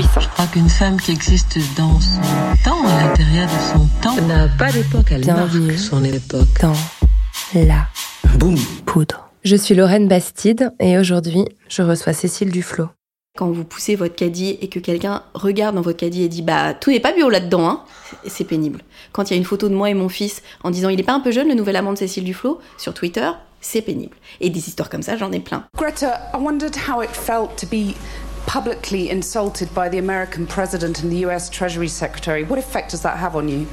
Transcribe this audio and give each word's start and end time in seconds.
Je 0.00 0.28
crois 0.28 0.46
qu'une 0.46 0.68
femme 0.68 1.00
qui 1.00 1.10
existe 1.10 1.58
dans 1.76 1.98
son 2.00 2.20
temps, 2.64 2.86
à 2.86 3.04
l'intérieur 3.04 3.48
de 3.48 3.78
son 3.78 3.88
temps, 4.00 4.14
n'a 4.26 4.46
pas 4.48 4.70
d'époque, 4.70 5.06
elle 5.10 5.22
Bienvenue. 5.22 5.66
marque 5.66 5.78
son 5.78 6.04
époque. 6.04 6.46
Dans 6.62 6.72
la 7.54 7.86
Boum 8.38 8.54
poudre. 8.86 9.28
Je 9.42 9.56
suis 9.56 9.74
Lorraine 9.74 10.06
Bastide 10.06 10.72
et 10.78 10.98
aujourd'hui, 10.98 11.44
je 11.68 11.82
reçois 11.82 12.12
Cécile 12.12 12.50
Duflo. 12.52 12.86
quand 13.36 13.50
vous 13.50 13.64
poussez 13.64 13.94
votre 13.96 14.14
caddie 14.16 14.58
et 14.60 14.68
que 14.68 14.78
quelqu'un 14.80 15.22
regarde 15.34 15.74
dans 15.76 15.80
votre 15.82 15.98
caddie 15.98 16.22
et 16.24 16.28
dit 16.28 16.42
bah 16.42 16.74
tout 16.74 16.90
n'est 16.90 16.98
pas 17.00 17.12
bio 17.12 17.28
là-dedans, 17.30 17.68
hein, 17.68 17.80
c'est- 18.24 18.30
c'est 18.30 18.44
pénible. 18.44 18.82
Quand 19.12 19.30
il 19.30 19.34
y 19.34 19.34
a 19.34 19.36
une 19.38 19.44
photo 19.44 19.68
de 19.68 19.74
moi 19.74 19.90
et 19.90 19.94
mon 19.94 20.08
fils 20.08 20.42
en 20.64 20.70
disant 20.70 20.88
il 20.88 20.98
est 20.98 21.04
pas 21.04 21.12
un 21.14 21.20
peu 21.20 21.30
jeune 21.32 21.46
le 21.48 21.54
nouvel 21.54 21.76
amant 21.76 21.92
de 21.92 21.98
Cécile 21.98 22.24
Duflo 22.24 22.60
sur 22.78 22.94
Twitter, 22.94 23.30
c'est 23.60 23.80
pénible. 23.82 24.16
Et 24.40 24.50
des 24.50 24.68
histoires 24.68 24.88
comme 24.90 25.02
ça, 25.02 25.16
j'en 25.16 25.30
ai 25.32 25.38
plein. 25.40 25.64
Greta, 25.76 26.20
I 26.34 26.38
wondered 26.40 26.74
how 26.88 27.00
it 27.02 27.10
felt 27.10 27.54
to 27.56 27.66
be 27.68 27.94
publicly 28.46 29.10
insulted 29.10 29.72
by 29.74 29.88
the 29.88 29.98
American 29.98 30.46
president 30.46 31.02
and 31.02 31.12
the 31.12 31.18
US 31.26 31.48
Treasury 31.48 31.88
Secretary. 31.88 32.44
What 32.44 32.58
effect 32.58 32.90
does 32.90 33.02
that 33.02 33.18
have 33.18 33.36
on 33.36 33.48
you? 33.48 33.66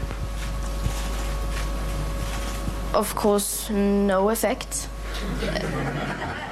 Of 2.93 3.13
course, 3.15 3.69
no 3.69 4.29
effect. 4.29 4.87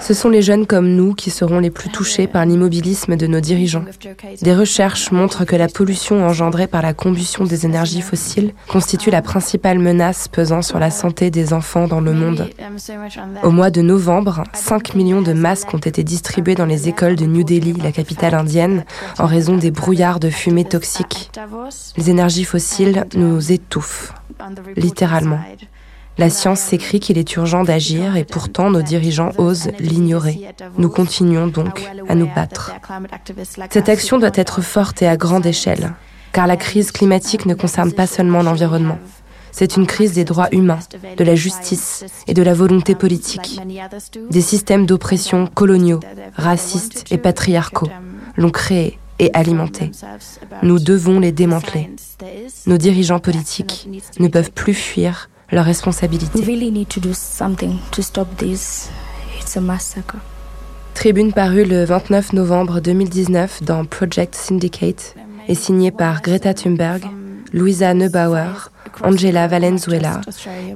Ce 0.04 0.14
sont 0.14 0.28
les 0.28 0.42
jeunes 0.42 0.66
comme 0.66 0.90
nous 0.90 1.14
qui 1.14 1.30
seront 1.32 1.60
les 1.60 1.70
plus 1.70 1.90
touchés 1.90 2.28
par 2.28 2.46
l'immobilisme 2.46 3.16
de 3.16 3.26
nos 3.26 3.40
dirigeants. 3.40 3.86
Des 4.42 4.54
recherches 4.54 5.14
montrent 5.14 5.46
que 5.46 5.56
la 5.56 5.70
pollution 5.70 6.28
engendrée 6.28 6.68
par 6.68 6.82
la 6.82 6.94
combustion 6.94 7.46
des 7.46 7.66
énergies 7.66 8.02
fossiles 8.02 8.54
constitue 8.68 9.12
la 9.12 9.22
principale 9.22 9.80
menace 9.80 10.28
pesant 10.28 10.62
sur 10.62 10.78
la 10.78 10.92
santé 10.92 11.32
des 11.32 11.54
enfants 11.54 11.88
dans 11.88 12.02
le 12.02 12.12
monde. 12.12 12.50
Au 13.44 13.52
mois 13.52 13.70
de 13.70 13.82
novembre, 13.82 14.44
5 14.52 14.94
millions 14.96 15.22
de 15.22 15.32
masques 15.32 15.74
ont 15.74 15.78
été 15.78 16.04
distribués 16.04 16.56
dans 16.56 16.66
les 16.66 16.90
écoles 16.90 17.16
de 17.16 17.26
New 17.26 17.46
Delhi, 17.46 17.72
la 17.82 17.94
capitale 17.94 18.34
indienne, 18.34 18.84
en 19.20 19.26
raison 19.26 19.56
des 19.56 19.72
brouillards 19.72 20.20
de 20.20 20.30
fumée 20.30 20.66
toxiques. 20.66 21.32
Les 21.96 22.10
énergies 22.10 22.44
fossiles 22.44 23.06
nous 23.16 23.54
étouffent, 23.54 24.14
littéralement. 24.76 25.40
La 26.18 26.30
science 26.30 26.60
s'écrit 26.60 27.00
qu'il 27.00 27.18
est 27.18 27.36
urgent 27.36 27.64
d'agir 27.64 28.16
et 28.16 28.24
pourtant 28.24 28.70
nos 28.70 28.84
dirigeants 28.84 29.32
osent 29.38 29.72
l'ignorer. 29.80 30.42
Nous 30.78 30.90
continuons 30.90 31.48
donc 31.48 31.82
à 32.08 32.16
nous 32.16 32.30
battre. 32.34 32.74
Cette 33.72 33.90
action 33.90 34.20
doit 34.20 34.32
être 34.36 34.62
forte 34.62 35.02
et 35.02 35.08
à 35.08 35.18
grande 35.18 35.46
échelle, 35.46 35.94
car 36.32 36.46
la 36.46 36.58
crise 36.58 36.92
climatique 36.92 37.46
ne 37.46 37.56
concerne 37.56 37.92
pas 37.92 38.08
seulement 38.08 38.44
l'environnement. 38.44 39.00
C'est 39.52 39.78
une 39.78 39.88
crise 39.88 40.14
des 40.14 40.24
droits 40.24 40.50
humains, 40.52 40.80
de 41.18 41.24
la 41.24 41.36
justice 41.36 42.06
et 42.28 42.34
de 42.34 42.42
la 42.42 42.54
volonté 42.54 42.96
politique. 42.96 43.60
Des 44.30 44.42
systèmes 44.42 44.86
d'oppression 44.86 45.48
coloniaux, 45.48 46.00
racistes 46.36 47.06
et 47.12 47.18
patriarcaux 47.18 47.90
l'ont 48.36 48.50
créé 48.50 49.00
et 49.20 49.32
alimenté. 49.34 49.92
Nous 50.64 50.80
devons 50.80 51.20
les 51.20 51.32
démanteler. 51.32 51.92
Nos 52.66 52.78
dirigeants 52.78 53.20
politiques 53.20 53.88
ne 54.20 54.28
peuvent 54.28 54.52
plus 54.52 54.74
fuir 54.74 55.30
leurs 55.52 55.66
responsabilités. 55.66 56.40
We 56.40 56.46
really 56.46 56.72
need 56.72 56.90
to 56.90 57.00
do 57.00 57.14
something 57.14 57.78
to 57.92 58.02
stop 58.02 58.28
this. 58.38 58.90
It's 59.40 59.58
a 59.58 59.62
massacre. 59.62 60.18
Tribune 60.94 61.34
parue 61.34 61.66
le 61.66 61.86
29 61.86 62.34
novembre 62.34 62.80
2019 62.80 63.64
dans 63.64 63.84
Project 63.86 64.36
Syndicate 64.36 65.16
et 65.48 65.56
signée 65.56 65.92
par 65.92 66.22
Greta 66.22 66.54
Thunberg, 66.54 67.04
Louisa 67.52 67.94
Neubauer, 67.94 68.70
Angela 69.04 69.48
Valenzuela, 69.48 70.22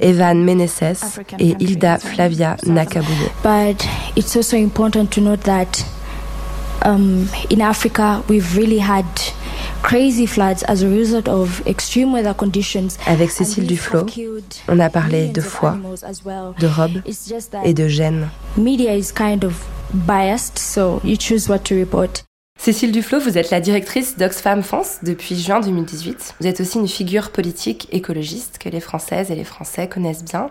Evan 0.01 0.44
Meneses 0.44 1.19
et 1.39 1.56
Hilda 1.59 1.97
Flavia 2.00 2.57
Nakabouye. 2.66 3.29
But 3.44 3.85
it's 4.16 4.35
also 4.35 4.57
important 4.57 5.11
to 5.11 5.22
note 5.22 5.44
that 5.44 5.85
um, 6.83 7.27
in 7.50 7.61
Africa, 7.61 8.23
we've 8.27 8.56
really 8.56 8.79
had 8.79 9.06
crazy 9.81 10.25
floods 10.25 10.63
as 10.67 10.83
a 10.83 10.88
result 10.89 11.27
of 11.27 11.61
extreme 11.65 12.11
weather 12.13 12.33
conditions. 12.35 12.97
Avec 13.05 13.31
Cécile 13.31 13.65
Duflo, 13.67 14.05
on 14.67 14.79
a 14.79 14.89
parlé 14.89 15.27
de 15.27 15.27
millions 15.27 15.38
of 15.38 15.45
foi, 15.45 15.69
animals 15.69 16.03
as 16.03 16.21
well. 16.25 16.53
de 16.59 16.67
robes 16.67 17.01
It's 17.05 17.27
just 17.27 17.51
that 17.51 17.65
et 17.65 17.73
de 17.73 17.88
gènes. 17.88 18.27
Cécile 22.59 22.91
Duflo, 22.91 23.19
vous 23.19 23.38
êtes 23.38 23.51
la 23.51 23.62
directrice 23.62 24.18
d'Oxfam 24.18 24.63
France 24.63 24.97
depuis 25.03 25.40
juin 25.40 25.59
2018. 25.59 26.35
Vous 26.41 26.47
êtes 26.47 26.59
aussi 26.59 26.79
une 26.79 26.88
figure 26.88 27.29
politique 27.29 27.88
écologiste 27.91 28.57
que 28.57 28.68
les 28.68 28.79
Françaises 28.79 29.29
et 29.29 29.35
les 29.35 29.44
Français 29.44 29.88
connaissent 29.88 30.25
bien. 30.25 30.50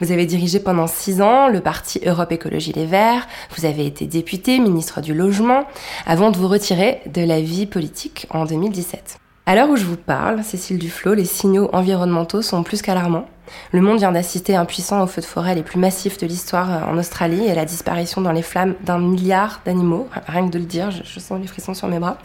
Vous 0.00 0.12
avez 0.12 0.24
dirigé 0.24 0.60
pendant 0.60 0.86
six 0.86 1.20
ans 1.20 1.48
le 1.48 1.60
parti 1.60 2.00
Europe 2.06 2.30
Écologie 2.30 2.72
Les 2.72 2.86
Verts. 2.86 3.26
Vous 3.56 3.66
avez 3.66 3.86
été 3.86 4.06
députée, 4.06 4.60
ministre 4.60 5.00
du 5.00 5.12
Logement, 5.14 5.64
avant 6.06 6.30
de 6.30 6.38
vous 6.38 6.48
retirer 6.48 7.00
de 7.12 7.22
la 7.22 7.40
vie 7.40 7.66
politique 7.66 8.26
en 8.30 8.44
2017. 8.44 9.18
À 9.44 9.54
l'heure 9.54 9.68
où 9.68 9.76
je 9.76 9.84
vous 9.84 9.96
parle, 9.96 10.44
Cécile 10.44 10.78
Duflo, 10.78 11.12
les 11.12 11.24
signaux 11.24 11.70
environnementaux 11.72 12.40
sont 12.40 12.62
plus 12.62 12.82
qu'alarmants. 12.82 13.26
Le 13.72 13.80
monde 13.80 13.98
vient 13.98 14.12
d'assister 14.12 14.56
impuissant 14.56 15.02
aux 15.02 15.06
feux 15.06 15.20
de 15.20 15.26
forêt 15.26 15.54
les 15.54 15.62
plus 15.62 15.78
massifs 15.78 16.18
de 16.18 16.26
l'histoire 16.26 16.70
euh, 16.70 16.92
en 16.92 16.98
Australie 16.98 17.44
et 17.46 17.50
à 17.50 17.54
la 17.54 17.64
disparition 17.64 18.20
dans 18.20 18.32
les 18.32 18.42
flammes 18.42 18.74
d'un 18.84 18.98
milliard 18.98 19.60
d'animaux. 19.64 20.08
Rien 20.26 20.46
que 20.46 20.52
de 20.52 20.58
le 20.58 20.64
dire, 20.64 20.90
je, 20.90 21.02
je 21.04 21.20
sens 21.20 21.40
les 21.40 21.46
frissons 21.46 21.74
sur 21.74 21.88
mes 21.88 21.98
bras. 21.98 22.18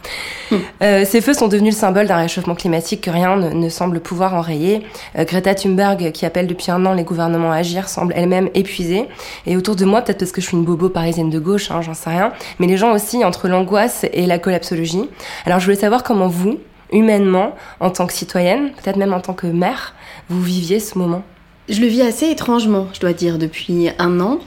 Euh, 0.82 1.04
ces 1.04 1.20
feux 1.20 1.34
sont 1.34 1.48
devenus 1.48 1.74
le 1.74 1.80
symbole 1.80 2.06
d'un 2.06 2.16
réchauffement 2.16 2.54
climatique 2.54 3.02
que 3.02 3.10
rien 3.10 3.36
ne, 3.36 3.50
ne 3.50 3.68
semble 3.68 4.00
pouvoir 4.00 4.34
enrayer. 4.34 4.86
Euh, 5.18 5.24
Greta 5.24 5.54
Thunberg, 5.54 6.12
qui 6.12 6.26
appelle 6.26 6.46
depuis 6.46 6.70
un 6.70 6.84
an 6.86 6.92
les 6.94 7.04
gouvernements 7.04 7.52
à 7.52 7.56
agir, 7.56 7.88
semble 7.88 8.12
elle-même 8.16 8.48
épuisée. 8.54 9.08
Et 9.46 9.56
autour 9.56 9.76
de 9.76 9.84
moi, 9.84 10.02
peut-être 10.02 10.18
parce 10.18 10.32
que 10.32 10.40
je 10.40 10.46
suis 10.46 10.56
une 10.56 10.64
bobo 10.64 10.88
parisienne 10.88 11.30
de 11.30 11.38
gauche, 11.38 11.70
hein, 11.70 11.80
j'en 11.82 11.94
sais 11.94 12.10
rien, 12.10 12.32
mais 12.58 12.66
les 12.66 12.76
gens 12.76 12.92
aussi 12.92 13.24
entre 13.24 13.48
l'angoisse 13.48 14.04
et 14.12 14.26
la 14.26 14.38
collapsologie. 14.38 15.08
Alors 15.46 15.60
je 15.60 15.64
voulais 15.64 15.76
savoir 15.76 16.02
comment 16.02 16.28
vous, 16.28 16.58
humainement, 16.92 17.54
en 17.80 17.90
tant 17.90 18.06
que 18.06 18.12
citoyenne, 18.12 18.70
peut-être 18.72 18.96
même 18.96 19.12
en 19.12 19.20
tant 19.20 19.34
que 19.34 19.46
mère, 19.46 19.94
vous 20.28 20.42
viviez 20.42 20.80
ce 20.80 20.98
moment. 20.98 21.22
Je 21.68 21.80
le 21.80 21.86
vis 21.86 22.02
assez 22.02 22.28
étrangement, 22.30 22.88
je 22.92 23.00
dois 23.00 23.12
dire, 23.12 23.38
depuis 23.38 23.88
un 23.98 24.20
an, 24.20 24.38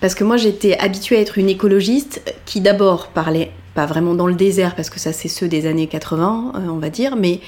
parce 0.00 0.14
que 0.14 0.24
moi 0.24 0.36
j'étais 0.36 0.76
habituée 0.78 1.16
à 1.16 1.20
être 1.20 1.38
une 1.38 1.48
écologiste 1.48 2.34
qui 2.46 2.60
d'abord 2.60 3.08
parlait 3.08 3.52
pas 3.74 3.86
vraiment 3.86 4.14
dans 4.14 4.26
le 4.26 4.34
désert, 4.34 4.74
parce 4.74 4.90
que 4.90 5.00
ça 5.00 5.12
c'est 5.12 5.28
ceux 5.28 5.48
des 5.48 5.66
années 5.66 5.86
80, 5.86 6.52
euh, 6.54 6.58
on 6.68 6.78
va 6.78 6.90
dire, 6.90 7.16
mais 7.16 7.40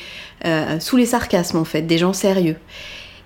euh, 0.45 0.79
sous 0.81 0.97
les 0.97 1.07
sarcasmes 1.07 1.59
en 1.59 1.65
fait, 1.65 1.83
des 1.83 1.99
gens 1.99 2.13
sérieux. 2.13 2.57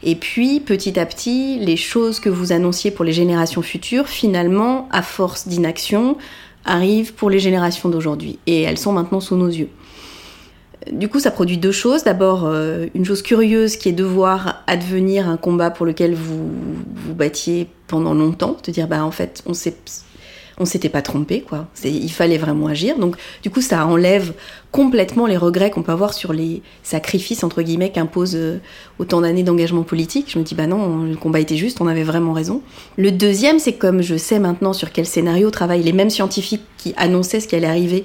Et 0.03 0.15
puis 0.15 0.61
petit 0.61 0.99
à 0.99 1.05
petit, 1.05 1.59
les 1.59 1.77
choses 1.77 2.21
que 2.21 2.31
vous 2.31 2.53
annonciez 2.53 2.91
pour 2.91 3.05
les 3.05 3.13
générations 3.13 3.63
futures, 3.63 4.09
finalement, 4.09 4.89
à 4.91 5.03
force 5.03 5.47
d'inaction, 5.47 6.17
arrivent 6.65 7.15
pour 7.15 7.31
les 7.31 7.39
générations 7.39 7.89
d'aujourd'hui. 7.89 8.39
Et 8.47 8.63
elles 8.63 8.79
sont 8.79 8.93
maintenant 8.93 9.21
sous 9.21 9.37
nos 9.37 9.49
yeux. 9.49 9.69
Du 10.91 11.09
coup, 11.09 11.21
ça 11.21 11.31
produit 11.31 11.59
deux 11.59 11.73
choses. 11.73 12.05
D'abord, 12.05 12.47
euh, 12.47 12.87
une 12.95 13.05
chose 13.05 13.23
curieuse 13.23 13.77
qui 13.77 13.91
est 13.91 13.93
de 13.93 14.05
voir 14.05 14.63
advenir 14.67 15.29
un 15.29 15.37
combat 15.37 15.71
pour 15.71 15.85
lequel 15.85 16.15
vous 16.15 16.51
vous 16.95 17.15
battiez 17.15 17.69
pendant 17.87 18.15
longtemps, 18.15 18.57
de 18.65 18.73
dire 18.73 18.89
bah 18.89 19.05
en 19.05 19.11
fait 19.11 19.43
on 19.47 19.53
s'est 19.53 19.77
on 20.61 20.67
s'était 20.67 20.91
pas 20.91 21.01
trompé 21.01 21.41
quoi. 21.41 21.67
Il 21.85 22.13
fallait 22.13 22.37
vraiment 22.37 22.67
agir. 22.67 22.99
Donc 22.99 23.17
du 23.43 23.51
coup, 23.51 23.63
ça 23.63 23.87
enlève 23.87 24.35
complètement 24.71 25.27
les 25.27 25.39
regrets 25.39 25.71
qu'on 25.71 25.83
peut 25.83 25.91
avoir 25.91 26.13
sur 26.13 26.33
les 26.33 26.63
sacrifices 26.83 27.43
entre 27.43 27.63
guillemets 27.63 27.91
qu'imposent 27.91 28.37
euh, 28.37 28.59
autant 28.99 29.23
d'années 29.23 29.43
d'engagement 29.43 29.83
politique. 29.83 30.27
Je 30.31 30.39
me 30.39 30.45
dis 30.45 30.55
bah 30.55 30.67
non, 30.67 31.05
le 31.05 31.17
combat 31.17 31.41
était 31.41 31.57
juste, 31.57 31.81
on 31.81 31.87
avait 31.87 32.05
vraiment 32.05 32.35
raison. 32.35 32.63
Le 32.99 33.11
deuxième, 33.11 33.59
c'est 33.59 33.73
comme 33.73 34.03
je 34.03 34.17
sais 34.17 34.39
maintenant 34.39 34.75
sur 34.75 34.93
quel 34.93 35.07
scénario 35.07 35.51
travaillent 35.51 35.83
les 35.83 35.95
mêmes 35.95 36.11
scientifiques 36.11 36.63
qui 36.77 36.95
annonçaient 36.99 37.41
ce 37.41 37.49
qui 37.49 37.57
allait 37.57 37.67
arriver 37.67 38.05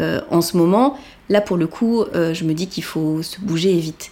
euh, 0.00 0.20
en 0.30 0.42
ce 0.42 0.56
moment. 0.56 0.98
Là, 1.28 1.40
pour 1.40 1.56
le 1.56 1.66
coup, 1.66 2.02
euh, 2.14 2.34
je 2.34 2.44
me 2.44 2.52
dis 2.54 2.66
qu'il 2.68 2.84
faut 2.84 3.22
se 3.22 3.40
bouger 3.40 3.72
et 3.72 3.80
vite. 3.80 4.10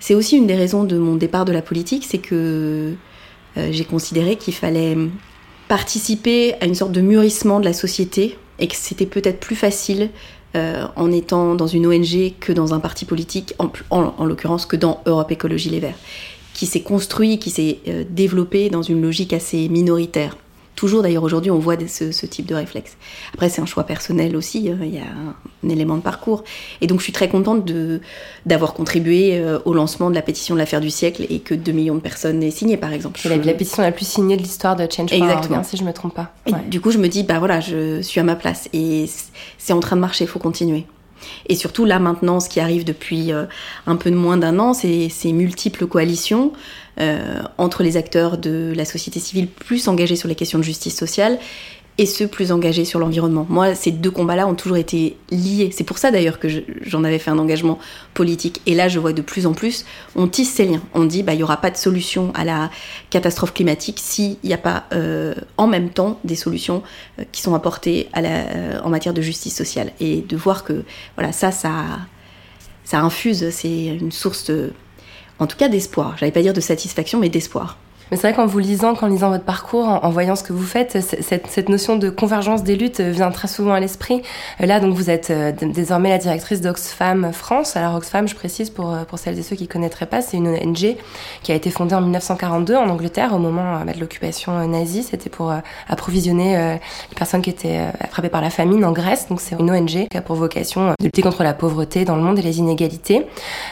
C'est 0.00 0.14
aussi 0.14 0.36
une 0.36 0.46
des 0.46 0.54
raisons 0.54 0.84
de 0.84 0.96
mon 0.98 1.16
départ 1.16 1.44
de 1.44 1.52
la 1.52 1.62
politique, 1.62 2.04
c'est 2.08 2.18
que 2.18 2.94
euh, 3.56 3.68
j'ai 3.72 3.84
considéré 3.84 4.36
qu'il 4.36 4.54
fallait 4.54 4.96
participer 5.68 6.54
à 6.60 6.66
une 6.66 6.74
sorte 6.74 6.92
de 6.92 7.00
mûrissement 7.00 7.58
de 7.60 7.64
la 7.64 7.72
société 7.72 8.36
et 8.58 8.68
que 8.68 8.76
c'était 8.76 9.06
peut-être 9.06 9.40
plus 9.40 9.56
facile 9.56 10.10
euh, 10.56 10.84
en 10.94 11.10
étant 11.10 11.54
dans 11.54 11.66
une 11.66 11.86
ONG 11.86 12.34
que 12.38 12.52
dans 12.52 12.74
un 12.74 12.80
parti 12.80 13.04
politique, 13.04 13.54
en, 13.58 13.70
en- 13.90 14.14
en 14.16 14.24
l'occurrence 14.24 14.66
que 14.66 14.76
dans 14.76 15.00
Europe 15.06 15.32
Écologie 15.32 15.70
Les 15.70 15.80
Verts, 15.80 15.98
qui 16.52 16.66
s'est 16.66 16.82
construit, 16.82 17.38
qui 17.40 17.50
s'est 17.50 17.78
développé 18.10 18.70
dans 18.70 18.82
une 18.82 19.02
logique 19.02 19.32
assez 19.32 19.68
minoritaire. 19.68 20.36
Toujours 20.74 21.02
d'ailleurs 21.02 21.22
aujourd'hui, 21.22 21.50
on 21.50 21.58
voit 21.58 21.76
ce, 21.86 22.12
ce, 22.12 22.26
type 22.26 22.46
de 22.46 22.54
réflexe. 22.54 22.96
Après, 23.32 23.48
c'est 23.48 23.60
un 23.60 23.66
choix 23.66 23.84
personnel 23.84 24.36
aussi, 24.36 24.70
euh, 24.70 24.76
il 24.82 24.94
y 24.94 24.98
a 24.98 25.02
un, 25.02 25.68
élément 25.68 25.96
de 25.96 26.02
parcours. 26.02 26.44
Et 26.80 26.86
donc, 26.86 26.98
je 26.98 27.04
suis 27.04 27.12
très 27.12 27.28
contente 27.28 27.70
d'avoir 28.46 28.74
contribué 28.74 29.38
euh, 29.38 29.58
au 29.64 29.72
lancement 29.74 30.10
de 30.10 30.14
la 30.14 30.22
pétition 30.22 30.54
de 30.54 30.60
l'affaire 30.60 30.80
du 30.80 30.90
siècle 30.90 31.26
et 31.30 31.40
que 31.40 31.54
2 31.54 31.72
millions 31.72 31.94
de 31.94 32.00
personnes 32.00 32.42
aient 32.42 32.50
signé, 32.50 32.76
par 32.76 32.92
exemple. 32.92 33.18
C'est 33.22 33.28
la, 33.28 33.36
la, 33.36 33.54
pétition 33.54 33.82
la 33.82 33.92
plus 33.92 34.06
signée 34.06 34.36
de 34.36 34.42
l'histoire 34.42 34.76
de 34.76 34.82
Change.org, 34.82 35.22
Exactement. 35.22 35.62
si 35.62 35.76
je 35.76 35.82
ne 35.82 35.88
me 35.88 35.92
trompe 35.92 36.14
pas. 36.14 36.32
Et 36.46 36.52
du 36.68 36.80
coup, 36.80 36.90
je 36.90 36.98
me 36.98 37.08
dis, 37.08 37.22
bah 37.22 37.38
voilà, 37.38 37.60
je 37.60 38.02
suis 38.02 38.20
à 38.20 38.24
ma 38.24 38.36
place 38.36 38.68
et 38.72 39.06
c'est 39.58 39.72
en 39.72 39.80
train 39.80 39.96
de 39.96 40.00
marcher, 40.00 40.24
il 40.24 40.28
faut 40.28 40.38
continuer. 40.38 40.86
Et 41.46 41.54
surtout, 41.54 41.84
là, 41.84 41.98
maintenant, 41.98 42.40
ce 42.40 42.48
qui 42.48 42.60
arrive 42.60 42.84
depuis 42.84 43.32
euh, 43.32 43.44
un 43.86 43.96
peu 43.96 44.10
de 44.10 44.16
moins 44.16 44.36
d'un 44.36 44.58
an, 44.58 44.74
c'est 44.74 45.08
ces 45.08 45.32
multiples 45.32 45.86
coalitions 45.86 46.52
entre 47.58 47.82
les 47.82 47.96
acteurs 47.96 48.38
de 48.38 48.72
la 48.76 48.84
société 48.84 49.18
civile 49.20 49.48
plus 49.48 49.88
engagés 49.88 50.16
sur 50.16 50.28
les 50.28 50.34
questions 50.34 50.58
de 50.58 50.64
justice 50.64 50.96
sociale 50.96 51.38
et 51.96 52.06
ceux 52.06 52.26
plus 52.26 52.50
engagés 52.50 52.84
sur 52.84 52.98
l'environnement. 52.98 53.46
Moi, 53.48 53.74
ces 53.74 53.92
deux 53.92 54.10
combats-là 54.10 54.48
ont 54.48 54.54
toujours 54.54 54.76
été 54.76 55.16
liés. 55.30 55.70
C'est 55.72 55.84
pour 55.84 55.98
ça 55.98 56.10
d'ailleurs 56.10 56.40
que 56.40 56.48
j'en 56.82 57.04
avais 57.04 57.20
fait 57.20 57.30
un 57.30 57.38
engagement 57.38 57.78
politique. 58.14 58.60
Et 58.66 58.74
là, 58.74 58.88
je 58.88 58.98
vois 58.98 59.12
de 59.12 59.22
plus 59.22 59.46
en 59.46 59.52
plus, 59.52 59.84
on 60.16 60.26
tisse 60.26 60.52
ces 60.52 60.64
liens. 60.64 60.82
On 60.92 61.04
dit, 61.04 61.22
bah, 61.22 61.34
il 61.34 61.36
n'y 61.36 61.42
aura 61.44 61.58
pas 61.58 61.70
de 61.70 61.76
solution 61.76 62.32
à 62.34 62.44
la 62.44 62.70
catastrophe 63.10 63.54
climatique 63.54 64.00
s'il 64.00 64.36
n'y 64.42 64.52
a 64.52 64.58
pas 64.58 64.84
euh, 64.92 65.34
en 65.56 65.68
même 65.68 65.90
temps 65.90 66.18
des 66.24 66.36
solutions 66.36 66.82
euh, 67.20 67.24
qui 67.30 67.42
sont 67.42 67.54
apportées 67.54 68.08
euh, 68.16 68.80
en 68.82 68.88
matière 68.88 69.14
de 69.14 69.22
justice 69.22 69.54
sociale. 69.54 69.92
Et 70.00 70.22
de 70.22 70.36
voir 70.36 70.64
que, 70.64 70.82
voilà, 71.16 71.30
ça, 71.30 71.52
ça, 71.52 71.84
ça 72.82 73.00
infuse, 73.02 73.50
c'est 73.50 73.86
une 73.86 74.10
source, 74.10 74.46
de, 74.46 74.72
en 75.38 75.46
tout 75.46 75.56
cas, 75.56 75.68
d'espoir. 75.68 76.16
J'allais 76.16 76.32
pas 76.32 76.42
dire 76.42 76.52
de 76.52 76.60
satisfaction, 76.60 77.18
mais 77.18 77.28
d'espoir. 77.28 77.76
Mais 78.10 78.16
c'est 78.16 78.28
vrai 78.28 78.34
qu'en 78.34 78.46
vous 78.46 78.58
lisant, 78.58 78.94
qu'en 78.94 79.06
lisant 79.06 79.30
votre 79.30 79.44
parcours, 79.44 79.86
en, 79.86 80.10
voyant 80.10 80.36
ce 80.36 80.42
que 80.42 80.52
vous 80.52 80.64
faites, 80.64 80.98
cette, 81.00 81.68
notion 81.68 81.96
de 81.96 82.10
convergence 82.10 82.62
des 82.62 82.76
luttes 82.76 83.00
vient 83.00 83.30
très 83.30 83.48
souvent 83.48 83.72
à 83.72 83.80
l'esprit. 83.80 84.22
Euh, 84.60 84.66
là, 84.66 84.78
donc, 84.78 84.94
vous 84.94 85.08
êtes 85.08 85.30
euh, 85.30 85.52
désormais 85.52 86.10
la 86.10 86.18
directrice 86.18 86.60
d'Oxfam 86.60 87.32
France. 87.32 87.76
Alors, 87.76 87.94
Oxfam, 87.94 88.28
je 88.28 88.34
précise 88.34 88.68
pour, 88.70 88.92
euh, 88.92 89.04
pour 89.04 89.18
celles 89.18 89.38
et 89.38 89.42
ceux 89.42 89.56
qui 89.56 89.64
ne 89.64 89.68
connaîtraient 89.68 90.06
pas, 90.06 90.20
c'est 90.20 90.36
une 90.36 90.48
ONG 90.48 90.96
qui 91.42 91.52
a 91.52 91.54
été 91.54 91.70
fondée 91.70 91.94
en 91.94 92.02
1942 92.02 92.76
en 92.76 92.88
Angleterre 92.88 93.32
au 93.34 93.38
moment 93.38 93.84
de 93.84 93.98
l'occupation 93.98 94.66
nazie. 94.68 95.02
C'était 95.02 95.30
pour 95.30 95.52
approvisionner 95.88 96.56
les 97.10 97.14
personnes 97.16 97.42
qui 97.42 97.50
étaient 97.50 97.80
frappées 98.10 98.28
par 98.28 98.40
la 98.40 98.50
famine 98.50 98.84
en 98.84 98.92
Grèce. 98.92 99.28
Donc, 99.28 99.40
c'est 99.40 99.56
une 99.58 99.70
ONG 99.70 100.08
qui 100.10 100.16
a 100.16 100.22
pour 100.22 100.36
vocation 100.36 100.88
de 100.98 101.04
lutter 101.04 101.22
contre 101.22 101.42
la 101.42 101.54
pauvreté 101.54 102.04
dans 102.04 102.16
le 102.16 102.22
monde 102.22 102.38
et 102.38 102.42
les 102.42 102.58
inégalités. 102.58 103.26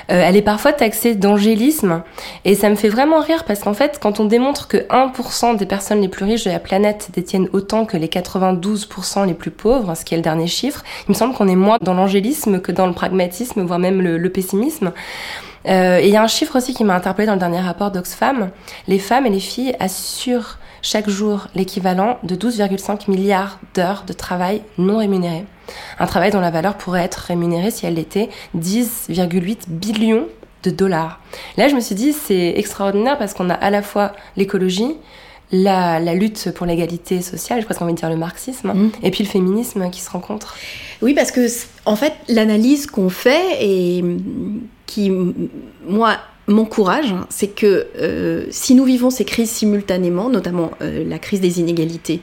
elle 0.09 0.37
est 0.37 0.43
parfois 0.43 0.73
taxée 0.73 1.15
d'angélisme 1.15 2.03
et 2.45 2.55
ça 2.55 2.69
me 2.69 2.75
fait 2.75 2.89
vraiment 2.89 3.21
rire 3.21 3.45
parce 3.45 3.61
qu'en 3.61 3.75
fait, 3.75 3.99
quand 4.01 4.21
on 4.21 4.22
démontre 4.25 4.69
que 4.69 4.79
1% 4.89 5.57
des 5.57 5.67
personnes 5.67 6.01
les 6.01 6.09
plus 6.09 6.25
riches 6.25 6.45
de 6.45 6.51
la 6.51 6.59
planète 6.59 7.11
détiennent 7.13 7.49
autant 7.53 7.85
que 7.85 7.97
les 7.97 8.09
92% 8.09 9.27
les 9.27 9.35
plus 9.35 9.51
pauvres, 9.51 9.95
ce 9.97 10.05
qui 10.05 10.15
est 10.15 10.17
le 10.17 10.23
dernier 10.23 10.47
chiffre, 10.47 10.83
il 11.09 11.13
me 11.13 11.15
semble 11.15 11.35
qu'on 11.35 11.49
est 11.49 11.57
moins 11.57 11.79
dans 11.81 11.95
l'angélisme 11.95 12.61
que 12.61 12.73
dans 12.73 12.87
le 12.87 12.93
pragmatisme, 12.93 13.63
voire 13.63 13.79
même 13.79 14.01
le, 14.01 14.29
pessimisme. 14.31 14.93
Euh, 15.69 15.99
et 15.99 16.09
il 16.09 16.13
y 16.13 16.17
a 16.17 16.23
un 16.23 16.29
chiffre 16.29 16.57
aussi 16.57 16.75
qui 16.75 16.85
m'a 16.85 16.95
interpellé 16.95 17.27
dans 17.27 17.35
le 17.35 17.39
dernier 17.39 17.61
rapport 17.61 17.91
d'Oxfam. 17.91 18.51
Les 18.89 18.99
femmes 18.99 19.27
et 19.27 19.31
les 19.31 19.41
filles 19.41 19.77
assurent 19.79 20.59
chaque 20.81 21.09
jour 21.09 21.47
l'équivalent 21.55 22.19
de 22.25 22.35
12,5 22.35 23.11
milliards 23.11 23.61
d'heures 23.75 24.05
de 24.07 24.13
travail 24.13 24.63
non 24.79 24.99
rémunéré. 24.99 25.45
Un 25.99 26.07
travail 26.07 26.31
dont 26.31 26.41
la 26.41 26.51
valeur 26.51 26.77
pourrait 26.77 27.05
être 27.05 27.19
rémunérée 27.19 27.71
si 27.71 27.87
elle 27.87 27.99
était 27.99 28.29
10,8 28.57 29.69
billions 29.69 30.27
de 30.63 30.71
dollars. 30.71 31.21
Là, 31.57 31.69
je 31.69 31.75
me 31.75 31.81
suis 31.81 31.95
dit, 31.95 32.13
c'est 32.13 32.55
extraordinaire 32.57 33.19
parce 33.19 33.35
qu'on 33.35 33.51
a 33.51 33.55
à 33.55 33.71
la 33.71 33.83
fois 33.83 34.13
l'écologie, 34.37 34.97
la, 35.51 36.01
la, 36.01 36.15
lutte 36.15 36.51
pour 36.55 36.67
l'égalité 36.67 37.21
sociale, 37.21 37.61
je 37.61 37.65
crois 37.65 37.77
qu'on 37.77 37.85
va 37.85 37.93
dire 37.93 38.09
le 38.09 38.17
marxisme, 38.17 38.73
mmh. 38.73 38.91
et 39.03 39.11
puis 39.11 39.25
le 39.25 39.29
féminisme 39.29 39.91
qui 39.91 40.01
se 40.01 40.11
rencontrent. 40.11 40.57
Oui, 41.03 41.15
parce 41.15 41.31
que, 41.31 41.47
en 41.85 41.97
fait, 41.97 42.15
l'analyse 42.29 42.87
qu'on 42.87 43.11
fait 43.11 43.59
et 43.61 44.03
qui, 44.87 45.13
moi, 45.87 46.17
m'encourage, 46.47 47.15
c'est 47.29 47.49
que 47.49 47.87
euh, 47.99 48.47
si 48.51 48.75
nous 48.75 48.85
vivons 48.85 49.11
ces 49.11 49.25
crises 49.25 49.51
simultanément, 49.51 50.29
notamment 50.29 50.71
euh, 50.81 51.05
la 51.07 51.19
crise 51.19 51.41
des 51.41 51.61
inégalités 51.61 52.21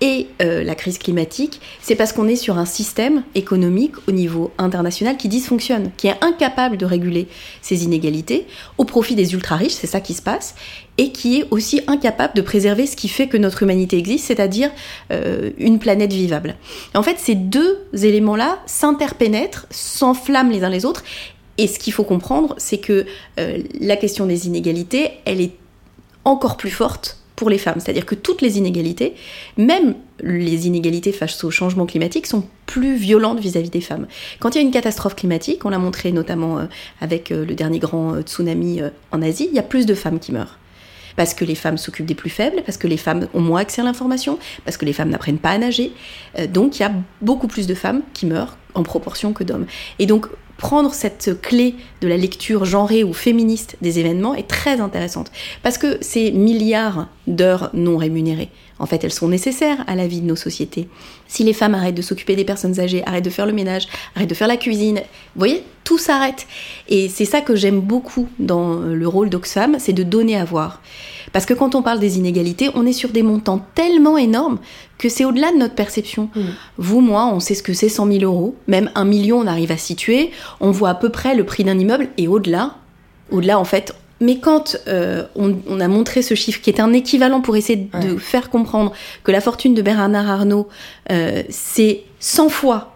et 0.00 0.28
euh, 0.40 0.62
la 0.62 0.74
crise 0.74 0.98
climatique, 0.98 1.60
c'est 1.80 1.96
parce 1.96 2.12
qu'on 2.12 2.28
est 2.28 2.36
sur 2.36 2.58
un 2.58 2.64
système 2.64 3.24
économique 3.34 3.94
au 4.06 4.12
niveau 4.12 4.52
international 4.58 5.16
qui 5.16 5.28
dysfonctionne, 5.28 5.90
qui 5.96 6.06
est 6.06 6.24
incapable 6.24 6.76
de 6.76 6.86
réguler 6.86 7.26
ces 7.62 7.84
inégalités 7.84 8.46
au 8.76 8.84
profit 8.84 9.16
des 9.16 9.34
ultra-riches, 9.34 9.72
c'est 9.72 9.88
ça 9.88 10.00
qui 10.00 10.14
se 10.14 10.22
passe, 10.22 10.54
et 10.98 11.10
qui 11.10 11.40
est 11.40 11.46
aussi 11.50 11.80
incapable 11.86 12.34
de 12.34 12.42
préserver 12.42 12.86
ce 12.86 12.96
qui 12.96 13.08
fait 13.08 13.28
que 13.28 13.36
notre 13.36 13.62
humanité 13.62 13.98
existe, 13.98 14.26
c'est-à-dire 14.26 14.70
euh, 15.10 15.50
une 15.58 15.78
planète 15.78 16.12
vivable. 16.12 16.56
En 16.94 17.02
fait, 17.02 17.18
ces 17.18 17.34
deux 17.34 17.78
éléments-là 17.92 18.60
s'interpénètrent, 18.66 19.66
s'enflamment 19.70 20.50
les 20.50 20.62
uns 20.62 20.70
les 20.70 20.84
autres, 20.84 21.02
et 21.56 21.66
ce 21.66 21.80
qu'il 21.80 21.92
faut 21.92 22.04
comprendre, 22.04 22.54
c'est 22.56 22.78
que 22.78 23.04
euh, 23.40 23.58
la 23.80 23.96
question 23.96 24.26
des 24.26 24.46
inégalités, 24.46 25.10
elle 25.24 25.40
est 25.40 25.54
encore 26.24 26.56
plus 26.56 26.70
forte 26.70 27.17
pour 27.38 27.50
les 27.50 27.58
femmes. 27.58 27.78
C'est-à-dire 27.78 28.04
que 28.04 28.16
toutes 28.16 28.42
les 28.42 28.58
inégalités, 28.58 29.14
même 29.56 29.94
les 30.20 30.66
inégalités 30.66 31.12
face 31.12 31.44
au 31.44 31.52
changement 31.52 31.86
climatique, 31.86 32.26
sont 32.26 32.42
plus 32.66 32.96
violentes 32.96 33.38
vis-à-vis 33.38 33.70
des 33.70 33.80
femmes. 33.80 34.08
Quand 34.40 34.56
il 34.56 34.58
y 34.58 34.58
a 34.58 34.64
une 34.64 34.72
catastrophe 34.72 35.14
climatique, 35.14 35.64
on 35.64 35.70
l'a 35.70 35.78
montré 35.78 36.10
notamment 36.10 36.58
euh, 36.58 36.64
avec 37.00 37.30
euh, 37.30 37.46
le 37.46 37.54
dernier 37.54 37.78
grand 37.78 38.14
euh, 38.14 38.22
tsunami 38.22 38.80
en 39.12 39.22
Asie, 39.22 39.46
il 39.48 39.54
y 39.54 39.60
a 39.60 39.62
plus 39.62 39.86
de 39.86 39.94
femmes 39.94 40.18
qui 40.18 40.32
meurent 40.32 40.58
parce 41.14 41.34
que 41.34 41.44
les 41.44 41.56
femmes 41.56 41.78
s'occupent 41.78 42.06
des 42.06 42.14
plus 42.14 42.30
faibles, 42.30 42.62
parce 42.64 42.78
que 42.78 42.86
les 42.86 42.96
femmes 42.96 43.26
ont 43.34 43.40
moins 43.40 43.60
accès 43.60 43.82
à 43.82 43.84
l'information, 43.84 44.38
parce 44.64 44.76
que 44.76 44.84
les 44.84 44.92
femmes 44.92 45.10
n'apprennent 45.10 45.38
pas 45.38 45.50
à 45.50 45.58
nager. 45.58 45.90
donc 46.48 46.78
il 46.78 46.82
y 46.82 46.86
a 46.86 46.92
beaucoup 47.22 47.48
plus 47.48 47.66
de 47.66 47.74
femmes 47.74 48.02
qui 48.14 48.24
meurent 48.24 48.56
en 48.74 48.84
proportion 48.84 49.32
que 49.32 49.42
d'hommes. 49.42 49.66
Et 49.98 50.06
donc 50.06 50.28
prendre 50.58 50.92
cette 50.92 51.40
clé 51.40 51.76
de 52.02 52.08
la 52.08 52.18
lecture 52.18 52.66
genrée 52.66 53.04
ou 53.04 53.14
féministe 53.14 53.76
des 53.80 53.98
événements 53.98 54.34
est 54.34 54.48
très 54.48 54.80
intéressante. 54.80 55.32
Parce 55.62 55.78
que 55.78 55.96
ces 56.02 56.32
milliards 56.32 57.06
d'heures 57.26 57.70
non 57.72 57.96
rémunérées, 57.96 58.50
en 58.78 58.86
fait, 58.86 59.04
elles 59.04 59.12
sont 59.12 59.28
nécessaires 59.28 59.84
à 59.86 59.94
la 59.94 60.06
vie 60.06 60.20
de 60.20 60.26
nos 60.26 60.36
sociétés. 60.36 60.88
Si 61.26 61.44
les 61.44 61.52
femmes 61.52 61.74
arrêtent 61.74 61.94
de 61.94 62.02
s'occuper 62.02 62.36
des 62.36 62.44
personnes 62.44 62.78
âgées, 62.80 63.02
arrêtent 63.06 63.24
de 63.24 63.30
faire 63.30 63.46
le 63.46 63.52
ménage, 63.52 63.88
arrêtent 64.14 64.30
de 64.30 64.34
faire 64.34 64.48
la 64.48 64.56
cuisine, 64.56 64.96
vous 64.96 65.38
voyez, 65.38 65.62
tout 65.84 65.98
s'arrête. 65.98 66.46
Et 66.88 67.08
c'est 67.08 67.24
ça 67.24 67.40
que 67.40 67.56
j'aime 67.56 67.80
beaucoup 67.80 68.28
dans 68.38 68.76
le 68.76 69.08
rôle 69.08 69.30
d'Oxfam, 69.30 69.76
c'est 69.78 69.92
de 69.92 70.02
donner 70.02 70.36
à 70.36 70.44
voir. 70.44 70.82
Parce 71.32 71.46
que 71.46 71.54
quand 71.54 71.74
on 71.74 71.82
parle 71.82 71.98
des 71.98 72.18
inégalités, 72.18 72.70
on 72.74 72.86
est 72.86 72.92
sur 72.92 73.10
des 73.10 73.22
montants 73.22 73.64
tellement 73.74 74.16
énormes 74.16 74.58
que 74.96 75.08
c'est 75.08 75.24
au-delà 75.24 75.52
de 75.52 75.58
notre 75.58 75.74
perception. 75.74 76.30
Mmh. 76.34 76.40
Vous, 76.78 77.00
moi, 77.00 77.26
on 77.32 77.40
sait 77.40 77.54
ce 77.54 77.62
que 77.62 77.72
c'est 77.72 77.88
100 77.88 78.06
000 78.12 78.24
euros. 78.24 78.56
Même 78.66 78.90
un 78.94 79.04
million, 79.04 79.38
on 79.38 79.46
arrive 79.46 79.72
à 79.72 79.76
situer. 79.76 80.30
On 80.60 80.70
voit 80.70 80.90
à 80.90 80.94
peu 80.94 81.10
près 81.10 81.34
le 81.34 81.44
prix 81.44 81.64
d'un 81.64 81.78
immeuble. 81.78 82.08
Et 82.16 82.28
au-delà, 82.28 82.76
au-delà, 83.30 83.58
en 83.58 83.64
fait, 83.64 83.94
mais 84.20 84.38
quand 84.38 84.76
euh, 84.88 85.24
on, 85.36 85.56
on, 85.68 85.80
a 85.80 85.88
montré 85.88 86.22
ce 86.22 86.34
chiffre, 86.34 86.60
qui 86.60 86.70
est 86.70 86.80
un 86.80 86.92
équivalent 86.92 87.40
pour 87.40 87.56
essayer 87.56 87.88
de 88.02 88.16
faire 88.16 88.50
comprendre 88.50 88.92
que 89.22 89.30
la 89.30 89.40
fortune 89.40 89.74
de 89.74 89.82
Bernard 89.82 90.28
Arnault, 90.28 90.68
euh, 91.10 91.42
c'est 91.48 92.02
100 92.20 92.48
fois 92.48 92.94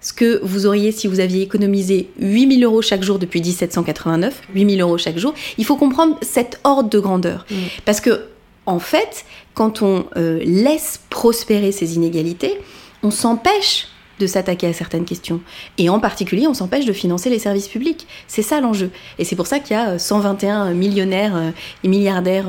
ce 0.00 0.12
que 0.12 0.40
vous 0.42 0.66
auriez 0.66 0.92
si 0.92 1.08
vous 1.08 1.20
aviez 1.20 1.42
économisé 1.42 2.08
8000 2.20 2.64
euros 2.64 2.82
chaque 2.82 3.02
jour 3.02 3.18
depuis 3.18 3.40
1789, 3.40 4.42
8000 4.54 4.80
euros 4.80 4.98
chaque 4.98 5.18
jour, 5.18 5.34
il 5.58 5.64
faut 5.64 5.76
comprendre 5.76 6.16
cette 6.22 6.60
ordre 6.64 6.88
de 6.88 6.98
grandeur. 6.98 7.44
Mmh. 7.50 7.54
Parce 7.84 8.00
que, 8.00 8.26
en 8.66 8.78
fait, 8.78 9.24
quand 9.54 9.82
on 9.82 10.06
euh, 10.16 10.40
laisse 10.44 11.00
prospérer 11.10 11.72
ces 11.72 11.96
inégalités, 11.96 12.60
on 13.02 13.10
s'empêche 13.10 13.88
de 14.18 14.26
s'attaquer 14.26 14.66
à 14.66 14.72
certaines 14.72 15.04
questions. 15.04 15.40
Et 15.78 15.88
en 15.88 16.00
particulier, 16.00 16.46
on 16.46 16.54
s'empêche 16.54 16.84
de 16.84 16.92
financer 16.92 17.30
les 17.30 17.38
services 17.38 17.68
publics. 17.68 18.06
C'est 18.28 18.42
ça 18.42 18.60
l'enjeu. 18.60 18.90
Et 19.18 19.24
c'est 19.24 19.36
pour 19.36 19.46
ça 19.46 19.58
qu'il 19.58 19.76
y 19.76 19.78
a 19.78 19.98
121 19.98 20.72
millionnaires 20.72 21.52
et 21.84 21.88
milliardaires 21.88 22.46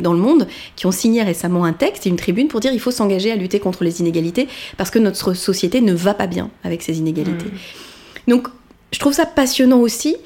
dans 0.00 0.12
le 0.12 0.18
monde 0.18 0.46
qui 0.76 0.86
ont 0.86 0.92
signé 0.92 1.22
récemment 1.22 1.64
un 1.64 1.72
texte 1.72 2.06
et 2.06 2.10
une 2.10 2.16
tribune 2.16 2.48
pour 2.48 2.60
dire 2.60 2.70
qu'il 2.70 2.80
faut 2.80 2.90
s'engager 2.90 3.32
à 3.32 3.36
lutter 3.36 3.60
contre 3.60 3.84
les 3.84 4.00
inégalités 4.00 4.48
parce 4.76 4.90
que 4.90 4.98
notre 4.98 5.34
société 5.34 5.80
ne 5.80 5.92
va 5.92 6.14
pas 6.14 6.26
bien 6.26 6.50
avec 6.64 6.82
ces 6.82 6.98
inégalités. 6.98 7.46
Mmh. 7.46 8.30
Donc, 8.30 8.48
je 8.92 8.98
trouve 8.98 9.12
ça 9.12 9.26
passionnant 9.26 9.78
aussi 9.78 10.16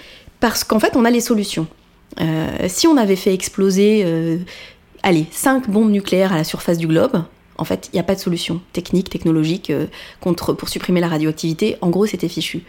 parce 0.41 0.65
qu'en 0.65 0.81
fait, 0.81 0.97
on 0.97 1.05
a 1.05 1.11
les 1.11 1.21
solutions. 1.21 1.67
Euh, 2.21 2.47
si 2.69 2.87
on 2.87 2.97
avait 2.97 3.17
fait 3.17 3.33
exploser, 3.33 4.03
euh, 4.05 4.39
allez, 5.03 5.27
5 5.31 5.71
bombes 5.71 5.91
nucléaires 5.91 6.33
à 6.33 6.37
la 6.37 6.45
surface 6.45 6.79
du 6.79 6.87
globe, 6.87 7.23
en 7.62 7.64
fait, 7.64 7.88
il 7.92 7.97
n'y 7.97 8.00
a 8.00 8.02
pas 8.02 8.16
de 8.16 8.21
solution 8.21 8.61
technique, 8.73 9.09
technologique 9.09 9.71
euh, 9.71 9.87
contre, 10.21 10.52
pour 10.52 10.69
supprimer 10.69 10.99
la 10.99 11.07
radioactivité. 11.07 11.76
En 11.81 11.90
gros, 11.90 12.07
c'était 12.07 12.28
fichu. 12.28 12.64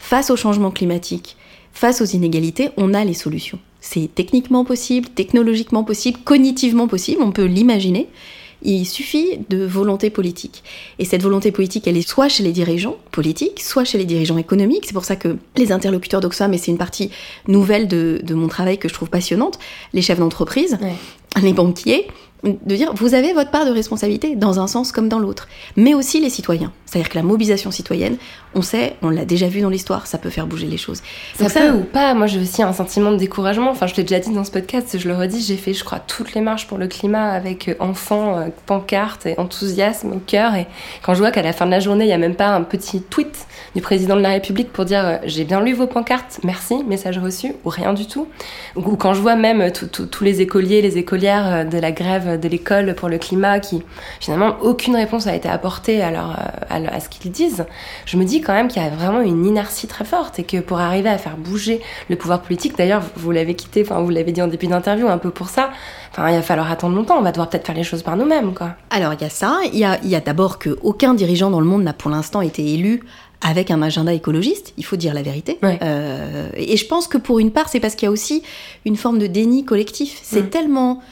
Face 0.00 0.30
au 0.30 0.36
changement 0.36 0.72
climatique, 0.72 1.36
face 1.72 2.00
aux 2.00 2.06
inégalités, 2.06 2.70
on 2.76 2.92
a 2.92 3.04
les 3.04 3.14
solutions. 3.14 3.60
C'est 3.80 4.10
techniquement 4.12 4.64
possible, 4.64 5.08
technologiquement 5.10 5.84
possible, 5.84 6.18
cognitivement 6.24 6.88
possible, 6.88 7.22
on 7.22 7.30
peut 7.30 7.44
l'imaginer. 7.44 8.08
Il 8.62 8.84
suffit 8.84 9.38
de 9.48 9.64
volonté 9.64 10.10
politique. 10.10 10.64
Et 10.98 11.04
cette 11.04 11.22
volonté 11.22 11.52
politique, 11.52 11.86
elle 11.86 11.96
est 11.96 12.08
soit 12.08 12.28
chez 12.28 12.42
les 12.42 12.52
dirigeants 12.52 12.96
politiques, 13.12 13.60
soit 13.60 13.84
chez 13.84 13.96
les 13.96 14.04
dirigeants 14.04 14.38
économiques. 14.38 14.86
C'est 14.86 14.92
pour 14.92 15.04
ça 15.04 15.14
que 15.14 15.36
les 15.56 15.70
interlocuteurs 15.70 16.20
d'Oxfam, 16.20 16.52
et 16.52 16.58
c'est 16.58 16.72
une 16.72 16.78
partie 16.78 17.10
nouvelle 17.46 17.86
de, 17.86 18.20
de, 18.24 18.34
mon 18.34 18.48
travail 18.48 18.76
que 18.78 18.88
je 18.88 18.94
trouve 18.94 19.08
passionnante, 19.08 19.60
les 19.92 20.02
chefs 20.02 20.18
d'entreprise, 20.18 20.78
ouais. 20.82 20.94
les 21.42 21.52
banquiers, 21.52 22.08
de 22.44 22.76
dire 22.76 22.92
vous 22.94 23.14
avez 23.14 23.32
votre 23.32 23.50
part 23.50 23.66
de 23.66 23.70
responsabilité 23.70 24.36
dans 24.36 24.60
un 24.60 24.66
sens 24.66 24.92
comme 24.92 25.08
dans 25.08 25.18
l'autre, 25.18 25.48
mais 25.76 25.94
aussi 25.94 26.20
les 26.20 26.30
citoyens. 26.30 26.72
C'est-à-dire 26.92 27.08
que 27.08 27.16
la 27.16 27.22
mobilisation 27.22 27.70
citoyenne, 27.70 28.18
on 28.54 28.60
sait, 28.60 28.96
on 29.00 29.08
l'a 29.08 29.24
déjà 29.24 29.48
vu 29.48 29.62
dans 29.62 29.70
l'histoire, 29.70 30.06
ça 30.06 30.18
peut 30.18 30.28
faire 30.28 30.46
bouger 30.46 30.66
les 30.66 30.76
choses. 30.76 31.00
Ça 31.38 31.48
peut 31.48 31.70
ou 31.70 31.84
pas. 31.84 32.12
Moi, 32.12 32.26
j'ai 32.26 32.38
aussi 32.38 32.62
un 32.62 32.74
sentiment 32.74 33.12
de 33.12 33.16
découragement. 33.16 33.70
Enfin, 33.70 33.86
je 33.86 33.94
l'ai 33.94 34.02
déjà 34.02 34.20
dit 34.20 34.30
dans 34.30 34.44
ce 34.44 34.50
podcast, 34.50 34.98
je 34.98 35.08
le 35.08 35.16
redis, 35.16 35.40
j'ai 35.40 35.56
fait, 35.56 35.72
je 35.72 35.84
crois, 35.84 36.00
toutes 36.00 36.34
les 36.34 36.42
marches 36.42 36.66
pour 36.66 36.76
le 36.76 36.88
climat 36.88 37.30
avec 37.30 37.68
euh, 37.68 37.74
enfants, 37.80 38.36
euh, 38.36 38.48
pancartes 38.66 39.24
et 39.24 39.38
enthousiasme 39.38 40.12
au 40.12 40.18
cœur. 40.18 40.54
Et 40.54 40.66
quand 41.02 41.14
je 41.14 41.20
vois 41.20 41.30
qu'à 41.30 41.40
la 41.40 41.54
fin 41.54 41.64
de 41.64 41.70
la 41.70 41.80
journée, 41.80 42.04
il 42.04 42.08
n'y 42.08 42.12
a 42.12 42.18
même 42.18 42.34
pas 42.34 42.48
un 42.48 42.62
petit 42.62 43.00
tweet 43.00 43.46
du 43.74 43.80
président 43.80 44.16
de 44.16 44.20
la 44.20 44.30
République 44.30 44.70
pour 44.70 44.84
dire 44.84 45.06
euh, 45.06 45.16
j'ai 45.24 45.44
bien 45.44 45.62
lu 45.62 45.72
vos 45.72 45.86
pancartes, 45.86 46.40
merci, 46.44 46.84
message 46.84 47.18
reçu, 47.18 47.54
ou 47.64 47.70
rien 47.70 47.94
du 47.94 48.06
tout. 48.06 48.28
Ou 48.76 48.96
quand 48.96 49.14
je 49.14 49.22
vois 49.22 49.36
même 49.36 49.72
tous 49.72 50.24
les 50.24 50.42
écoliers, 50.42 50.82
les 50.82 50.98
écolières 50.98 51.66
de 51.66 51.78
la 51.78 51.90
grève 51.90 52.31
de 52.36 52.48
l'école 52.48 52.94
pour 52.94 53.08
le 53.08 53.18
climat 53.18 53.60
qui, 53.60 53.82
finalement, 54.20 54.56
aucune 54.62 54.96
réponse 54.96 55.26
a 55.26 55.34
été 55.34 55.48
apportée 55.48 56.02
à, 56.02 56.10
leur, 56.10 56.38
à, 56.70 57.00
ce 57.00 57.08
qu'ils 57.08 57.30
disent, 57.30 57.64
je 58.06 58.16
me 58.16 58.24
dis 58.24 58.40
quand 58.40 58.52
même 58.52 58.68
qu'il 58.68 58.82
y 58.82 58.86
a 58.86 58.90
vraiment 58.90 59.20
une 59.20 59.44
inertie 59.46 59.86
très 59.86 60.04
forte 60.04 60.38
et 60.38 60.44
que 60.44 60.58
pour 60.58 60.80
arriver 60.80 61.08
à 61.08 61.18
faire 61.18 61.36
bouger 61.36 61.80
le 62.08 62.16
pouvoir 62.16 62.42
politique, 62.42 62.76
d'ailleurs, 62.76 63.02
vous 63.16 63.30
l'avez 63.30 63.54
quitté, 63.54 63.82
enfin, 63.82 64.00
vous 64.00 64.10
l'avez 64.10 64.32
dit 64.32 64.42
en 64.42 64.48
début 64.48 64.66
d'interview, 64.66 65.08
un 65.08 65.18
peu 65.18 65.30
pour 65.30 65.48
ça, 65.48 65.70
enfin, 66.10 66.28
il 66.30 66.36
va 66.36 66.42
falloir 66.42 66.70
attendre 66.70 66.96
longtemps, 66.96 67.18
on 67.18 67.22
va 67.22 67.32
devoir 67.32 67.48
peut-être 67.48 67.66
faire 67.66 67.76
les 67.76 67.84
choses 67.84 68.02
par 68.02 68.16
nous-mêmes, 68.16 68.54
quoi. 68.54 68.76
Alors, 68.90 69.12
il 69.14 69.20
y 69.20 69.24
a 69.24 69.30
ça, 69.30 69.60
il 69.72 69.78
y 69.78 69.84
a, 69.84 69.98
y 70.04 70.14
a 70.14 70.20
d'abord 70.20 70.58
qu'aucun 70.58 71.14
dirigeant 71.14 71.50
dans 71.50 71.60
le 71.60 71.66
monde 71.66 71.82
n'a 71.82 71.92
pour 71.92 72.10
l'instant 72.10 72.40
été 72.40 72.74
élu 72.74 73.02
avec 73.42 73.70
un 73.70 73.82
agenda 73.82 74.12
écologiste, 74.12 74.72
il 74.78 74.84
faut 74.84 74.96
dire 74.96 75.14
la 75.14 75.22
vérité. 75.22 75.58
Euh, 75.64 76.48
et 76.54 76.76
je 76.76 76.86
pense 76.86 77.08
que 77.08 77.18
pour 77.18 77.40
une 77.40 77.50
part, 77.50 77.68
c'est 77.68 77.80
parce 77.80 77.96
qu'il 77.96 78.06
y 78.06 78.08
a 78.08 78.12
aussi 78.12 78.42
une 78.84 78.96
forme 78.96 79.18
de 79.18 79.26
déni 79.26 79.64
collectif. 79.64 80.20
C'est 80.22 80.44
mm. 80.44 80.50
tellement 80.50 81.02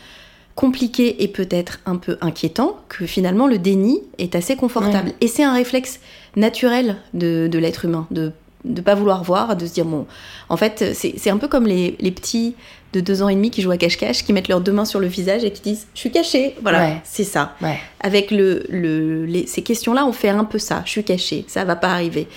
compliqué 0.55 1.23
et 1.23 1.29
peut-être 1.29 1.81
un 1.87 1.97
peu 1.97 2.19
inquiétant 2.21 2.77
que 2.89 3.07
finalement 3.07 3.47
le 3.47 3.59
déni 3.59 4.03
est 4.19 4.35
assez 4.35 4.57
confortable. 4.57 5.13
Et 5.21 5.29
c'est 5.29 5.45
un 5.45 5.55
réflexe 5.55 6.01
naturel 6.37 6.97
de, 7.15 7.49
de 7.51 7.59
l'être 7.59 7.85
humain, 7.85 8.07
de 8.11 8.33
ne 8.65 8.81
pas 8.81 8.95
vouloir 8.95 9.25
voir, 9.25 9.57
de 9.57 9.67
se 9.67 9.73
dire 9.73 9.87
bon, 9.87 10.07
en 10.49 10.57
fait, 10.57 10.93
c'est 10.95 11.31
un 11.31 11.39
peu 11.39 11.49
comme 11.49 11.67
les, 11.67 11.97
les, 11.99 12.11
petits 12.11 12.55
de 12.93 13.01
deux 13.01 13.23
ans 13.23 13.29
et 13.29 13.35
demi 13.35 13.51
qui 13.51 13.63
jouent 13.63 13.71
à 13.71 13.77
cache-cache, 13.77 14.25
qui 14.25 14.33
mettent 14.33 14.49
leurs 14.49 14.61
deux 14.61 14.73
mains 14.73 14.85
sur 14.85 15.01
le 15.01 15.07
visage 15.07 15.45
et 15.45 15.51
qui 15.51 15.63
disent 15.63 15.87
je 15.95 16.01
suis 16.01 16.11
caché. 16.11 16.57
Voilà, 16.63 16.97
c'est 17.05 17.25
ça. 17.25 17.55
Avec 18.01 18.31
le, 18.31 18.65
le 18.69 19.47
ces 19.47 19.63
questions-là, 19.63 20.05
on 20.07 20.13
fait 20.13 20.29
un 20.29 20.45
peu 20.45 20.59
ça. 20.59 20.83
Je 20.85 20.91
suis 20.91 21.05
caché, 21.05 21.45
ça 21.49 21.65
va 21.65 21.77
pas 21.77 21.89
arriver. 21.89 22.29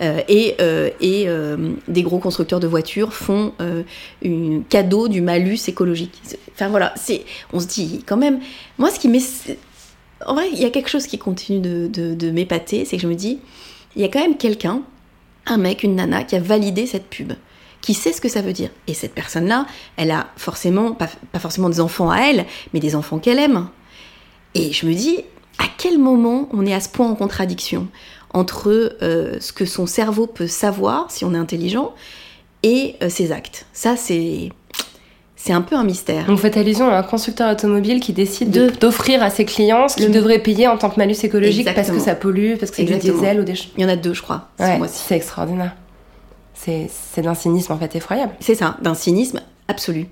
Euh, 0.00 0.20
et, 0.28 0.56
euh, 0.60 0.90
euh, 1.02 1.72
des 1.88 2.02
gros 2.02 2.18
constructeurs 2.18 2.60
de 2.60 2.66
voitures 2.66 3.12
font 3.12 3.52
un 3.60 4.60
cadeau 4.68 5.08
du 5.08 5.20
malus 5.20 5.68
écologique. 5.68 6.20
Enfin 6.52 6.68
voilà, 6.68 6.92
c'est, 6.96 7.24
on 7.52 7.60
se 7.60 7.66
dit 7.66 8.04
quand 8.06 8.16
même. 8.16 8.40
Moi, 8.78 8.90
ce 8.90 8.98
qui 8.98 9.08
met, 9.08 9.20
en 10.24 10.34
vrai, 10.34 10.48
il 10.52 10.58
y 10.58 10.64
a 10.64 10.70
quelque 10.70 10.90
chose 10.90 11.06
qui 11.06 11.18
continue 11.18 11.60
de, 11.60 12.30
m'épater, 12.30 12.84
c'est 12.84 12.96
que 12.96 13.02
je 13.02 13.08
me 13.08 13.14
dis, 13.14 13.38
il 13.96 14.02
y 14.02 14.04
a 14.04 14.08
quand 14.08 14.20
même 14.20 14.36
quelqu'un, 14.36 14.82
un 15.46 15.56
mec, 15.56 15.82
une 15.82 15.96
nana, 15.96 16.24
qui 16.24 16.36
a 16.36 16.40
validé 16.40 16.86
cette 16.86 17.08
pub 17.08 17.32
qui 17.80 17.94
sait 17.94 18.12
ce 18.12 18.20
que 18.20 18.28
ça 18.28 18.42
veut 18.42 18.52
dire. 18.52 18.70
Et 18.88 18.92
cette 18.92 19.14
personne-là, 19.14 19.64
elle 19.96 20.10
a 20.10 20.26
forcément, 20.36 20.92
pas, 20.92 21.08
forcément 21.38 21.70
des 21.70 21.80
enfants 21.80 22.10
à 22.10 22.18
elle, 22.18 22.44
mais 22.74 22.80
des 22.80 22.96
enfants 22.96 23.20
qu'elle 23.20 23.38
aime. 23.38 23.68
Et 24.56 24.72
je 24.72 24.84
me 24.84 24.92
dis, 24.92 25.20
à 25.58 25.66
quel 25.78 25.96
moment 25.98 26.48
on 26.52 26.66
est 26.66 26.74
à 26.74 26.80
ce 26.80 26.88
point 26.88 27.08
en 27.08 27.14
contradiction? 27.14 27.86
Entre 28.34 28.96
euh, 29.02 29.36
ce 29.40 29.52
que 29.52 29.64
son 29.64 29.86
cerveau 29.86 30.26
peut 30.26 30.46
savoir, 30.46 31.10
si 31.10 31.24
on 31.24 31.34
est 31.34 31.38
intelligent, 31.38 31.94
et 32.62 32.96
euh, 33.02 33.08
ses 33.08 33.32
actes. 33.32 33.66
Ça, 33.72 33.96
c'est... 33.96 34.50
C'est 35.40 35.52
un 35.52 35.62
peu 35.62 35.76
un 35.76 35.84
mystère. 35.84 36.26
Allusion 36.56 36.88
à 36.88 36.98
un 36.98 37.02
constructeur 37.04 37.52
automobile 37.52 38.00
qui 38.00 38.12
décide 38.12 38.50
d'offrir 38.80 39.22
à 39.22 39.30
ses 39.30 39.44
clients 39.44 39.86
ce 39.88 39.94
qu'il 39.94 40.10
devrait 40.10 40.40
payer 40.40 40.66
en 40.66 40.76
tant 40.76 40.90
que 40.90 40.96
malus 40.96 41.14
écologique 41.22 41.72
parce 41.76 41.92
que 41.92 42.00
ça 42.00 42.16
pollue, 42.16 42.56
parce 42.58 42.72
que 42.72 42.78
c'est 42.78 42.82
du 42.82 42.96
diesel 42.96 43.40
ou 43.40 43.44
des 43.44 43.54
Il 43.76 43.82
y 43.82 43.86
en 43.86 43.88
a 43.88 43.94
deux, 43.94 44.14
je 44.14 44.20
crois. 44.20 44.48
c'est 44.88 45.14
extraordinaire. 45.14 45.76
C'est 46.54 47.22
d'un 47.22 47.34
cynisme 47.34 47.72
en 47.72 47.78
fait 47.78 47.94
effroyable. 47.94 48.32
C'est 48.40 48.56
ça, 48.56 48.76
d'un 48.82 48.94
cynisme 48.94 49.40
absolu. 49.68 50.08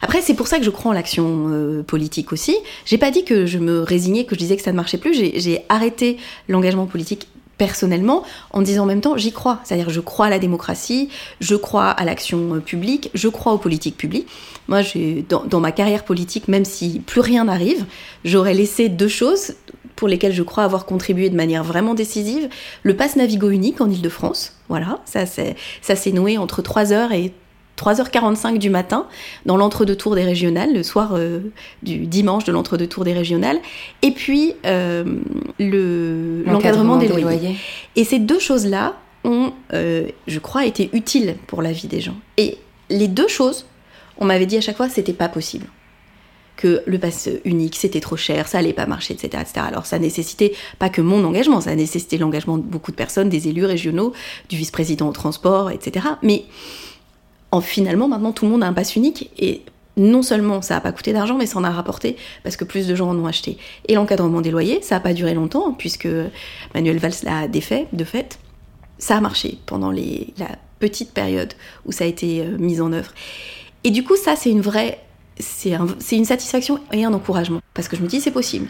Après, 0.00 0.22
c'est 0.22 0.34
pour 0.34 0.48
ça 0.48 0.58
que 0.58 0.64
je 0.64 0.70
crois 0.70 0.90
en 0.90 0.94
l'action 0.94 1.48
euh, 1.50 1.82
politique 1.82 2.32
aussi. 2.32 2.56
J'ai 2.84 2.98
pas 2.98 3.10
dit 3.10 3.24
que 3.24 3.46
je 3.46 3.58
me 3.58 3.80
résignais, 3.80 4.24
que 4.24 4.34
je 4.34 4.40
disais 4.40 4.56
que 4.56 4.62
ça 4.62 4.72
ne 4.72 4.76
marchait 4.76 4.98
plus. 4.98 5.14
J'ai 5.14 5.64
arrêté 5.68 6.16
l'engagement 6.48 6.86
politique 6.86 7.28
personnellement 7.58 8.24
en 8.52 8.62
disant 8.62 8.84
en 8.84 8.86
même 8.86 9.00
temps 9.00 9.16
j'y 9.16 9.32
crois. 9.32 9.60
C'est-à-dire 9.64 9.90
je 9.90 10.00
crois 10.00 10.26
à 10.26 10.30
la 10.30 10.38
démocratie, 10.38 11.08
je 11.40 11.56
crois 11.56 11.88
à 11.88 12.04
l'action 12.04 12.54
euh, 12.54 12.60
publique, 12.60 13.10
je 13.14 13.28
crois 13.28 13.52
aux 13.52 13.58
politiques 13.58 13.96
publiques. 13.96 14.28
Moi, 14.68 14.80
dans, 15.28 15.44
dans 15.44 15.60
ma 15.60 15.72
carrière 15.72 16.04
politique, 16.04 16.48
même 16.48 16.64
si 16.64 17.00
plus 17.00 17.20
rien 17.20 17.44
n'arrive, 17.44 17.84
j'aurais 18.24 18.54
laissé 18.54 18.88
deux 18.88 19.08
choses 19.08 19.54
pour 19.94 20.08
lesquelles 20.08 20.32
je 20.32 20.42
crois 20.42 20.64
avoir 20.64 20.86
contribué 20.86 21.30
de 21.30 21.36
manière 21.36 21.62
vraiment 21.62 21.94
décisive. 21.94 22.48
Le 22.82 22.96
pass 22.96 23.16
Navigo 23.16 23.50
unique 23.50 23.80
en 23.80 23.90
Ile-de-France, 23.90 24.54
voilà, 24.68 25.00
ça 25.04 25.26
s'est 25.26 26.12
noué 26.12 26.38
entre 26.38 26.62
3h 26.62 27.12
et 27.12 27.32
3h45 27.76 28.58
du 28.58 28.70
matin 28.70 29.06
dans 29.46 29.56
l'entre-deux 29.56 29.96
tours 29.96 30.14
des 30.14 30.24
régionales, 30.24 30.72
le 30.72 30.82
soir 30.82 31.12
euh, 31.14 31.40
du 31.82 32.06
dimanche 32.06 32.44
de 32.44 32.52
l'entre-deux 32.52 32.86
tours 32.86 33.04
des 33.04 33.12
régionales, 33.12 33.58
et 34.02 34.12
puis 34.12 34.54
euh, 34.66 35.04
l'encadrement 35.58 36.96
des, 36.96 37.08
loyers. 37.08 37.56
Et 37.96 38.04
ces 38.04 38.18
deux 38.18 38.38
choses-là 38.38 38.94
ont, 39.24 39.52
euh, 39.72 40.06
je 40.26 40.38
crois, 40.38 40.66
été 40.66 40.90
utiles 40.92 41.36
pour 41.46 41.62
la 41.62 41.72
vie 41.72 41.88
des 41.88 42.00
gens. 42.00 42.16
Et 42.36 42.58
les 42.90 43.08
deux 43.08 43.28
choses, 43.28 43.66
on 44.18 44.24
m'avait 44.24 44.46
dit 44.46 44.56
à 44.56 44.60
chaque 44.60 44.76
fois, 44.76 44.88
c'était 44.88 45.12
pas 45.12 45.28
possible 45.28 45.66
que 46.56 46.82
le 46.86 46.98
pass 46.98 47.28
unique 47.44 47.74
c'était 47.74 48.00
trop 48.00 48.16
cher, 48.16 48.46
ça 48.46 48.58
allait 48.58 48.72
pas 48.72 48.86
marcher, 48.86 49.14
etc., 49.14 49.42
etc. 49.42 49.66
Alors 49.66 49.86
ça 49.86 49.98
nécessitait 49.98 50.52
pas 50.78 50.88
que 50.88 51.00
mon 51.00 51.24
engagement, 51.24 51.60
ça 51.60 51.74
nécessitait 51.74 52.16
l'engagement 52.16 52.58
de 52.58 52.62
beaucoup 52.62 52.92
de 52.92 52.96
personnes, 52.96 53.28
des 53.28 53.48
élus 53.48 53.64
régionaux, 53.64 54.12
du 54.48 54.56
vice-président 54.56 55.08
au 55.08 55.12
transport, 55.12 55.70
etc. 55.72 56.06
Mais 56.22 56.44
en, 57.54 57.60
finalement, 57.60 58.08
maintenant, 58.08 58.32
tout 58.32 58.44
le 58.44 58.50
monde 58.50 58.64
a 58.64 58.66
un 58.66 58.72
pass 58.72 58.96
unique 58.96 59.30
et 59.38 59.62
non 59.96 60.22
seulement 60.22 60.60
ça 60.60 60.74
n'a 60.74 60.80
pas 60.80 60.90
coûté 60.90 61.12
d'argent, 61.12 61.36
mais 61.36 61.46
ça 61.46 61.58
en 61.58 61.64
a 61.64 61.70
rapporté 61.70 62.16
parce 62.42 62.56
que 62.56 62.64
plus 62.64 62.88
de 62.88 62.94
gens 62.94 63.08
en 63.10 63.18
ont 63.18 63.26
acheté. 63.26 63.58
Et 63.86 63.94
l'encadrement 63.94 64.40
des 64.40 64.50
loyers, 64.50 64.82
ça 64.82 64.96
n'a 64.96 65.00
pas 65.00 65.14
duré 65.14 65.34
longtemps 65.34 65.72
puisque 65.72 66.08
Manuel 66.74 66.98
Valls 66.98 67.22
l'a 67.22 67.46
défait, 67.46 67.86
de 67.92 68.04
fait. 68.04 68.38
Ça 68.98 69.16
a 69.16 69.20
marché 69.20 69.58
pendant 69.66 69.92
la 69.92 70.48
petite 70.80 71.12
période 71.12 71.54
où 71.86 71.92
ça 71.92 72.04
a 72.04 72.06
été 72.08 72.40
euh, 72.40 72.58
mis 72.58 72.80
en 72.80 72.92
œuvre. 72.92 73.12
Et 73.84 73.90
du 73.90 74.02
coup, 74.02 74.16
ça, 74.16 74.34
c'est 74.36 74.50
une 74.50 74.60
vraie 74.60 74.98
c'est 75.40 76.16
une 76.16 76.24
satisfaction 76.24 76.78
et 76.92 77.04
un 77.04 77.12
encouragement. 77.12 77.60
Parce 77.74 77.88
que 77.88 77.96
je 77.96 78.02
me 78.02 78.06
dis, 78.06 78.20
c'est 78.20 78.30
possible. 78.30 78.68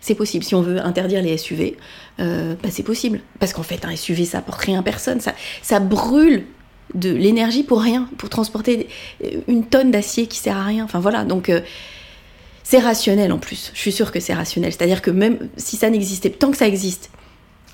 C'est 0.00 0.14
possible. 0.14 0.44
Si 0.44 0.54
on 0.54 0.62
veut 0.62 0.78
interdire 0.80 1.22
les 1.22 1.36
SUV, 1.36 1.76
euh, 2.20 2.54
bah 2.62 2.68
c'est 2.70 2.84
possible. 2.84 3.20
Parce 3.40 3.52
qu'en 3.52 3.64
fait, 3.64 3.84
un 3.84 3.96
SUV, 3.96 4.24
ça 4.24 4.38
apporte 4.38 4.60
rien 4.60 4.78
à 4.78 4.82
personne. 4.82 5.20
Ça 5.62 5.80
brûle 5.80 6.46
de 6.94 7.10
l'énergie 7.10 7.62
pour 7.62 7.80
rien, 7.80 8.08
pour 8.18 8.28
transporter 8.28 8.88
une 9.46 9.64
tonne 9.64 9.90
d'acier 9.90 10.26
qui 10.26 10.38
sert 10.38 10.56
à 10.56 10.64
rien. 10.64 10.84
Enfin 10.84 11.00
voilà, 11.00 11.24
donc 11.24 11.48
euh, 11.48 11.60
c'est 12.64 12.78
rationnel 12.78 13.32
en 13.32 13.38
plus. 13.38 13.70
Je 13.74 13.80
suis 13.80 13.92
sûre 13.92 14.12
que 14.12 14.20
c'est 14.20 14.34
rationnel. 14.34 14.72
C'est-à-dire 14.72 15.02
que 15.02 15.10
même 15.10 15.38
si 15.56 15.76
ça 15.76 15.90
n'existait, 15.90 16.30
tant 16.30 16.50
que 16.50 16.56
ça 16.56 16.66
existe, 16.66 17.10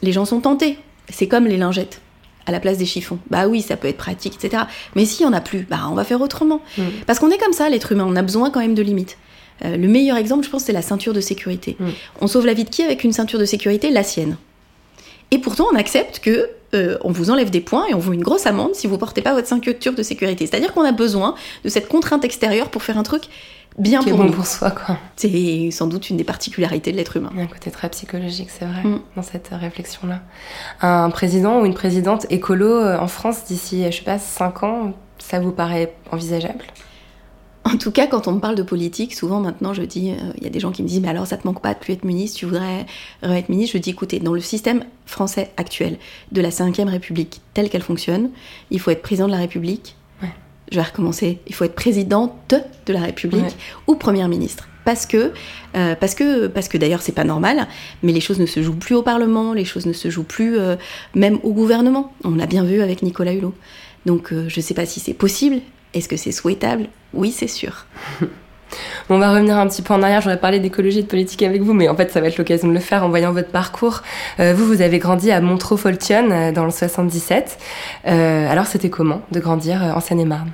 les 0.03 0.13
gens 0.13 0.25
sont 0.25 0.41
tentés. 0.41 0.79
C'est 1.11 1.29
comme 1.29 1.47
les 1.47 1.57
lingettes 1.57 2.01
à 2.47 2.53
la 2.53 2.61
place 2.61 2.79
des 2.79 2.87
chiffons. 2.87 3.19
Bah 3.31 3.47
oui, 3.47 3.63
ça 3.63 3.77
peut 3.77 3.89
être 3.89 3.97
pratique, 3.97 4.35
etc. 4.35 4.65
Mais 4.97 5.05
s'il 5.05 5.27
n'y 5.27 5.33
en 5.33 5.37
a 5.37 5.41
plus, 5.41 5.67
bah 5.69 5.87
on 5.91 5.95
va 5.95 6.05
faire 6.05 6.21
autrement. 6.21 6.61
Mm. 6.77 6.83
Parce 7.07 7.19
qu'on 7.19 7.31
est 7.31 7.39
comme 7.39 7.53
ça, 7.53 7.69
l'être 7.69 7.93
humain, 7.93 8.05
on 8.07 8.17
a 8.17 8.23
besoin 8.23 8.51
quand 8.51 8.61
même 8.61 8.75
de 8.75 8.83
limites. 8.83 9.17
Euh, 9.65 9.77
le 9.77 9.89
meilleur 9.89 10.17
exemple, 10.17 10.45
je 10.45 10.51
pense, 10.51 10.65
c'est 10.65 10.73
la 10.73 10.83
ceinture 10.83 11.13
de 11.13 11.21
sécurité. 11.21 11.77
Mm. 11.79 11.89
On 12.21 12.27
sauve 12.27 12.47
la 12.47 12.55
vie 12.55 12.65
de 12.65 12.71
qui 12.71 12.83
avec 12.83 13.05
une 13.05 13.13
ceinture 13.13 13.39
de 13.39 13.45
sécurité? 13.45 13.91
La 13.91 14.03
sienne. 14.03 14.37
Et 15.35 15.39
pourtant, 15.39 15.67
on 15.73 15.77
accepte 15.77 16.21
que 16.21 16.49
euh, 16.75 16.97
on 17.03 17.11
vous 17.11 17.31
enlève 17.31 17.51
des 17.51 17.61
points 17.61 17.87
et 17.89 17.95
on 17.95 17.99
vous 17.99 18.11
met 18.11 18.17
une 18.17 18.23
grosse 18.23 18.47
amende 18.47 18.77
si 18.77 18.87
vous 18.87 18.99
portez 18.99 19.21
pas 19.21 19.35
votre 19.35 19.49
ceinture 19.49 19.75
de 19.75 20.03
sécurité. 20.05 20.47
C'est-à-dire 20.47 20.73
qu'on 20.73 20.85
a 20.85 20.93
besoin 20.93 21.35
de 21.65 21.69
cette 21.69 21.89
contrainte 21.89 22.25
extérieure 22.25 22.71
pour 22.71 22.85
faire 22.85 22.99
un 22.99 23.03
truc 23.03 23.25
bien 23.77 24.01
pour 24.05 24.17
bon 24.17 24.25
nous. 24.27 24.33
pour 24.33 24.47
soi, 24.47 24.71
quoi. 24.71 24.97
C'est 25.17 25.73
sans 25.73 25.89
doute 25.89 26.09
une 26.09 26.19
des 26.19 26.25
particularités 26.25 26.93
de 26.93 26.97
l'être 26.97 27.17
humain. 27.17 27.31
Il 27.33 27.39
y 27.39 27.41
a 27.41 27.45
un 27.47 27.49
côté 27.49 27.73
très 27.73 27.89
psychologique, 27.89 28.49
c'est 28.49 28.65
vrai, 28.65 28.85
mm. 28.85 29.01
dans 29.17 29.23
cette 29.23 29.49
réflexion-là. 29.51 30.21
Un 30.83 31.11
président 31.11 31.61
ou 31.61 31.67
une 31.67 31.75
présidente 31.75 32.27
écolo 32.31 32.69
euh, 32.69 32.97
en 32.97 33.09
France 33.09 33.45
d'ici, 33.47 33.85
je 33.91 33.97
sais 33.97 34.05
pas, 34.05 34.21
5 34.21 34.63
ans, 34.63 34.93
ça 35.19 35.41
vous 35.41 35.51
paraît 35.51 35.97
envisageable? 36.13 36.65
En 37.75 37.79
tout 37.79 37.91
cas, 37.91 38.07
quand 38.07 38.29
on 38.29 38.33
me 38.33 38.41
parle 38.41 38.55
de 38.55 38.63
politique, 38.63 39.15
souvent 39.15 39.41
maintenant 39.41 39.75
je 39.75 39.83
dis, 39.83 40.11
euh, 40.11 40.33
il 40.39 40.45
y 40.45 40.47
a 40.47 40.51
des 40.51 40.61
gens 40.61 40.73
qui 40.73 40.83
me 40.83 40.89
disent, 40.89 41.01
mais 41.01 41.09
alors 41.09 41.27
ça 41.27 41.37
te 41.37 41.47
manque 41.47 41.61
pas 41.61 41.75
de 41.75 41.79
plus 41.79 41.93
être 41.93 42.05
ministre, 42.05 42.39
tu 42.39 42.47
voudrais 42.47 42.87
être 43.23 43.49
ministre? 43.49 43.77
Je 43.77 43.83
dis, 43.83 43.91
écoutez, 43.91 44.21
dans 44.21 44.35
le 44.35 44.41
système 44.41 44.85
français 45.07 45.51
actuel 45.57 45.99
de 46.33 46.41
la 46.41 46.51
5ème 46.51 46.89
République 46.89 47.41
telle 47.53 47.69
qu'elle 47.69 47.83
fonctionne, 47.83 48.31
il 48.71 48.81
faut 48.81 48.91
être 48.91 49.03
président 49.03 49.27
de 49.27 49.33
la 49.33 49.39
République, 49.39 49.97
je 50.71 50.77
vais 50.77 50.83
recommencer, 50.83 51.39
il 51.47 51.55
faut 51.55 51.65
être 51.65 51.75
présidente 51.75 52.55
de 52.87 52.93
la 52.93 53.01
République 53.01 53.57
ou 53.87 53.95
première 53.95 54.29
ministre. 54.29 54.69
Parce 54.85 55.07
que, 55.07 55.33
euh, 55.77 55.95
parce 55.95 56.15
que, 56.15 56.47
parce 56.47 56.69
que 56.69 56.77
d'ailleurs 56.77 57.01
c'est 57.01 57.13
pas 57.13 57.25
normal, 57.25 57.67
mais 58.03 58.13
les 58.13 58.21
choses 58.21 58.39
ne 58.39 58.47
se 58.47 58.63
jouent 58.63 58.77
plus 58.77 58.95
au 58.95 59.03
Parlement, 59.03 59.55
les 59.55 59.65
choses 59.65 59.87
ne 59.87 59.95
se 59.95 60.11
jouent 60.11 60.25
plus 60.25 60.59
euh, 60.59 60.77
même 61.15 61.39
au 61.43 61.53
gouvernement. 61.53 62.13
On 62.23 62.35
l'a 62.35 62.47
bien 62.47 62.65
vu 62.65 62.83
avec 62.83 63.03
Nicolas 63.03 63.33
Hulot. 63.33 63.55
Donc 64.05 64.33
euh, 64.33 64.45
je 64.49 64.61
sais 64.61 64.75
pas 64.75 64.85
si 64.85 65.01
c'est 65.01 65.15
possible. 65.15 65.61
Est-ce 65.95 66.09
que 66.09 66.17
c'est 66.17 66.33
souhaitable? 66.33 66.89
Oui, 67.13 67.31
c'est 67.31 67.49
sûr. 67.49 67.87
On 69.09 69.19
va 69.19 69.33
revenir 69.33 69.57
un 69.57 69.69
petit 69.69 69.83
peu 69.83 69.95
en 69.95 70.03
arrière. 70.03 70.21
J'aurais 70.21 70.41
parlé 70.41 70.61
d'écologie 70.61 71.01
et 71.01 71.03
de 71.03 71.07
politique 71.07 71.43
avec 71.43 71.63
vous, 71.63 71.73
mais 71.73 71.89
en 71.89 71.97
fait, 71.97 72.11
ça 72.11 72.21
va 72.21 72.29
être 72.29 72.39
l'occasion 72.39 72.69
de 72.69 72.73
le 72.73 72.81
faire 72.81 73.05
en 73.05 73.09
voyant 73.09 73.33
votre 73.33 73.51
parcours. 73.51 74.03
Euh, 74.41 74.55
vous, 74.55 74.67
vous 74.67 74.83
avez 74.83 74.99
grandi 74.99 75.31
à 75.31 75.41
Montreux-Foltion 75.41 76.31
euh, 76.31 76.53
dans 76.53 76.65
le 76.65 76.71
77. 76.71 77.59
Euh, 78.07 78.51
alors, 78.51 78.67
c'était 78.67 78.91
comment 78.91 79.23
de 79.31 79.41
grandir 79.41 79.83
en 79.83 80.01
Seine-et-Marne? 80.01 80.53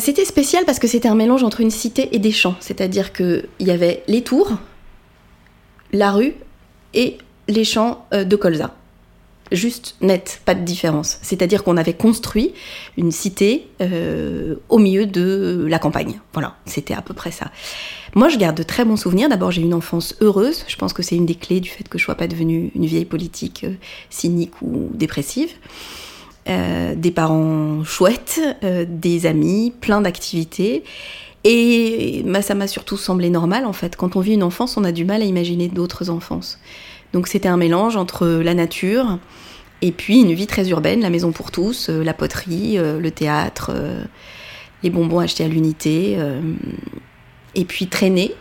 C'était 0.00 0.24
spécial 0.24 0.64
parce 0.64 0.80
que 0.80 0.88
c'était 0.88 1.08
un 1.08 1.14
mélange 1.14 1.44
entre 1.44 1.60
une 1.60 1.70
cité 1.70 2.08
et 2.12 2.18
des 2.18 2.32
champs. 2.32 2.56
C'est-à-dire 2.58 3.12
qu'il 3.12 3.44
y 3.60 3.70
avait 3.70 4.02
les 4.08 4.22
tours, 4.22 4.54
la 5.92 6.10
rue 6.10 6.34
et 6.92 7.18
les 7.46 7.64
champs 7.64 8.04
de 8.10 8.34
colza 8.34 8.74
juste 9.52 9.96
net, 10.00 10.40
pas 10.44 10.54
de 10.54 10.62
différence. 10.62 11.18
C'est-à-dire 11.22 11.64
qu'on 11.64 11.76
avait 11.76 11.94
construit 11.94 12.52
une 12.96 13.12
cité 13.12 13.68
euh, 13.80 14.56
au 14.68 14.78
milieu 14.78 15.06
de 15.06 15.66
la 15.68 15.78
campagne. 15.78 16.20
Voilà, 16.32 16.56
c'était 16.66 16.94
à 16.94 17.02
peu 17.02 17.14
près 17.14 17.30
ça. 17.30 17.50
Moi, 18.14 18.28
je 18.28 18.38
garde 18.38 18.56
de 18.56 18.62
très 18.62 18.84
bons 18.84 18.96
souvenirs. 18.96 19.28
D'abord, 19.28 19.50
j'ai 19.50 19.62
eu 19.62 19.64
une 19.64 19.74
enfance 19.74 20.16
heureuse. 20.20 20.64
Je 20.68 20.76
pense 20.76 20.92
que 20.92 21.02
c'est 21.02 21.16
une 21.16 21.26
des 21.26 21.34
clés 21.34 21.60
du 21.60 21.68
fait 21.68 21.88
que 21.88 21.98
je 21.98 22.04
sois 22.04 22.16
pas 22.16 22.26
devenue 22.26 22.70
une 22.74 22.86
vieille 22.86 23.04
politique 23.04 23.64
euh, 23.64 23.74
cynique 24.08 24.60
ou 24.62 24.90
dépressive. 24.94 25.50
Euh, 26.48 26.94
des 26.94 27.10
parents 27.10 27.84
chouettes, 27.84 28.40
des 28.88 29.26
amis, 29.26 29.72
plein 29.80 30.00
d'activités. 30.00 30.84
Et 31.44 32.24
ça 32.42 32.54
m'a 32.54 32.66
surtout 32.66 32.96
semblé 32.96 33.30
normal 33.30 33.64
en 33.64 33.72
fait. 33.72 33.96
Quand 33.96 34.16
on 34.16 34.20
vit 34.20 34.34
une 34.34 34.42
enfance, 34.42 34.76
on 34.76 34.84
a 34.84 34.92
du 34.92 35.04
mal 35.04 35.22
à 35.22 35.24
imaginer 35.24 35.68
d'autres 35.68 36.10
enfances. 36.10 36.58
Donc 37.12 37.28
c'était 37.28 37.48
un 37.48 37.56
mélange 37.56 37.96
entre 37.96 38.26
la 38.26 38.54
nature 38.54 39.18
et 39.82 39.92
puis 39.92 40.20
une 40.20 40.32
vie 40.32 40.46
très 40.46 40.68
urbaine, 40.68 41.00
la 41.00 41.10
maison 41.10 41.32
pour 41.32 41.50
tous, 41.50 41.88
euh, 41.88 42.02
la 42.02 42.12
poterie, 42.12 42.78
euh, 42.78 43.00
le 43.00 43.10
théâtre, 43.10 43.70
euh, 43.74 44.04
les 44.82 44.90
bonbons 44.90 45.18
achetés 45.18 45.44
à 45.44 45.48
l'unité, 45.48 46.16
et 47.54 47.64
puis 47.66 47.86
traîner. 47.86 48.34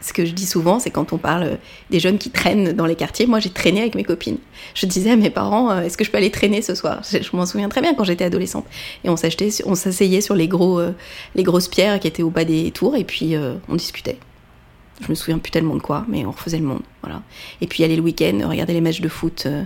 Ce 0.00 0.14
que 0.14 0.24
je 0.24 0.32
dis 0.32 0.46
souvent, 0.46 0.78
c'est 0.78 0.88
quand 0.88 1.12
on 1.12 1.18
parle 1.18 1.58
des 1.90 2.00
jeunes 2.00 2.16
qui 2.16 2.30
traînent 2.30 2.72
dans 2.72 2.86
les 2.86 2.94
quartiers, 2.94 3.26
moi 3.26 3.40
j'ai 3.40 3.50
traîné 3.50 3.82
avec 3.82 3.94
mes 3.94 4.04
copines. 4.04 4.38
Je 4.72 4.86
disais 4.86 5.10
à 5.10 5.16
mes 5.16 5.28
parents, 5.28 5.78
est-ce 5.82 5.98
que 5.98 6.04
je 6.04 6.10
peux 6.10 6.16
aller 6.16 6.30
traîner 6.30 6.62
ce 6.62 6.74
soir? 6.74 7.02
Je, 7.10 7.36
m'en 7.36 7.44
souviens 7.44 7.68
très 7.68 7.82
bien 7.82 7.92
quand 7.92 8.04
j'étais 8.04 8.24
adolescente. 8.24 8.64
Et 9.04 9.10
on 9.10 9.16
s'asseyait 9.16 10.20
sur 10.22 10.34
les, 10.34 10.48
gros, 10.48 10.80
les 11.34 11.42
grosses 11.42 11.68
pierres 11.68 12.00
qui 12.00 12.08
étaient 12.08 12.22
au 12.22 12.30
bas 12.30 12.46
des 12.46 12.70
tours, 12.70 12.96
et 12.96 13.04
puis 13.04 13.34
on 13.68 13.76
discutait. 13.76 14.18
Je 15.00 15.08
me 15.08 15.14
souviens 15.14 15.38
plus 15.38 15.50
tellement 15.50 15.74
de 15.74 15.80
quoi, 15.80 16.04
mais 16.08 16.24
on 16.24 16.30
refaisait 16.30 16.58
le 16.58 16.64
monde. 16.64 16.82
Voilà. 17.02 17.22
Et 17.60 17.66
puis 17.66 17.84
aller 17.84 17.96
le 17.96 18.02
week-end, 18.02 18.40
regarder 18.48 18.72
les 18.72 18.80
matchs 18.80 19.00
de 19.00 19.08
foot 19.08 19.44
euh, 19.46 19.64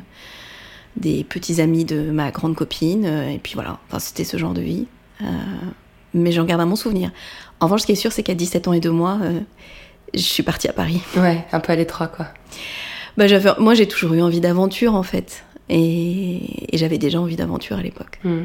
des 0.97 1.25
petits 1.25 1.61
amis 1.61 1.85
de 1.85 2.11
ma 2.11 2.31
grande 2.31 2.55
copine. 2.55 3.05
Euh, 3.05 3.31
et 3.31 3.39
puis 3.39 3.55
voilà, 3.55 3.79
enfin, 3.89 3.99
c'était 3.99 4.25
ce 4.25 4.37
genre 4.37 4.55
de 4.55 4.63
vie. 4.63 4.87
Euh, 5.23 5.27
mais 6.15 6.33
j'en 6.33 6.45
garde 6.45 6.61
un 6.61 6.67
bon 6.67 6.77
souvenir. 6.77 7.11
En 7.61 7.67
revanche, 7.67 7.83
ce 7.83 7.87
qui 7.87 7.93
est 7.93 7.97
sûr, 7.97 8.13
c'est 8.13 8.23
qu'à 8.23 8.35
17 8.35 8.69
ans 8.69 8.73
et 8.73 8.81
2 8.81 8.91
mois, 8.91 9.19
je 10.15 10.21
suis 10.21 10.43
partie 10.43 10.69
à 10.69 10.73
Paris. 10.73 11.03
Ouais, 11.17 11.45
un 11.53 11.61
peu 11.61 11.73
à 11.73 11.77
l'étroit, 11.77 12.07
quoi. 12.07 12.29
Bah, 13.19 13.27
moi, 13.59 13.75
j'ai 13.75 13.87
toujours 13.87 14.15
eu 14.15 14.23
envie 14.23 14.41
d'aventure, 14.41 14.95
en 14.95 15.03
fait. 15.03 15.45
Et, 15.69 16.41
j'avais 16.73 16.99
déjà 16.99 17.21
envie 17.21 17.37
d'aventure 17.37 17.77
à 17.77 17.83
l'époque. 17.83 18.21
Hmm. 18.25 18.45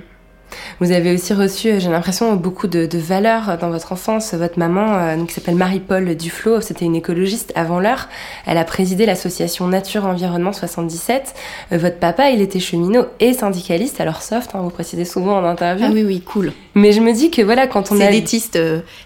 Vous 0.79 0.91
avez 0.91 1.13
aussi 1.13 1.33
reçu, 1.33 1.69
euh, 1.69 1.79
j'ai 1.79 1.89
l'impression, 1.89 2.36
beaucoup 2.36 2.67
de, 2.67 2.88
valeurs 2.98 3.57
dans 3.57 3.69
votre 3.69 3.91
enfance. 3.91 4.33
Votre 4.33 4.60
maman, 4.60 4.95
euh, 4.95 5.25
qui 5.25 5.33
s'appelle 5.33 5.55
Marie-Paul 5.55 6.15
Duflo, 6.15 6.62
c'était 6.62 6.86
une 6.86 6.95
écologiste 6.95 7.51
avant 7.55 7.79
l'heure. 7.79 8.10
Elle 8.45 8.57
a 8.57 8.63
présidé 8.63 9.05
l'association 9.05 9.67
Nature 9.67 10.05
Environnement 10.05 10.53
77. 10.53 11.33
Euh, 11.72 11.77
votre 11.77 11.98
papa, 11.98 12.29
il 12.31 12.41
était 12.41 12.60
cheminot 12.60 13.05
et 13.19 13.33
syndicaliste, 13.33 14.01
alors 14.01 14.22
soft, 14.22 14.51
hein, 14.55 14.60
vous 14.62 14.69
précisez 14.69 15.05
souvent 15.05 15.38
en 15.38 15.43
interview. 15.45 15.86
Ah 15.88 15.91
oui, 15.93 16.03
oui, 16.03 16.22
cool. 16.22 16.53
Mais 16.75 16.91
je 16.91 17.01
me 17.01 17.13
dis 17.13 17.31
que 17.31 17.41
voilà, 17.41 17.67
quand 17.67 17.91
on 17.91 18.00
est 18.00 18.05
a... 18.05 18.10
élitiste, 18.10 18.60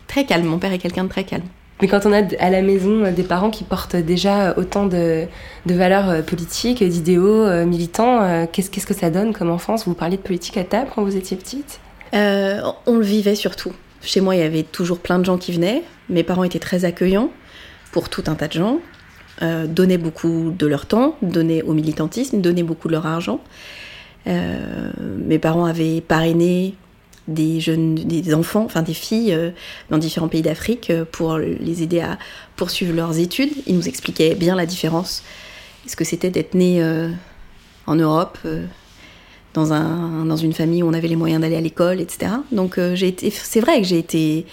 très 0.07 0.25
calme. 0.25 0.45
Mon 0.45 0.57
père 0.57 0.73
est 0.73 0.79
quelqu'un 0.79 1.03
de 1.03 1.09
très 1.09 1.23
calme. 1.23 1.43
Mais 1.81 1.87
quand 1.87 2.05
on 2.05 2.13
a 2.13 2.21
à 2.39 2.49
la 2.49 2.61
maison 2.61 3.05
euh, 3.05 3.11
des 3.11 3.23
parents 3.23 3.51
qui 3.51 3.63
portent 3.63 3.95
déjà 3.95 4.57
autant 4.57 4.85
de, 4.87 5.27
valeurs 5.65 6.09
euh, 6.09 6.21
politiques, 6.21 6.83
d'idéaux 6.83 7.43
euh, 7.43 7.65
militants, 7.65 8.47
qu'est-ce, 8.51 8.71
qu'est-ce 8.71 8.87
que 8.87 8.93
ça 8.93 9.09
donne 9.09 9.33
comme 9.33 9.49
enfance? 9.49 9.87
Vous 9.87 9.93
parliez 9.93 10.17
de 10.17 10.21
politique 10.21 10.57
à 10.57 10.63
table 10.63 10.89
quand 10.93 11.03
vous 11.03 11.15
étiez 11.15 11.37
petite? 11.37 11.79
On 12.13 12.95
le 12.95 13.03
vivait 13.03 13.35
surtout. 13.35 13.73
Chez 14.01 14.21
moi, 14.21 14.35
il 14.35 14.39
y 14.39 14.43
avait 14.43 14.63
toujours 14.63 14.99
plein 14.99 15.19
de 15.19 15.25
gens 15.25 15.37
qui 15.37 15.51
venaient. 15.51 15.83
Mes 16.09 16.23
parents 16.23 16.43
étaient 16.43 16.59
très 16.59 16.85
accueillants 16.85 17.29
pour 17.91 18.09
tout 18.09 18.23
un 18.27 18.35
tas 18.35 18.47
de 18.47 18.53
gens, 18.53 18.79
donnaient 19.41 19.97
beaucoup 19.97 20.53
de 20.57 20.67
leur 20.67 20.85
temps, 20.85 21.15
donnaient 21.21 21.61
au 21.63 21.73
militantisme, 21.73 22.39
donnaient 22.39 22.63
beaucoup 22.63 22.87
de 22.87 22.93
leur 22.93 23.05
argent. 23.05 23.41
mes 24.25 25.39
parents 25.39 25.65
avaient 25.65 26.01
parrainé 26.01 26.75
des 27.27 27.59
jeunes, 27.59 27.95
des 27.95 28.33
enfants, 28.33 28.63
enfin 28.65 28.81
des 28.81 28.93
filles 28.93 29.33
euh, 29.33 29.51
dans 29.89 29.97
différents 29.97 30.27
pays 30.27 30.41
d'Afrique 30.41 30.89
euh, 30.89 31.05
pour 31.09 31.37
les 31.37 31.83
aider 31.83 31.99
à 31.99 32.17
poursuivre 32.55 32.93
leurs 32.93 33.19
études. 33.19 33.51
Ils 33.65 33.75
nous 33.75 33.87
expliquaient 33.87 34.35
bien 34.35 34.55
la 34.55 34.65
différence, 34.65 35.23
ce 35.85 35.95
que 35.95 36.03
c'était 36.03 36.29
d'être 36.29 36.53
né 36.53 36.81
euh, 36.81 37.09
en 37.85 37.95
Europe, 37.95 38.37
dans, 39.53 39.73
un, 39.73 40.25
dans 40.25 40.37
une 40.37 40.53
famille 40.53 40.83
où 40.83 40.87
on 40.87 40.93
avait 40.93 41.07
les 41.07 41.15
moyens 41.15 41.41
d'aller 41.41 41.55
à 41.55 41.61
l'école, 41.61 41.99
etc. 42.01 42.31
Donc 42.51 42.79
j'ai 42.93 43.07
été, 43.07 43.29
c'est 43.31 43.61
vrai 43.61 43.81
que 43.81 43.87
j'ai 43.87 43.97
été, 43.97 44.45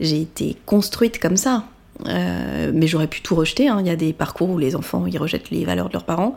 été 0.00 0.56
construite 0.66 1.20
comme 1.20 1.36
ça. 1.36 1.64
mais 2.04 2.86
j'aurais 2.88 3.06
pu 3.06 3.20
tout 3.22 3.36
rejeter. 3.36 3.68
Hein. 3.68 3.78
Il 3.80 3.86
y 3.86 3.90
a 3.90 3.96
des 3.96 4.12
parcours 4.12 4.50
où 4.50 4.58
les 4.58 4.74
enfants 4.74 5.06
ils 5.06 5.18
rejettent 5.18 5.50
les 5.50 5.64
valeurs 5.64 5.88
de 5.88 5.92
leurs 5.92 6.04
parents. 6.04 6.34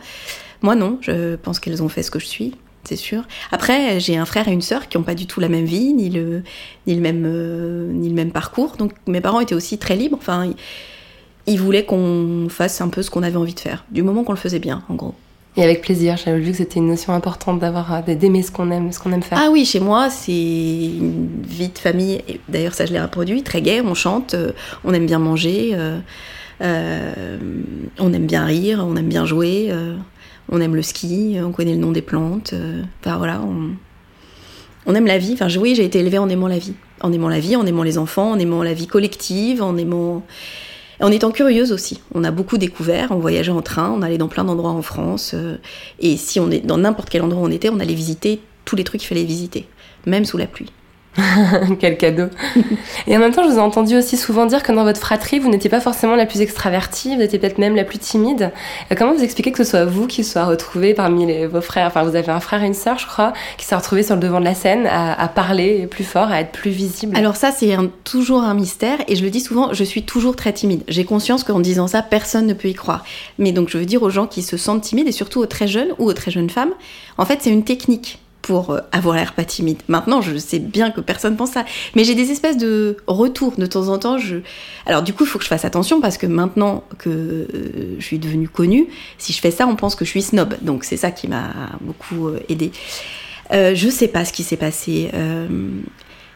Moi 0.61 0.75
non, 0.75 0.99
je 1.01 1.35
pense 1.37 1.59
qu'elles 1.59 1.81
ont 1.81 1.89
fait 1.89 2.03
ce 2.03 2.11
que 2.11 2.19
je 2.19 2.27
suis 2.27 2.53
c'est 2.87 2.95
sûr. 2.95 3.23
Après, 3.51 3.99
j'ai 3.99 4.15
un 4.15 4.25
frère 4.25 4.47
et 4.47 4.51
une 4.51 4.61
sœur 4.61 4.87
qui 4.87 4.97
n'ont 4.97 5.03
pas 5.03 5.13
du 5.13 5.27
tout 5.27 5.41
la 5.41 5.49
même 5.49 5.65
vie, 5.65 5.93
ni 5.93 6.09
le, 6.09 6.43
ni 6.87 6.95
le, 6.95 7.01
même, 7.01 7.23
euh, 7.25 7.91
ni 7.91 8.07
le 8.07 8.15
même 8.15 8.31
parcours. 8.31 8.77
Donc 8.77 8.93
mes 9.07 9.19
parents 9.19 9.41
étaient 9.41 9.55
aussi 9.55 9.77
très 9.77 9.97
libres. 9.97 10.17
Enfin, 10.17 10.49
ils, 11.47 11.59
voulaient 11.59 11.83
qu'on 11.83 12.47
fasse 12.49 12.79
un 12.79 12.87
peu 12.87 13.01
ce 13.01 13.09
qu'on 13.09 13.23
avait 13.23 13.35
envie 13.35 13.53
de 13.53 13.59
faire, 13.59 13.83
du 13.91 14.03
moment 14.03 14.23
qu'on 14.23 14.31
le 14.31 14.37
faisait 14.37 14.59
bien, 14.59 14.83
en 14.87 14.95
gros. 14.95 15.15
Et 15.57 15.63
avec 15.63 15.81
plaisir, 15.81 16.17
j'avais 16.17 16.39
vu 16.39 16.51
que 16.51 16.57
c'était 16.57 16.79
une 16.79 16.87
notion 16.87 17.13
importante 17.13 17.59
d'avoir 17.59 17.93
euh, 17.93 18.15
d'aimer 18.15 18.41
ce 18.41 18.51
qu'on 18.51 18.71
aime, 18.71 18.91
ce 18.93 18.99
qu'on 18.99 19.11
aime 19.11 19.23
faire. 19.23 19.39
Ah 19.41 19.49
oui, 19.51 19.65
chez 19.65 19.81
moi, 19.81 20.09
c'est 20.09 20.31
une 20.31 21.41
vie 21.43 21.69
de 21.69 21.77
famille. 21.77 22.21
D'ailleurs, 22.47 22.73
ça 22.73 22.85
je 22.85 22.93
l'ai 22.93 23.01
reproduit, 23.01 23.43
très 23.43 23.61
gai. 23.61 23.81
On 23.81 23.95
chante, 23.95 24.33
euh, 24.33 24.53
on 24.85 24.93
aime 24.93 25.07
bien 25.07 25.19
manger, 25.19 25.77
on 26.61 28.13
aime 28.13 28.27
bien 28.27 28.45
rire, 28.45 28.85
on 28.87 28.95
aime 28.95 29.09
bien 29.09 29.25
jouer 29.25 29.73
on 30.49 30.61
aime 30.61 30.75
le 30.75 30.81
ski, 30.81 31.37
on 31.43 31.51
connaît 31.51 31.73
le 31.73 31.79
nom 31.79 31.91
des 31.91 32.01
plantes. 32.01 32.53
Euh, 32.53 32.83
enfin 33.01 33.17
voilà, 33.17 33.41
on, 33.41 34.95
aime 34.95 35.05
la 35.05 35.17
vie. 35.17 35.33
Enfin 35.33 35.47
oui, 35.59 35.75
j'ai 35.75 35.83
été 35.83 35.99
élevée 35.99 36.17
en 36.17 36.29
aimant 36.29 36.47
la 36.47 36.57
vie. 36.57 36.73
En 37.01 37.11
aimant 37.11 37.29
la 37.29 37.39
vie, 37.39 37.55
en 37.55 37.65
aimant 37.65 37.83
les 37.83 37.97
enfants, 37.97 38.31
en 38.31 38.39
aimant 38.39 38.63
la 38.63 38.73
vie 38.73 38.87
collective, 38.87 39.61
en 39.61 39.77
aimant... 39.77 40.23
En 40.99 41.11
étant 41.11 41.29
curieuse 41.29 41.71
aussi. 41.71 42.01
On 42.15 42.23
a 42.23 42.31
beaucoup 42.31 42.57
découvert, 42.57 43.11
on 43.11 43.19
voyageait 43.19 43.51
en 43.51 43.61
train, 43.61 43.91
on 43.91 44.01
allait 44.01 44.17
dans 44.17 44.29
plein 44.29 44.43
d'endroits 44.43 44.71
en 44.71 44.81
France. 44.81 45.33
Euh, 45.35 45.57
et 45.99 46.17
si 46.17 46.39
on 46.39 46.49
est 46.49 46.65
dans 46.65 46.79
n'importe 46.79 47.09
quel 47.09 47.21
endroit 47.21 47.43
où 47.43 47.45
on 47.45 47.51
était, 47.51 47.69
on 47.69 47.79
allait 47.79 47.93
visiter 47.93 48.41
tous 48.65 48.75
les 48.75 48.83
trucs 48.83 49.01
qu'il 49.01 49.07
fallait 49.07 49.23
visiter, 49.23 49.67
même 50.07 50.25
sous 50.25 50.37
la 50.37 50.47
pluie. 50.47 50.71
Quel 51.79 51.97
cadeau. 51.97 52.27
Et 53.07 53.15
en 53.15 53.19
même 53.19 53.33
temps, 53.33 53.43
je 53.43 53.49
vous 53.49 53.57
ai 53.57 53.61
entendu 53.61 53.95
aussi 53.95 54.17
souvent 54.17 54.45
dire 54.45 54.63
que 54.63 54.71
dans 54.71 54.83
votre 54.83 54.99
fratrie, 54.99 55.39
vous 55.39 55.49
n'étiez 55.49 55.69
pas 55.69 55.79
forcément 55.79 56.15
la 56.15 56.25
plus 56.25 56.41
extravertie, 56.41 57.15
vous 57.15 57.21
étiez 57.21 57.39
peut-être 57.39 57.57
même 57.57 57.75
la 57.75 57.83
plus 57.83 57.97
timide. 57.97 58.51
Euh, 58.91 58.95
comment 58.95 59.13
vous 59.13 59.23
expliquez 59.23 59.51
que 59.51 59.63
ce 59.63 59.69
soit 59.69 59.85
vous 59.85 60.07
qui 60.07 60.23
soit 60.23 60.45
retrouvé 60.45 60.93
parmi 60.93 61.45
vos 61.45 61.61
frères, 61.61 61.87
enfin 61.87 62.03
vous 62.03 62.15
avez 62.15 62.31
un 62.31 62.39
frère 62.39 62.63
et 62.63 62.67
une 62.67 62.73
sœur, 62.73 62.99
je 62.99 63.07
crois, 63.07 63.33
qui 63.57 63.65
s'est 63.65 63.75
retrouvé 63.75 64.03
sur 64.03 64.15
le 64.15 64.21
devant 64.21 64.39
de 64.39 64.45
la 64.45 64.55
scène 64.55 64.87
à, 64.87 65.27
parler 65.27 65.87
plus 65.87 66.03
fort, 66.03 66.29
à 66.29 66.41
être 66.41 66.51
plus 66.51 66.71
visible 66.71 67.15
Alors 67.17 67.35
ça, 67.35 67.51
c'est 67.51 67.75
toujours 68.03 68.43
un 68.43 68.53
mystère 68.53 68.99
et 69.07 69.15
je 69.15 69.23
le 69.23 69.29
dis 69.29 69.41
souvent, 69.41 69.73
je 69.73 69.83
suis 69.83 70.03
toujours 70.03 70.35
très 70.35 70.53
timide. 70.53 70.83
J'ai 70.87 71.03
conscience 71.03 71.43
qu'en 71.43 71.59
disant 71.59 71.87
ça, 71.87 72.01
personne 72.01 72.47
ne 72.47 72.53
peut 72.53 72.69
y 72.69 72.73
croire. 72.73 73.03
Mais 73.39 73.51
donc 73.51 73.69
je 73.69 73.77
veux 73.77 73.85
dire 73.85 74.03
aux 74.03 74.09
gens 74.09 74.27
qui 74.27 74.41
se 74.41 74.57
sentent 74.57 74.81
timides 74.81 75.07
et 75.07 75.11
surtout 75.11 75.39
aux 75.39 75.45
très 75.45 75.67
jeunes 75.67 75.89
ou 75.99 76.05
aux 76.05 76.13
très 76.13 76.31
jeunes 76.31 76.49
femmes, 76.49 76.71
en 77.17 77.25
fait 77.25 77.39
c'est 77.41 77.49
une 77.49 77.63
technique 77.63 78.19
pour 78.47 78.69
euh, 78.69 78.79
avoir 78.93 79.17
l'air 79.17 79.33
pas 79.33 79.43
timide. 79.43 79.79
Maintenant, 79.89 80.21
je 80.21 80.37
sais 80.37 80.59
bien 80.59 80.89
que 80.89 81.01
personne 81.01 81.35
pense 81.35 81.51
ça, 81.51 81.65
mais 81.95 82.05
j'ai 82.05 82.15
des 82.15 82.31
espèces 82.31 82.55
de 82.55 82.95
retours 83.05 83.57
de 83.57 83.65
temps 83.65 83.89
en 83.89 83.99
temps. 83.99 84.17
Alors 84.85 85.03
du 85.03 85.13
coup, 85.13 85.25
il 85.25 85.27
faut 85.27 85.37
que 85.37 85.43
je 85.43 85.49
fasse 85.49 85.65
attention 85.65 85.99
parce 85.99 86.17
que 86.17 86.27
maintenant 86.27 86.85
que 86.97 87.09
euh, 87.09 87.47
je 87.99 88.05
suis 88.05 88.19
devenue 88.19 88.47
connue, 88.47 88.87
si 89.17 89.33
je 89.33 89.41
fais 89.41 89.51
ça, 89.51 89.67
on 89.67 89.75
pense 89.75 89.95
que 89.95 90.05
je 90.05 90.11
suis 90.11 90.21
snob. 90.21 90.55
Donc 90.61 90.85
c'est 90.85 90.95
ça 90.95 91.11
qui 91.11 91.27
m'a 91.27 91.49
beaucoup 91.81 92.29
euh, 92.29 92.39
aidée. 92.47 92.71
Je 93.51 93.89
sais 93.89 94.07
pas 94.07 94.23
ce 94.23 94.31
qui 94.31 94.43
s'est 94.43 94.57
passé. 94.57 95.09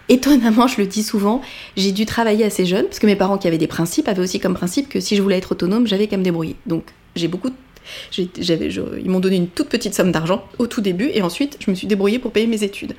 Étonnamment, 0.10 0.68
je 0.68 0.82
le 0.82 0.88
dis 0.88 1.04
souvent, 1.04 1.42
j'ai 1.78 1.94
dû 1.94 2.06
travailler 2.06 2.44
assez 2.44 2.66
jeune 2.66 2.86
parce 2.86 3.00
que 3.00 3.06
mes 3.06 3.16
parents 3.16 3.38
qui 3.38 3.48
avaient 3.48 3.58
des 3.58 3.68
principes 3.68 4.10
avaient 4.10 4.22
aussi 4.22 4.42
comme 4.42 4.54
principe 4.54 4.90
que 4.90 5.00
si 5.00 5.16
je 5.16 5.22
voulais 5.22 5.38
être 5.38 5.54
autonome, 5.54 5.88
j'avais 5.88 6.08
qu'à 6.08 6.18
me 6.18 6.24
débrouiller. 6.24 6.58
Donc 6.66 6.84
j'ai 7.16 7.30
beaucoup 7.30 7.50
ils 8.18 9.10
m'ont 9.10 9.20
donné 9.20 9.38
une 9.38 9.48
toute 9.48 9.70
petite 9.70 9.94
somme 9.94 10.12
d'argent 10.12 10.44
au 10.60 10.68
tout 10.68 10.82
début 10.82 11.10
et 11.14 11.22
ensuite 11.22 11.58
je 11.60 11.72
me 11.72 11.76
suis 11.76 11.88
débrouillée 11.88 12.20
pour 12.20 12.32
payer 12.32 12.48
mes 12.48 12.64
études. 12.64 12.96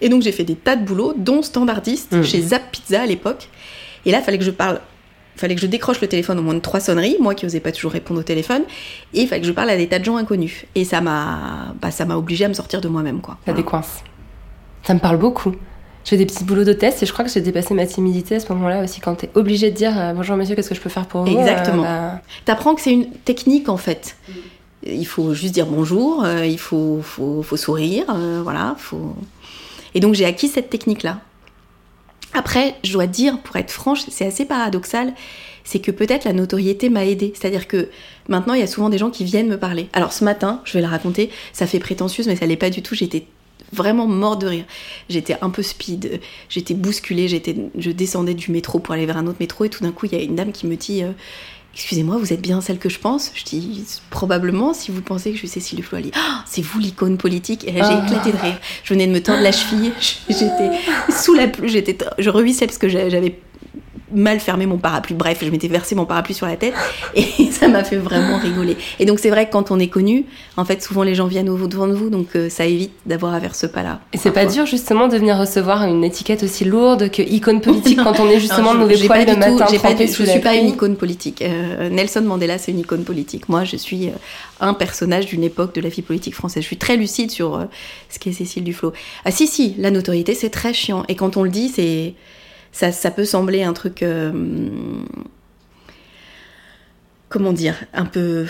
Et 0.00 0.08
donc 0.08 0.22
j'ai 0.22 0.32
fait 0.32 0.44
des 0.44 0.54
tas 0.54 0.76
de 0.76 0.84
boulots, 0.84 1.14
dont 1.16 1.42
standardiste 1.42 2.12
mmh. 2.12 2.22
chez 2.22 2.40
Zap 2.40 2.70
Pizza 2.70 3.02
à 3.02 3.06
l'époque. 3.06 3.48
Et 4.06 4.12
là, 4.12 4.18
il 4.18 4.24
fallait 4.24 4.38
que 4.38 4.44
je 4.44 4.50
parle 4.50 4.80
fallait 5.36 5.54
que 5.54 5.60
je 5.60 5.66
décroche 5.66 6.00
le 6.00 6.06
téléphone 6.06 6.38
au 6.38 6.42
moins 6.42 6.54
de 6.54 6.60
trois 6.60 6.80
sonneries, 6.80 7.16
moi 7.18 7.34
qui 7.34 7.46
n'osais 7.46 7.60
pas 7.60 7.72
toujours 7.72 7.92
répondre 7.92 8.20
au 8.20 8.22
téléphone, 8.22 8.62
et 9.14 9.22
il 9.22 9.26
fallait 9.26 9.40
que 9.40 9.46
je 9.46 9.52
parle 9.52 9.70
à 9.70 9.76
des 9.76 9.88
tas 9.88 9.98
de 9.98 10.04
gens 10.04 10.16
inconnus. 10.16 10.66
Et 10.74 10.84
ça 10.84 11.00
m'a, 11.00 11.74
bah, 11.80 11.90
ça 11.90 12.04
m'a 12.04 12.16
obligé 12.16 12.44
à 12.44 12.48
me 12.48 12.52
sortir 12.52 12.80
de 12.80 12.88
moi-même, 12.88 13.20
quoi. 13.20 13.38
Ça 13.46 13.54
décoince. 13.54 14.04
Ça 14.82 14.92
me 14.92 14.98
parle 14.98 15.16
beaucoup. 15.16 15.54
Je 16.04 16.10
fais 16.10 16.16
des 16.16 16.26
petits 16.26 16.44
boulots 16.44 16.64
d'hôtesse 16.64 17.02
et 17.02 17.06
je 17.06 17.12
crois 17.12 17.24
que 17.24 17.30
j'ai 17.30 17.40
dépassé 17.40 17.74
ma 17.74 17.86
timidité 17.86 18.36
à 18.36 18.40
ce 18.40 18.52
moment-là 18.52 18.82
aussi 18.82 19.00
quand 19.00 19.16
tu 19.16 19.26
es 19.26 19.30
obligé 19.34 19.70
de 19.70 19.76
dire 19.76 19.98
euh, 19.98 20.12
bonjour 20.12 20.36
monsieur, 20.36 20.54
qu'est-ce 20.54 20.70
que 20.70 20.74
je 20.74 20.80
peux 20.80 20.88
faire 20.90 21.06
pour 21.06 21.24
vous? 21.24 21.38
Exactement. 21.38 21.84
Euh, 21.84 21.86
bah, 21.86 22.20
T'apprends 22.44 22.74
que 22.74 22.80
c'est 22.80 22.92
une 22.92 23.10
technique 23.10 23.68
en 23.68 23.76
fait. 23.76 24.16
Il 24.82 25.06
faut 25.06 25.34
juste 25.34 25.52
dire 25.52 25.66
bonjour, 25.66 26.24
euh, 26.24 26.46
il 26.46 26.58
faut, 26.58 27.00
faut, 27.02 27.42
faut 27.42 27.56
sourire, 27.56 28.06
voilà. 28.42 28.74
Faut... 28.78 29.14
Et 29.94 30.00
donc 30.00 30.14
j'ai 30.14 30.24
acquis 30.24 30.48
cette 30.48 30.70
technique-là. 30.70 31.20
Après, 32.32 32.76
je 32.84 32.92
dois 32.92 33.06
dire, 33.06 33.38
pour 33.40 33.56
être 33.56 33.72
franche, 33.72 34.02
c'est 34.08 34.24
assez 34.24 34.44
paradoxal, 34.44 35.12
c'est 35.64 35.80
que 35.80 35.90
peut-être 35.90 36.24
la 36.24 36.32
notoriété 36.32 36.88
m'a 36.88 37.04
aidée. 37.04 37.32
C'est-à-dire 37.34 37.66
que 37.66 37.88
maintenant, 38.28 38.54
il 38.54 38.60
y 38.60 38.62
a 38.62 38.68
souvent 38.68 38.88
des 38.88 38.98
gens 38.98 39.10
qui 39.10 39.24
viennent 39.24 39.48
me 39.48 39.58
parler. 39.58 39.88
Alors 39.92 40.12
ce 40.12 40.24
matin, 40.24 40.60
je 40.64 40.74
vais 40.74 40.80
le 40.80 40.86
raconter, 40.86 41.30
ça 41.52 41.66
fait 41.66 41.80
prétentieuse, 41.80 42.28
mais 42.28 42.36
ça 42.36 42.46
l'est 42.46 42.56
pas 42.56 42.70
du 42.70 42.82
tout. 42.82 42.94
J'étais 42.94 43.26
vraiment 43.72 44.06
mort 44.06 44.36
de 44.36 44.46
rire. 44.46 44.64
J'étais 45.08 45.36
un 45.42 45.50
peu 45.50 45.62
speed, 45.62 46.20
j'étais 46.48 46.74
bousculée, 46.74 47.28
j'étais, 47.28 47.56
je 47.78 47.90
descendais 47.90 48.34
du 48.34 48.50
métro 48.50 48.78
pour 48.78 48.94
aller 48.94 49.06
vers 49.06 49.16
un 49.16 49.26
autre 49.26 49.38
métro 49.40 49.64
et 49.64 49.68
tout 49.68 49.82
d'un 49.84 49.92
coup, 49.92 50.06
il 50.06 50.12
y 50.12 50.16
a 50.16 50.22
une 50.22 50.34
dame 50.36 50.52
qui 50.52 50.66
me 50.66 50.76
dit 50.76 51.02
euh, 51.02 51.12
Excusez-moi, 51.72 52.16
vous 52.18 52.32
êtes 52.32 52.40
bien 52.42 52.60
celle 52.60 52.78
que 52.78 52.88
je 52.88 52.98
pense? 52.98 53.30
Je 53.36 53.44
dis 53.44 53.84
probablement 54.10 54.74
si 54.74 54.90
vous 54.90 55.02
pensez 55.02 55.30
que 55.30 55.36
je 55.36 55.40
suis 55.40 55.48
Cécile. 55.48 55.84
Elle 55.92 56.02
dit 56.02 56.10
Ah, 56.16 56.42
c'est 56.46 56.62
vous 56.62 56.80
l'icône 56.80 57.16
politique? 57.16 57.62
Et 57.68 57.70
là, 57.70 57.88
j'ai 57.88 57.96
Ah. 57.96 58.04
éclaté 58.06 58.32
de 58.32 58.42
rire. 58.42 58.58
Je 58.82 58.92
venais 58.92 59.06
de 59.06 59.12
me 59.12 59.22
tordre 59.22 59.42
la 59.42 59.52
cheville. 59.52 59.92
J'étais 60.28 60.70
sous 61.16 61.34
la 61.34 61.46
pluie. 61.46 61.68
J'étais, 61.68 61.96
je 62.18 62.28
rehuissais 62.28 62.66
parce 62.66 62.78
que 62.78 62.88
j'a- 62.88 63.08
j'avais 63.08 63.38
mal 64.12 64.40
fermé 64.40 64.66
mon 64.66 64.78
parapluie. 64.78 65.14
Bref, 65.14 65.38
je 65.42 65.50
m'étais 65.50 65.68
versé 65.68 65.94
mon 65.94 66.04
parapluie 66.04 66.34
sur 66.34 66.46
la 66.46 66.56
tête 66.56 66.74
et 67.14 67.24
ça 67.50 67.68
m'a 67.68 67.84
fait 67.84 67.96
vraiment 67.96 68.38
rigoler. 68.38 68.76
Et 68.98 69.06
donc 69.06 69.18
c'est 69.18 69.30
vrai 69.30 69.46
que 69.46 69.52
quand 69.52 69.70
on 69.70 69.78
est 69.78 69.88
connu, 69.88 70.24
en 70.56 70.64
fait, 70.64 70.82
souvent 70.82 71.02
les 71.02 71.14
gens 71.14 71.26
viennent 71.26 71.48
au 71.48 71.56
devant 71.66 71.86
de 71.86 71.92
vous, 71.94 72.10
donc 72.10 72.28
euh, 72.36 72.48
ça 72.48 72.66
évite 72.66 72.92
d'avoir 73.06 73.34
à 73.34 73.40
faire 73.40 73.54
ce 73.54 73.66
pas-là. 73.66 74.00
Et 74.12 74.18
c'est 74.18 74.30
pas 74.30 74.46
dur 74.46 74.66
justement 74.66 75.08
de 75.08 75.16
venir 75.16 75.36
recevoir 75.38 75.84
une 75.84 76.04
étiquette 76.04 76.42
aussi 76.42 76.64
lourde 76.64 77.10
que 77.10 77.22
icône 77.22 77.60
politique 77.62 77.98
quand 78.02 78.18
on 78.20 78.28
est 78.28 78.40
justement 78.40 78.74
Non, 78.74 78.80
mauvais 78.80 78.96
poil 79.06 79.26
le 79.26 79.36
matin 79.36 79.66
j'ai 79.70 79.78
pas 79.78 79.94
du- 79.94 80.06
Je 80.06 80.24
suis 80.24 80.40
pas 80.40 80.54
une 80.54 80.68
icône 80.68 80.96
politique. 80.96 81.42
Euh, 81.42 81.88
Nelson 81.88 82.22
Mandela, 82.22 82.58
c'est 82.58 82.72
une 82.72 82.80
icône 82.80 83.04
politique. 83.04 83.48
Moi, 83.48 83.64
je 83.64 83.76
suis 83.76 84.08
euh, 84.08 84.12
un 84.60 84.74
personnage 84.74 85.26
d'une 85.26 85.44
époque 85.44 85.74
de 85.74 85.80
la 85.80 85.88
vie 85.88 86.02
politique 86.02 86.34
française. 86.34 86.62
Je 86.62 86.66
suis 86.66 86.76
très 86.76 86.96
lucide 86.96 87.30
sur 87.30 87.66
ce 88.08 88.18
qu'est 88.18 88.32
Cécile 88.32 88.64
Duflo. 88.64 88.92
Ah 89.24 89.30
si, 89.30 89.46
si, 89.46 89.74
la 89.78 89.90
notoriété, 89.90 90.34
c'est 90.34 90.50
très 90.50 90.72
chiant. 90.74 91.04
Et 91.08 91.14
quand 91.14 91.36
on 91.36 91.42
le 91.42 91.50
dit, 91.50 91.68
c'est 91.68 92.14
ça, 92.72 92.92
ça 92.92 93.10
peut 93.10 93.24
sembler 93.24 93.62
un 93.62 93.72
truc... 93.72 94.02
euh, 94.02 94.32
comment 97.28 97.52
dire 97.52 97.76
Un 97.94 98.04
peu... 98.04 98.46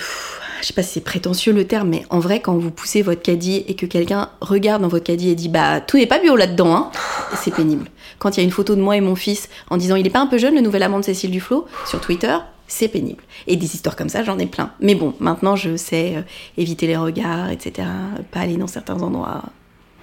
Je 0.60 0.66
sais 0.66 0.74
pas 0.74 0.82
si 0.82 0.94
c'est 0.94 1.00
prétentieux 1.00 1.52
le 1.52 1.66
terme, 1.66 1.88
mais 1.88 2.04
en 2.10 2.18
vrai, 2.18 2.40
quand 2.40 2.56
vous 2.56 2.70
poussez 2.70 3.00
votre 3.00 3.22
caddie 3.22 3.64
et 3.66 3.74
que 3.76 3.86
quelqu'un 3.86 4.28
regarde 4.40 4.82
dans 4.82 4.88
votre 4.88 5.04
caddie 5.04 5.30
et 5.30 5.34
dit 5.34 5.48
bah 5.48 5.80
tout 5.80 5.96
n'est 5.96 6.06
pas 6.06 6.18
bio 6.18 6.36
là-dedans, 6.36 6.74
hein, 6.74 6.90
c'est 7.34 7.54
pénible. 7.54 7.86
Quand 8.18 8.36
il 8.36 8.40
y 8.40 8.42
a 8.42 8.44
une 8.44 8.50
photo 8.50 8.76
de 8.76 8.82
moi 8.82 8.96
et 8.96 9.00
mon 9.00 9.14
fils 9.14 9.48
en 9.70 9.78
disant 9.78 9.96
il 9.96 10.06
est 10.06 10.10
pas 10.10 10.20
un 10.20 10.26
peu 10.26 10.36
jeune 10.36 10.54
le 10.54 10.60
nouvel 10.60 10.82
amant 10.82 10.98
de 10.98 11.04
Cécile 11.04 11.30
Duflo 11.30 11.66
sur 11.86 12.00
Twitter, 12.02 12.36
c'est 12.66 12.88
pénible. 12.88 13.22
Et 13.46 13.56
des 13.56 13.74
histoires 13.74 13.96
comme 13.96 14.10
ça, 14.10 14.22
j'en 14.22 14.38
ai 14.38 14.46
plein. 14.46 14.72
Mais 14.80 14.94
bon, 14.94 15.14
maintenant 15.18 15.56
je 15.56 15.76
sais 15.76 16.16
euh, 16.16 16.22
éviter 16.58 16.86
les 16.86 16.96
regards, 16.98 17.48
etc. 17.48 17.88
Pas 18.30 18.40
aller 18.40 18.58
dans 18.58 18.66
certains 18.66 19.00
endroits. 19.00 19.44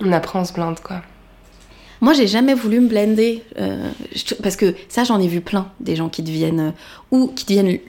On 0.01 0.11
apprend, 0.11 0.41
on 0.41 0.45
se 0.45 0.53
blinde 0.53 0.79
quoi. 0.79 1.01
Moi, 2.01 2.13
j'ai 2.13 2.27
jamais 2.27 2.53
voulu 2.53 2.79
me 2.79 2.87
blender 2.87 3.43
euh, 3.59 3.89
je- 4.15 4.35
parce 4.35 4.55
que 4.55 4.75
ça, 4.89 5.03
j'en 5.03 5.19
ai 5.19 5.27
vu 5.27 5.41
plein 5.41 5.69
des 5.79 5.95
gens 5.95 6.09
qui 6.09 6.21
deviennent 6.23 6.59
euh, 6.59 6.71
ou 7.11 7.27
qui 7.35 7.45
deviennent 7.45 7.79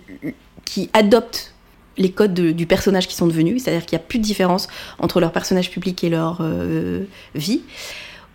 qui 0.64 0.90
adoptent 0.92 1.54
les 1.96 2.10
codes 2.12 2.34
de- 2.34 2.52
du 2.52 2.66
personnage 2.66 3.08
qui 3.08 3.14
sont 3.16 3.26
devenus, 3.26 3.62
c'est-à-dire 3.62 3.84
qu'il 3.86 3.96
n'y 3.98 4.02
a 4.02 4.06
plus 4.06 4.18
de 4.18 4.24
différence 4.24 4.68
entre 4.98 5.20
leur 5.20 5.32
personnage 5.32 5.70
public 5.70 6.02
et 6.04 6.08
leur 6.10 6.38
euh, 6.40 7.04
vie, 7.34 7.62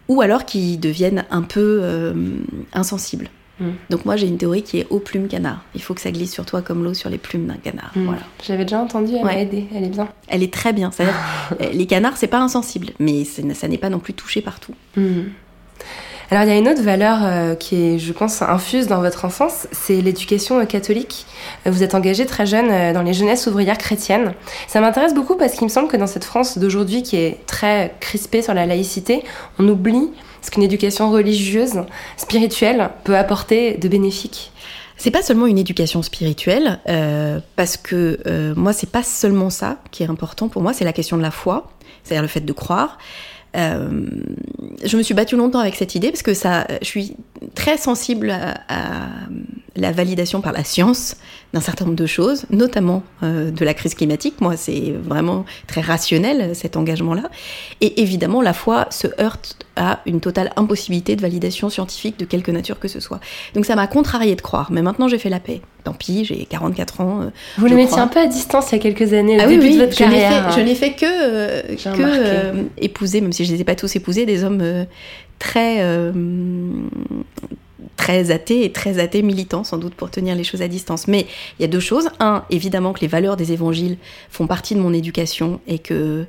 ou 0.09 0.21
alors 0.21 0.45
qui 0.45 0.77
deviennent 0.77 1.25
un 1.31 1.43
peu 1.43 1.79
euh, 1.81 2.13
insensibles. 2.73 3.29
Mm. 3.59 3.69
Donc 3.89 4.03
moi, 4.05 4.15
j'ai 4.17 4.27
une 4.27 4.37
théorie 4.37 4.63
qui 4.63 4.79
est 4.79 4.87
eau 4.89 4.99
plume 4.99 5.27
canard. 5.27 5.63
Il 5.75 5.81
faut 5.81 5.93
que 5.93 6.01
ça 6.01 6.11
glisse 6.11 6.33
sur 6.33 6.45
toi 6.45 6.61
comme 6.61 6.83
l'eau 6.83 6.93
sur 6.95 7.09
les 7.09 7.17
plumes 7.19 7.45
d'un 7.47 7.55
canard. 7.55 7.91
Mm. 7.95 8.03
Voilà. 8.05 8.21
J'avais 8.45 8.65
déjà 8.65 8.79
entendu, 8.79 9.13
elle 9.15 9.23
m'a 9.23 9.37
aidée, 9.39 9.65
elle 9.73 9.85
est 9.85 9.89
bien. 9.89 10.09
Elle 10.27 10.43
est 10.43 10.51
très 10.53 10.73
bien. 10.73 10.91
C'est-à-dire, 10.91 11.15
les 11.73 11.85
canards, 11.85 12.17
c'est 12.17 12.27
pas 12.27 12.41
insensible, 12.41 12.87
mais 12.99 13.23
ça 13.25 13.67
n'est 13.67 13.77
pas 13.77 13.89
non 13.89 13.99
plus 13.99 14.13
touché 14.13 14.41
partout. 14.41 14.73
Mhm. 14.97 15.29
Alors 16.31 16.43
il 16.43 16.49
y 16.49 16.51
a 16.51 16.57
une 16.57 16.69
autre 16.69 16.81
valeur 16.81 17.19
euh, 17.21 17.55
qui 17.55 17.75
est, 17.75 17.99
je 17.99 18.13
pense, 18.13 18.41
infuse 18.41 18.87
dans 18.87 19.01
votre 19.01 19.25
enfance, 19.25 19.67
c'est 19.71 20.01
l'éducation 20.01 20.59
euh, 20.59 20.65
catholique. 20.65 21.25
Euh, 21.67 21.71
Vous 21.71 21.83
êtes 21.83 21.95
engagé 21.95 22.25
très 22.25 22.45
jeune 22.45 22.93
dans 22.93 23.01
les 23.01 23.13
jeunesses 23.13 23.45
ouvrières 23.47 23.77
chrétiennes. 23.77 24.33
Ça 24.67 24.79
m'intéresse 24.81 25.13
beaucoup 25.13 25.35
parce 25.35 25.53
qu'il 25.53 25.65
me 25.65 25.69
semble 25.69 25.89
que 25.89 25.97
dans 25.97 26.07
cette 26.07 26.23
France 26.23 26.57
d'aujourd'hui 26.57 27.03
qui 27.03 27.17
est 27.17 27.45
très 27.45 27.93
crispée 27.99 28.41
sur 28.41 28.53
la 28.53 28.65
laïcité, 28.65 29.23
on 29.59 29.67
oublie 29.67 30.09
ce 30.41 30.51
qu'une 30.51 30.63
éducation 30.63 31.11
religieuse, 31.11 31.81
spirituelle, 32.17 32.89
peut 33.03 33.15
apporter 33.15 33.75
de 33.77 33.87
bénéfique. 33.87 34.51
C'est 34.97 35.11
pas 35.11 35.21
seulement 35.21 35.47
une 35.47 35.57
éducation 35.57 36.01
spirituelle, 36.01 36.79
parce 37.55 37.77
que 37.77 38.53
moi, 38.55 38.73
c'est 38.73 38.89
pas 38.89 39.03
seulement 39.03 39.49
ça 39.49 39.77
qui 39.91 40.03
est 40.03 40.09
important 40.09 40.49
pour 40.49 40.61
moi, 40.61 40.73
c'est 40.73 40.83
la 40.83 40.93
question 40.93 41.15
de 41.15 41.21
la 41.21 41.31
foi, 41.31 41.71
c'est-à-dire 42.03 42.21
le 42.21 42.27
fait 42.27 42.41
de 42.41 42.53
croire. 42.53 42.97
Euh, 43.55 44.07
je 44.83 44.97
me 44.97 45.03
suis 45.03 45.13
battue 45.13 45.35
longtemps 45.35 45.59
avec 45.59 45.75
cette 45.75 45.95
idée 45.95 46.09
parce 46.09 46.23
que 46.23 46.33
ça, 46.33 46.67
je 46.81 46.85
suis 46.85 47.15
très 47.55 47.77
sensible 47.77 48.29
à, 48.31 48.55
à 48.67 49.07
la 49.75 49.91
validation 49.91 50.41
par 50.41 50.51
la 50.53 50.63
science 50.63 51.15
d'un 51.53 51.59
certain 51.61 51.85
nombre 51.85 51.97
de 51.97 52.05
choses, 52.05 52.45
notamment 52.51 53.01
euh, 53.23 53.49
de 53.51 53.65
la 53.65 53.73
crise 53.73 53.95
climatique. 53.95 54.35
Moi, 54.39 54.55
c'est 54.57 54.93
vraiment 55.03 55.45
très 55.67 55.81
rationnel 55.81 56.55
cet 56.55 56.77
engagement-là. 56.77 57.29
Et 57.81 58.01
évidemment, 58.01 58.41
la 58.41 58.53
foi 58.53 58.87
se 58.91 59.07
heurte 59.19 59.57
à 59.75 59.99
une 60.05 60.19
totale 60.19 60.51
impossibilité 60.55 61.15
de 61.15 61.21
validation 61.21 61.69
scientifique 61.69 62.19
de 62.19 62.25
quelque 62.25 62.51
nature 62.51 62.79
que 62.79 62.87
ce 62.87 62.99
soit. 62.99 63.19
Donc 63.55 63.65
ça 63.65 63.75
m'a 63.75 63.87
contrarié 63.87 64.35
de 64.35 64.41
croire, 64.41 64.71
mais 64.71 64.83
maintenant 64.83 65.07
j'ai 65.07 65.17
fait 65.17 65.29
la 65.29 65.39
paix. 65.39 65.61
Tant 65.83 65.93
pis, 65.93 66.23
j'ai 66.25 66.45
44 66.45 67.01
ans. 67.01 67.21
euh, 67.21 67.29
Vous 67.57 67.65
le 67.65 67.75
mettiez 67.75 67.97
un 67.99 68.07
peu 68.07 68.19
à 68.19 68.27
distance 68.27 68.71
il 68.71 68.75
y 68.75 68.79
a 68.79 68.81
quelques 68.81 69.13
années, 69.13 69.37
Ah 69.39 69.45
au 69.45 69.47
oui, 69.49 69.55
début 69.57 69.67
oui, 69.69 69.75
de 69.77 69.79
votre 69.81 69.93
je 69.93 69.97
carrière. 69.97 70.53
fait, 70.53 70.59
je 70.61 70.65
n'ai 70.65 70.75
fait 70.75 70.91
que, 70.93 71.05
euh, 71.05 71.61
que 71.75 72.65
épouser, 72.77 73.21
même 73.21 73.33
si 73.33 73.43
je 73.45 73.49
ne 73.51 73.55
les 73.55 73.61
ai 73.61 73.65
pas 73.65 73.75
tous 73.75 73.95
épousés, 73.95 74.25
des 74.27 74.43
hommes 74.43 74.85
très, 75.39 75.81
euh, 75.81 76.11
très 77.97 78.31
athées 78.31 78.65
et 78.65 78.71
très 78.71 78.99
athées 78.99 79.21
militants, 79.21 79.63
sans 79.63 79.77
doute 79.77 79.95
pour 79.95 80.09
tenir 80.09 80.35
les 80.35 80.43
choses 80.43 80.61
à 80.61 80.67
distance. 80.67 81.07
Mais 81.07 81.25
il 81.57 81.61
y 81.61 81.65
a 81.65 81.67
deux 81.67 81.79
choses. 81.79 82.09
Un, 82.19 82.43
évidemment 82.49 82.93
que 82.93 83.01
les 83.01 83.07
valeurs 83.07 83.37
des 83.37 83.51
évangiles 83.51 83.97
font 84.29 84.47
partie 84.47 84.75
de 84.75 84.79
mon 84.79 84.93
éducation 84.93 85.59
et 85.67 85.79
que, 85.79 86.25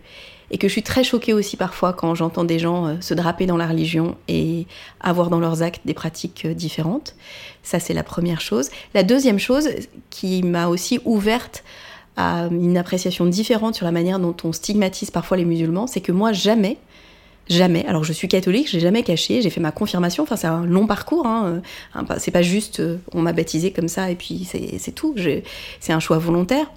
et 0.50 0.58
que 0.58 0.68
je 0.68 0.72
suis 0.72 0.82
très 0.82 1.04
choquée 1.04 1.32
aussi 1.32 1.56
parfois 1.56 1.92
quand 1.92 2.14
j'entends 2.14 2.44
des 2.44 2.58
gens 2.58 2.86
euh, 2.86 2.94
se 3.00 3.14
draper 3.14 3.46
dans 3.46 3.56
la 3.56 3.66
religion 3.66 4.16
et 4.28 4.66
avoir 5.00 5.30
dans 5.30 5.40
leurs 5.40 5.62
actes 5.62 5.82
des 5.84 5.94
pratiques 5.94 6.44
euh, 6.44 6.54
différentes. 6.54 7.14
Ça, 7.62 7.80
c'est 7.80 7.94
la 7.94 8.04
première 8.04 8.40
chose. 8.40 8.70
La 8.94 9.02
deuxième 9.02 9.38
chose 9.38 9.68
qui 10.10 10.42
m'a 10.42 10.68
aussi 10.68 11.00
ouverte 11.04 11.64
à 12.16 12.48
une 12.50 12.76
appréciation 12.76 13.26
différente 13.26 13.74
sur 13.74 13.84
la 13.84 13.92
manière 13.92 14.20
dont 14.20 14.36
on 14.44 14.52
stigmatise 14.52 15.10
parfois 15.10 15.36
les 15.36 15.44
musulmans, 15.44 15.86
c'est 15.86 16.00
que 16.00 16.12
moi, 16.12 16.32
jamais, 16.32 16.78
jamais, 17.48 17.84
alors 17.86 18.04
je 18.04 18.12
suis 18.12 18.28
catholique, 18.28 18.68
je 18.68 18.74
l'ai 18.74 18.80
jamais 18.80 19.02
caché, 19.02 19.42
j'ai 19.42 19.50
fait 19.50 19.60
ma 19.60 19.72
confirmation, 19.72 20.22
enfin 20.22 20.36
c'est 20.36 20.46
un 20.46 20.64
long 20.64 20.86
parcours, 20.86 21.26
hein, 21.26 21.62
euh, 21.96 22.02
c'est 22.18 22.30
pas 22.30 22.42
juste 22.42 22.80
euh, 22.80 22.98
on 23.12 23.22
m'a 23.22 23.32
baptisé 23.32 23.72
comme 23.72 23.88
ça 23.88 24.10
et 24.10 24.14
puis 24.14 24.48
c'est 24.48 24.92
tout, 24.92 25.14
c'est 25.80 25.92
un 25.92 26.00
choix 26.00 26.18
volontaire. 26.18 26.70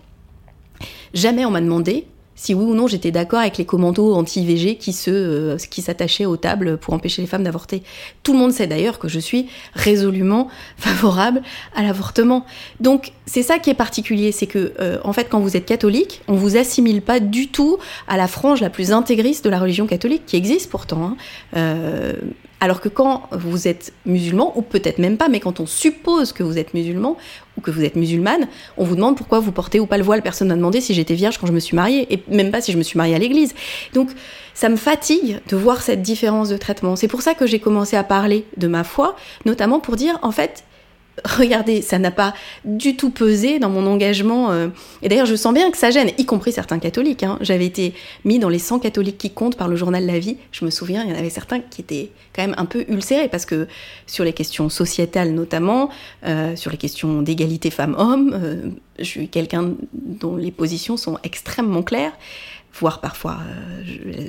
Jamais 1.13 1.45
on 1.45 1.51
m'a 1.51 1.61
demandé 1.61 2.07
si 2.37 2.53
oui 2.53 2.63
ou 2.63 2.73
non 2.73 2.87
j'étais 2.87 3.11
d'accord 3.11 3.39
avec 3.39 3.57
les 3.57 3.65
commandos 3.65 4.13
anti-IVG 4.13 4.77
qui 4.77 4.93
se 4.93 5.11
euh, 5.11 5.57
qui 5.57 5.81
s'attachaient 5.81 6.25
aux 6.25 6.37
tables 6.37 6.77
pour 6.77 6.93
empêcher 6.93 7.21
les 7.21 7.27
femmes 7.27 7.43
d'avorter. 7.43 7.83
Tout 8.23 8.31
le 8.31 8.39
monde 8.39 8.53
sait 8.53 8.67
d'ailleurs 8.67 8.99
que 8.99 9.09
je 9.09 9.19
suis 9.19 9.47
résolument 9.73 10.47
favorable 10.77 11.41
à 11.75 11.83
l'avortement. 11.83 12.45
Donc 12.79 13.11
c'est 13.25 13.43
ça 13.43 13.59
qui 13.59 13.69
est 13.69 13.73
particulier, 13.73 14.31
c'est 14.31 14.47
que 14.47 14.71
euh, 14.79 14.99
en 15.03 15.11
fait 15.11 15.27
quand 15.29 15.41
vous 15.41 15.57
êtes 15.57 15.65
catholique, 15.65 16.21
on 16.29 16.35
vous 16.35 16.55
assimile 16.55 17.01
pas 17.01 17.19
du 17.19 17.49
tout 17.49 17.77
à 18.07 18.15
la 18.15 18.27
frange 18.27 18.61
la 18.61 18.69
plus 18.69 18.93
intégriste 18.93 19.43
de 19.43 19.49
la 19.49 19.59
religion 19.59 19.87
catholique 19.87 20.25
qui 20.25 20.37
existe 20.37 20.69
pourtant. 20.69 21.03
hein. 21.03 21.17
Euh, 21.57 22.13
alors 22.59 22.81
que 22.81 22.89
quand 22.89 23.29
vous 23.31 23.67
êtes 23.67 23.93
musulman, 24.05 24.57
ou 24.57 24.61
peut-être 24.61 24.97
même 24.97 25.17
pas, 25.17 25.29
mais 25.29 25.39
quand 25.39 25.59
on 25.59 25.65
suppose 25.65 26.31
que 26.31 26.43
vous 26.43 26.57
êtes 26.57 26.73
musulman 26.73 27.17
ou 27.57 27.61
que 27.61 27.71
vous 27.71 27.83
êtes 27.83 27.95
musulmane, 27.95 28.47
on 28.77 28.83
vous 28.83 28.95
demande 28.95 29.15
pourquoi 29.15 29.39
vous 29.39 29.51
portez 29.51 29.79
ou 29.79 29.85
pas 29.85 29.97
le 29.97 30.03
voile. 30.03 30.21
Personne 30.21 30.47
m'a 30.47 30.55
demandé 30.55 30.81
si 30.81 30.93
j'étais 30.93 31.13
vierge 31.13 31.37
quand 31.37 31.47
je 31.47 31.53
me 31.53 31.59
suis 31.59 31.75
mariée, 31.75 32.11
et 32.11 32.23
même 32.29 32.51
pas 32.51 32.61
si 32.61 32.71
je 32.71 32.77
me 32.77 32.83
suis 32.83 32.97
mariée 32.97 33.15
à 33.15 33.19
l'église. 33.19 33.53
Donc 33.93 34.09
ça 34.53 34.69
me 34.69 34.75
fatigue 34.75 35.39
de 35.47 35.55
voir 35.55 35.81
cette 35.81 36.01
différence 36.01 36.49
de 36.49 36.57
traitement. 36.57 36.95
C'est 36.95 37.07
pour 37.07 37.21
ça 37.21 37.35
que 37.35 37.45
j'ai 37.45 37.59
commencé 37.59 37.95
à 37.95 38.03
parler 38.03 38.45
de 38.57 38.67
ma 38.67 38.83
foi, 38.83 39.15
notamment 39.45 39.79
pour 39.79 39.95
dire, 39.95 40.17
en 40.23 40.31
fait, 40.31 40.63
regardez, 41.25 41.81
ça 41.81 41.99
n'a 41.99 42.11
pas 42.11 42.33
du 42.65 42.95
tout 42.95 43.09
pesé 43.09 43.59
dans 43.59 43.69
mon 43.69 43.85
engagement. 43.87 44.51
euh, 44.51 44.69
Et 45.01 45.09
d'ailleurs, 45.09 45.25
je 45.25 45.35
sens 45.35 45.53
bien 45.53 45.71
que 45.71 45.77
ça 45.77 45.91
gêne, 45.91 46.11
y 46.17 46.25
compris 46.25 46.51
certains 46.51 46.79
catholiques. 46.79 47.23
hein. 47.23 47.37
J'avais 47.41 47.65
été 47.65 47.93
mis 48.25 48.39
dans 48.39 48.49
les 48.49 48.59
100 48.59 48.79
catholiques 48.79 49.17
qui 49.17 49.31
comptent 49.31 49.57
par 49.57 49.67
le 49.67 49.75
journal 49.75 50.05
La 50.05 50.19
Vie. 50.19 50.37
Je 50.51 50.65
me 50.65 50.69
souviens, 50.69 51.03
il 51.03 51.09
y 51.09 51.13
en 51.13 51.17
avait 51.17 51.29
certains 51.29 51.59
qui 51.59 51.81
étaient 51.81 52.11
quand 52.35 52.41
même 52.43 52.55
un 52.57 52.65
peu 52.65 52.85
ulcérés 52.87 53.29
parce 53.29 53.45
que 53.45 53.67
sur 54.05 54.23
les 54.23 54.33
questions 54.33 54.69
sociétales 54.69 55.33
notamment, 55.33 55.89
euh, 56.25 56.55
sur 56.55 56.71
les 56.71 56.77
questions 56.77 57.21
d'égalité 57.21 57.71
femmes-hommes, 57.71 58.31
euh, 58.33 58.69
je 58.99 59.05
suis 59.05 59.27
quelqu'un 59.29 59.73
dont 59.93 60.35
les 60.35 60.51
positions 60.51 60.97
sont 60.97 61.17
extrêmement 61.23 61.83
claires, 61.83 62.13
voire 62.73 63.01
parfois, 63.01 63.37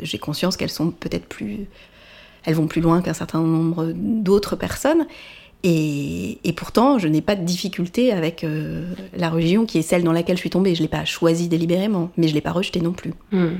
j'ai 0.02 0.18
conscience 0.18 0.56
qu'elles 0.56 0.70
sont 0.70 0.90
peut-être 0.90 1.26
plus 1.26 1.68
elles 2.44 2.54
vont 2.54 2.66
plus 2.66 2.80
loin 2.80 3.02
qu'un 3.02 3.12
certain 3.14 3.40
nombre 3.40 3.92
d'autres 3.94 4.56
personnes. 4.56 5.06
Et, 5.64 6.38
et, 6.44 6.52
pourtant, 6.52 6.98
je 6.98 7.08
n'ai 7.08 7.20
pas 7.20 7.34
de 7.34 7.44
difficulté 7.44 8.12
avec 8.12 8.44
euh, 8.44 8.94
la 9.16 9.28
religion 9.28 9.66
qui 9.66 9.78
est 9.78 9.82
celle 9.82 10.04
dans 10.04 10.12
laquelle 10.12 10.36
je 10.36 10.40
suis 10.40 10.50
tombée. 10.50 10.74
Je 10.74 10.80
ne 10.80 10.84
l'ai 10.84 10.90
pas 10.90 11.04
choisie 11.04 11.48
délibérément, 11.48 12.10
mais 12.16 12.28
je 12.28 12.32
ne 12.32 12.34
l'ai 12.36 12.40
pas 12.40 12.52
rejetée 12.52 12.80
non 12.80 12.92
plus. 12.92 13.12
Hmm. 13.32 13.56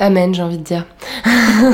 Amen, 0.00 0.32
j'ai 0.32 0.42
envie 0.42 0.58
de 0.58 0.62
dire. 0.62 0.86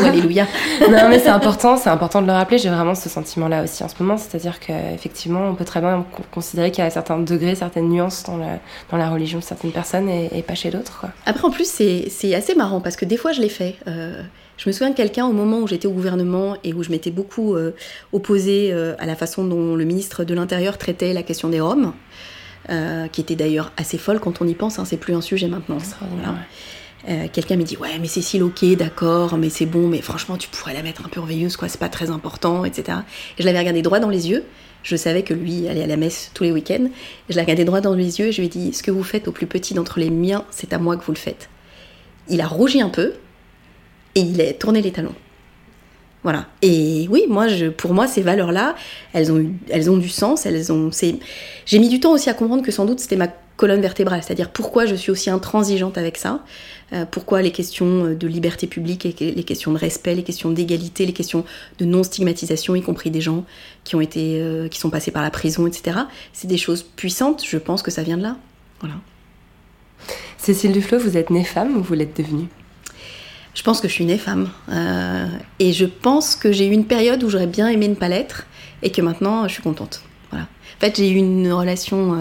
alléluia. 0.05 0.47
non, 0.81 1.09
mais 1.11 1.19
c'est 1.19 1.29
important, 1.29 1.77
c'est 1.77 1.91
important 1.91 2.23
de 2.23 2.27
le 2.27 2.33
rappeler. 2.33 2.57
J'ai 2.57 2.71
vraiment 2.71 2.95
ce 2.95 3.09
sentiment-là 3.09 3.63
aussi 3.63 3.85
en 3.85 3.89
ce 3.89 3.95
moment. 4.03 4.17
C'est-à-dire 4.17 4.61
qu'effectivement, 4.61 5.49
on 5.49 5.55
peut 5.55 5.65
très 5.65 5.81
bien 5.81 6.07
considérer 6.33 6.71
qu'il 6.71 6.83
y 6.83 6.87
a 6.87 6.91
certains 6.91 7.19
degrés, 7.19 7.55
certaines 7.55 7.89
nuances 7.89 8.23
dans 8.25 8.39
la, 8.39 8.59
dans 8.91 8.97
la 8.97 9.11
religion 9.11 9.41
de 9.41 9.45
certaines 9.45 9.73
personnes 9.73 10.09
et, 10.09 10.43
pas 10.43 10.55
chez 10.55 10.71
d'autres. 10.71 11.07
Après, 11.27 11.45
en 11.45 11.51
plus, 11.51 11.69
c'est 11.69 12.35
assez 12.35 12.55
marrant 12.55 12.81
parce 12.81 12.97
que 12.97 13.05
des 13.05 13.17
fois, 13.17 13.33
je 13.33 13.41
l'ai 13.41 13.49
fait. 13.49 13.77
Euh, 13.89 14.23
je 14.57 14.69
me 14.69 14.73
souviens 14.73 14.91
de 14.91 14.97
quelqu'un 14.97 15.27
au 15.27 15.33
moment 15.33 15.59
où 15.59 15.67
j'étais 15.67 15.87
au 15.87 15.93
gouvernement 15.93 16.57
et 16.65 16.73
où 16.73 16.83
je 16.83 16.91
m'étais 16.91 17.11
beaucoup 17.11 17.55
euh, 17.57 17.73
opposée 18.13 18.71
euh, 18.73 18.95
à 18.99 19.07
la 19.07 19.17
façon 19.17 19.45
dont 19.45 19.75
le 19.75 19.85
ministre 19.85 20.25
de 20.25 20.35
l'Intérieur 20.35 20.79
traitait 20.79 21.13
la 21.13 21.23
question 21.23 21.49
des 21.49 21.61
Roms, 21.61 21.93
qui 23.13 23.21
était 23.21 23.35
d'ailleurs 23.35 23.73
assez 23.77 23.99
folle 23.99 24.21
quand 24.21 24.41
on 24.41 24.47
y 24.47 24.55
pense. 24.55 24.79
Hein, 24.79 24.87
c'est 24.87 24.97
plus 24.97 25.15
un 25.15 25.21
sujet 25.21 25.49
maintenant. 25.49 25.77
Voilà. 26.01 26.39
Euh, 27.07 27.27
quelqu'un 27.31 27.57
me 27.57 27.65
dit 27.65 27.77
ouais 27.77 27.99
mais 28.01 28.07
Cécile 28.07 28.43
ok 28.43 28.65
d'accord 28.77 29.37
mais 29.37 29.51
c'est 29.51 29.67
bon 29.67 29.89
mais 29.89 30.01
franchement 30.01 30.39
tu 30.39 30.49
pourrais 30.49 30.73
la 30.73 30.83
mettre 30.83 31.05
un 31.05 31.11
peu 31.11 31.21
en 31.21 31.27
veilleuse 31.27 31.59
quoi 31.59 31.69
c'est 31.69 31.79
pas 31.79 31.91
très 31.91 32.09
important 32.09 32.65
etc 32.65 33.01
et 33.37 33.43
je 33.43 33.47
l'avais 33.47 33.59
regardé 33.59 33.83
droit 33.83 34.01
dans 34.01 34.09
les 34.09 34.31
yeux 34.31 34.43
je 34.83 34.97
savais 34.97 35.23
que 35.23 35.35
lui 35.35 35.69
allait 35.69 35.83
à 35.83 35.87
la 35.87 35.99
messe 35.99 36.31
tous 36.33 36.45
les 36.45 36.53
week-ends 36.53 36.89
je 37.29 37.35
l'ai 37.35 37.43
regardé 37.43 37.67
droit 37.67 37.83
dans 37.83 37.93
les 37.93 38.21
yeux 38.21 38.29
et 38.29 38.33
je 38.33 38.41
lui 38.41 38.47
ai 38.47 38.49
dit 38.49 38.73
ce 38.73 38.83
que 38.83 38.91
vous 38.91 39.03
faites 39.03 39.29
au 39.29 39.33
plus 39.33 39.47
petit 39.47 39.75
d'entre 39.75 40.01
les 40.01 40.09
miens 40.09 40.47
c'est 40.51 40.73
à 40.73 40.79
moi 40.79 40.97
que 40.97 41.05
vous 41.05 41.13
le 41.13 41.19
faites 41.19 41.51
il 42.31 42.41
a 42.41 42.47
rougi 42.47 42.81
un 42.81 42.89
peu 42.89 43.13
et 44.15 44.21
il 44.21 44.41
a 44.41 44.55
tourné 44.55 44.81
les 44.81 44.93
talons 44.93 45.15
voilà. 46.23 46.47
Et 46.63 47.07
oui, 47.11 47.25
moi, 47.29 47.49
pour 47.77 47.93
moi, 47.93 48.09
ces 48.09 48.23
valeurs-là, 48.23 48.77
elles 49.13 49.31
ont, 49.31 49.45
elles 49.69 49.91
ont 49.91 49.99
du 49.99 50.09
sens. 50.09 50.47
Elles 50.47 50.73
ont. 50.73 50.91
J'ai 51.67 51.79
mis 51.79 51.91
du 51.91 52.01
temps 52.01 52.13
aussi 52.13 52.31
à 52.31 52.35
comprendre 52.35 52.63
que 52.63 52.73
sans 52.73 52.87
doute 52.87 52.99
c'était 53.01 53.17
ma 53.17 53.29
colonne 53.57 53.81
vertébrale, 53.81 54.23
c'est-à-dire 54.23 54.51
pourquoi 54.51 54.87
je 54.87 54.95
suis 54.95 55.11
aussi 55.11 55.31
intransigeante 55.31 55.97
avec 55.97 56.17
ça, 56.17 56.41
euh, 56.93 57.05
pourquoi 57.09 57.41
les 57.41 57.53
questions 57.53 58.13
de 58.13 58.27
liberté 58.27 58.67
publique, 58.67 59.05
les 59.21 59.45
questions 59.45 59.73
de 59.73 59.79
respect, 59.79 60.15
les 60.15 60.25
questions 60.25 60.51
d'égalité, 60.51 61.07
les 61.07 61.13
questions 61.13 61.45
de 61.79 61.85
non-stigmatisation, 61.85 62.75
y 62.75 62.83
compris 62.83 63.11
des 63.11 63.21
gens 63.21 63.45
qui 63.85 63.95
ont 63.95 64.01
été, 64.01 64.41
euh, 64.41 64.69
qui 64.69 64.81
sont 64.81 64.91
passés 64.91 65.13
par 65.13 65.23
la 65.23 65.31
prison, 65.31 65.67
etc. 65.67 65.99
C'est 66.33 66.49
des 66.49 66.57
choses 66.57 66.83
puissantes. 66.83 67.45
Je 67.47 67.59
pense 67.59 67.83
que 67.83 67.91
ça 67.91 68.03
vient 68.03 68.17
de 68.17 68.23
là. 68.23 68.37
Voilà. 68.81 68.97
Cécile 70.37 70.73
Duflo, 70.73 70.99
vous 70.99 71.17
êtes 71.17 71.31
née 71.31 71.45
femme 71.45 71.77
ou 71.77 71.83
vous 71.83 71.95
l'êtes 71.95 72.17
devenue? 72.17 72.49
Je 73.55 73.63
pense 73.63 73.81
que 73.81 73.87
je 73.87 73.93
suis 73.93 74.05
née 74.05 74.19
femme. 74.19 74.51
Euh, 74.69 75.29
et 75.61 75.73
je 75.73 75.87
pense 75.87 76.35
que 76.35 76.51
j'ai 76.51 76.67
eu 76.67 76.73
une 76.73 76.87
période 76.87 77.23
où 77.23 77.31
j'aurais 77.31 77.47
bien 77.47 77.69
aimé 77.69 77.87
ne 77.87 77.95
pas 77.95 78.09
l'être 78.09 78.47
et 78.83 78.91
que 78.91 79.01
maintenant 79.01 79.47
je 79.47 79.55
suis 79.55 79.63
contente. 79.63 80.03
Voilà. 80.31 80.47
En 80.47 80.81
fait, 80.81 80.97
j'ai 80.97 81.09
eu 81.09 81.15
une 81.15 81.53
relation 81.53 82.19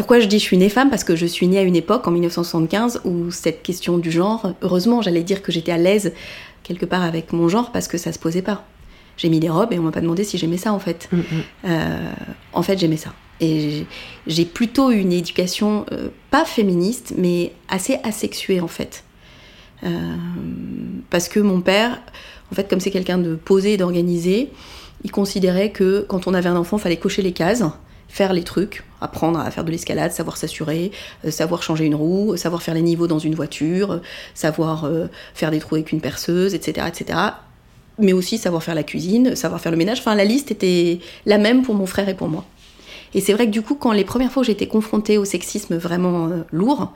pourquoi 0.00 0.18
je 0.18 0.28
dis 0.28 0.38
je 0.38 0.44
suis 0.44 0.56
née 0.56 0.70
femme? 0.70 0.88
Parce 0.88 1.04
que 1.04 1.14
je 1.14 1.26
suis 1.26 1.46
née 1.46 1.58
à 1.58 1.62
une 1.62 1.76
époque, 1.76 2.08
en 2.08 2.10
1975, 2.10 3.02
où 3.04 3.30
cette 3.30 3.62
question 3.62 3.98
du 3.98 4.10
genre, 4.10 4.54
heureusement, 4.62 5.02
j'allais 5.02 5.22
dire 5.22 5.42
que 5.42 5.52
j'étais 5.52 5.72
à 5.72 5.76
l'aise 5.76 6.14
quelque 6.62 6.86
part 6.86 7.02
avec 7.02 7.34
mon 7.34 7.50
genre 7.50 7.70
parce 7.70 7.86
que 7.86 7.98
ça 7.98 8.10
se 8.10 8.18
posait 8.18 8.40
pas. 8.40 8.64
J'ai 9.18 9.28
mis 9.28 9.40
des 9.40 9.50
robes 9.50 9.74
et 9.74 9.78
on 9.78 9.82
m'a 9.82 9.92
pas 9.92 10.00
demandé 10.00 10.24
si 10.24 10.38
j'aimais 10.38 10.56
ça 10.56 10.72
en 10.72 10.78
fait. 10.78 11.06
Mm, 11.12 11.16
mm. 11.18 11.22
Euh, 11.66 12.12
en 12.54 12.62
fait, 12.62 12.78
j'aimais 12.78 12.96
ça. 12.96 13.12
Et 13.42 13.84
j'ai 14.26 14.46
plutôt 14.46 14.90
une 14.90 15.12
éducation 15.12 15.84
euh, 15.92 16.08
pas 16.30 16.46
féministe, 16.46 17.12
mais 17.18 17.52
assez 17.68 17.98
asexuée 18.02 18.62
en 18.62 18.68
fait. 18.68 19.04
Euh, 19.84 20.16
parce 21.10 21.28
que 21.28 21.40
mon 21.40 21.60
père, 21.60 22.00
en 22.50 22.54
fait, 22.54 22.70
comme 22.70 22.80
c'est 22.80 22.90
quelqu'un 22.90 23.18
de 23.18 23.34
posé 23.34 23.74
et 23.74 23.76
d'organisé, 23.76 24.48
il 25.04 25.10
considérait 25.10 25.72
que 25.72 26.06
quand 26.08 26.26
on 26.26 26.32
avait 26.32 26.48
un 26.48 26.56
enfant, 26.56 26.78
il 26.78 26.80
fallait 26.80 26.96
cocher 26.96 27.20
les 27.20 27.32
cases 27.32 27.64
faire 28.10 28.32
les 28.32 28.42
trucs, 28.42 28.82
apprendre 29.00 29.38
à 29.38 29.50
faire 29.50 29.64
de 29.64 29.70
l'escalade, 29.70 30.12
savoir 30.12 30.36
s'assurer, 30.36 30.90
euh, 31.24 31.30
savoir 31.30 31.62
changer 31.62 31.86
une 31.86 31.94
roue, 31.94 32.36
savoir 32.36 32.62
faire 32.62 32.74
les 32.74 32.82
niveaux 32.82 33.06
dans 33.06 33.18
une 33.18 33.34
voiture, 33.34 34.00
savoir 34.34 34.84
euh, 34.84 35.06
faire 35.32 35.50
des 35.50 35.60
trous 35.60 35.76
avec 35.76 35.92
une 35.92 36.00
perceuse, 36.00 36.54
etc., 36.54 36.88
etc. 36.88 37.18
Mais 37.98 38.12
aussi 38.12 38.36
savoir 38.36 38.62
faire 38.62 38.74
la 38.74 38.82
cuisine, 38.82 39.36
savoir 39.36 39.60
faire 39.60 39.72
le 39.72 39.78
ménage. 39.78 40.00
Enfin, 40.00 40.14
la 40.14 40.24
liste 40.24 40.50
était 40.50 40.98
la 41.24 41.38
même 41.38 41.62
pour 41.62 41.74
mon 41.74 41.86
frère 41.86 42.08
et 42.08 42.14
pour 42.14 42.28
moi. 42.28 42.44
Et 43.14 43.20
c'est 43.20 43.32
vrai 43.32 43.46
que 43.46 43.52
du 43.52 43.62
coup, 43.62 43.74
quand 43.74 43.92
les 43.92 44.04
premières 44.04 44.32
fois 44.32 44.46
été 44.46 44.66
confrontée 44.66 45.18
au 45.18 45.24
sexisme 45.24 45.76
vraiment 45.76 46.28
euh, 46.28 46.42
lourd, 46.50 46.92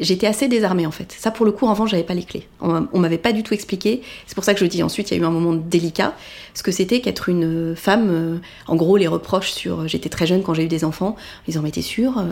j'étais 0.00 0.26
assez 0.26 0.48
désarmée 0.48 0.86
en 0.86 0.90
fait. 0.90 1.14
Ça 1.16 1.30
pour 1.30 1.46
le 1.46 1.52
coup, 1.52 1.66
en 1.66 1.72
revanche, 1.72 1.90
j'avais 1.90 2.04
pas 2.04 2.14
les 2.14 2.24
clés. 2.24 2.46
On, 2.60 2.98
m'avait 2.98 3.18
pas 3.18 3.32
du 3.32 3.42
tout 3.42 3.54
expliqué. 3.54 4.02
C'est 4.26 4.34
pour 4.34 4.44
ça 4.44 4.54
que 4.54 4.60
je 4.60 4.66
dis 4.66 4.82
ensuite, 4.82 5.10
il 5.10 5.16
y 5.16 5.20
a 5.20 5.22
eu 5.22 5.26
un 5.26 5.30
moment 5.30 5.52
délicat, 5.52 6.14
ce 6.54 6.62
que 6.62 6.72
c'était 6.72 7.00
qu'être 7.00 7.28
une 7.28 7.74
femme. 7.76 8.08
Euh, 8.10 8.38
en 8.66 8.76
gros, 8.76 8.96
les 8.96 9.08
reproches 9.08 9.50
sur. 9.50 9.88
J'étais 9.88 10.08
très 10.08 10.26
jeune 10.26 10.42
quand 10.42 10.54
j'ai 10.54 10.64
eu 10.64 10.68
des 10.68 10.84
enfants. 10.84 11.16
Ils 11.46 11.58
en 11.58 11.64
étaient 11.64 11.82
sûrs. 11.82 12.18
Euh, 12.18 12.24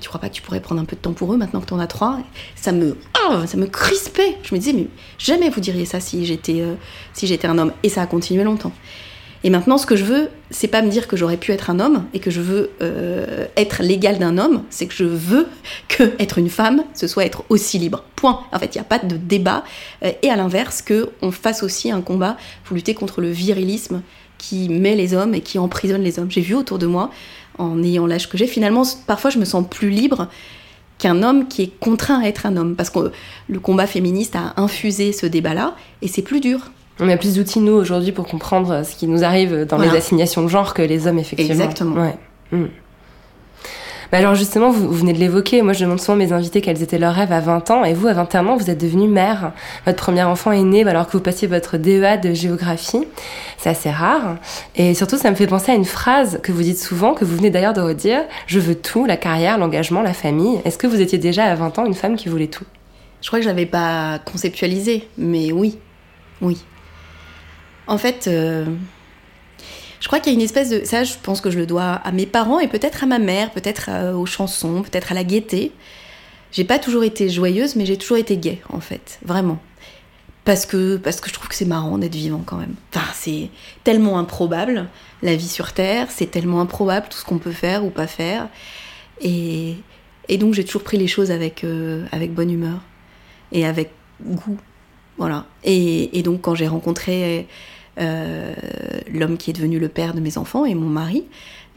tu 0.00 0.08
crois 0.08 0.20
pas 0.20 0.28
que 0.28 0.34
tu 0.34 0.42
pourrais 0.42 0.60
prendre 0.60 0.80
un 0.80 0.84
peu 0.84 0.96
de 0.96 1.00
temps 1.00 1.12
pour 1.12 1.34
eux 1.34 1.36
maintenant 1.36 1.60
que 1.60 1.66
tu 1.66 1.74
en 1.74 1.78
as 1.78 1.86
trois? 1.86 2.18
Ça 2.56 2.72
me, 2.72 2.96
oh, 3.28 3.42
ça 3.46 3.56
me 3.56 3.66
crispait. 3.66 4.38
Je 4.42 4.54
me 4.54 4.58
disais 4.58 4.72
mais 4.72 4.86
jamais 5.18 5.50
vous 5.50 5.60
diriez 5.60 5.84
ça 5.84 6.00
si 6.00 6.24
j'étais 6.24 6.60
euh, 6.60 6.74
si 7.12 7.26
j'étais 7.26 7.46
un 7.46 7.58
homme. 7.58 7.72
Et 7.82 7.88
ça 7.88 8.02
a 8.02 8.06
continué 8.06 8.44
longtemps. 8.44 8.72
Et 9.44 9.50
maintenant, 9.50 9.76
ce 9.76 9.86
que 9.86 9.96
je 9.96 10.04
veux, 10.04 10.28
c'est 10.50 10.68
pas 10.68 10.82
me 10.82 10.88
dire 10.88 11.08
que 11.08 11.16
j'aurais 11.16 11.36
pu 11.36 11.50
être 11.50 11.68
un 11.68 11.80
homme 11.80 12.04
et 12.14 12.20
que 12.20 12.30
je 12.30 12.40
veux 12.40 12.70
euh, 12.80 13.46
être 13.56 13.82
l'égal 13.82 14.18
d'un 14.18 14.38
homme, 14.38 14.62
c'est 14.70 14.86
que 14.86 14.94
je 14.94 15.04
veux 15.04 15.48
que 15.88 16.12
être 16.18 16.38
une 16.38 16.48
femme, 16.48 16.84
ce 16.94 17.06
soit 17.06 17.24
être 17.24 17.44
aussi 17.48 17.78
libre. 17.78 18.04
Point. 18.14 18.40
En 18.52 18.58
fait, 18.58 18.74
il 18.74 18.78
n'y 18.78 18.82
a 18.82 18.84
pas 18.84 18.98
de 18.98 19.16
débat. 19.16 19.64
Euh, 20.04 20.12
et 20.22 20.30
à 20.30 20.36
l'inverse, 20.36 20.80
que 20.80 21.10
on 21.22 21.32
fasse 21.32 21.62
aussi 21.62 21.90
un 21.90 22.02
combat 22.02 22.36
pour 22.64 22.76
lutter 22.76 22.94
contre 22.94 23.20
le 23.20 23.30
virilisme 23.30 24.02
qui 24.38 24.68
met 24.68 24.94
les 24.94 25.14
hommes 25.14 25.34
et 25.34 25.40
qui 25.40 25.58
emprisonne 25.58 26.02
les 26.02 26.18
hommes. 26.18 26.30
J'ai 26.30 26.40
vu 26.40 26.54
autour 26.54 26.78
de 26.78 26.86
moi, 26.86 27.10
en 27.58 27.82
ayant 27.82 28.06
l'âge 28.06 28.28
que 28.28 28.38
j'ai, 28.38 28.46
finalement, 28.46 28.82
parfois, 29.06 29.30
je 29.30 29.38
me 29.38 29.44
sens 29.44 29.64
plus 29.68 29.90
libre 29.90 30.28
qu'un 30.98 31.22
homme 31.22 31.48
qui 31.48 31.62
est 31.62 31.78
contraint 31.80 32.20
à 32.20 32.26
être 32.26 32.46
un 32.46 32.56
homme, 32.56 32.76
parce 32.76 32.90
que 32.90 33.10
le 33.48 33.60
combat 33.60 33.86
féministe 33.86 34.36
a 34.36 34.54
infusé 34.56 35.12
ce 35.12 35.26
débat-là, 35.26 35.74
et 36.00 36.08
c'est 36.08 36.22
plus 36.22 36.40
dur. 36.40 36.70
On 37.02 37.08
a 37.08 37.16
plus 37.16 37.34
d'outils, 37.34 37.58
nous, 37.58 37.72
aujourd'hui, 37.72 38.12
pour 38.12 38.26
comprendre 38.28 38.84
ce 38.84 38.94
qui 38.94 39.08
nous 39.08 39.24
arrive 39.24 39.64
dans 39.66 39.78
les 39.78 39.90
assignations 39.90 40.42
de 40.42 40.48
genre 40.48 40.72
que 40.72 40.82
les 40.82 41.08
hommes, 41.08 41.18
effectivement. 41.18 41.52
Exactement. 41.52 42.00
Ouais. 42.00 42.14
Hmm. 42.52 42.66
Bah 44.12 44.18
alors 44.18 44.34
justement, 44.34 44.70
vous, 44.70 44.92
venez 44.92 45.14
de 45.14 45.18
l'évoquer, 45.18 45.62
moi 45.62 45.72
je 45.72 45.82
demande 45.82 45.98
souvent 45.98 46.12
à 46.12 46.16
mes 46.16 46.34
invités 46.34 46.60
quels 46.60 46.82
étaient 46.82 46.98
leurs 46.98 47.14
rêves 47.14 47.32
à 47.32 47.40
20 47.40 47.70
ans, 47.70 47.82
et 47.82 47.94
vous, 47.94 48.08
à 48.08 48.12
21 48.12 48.46
ans, 48.46 48.56
vous 48.56 48.68
êtes 48.68 48.78
devenue 48.78 49.08
mère. 49.08 49.52
Votre 49.86 49.96
premier 49.96 50.22
enfant 50.22 50.52
est 50.52 50.62
né 50.62 50.86
alors 50.86 51.06
que 51.06 51.12
vous 51.12 51.22
passiez 51.22 51.48
votre 51.48 51.78
DEA 51.78 52.18
de 52.22 52.34
géographie. 52.34 53.06
C'est 53.56 53.70
assez 53.70 53.90
rare. 53.90 54.36
Et 54.76 54.92
surtout, 54.92 55.16
ça 55.16 55.30
me 55.30 55.34
fait 55.34 55.46
penser 55.46 55.72
à 55.72 55.74
une 55.74 55.86
phrase 55.86 56.40
que 56.42 56.52
vous 56.52 56.62
dites 56.62 56.78
souvent, 56.78 57.14
que 57.14 57.24
vous 57.24 57.34
venez 57.34 57.48
d'ailleurs 57.48 57.72
de 57.72 57.80
redire, 57.80 58.20
je 58.46 58.60
veux 58.60 58.74
tout, 58.74 59.06
la 59.06 59.16
carrière, 59.16 59.56
l'engagement, 59.56 60.02
la 60.02 60.12
famille. 60.12 60.60
Est-ce 60.66 60.76
que 60.76 60.86
vous 60.86 61.00
étiez 61.00 61.16
déjà 61.16 61.44
à 61.44 61.54
20 61.54 61.78
ans 61.78 61.86
une 61.86 61.94
femme 61.94 62.16
qui 62.16 62.28
voulait 62.28 62.48
tout? 62.48 62.66
Je 63.22 63.28
crois 63.28 63.38
que 63.38 63.44
je 63.44 63.48
l'avais 63.48 63.66
pas 63.66 64.18
conceptualisé, 64.26 65.08
mais 65.16 65.52
oui, 65.52 65.78
oui. 66.42 66.62
En 67.86 67.98
fait, 67.98 68.26
euh, 68.26 68.66
je 70.00 70.06
crois 70.06 70.20
qu'il 70.20 70.32
y 70.32 70.34
a 70.34 70.38
une 70.38 70.44
espèce 70.44 70.70
de... 70.70 70.84
Ça, 70.84 71.04
je 71.04 71.14
pense 71.22 71.40
que 71.40 71.50
je 71.50 71.58
le 71.58 71.66
dois 71.66 71.92
à 71.92 72.12
mes 72.12 72.26
parents 72.26 72.60
et 72.60 72.68
peut-être 72.68 73.04
à 73.04 73.06
ma 73.06 73.18
mère, 73.18 73.50
peut-être 73.50 73.86
euh, 73.88 74.14
aux 74.14 74.26
chansons, 74.26 74.82
peut-être 74.82 75.12
à 75.12 75.14
la 75.14 75.24
gaieté. 75.24 75.72
J'ai 76.50 76.64
pas 76.64 76.78
toujours 76.78 77.04
été 77.04 77.28
joyeuse, 77.28 77.76
mais 77.76 77.86
j'ai 77.86 77.96
toujours 77.96 78.18
été 78.18 78.36
gaie, 78.36 78.60
en 78.68 78.80
fait, 78.80 79.18
vraiment. 79.24 79.58
Parce 80.44 80.66
que, 80.66 80.96
parce 80.96 81.20
que 81.20 81.28
je 81.28 81.34
trouve 81.34 81.48
que 81.48 81.54
c'est 81.54 81.64
marrant 81.64 81.98
d'être 81.98 82.14
vivant 82.14 82.42
quand 82.44 82.56
même. 82.56 82.74
Enfin, 82.92 83.06
c'est 83.14 83.48
tellement 83.84 84.18
improbable, 84.18 84.88
la 85.22 85.36
vie 85.36 85.48
sur 85.48 85.72
Terre, 85.72 86.08
c'est 86.10 86.30
tellement 86.30 86.60
improbable 86.60 87.06
tout 87.08 87.16
ce 87.16 87.24
qu'on 87.24 87.38
peut 87.38 87.52
faire 87.52 87.84
ou 87.84 87.90
pas 87.90 88.08
faire. 88.08 88.48
Et, 89.20 89.76
et 90.28 90.38
donc 90.38 90.54
j'ai 90.54 90.64
toujours 90.64 90.82
pris 90.82 90.98
les 90.98 91.06
choses 91.06 91.30
avec, 91.30 91.62
euh, 91.62 92.04
avec 92.10 92.34
bonne 92.34 92.50
humeur 92.50 92.80
et 93.52 93.64
avec 93.64 93.92
goût. 94.20 94.58
Voilà. 95.18 95.44
Et, 95.64 96.18
et 96.18 96.22
donc 96.22 96.40
quand 96.40 96.54
j'ai 96.54 96.68
rencontré 96.68 97.46
euh, 98.00 98.54
l'homme 99.12 99.36
qui 99.36 99.50
est 99.50 99.52
devenu 99.52 99.78
le 99.78 99.88
père 99.88 100.14
de 100.14 100.20
mes 100.20 100.38
enfants 100.38 100.64
et 100.64 100.74
mon 100.74 100.88
mari 100.88 101.24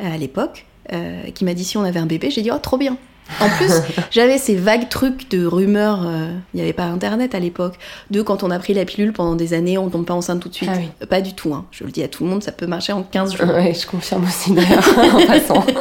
euh, 0.02 0.14
à 0.14 0.18
l'époque, 0.18 0.66
euh, 0.94 1.24
qui 1.34 1.44
m'a 1.44 1.54
dit 1.54 1.66
si 1.66 1.78
on 1.78 1.84
avait 1.84 2.00
un 2.00 2.06
bébé, 2.06 2.30
j'ai 2.30 2.42
dit 2.42 2.52
oh 2.54 2.58
trop 2.62 2.78
bien. 2.78 2.98
En 3.42 3.50
plus, 3.50 3.72
j'avais 4.12 4.38
ces 4.38 4.56
vagues 4.56 4.88
trucs 4.88 5.30
de 5.32 5.46
rumeurs, 5.46 6.08
il 6.54 6.58
n'y 6.58 6.62
avait 6.62 6.74
pas 6.74 6.84
internet 6.84 7.34
à 7.36 7.40
l'époque, 7.40 7.74
de 8.12 8.22
quand 8.22 8.44
on 8.44 8.52
a 8.52 8.60
pris 8.60 8.76
la 8.76 8.86
pilule 8.86 9.14
pendant 9.14 9.36
des 9.36 9.54
années, 9.54 9.80
on 9.80 9.90
tombe 9.90 10.06
pas 10.06 10.14
enceinte 10.14 10.42
tout 10.42 10.48
de 10.48 10.54
suite. 10.54 10.70
Ah 11.02 11.06
pas 11.08 11.22
du 11.22 11.34
tout, 11.34 11.54
hein. 11.54 11.66
je 11.72 11.84
le 11.84 11.92
dis 11.92 12.04
à 12.04 12.08
tout 12.08 12.24
le 12.24 12.30
monde, 12.30 12.44
ça 12.44 12.52
peut 12.52 12.68
marcher 12.68 12.94
en 12.94 13.02
15 13.02 13.36
jours. 13.36 13.48
Oui, 13.58 13.74
je 13.74 13.88
confirme 13.88 14.26
aussi 14.26 14.54
d'ailleurs, 14.54 14.88
en 15.16 15.26
passant. 15.26 15.66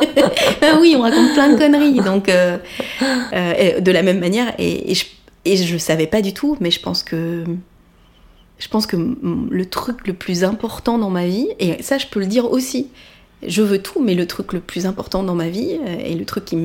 Ah 0.62 0.78
oui, 0.80 0.94
on 0.96 1.02
raconte 1.02 1.34
plein 1.34 1.52
de 1.52 1.58
conneries, 1.58 2.00
donc 2.00 2.26
de 2.26 3.90
la 3.92 4.02
même 4.02 4.18
manière, 4.18 4.54
et, 4.58 4.90
et, 4.90 4.94
je, 4.94 5.04
et 5.44 5.56
je 5.56 5.78
savais 5.78 6.06
pas 6.06 6.22
du 6.22 6.32
tout, 6.32 6.56
mais 6.60 6.70
je 6.70 6.80
pense 6.80 7.02
que 7.02 7.44
je 8.58 8.68
pense 8.68 8.86
que 8.86 8.96
le 9.50 9.66
truc 9.66 10.06
le 10.06 10.14
plus 10.14 10.44
important 10.44 10.98
dans 10.98 11.10
ma 11.10 11.26
vie, 11.26 11.48
et 11.58 11.82
ça 11.82 11.98
je 11.98 12.06
peux 12.06 12.20
le 12.20 12.26
dire 12.26 12.50
aussi, 12.50 12.88
je 13.46 13.62
veux 13.62 13.82
tout, 13.82 14.02
mais 14.02 14.14
le 14.14 14.26
truc 14.26 14.52
le 14.52 14.60
plus 14.60 14.86
important 14.86 15.22
dans 15.22 15.34
ma 15.34 15.48
vie, 15.48 15.78
euh, 15.86 15.96
et 15.98 16.14
le 16.14 16.24
truc 16.24 16.44
qui 16.44 16.56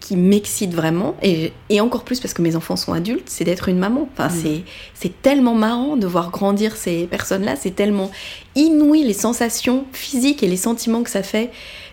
qui 0.00 0.16
m'excite 0.16 0.74
vraiment, 0.74 1.16
et, 1.22 1.50
et, 1.70 1.80
encore 1.80 2.04
plus 2.04 2.20
parce 2.20 2.34
que 2.34 2.42
mes 2.42 2.56
enfants 2.56 2.76
sont 2.76 2.92
adultes, 2.92 3.24
c'est 3.24 3.44
d'être 3.44 3.70
une 3.70 3.78
maman. 3.78 4.06
Enfin, 4.12 4.28
mmh. 4.28 4.60
c'est 4.92 5.22
tellement 5.22 5.54
marrant 5.54 5.96
de 5.96 6.06
voir 6.06 6.30
grandir 6.30 6.76
ces 6.76 7.06
personnes-là, 7.06 7.56
c'est 7.56 7.74
tellement 7.74 8.10
inouï 8.54 9.02
les 9.02 9.14
sensations 9.14 9.86
physiques 9.92 10.42
et 10.42 10.46
les 10.46 10.58
sentiments 10.58 11.04
que 11.04 11.08
ça 11.08 11.22
fait 11.22 11.50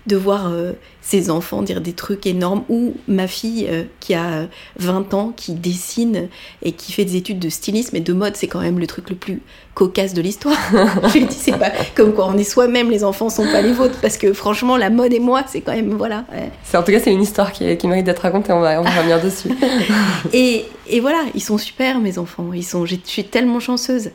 de 0.08 0.16
voir 0.16 0.48
euh, 0.48 0.74
ses 1.02 1.30
enfants 1.30 1.62
dire 1.62 1.82
des 1.82 1.94
trucs 1.94 2.26
énormes, 2.26 2.64
ou 2.70 2.96
ma 3.08 3.28
fille 3.28 3.68
euh, 3.70 3.84
qui 4.00 4.14
a 4.14 4.48
20 4.78 5.14
ans, 5.14 5.34
qui 5.36 5.54
dessine 5.54 6.28
et 6.64 6.72
qui 6.72 6.92
fait 6.92 7.06
des 7.06 7.16
études 7.16 7.40
de 7.40 7.50
stylisme 7.50 7.96
et 7.96 8.00
de 8.00 8.14
mode, 8.14 8.36
c'est 8.36 8.48
quand 8.48 8.62
même 8.62 8.80
le 8.80 8.88
truc 8.88 9.10
le 9.10 9.16
plus 9.16 9.42
cocasse 9.74 10.14
de 10.14 10.22
l'histoire. 10.22 10.58
Je 11.08 11.20
lui 11.20 11.26
dis, 11.26 11.36
c'est 11.36 11.58
pas 11.58 11.72
comme 11.96 12.14
quand 12.14 12.34
on 12.34 12.38
est 12.38 12.44
soi-même, 12.44 12.90
les 12.90 13.04
enfants 13.04 13.30
sont 13.30 13.46
pas 13.46 13.62
les 13.62 13.74
vôtres, 13.74 14.00
parce 14.02 14.18
que 14.18 14.34
franchement, 14.34 14.78
la 14.78 14.90
mode 14.90 15.14
et 15.14 15.20
moi, 15.20 15.44
c'est 15.48 15.62
quand 15.62 15.74
même, 15.74 15.94
voilà. 15.94 16.26
C'est, 16.64 16.78
en 16.78 16.84
tout 16.84 16.92
cas, 16.92 17.00
c'est 17.00 17.14
une 17.14 17.22
histoire 17.22 17.52
qui, 17.52 17.78
qui 17.78 17.88
mérite 17.88 18.06
d'être 18.06 18.20
racontée, 18.20 18.52
on 18.54 18.62
va, 18.62 18.80
on 18.80 18.84
va 18.84 18.90
revenir 18.90 19.22
dessus. 19.22 19.50
et, 20.34 20.66
et 20.88 21.00
voilà, 21.00 21.20
ils 21.36 21.44
sont 21.44 21.58
super, 21.58 22.00
mes 22.00 22.18
enfants, 22.18 22.52
ils 22.54 22.64
sont, 22.64 22.86
je 22.86 22.96
suis 23.04 23.24
tellement 23.24 23.60
chanceuse. 23.60 24.12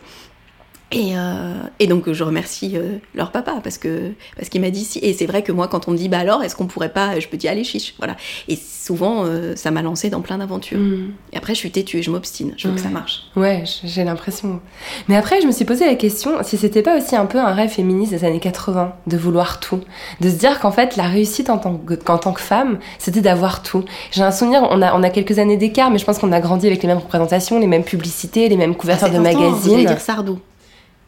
Et, 0.92 1.16
euh, 1.16 1.54
et, 1.80 1.88
donc 1.88 2.12
je 2.12 2.22
remercie 2.22 2.74
euh, 2.76 2.98
leur 3.12 3.32
papa 3.32 3.54
parce 3.62 3.76
que 3.76 4.12
parce 4.36 4.48
qu'il 4.48 4.60
m'a 4.60 4.70
dit 4.70 4.84
si. 4.84 5.00
Et 5.00 5.14
c'est 5.14 5.26
vrai 5.26 5.42
que 5.42 5.50
moi 5.50 5.66
quand 5.66 5.88
on 5.88 5.90
me 5.90 5.96
dit 5.96 6.08
bah 6.08 6.20
alors 6.20 6.44
est-ce 6.44 6.54
qu'on 6.54 6.66
pourrait 6.66 6.92
pas 6.92 7.18
je 7.18 7.26
peux 7.26 7.36
dire 7.36 7.50
allez 7.50 7.64
chiche 7.64 7.94
voilà. 7.98 8.16
Et 8.46 8.54
souvent 8.54 9.24
euh, 9.24 9.56
ça 9.56 9.72
m'a 9.72 9.82
lancé 9.82 10.10
dans 10.10 10.20
plein 10.20 10.38
d'aventures. 10.38 10.78
Mm. 10.78 11.12
et 11.32 11.38
après 11.38 11.54
je 11.54 11.58
suis 11.58 11.72
têtue 11.72 11.98
et 11.98 12.02
je 12.02 12.10
m'obstine. 12.12 12.54
Je 12.56 12.68
veux 12.68 12.74
que 12.74 12.80
ça 12.80 12.88
marche. 12.88 13.22
Ouais 13.34 13.64
j'ai 13.82 14.04
l'impression. 14.04 14.60
Mais 15.08 15.16
après 15.16 15.40
je 15.40 15.48
me 15.48 15.52
suis 15.52 15.64
posé 15.64 15.86
la 15.86 15.96
question 15.96 16.30
si 16.44 16.56
c'était 16.56 16.82
pas 16.82 16.96
aussi 16.96 17.16
un 17.16 17.26
peu 17.26 17.40
un 17.40 17.52
rêve 17.52 17.70
féministe 17.70 18.12
des 18.12 18.24
années 18.24 18.38
80 18.38 18.94
de 19.08 19.16
vouloir 19.16 19.58
tout 19.58 19.80
de 20.20 20.30
se 20.30 20.36
dire 20.36 20.60
qu'en 20.60 20.70
fait 20.70 20.94
la 20.94 21.08
réussite 21.08 21.50
en 21.50 21.58
tant 21.58 21.78
que 21.78 21.94
qu'en 21.94 22.18
tant 22.18 22.32
que 22.32 22.40
femme 22.40 22.78
c'était 23.00 23.22
d'avoir 23.22 23.64
tout. 23.64 23.84
J'ai 24.12 24.22
un 24.22 24.30
souvenir 24.30 24.68
on 24.70 24.80
a 24.82 24.94
on 24.96 25.02
a 25.02 25.10
quelques 25.10 25.40
années 25.40 25.56
d'écart 25.56 25.90
mais 25.90 25.98
je 25.98 26.04
pense 26.04 26.20
qu'on 26.20 26.30
a 26.30 26.38
grandi 26.38 26.68
avec 26.68 26.80
les 26.80 26.86
mêmes 26.88 26.98
représentations 26.98 27.58
les 27.58 27.66
mêmes 27.66 27.84
publicités 27.84 28.48
les 28.48 28.56
mêmes 28.56 28.76
couvertures 28.76 29.08
ah, 29.10 29.14
de 29.14 29.18
magazines. 29.18 29.84
Dire 29.84 30.00
Sardou 30.00 30.38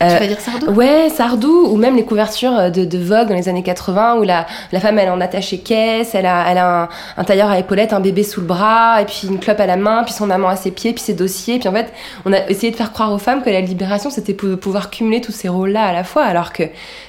tu 0.01 0.07
vas 0.07 0.27
dire 0.27 0.41
Sardou? 0.41 0.71
Ouais, 0.73 1.09
Sardou, 1.09 1.67
ou 1.71 1.77
même 1.77 1.97
les 1.97 2.05
couvertures 2.05 2.71
de, 2.71 2.85
de, 2.85 2.99
Vogue 2.99 3.29
dans 3.29 3.35
les 3.35 3.49
années 3.49 3.65
80, 3.65 4.19
où 4.19 4.23
la, 4.23 4.47
la 4.71 4.81
femme, 4.81 4.99
elle 4.99 5.09
est 5.09 5.11
en 5.11 5.21
attaché 5.21 5.59
caisse, 5.59 6.15
elle 6.15 6.27
a, 6.27 6.49
elle 6.49 6.59
a 6.59 6.83
un, 6.83 6.89
un, 7.17 7.25
tailleur 7.25 7.51
à 7.51 7.59
épaulettes, 7.59 7.93
un 7.93 8.01
bébé 8.01 8.23
sous 8.23 8.41
le 8.41 8.47
bras, 8.47 9.03
et 9.03 9.05
puis 9.07 9.23
une 9.25 9.41
clope 9.41 9.59
à 9.59 9.67
la 9.67 9.77
main, 9.77 10.05
puis 10.05 10.13
son 10.13 10.31
amant 10.31 10.49
à 10.49 10.57
ses 10.57 10.71
pieds, 10.71 10.93
puis 10.93 11.03
ses 11.03 11.15
dossiers. 11.15 11.59
Puis 11.59 11.69
en 11.69 11.73
fait, 11.73 11.93
on 12.25 12.33
a 12.33 12.49
essayé 12.49 12.71
de 12.71 12.77
faire 12.77 12.93
croire 12.93 13.13
aux 13.13 13.19
femmes 13.19 13.43
que 13.43 13.51
la 13.51 13.61
libération, 13.61 14.11
c'était 14.11 14.35
pour 14.35 14.57
pouvoir 14.59 14.91
cumuler 14.91 15.21
tous 15.21 15.33
ces 15.33 15.49
rôles-là 15.49 15.85
à 15.85 15.93
la 15.93 16.05
fois, 16.05 16.23
alors 16.25 16.53
que 16.53 16.63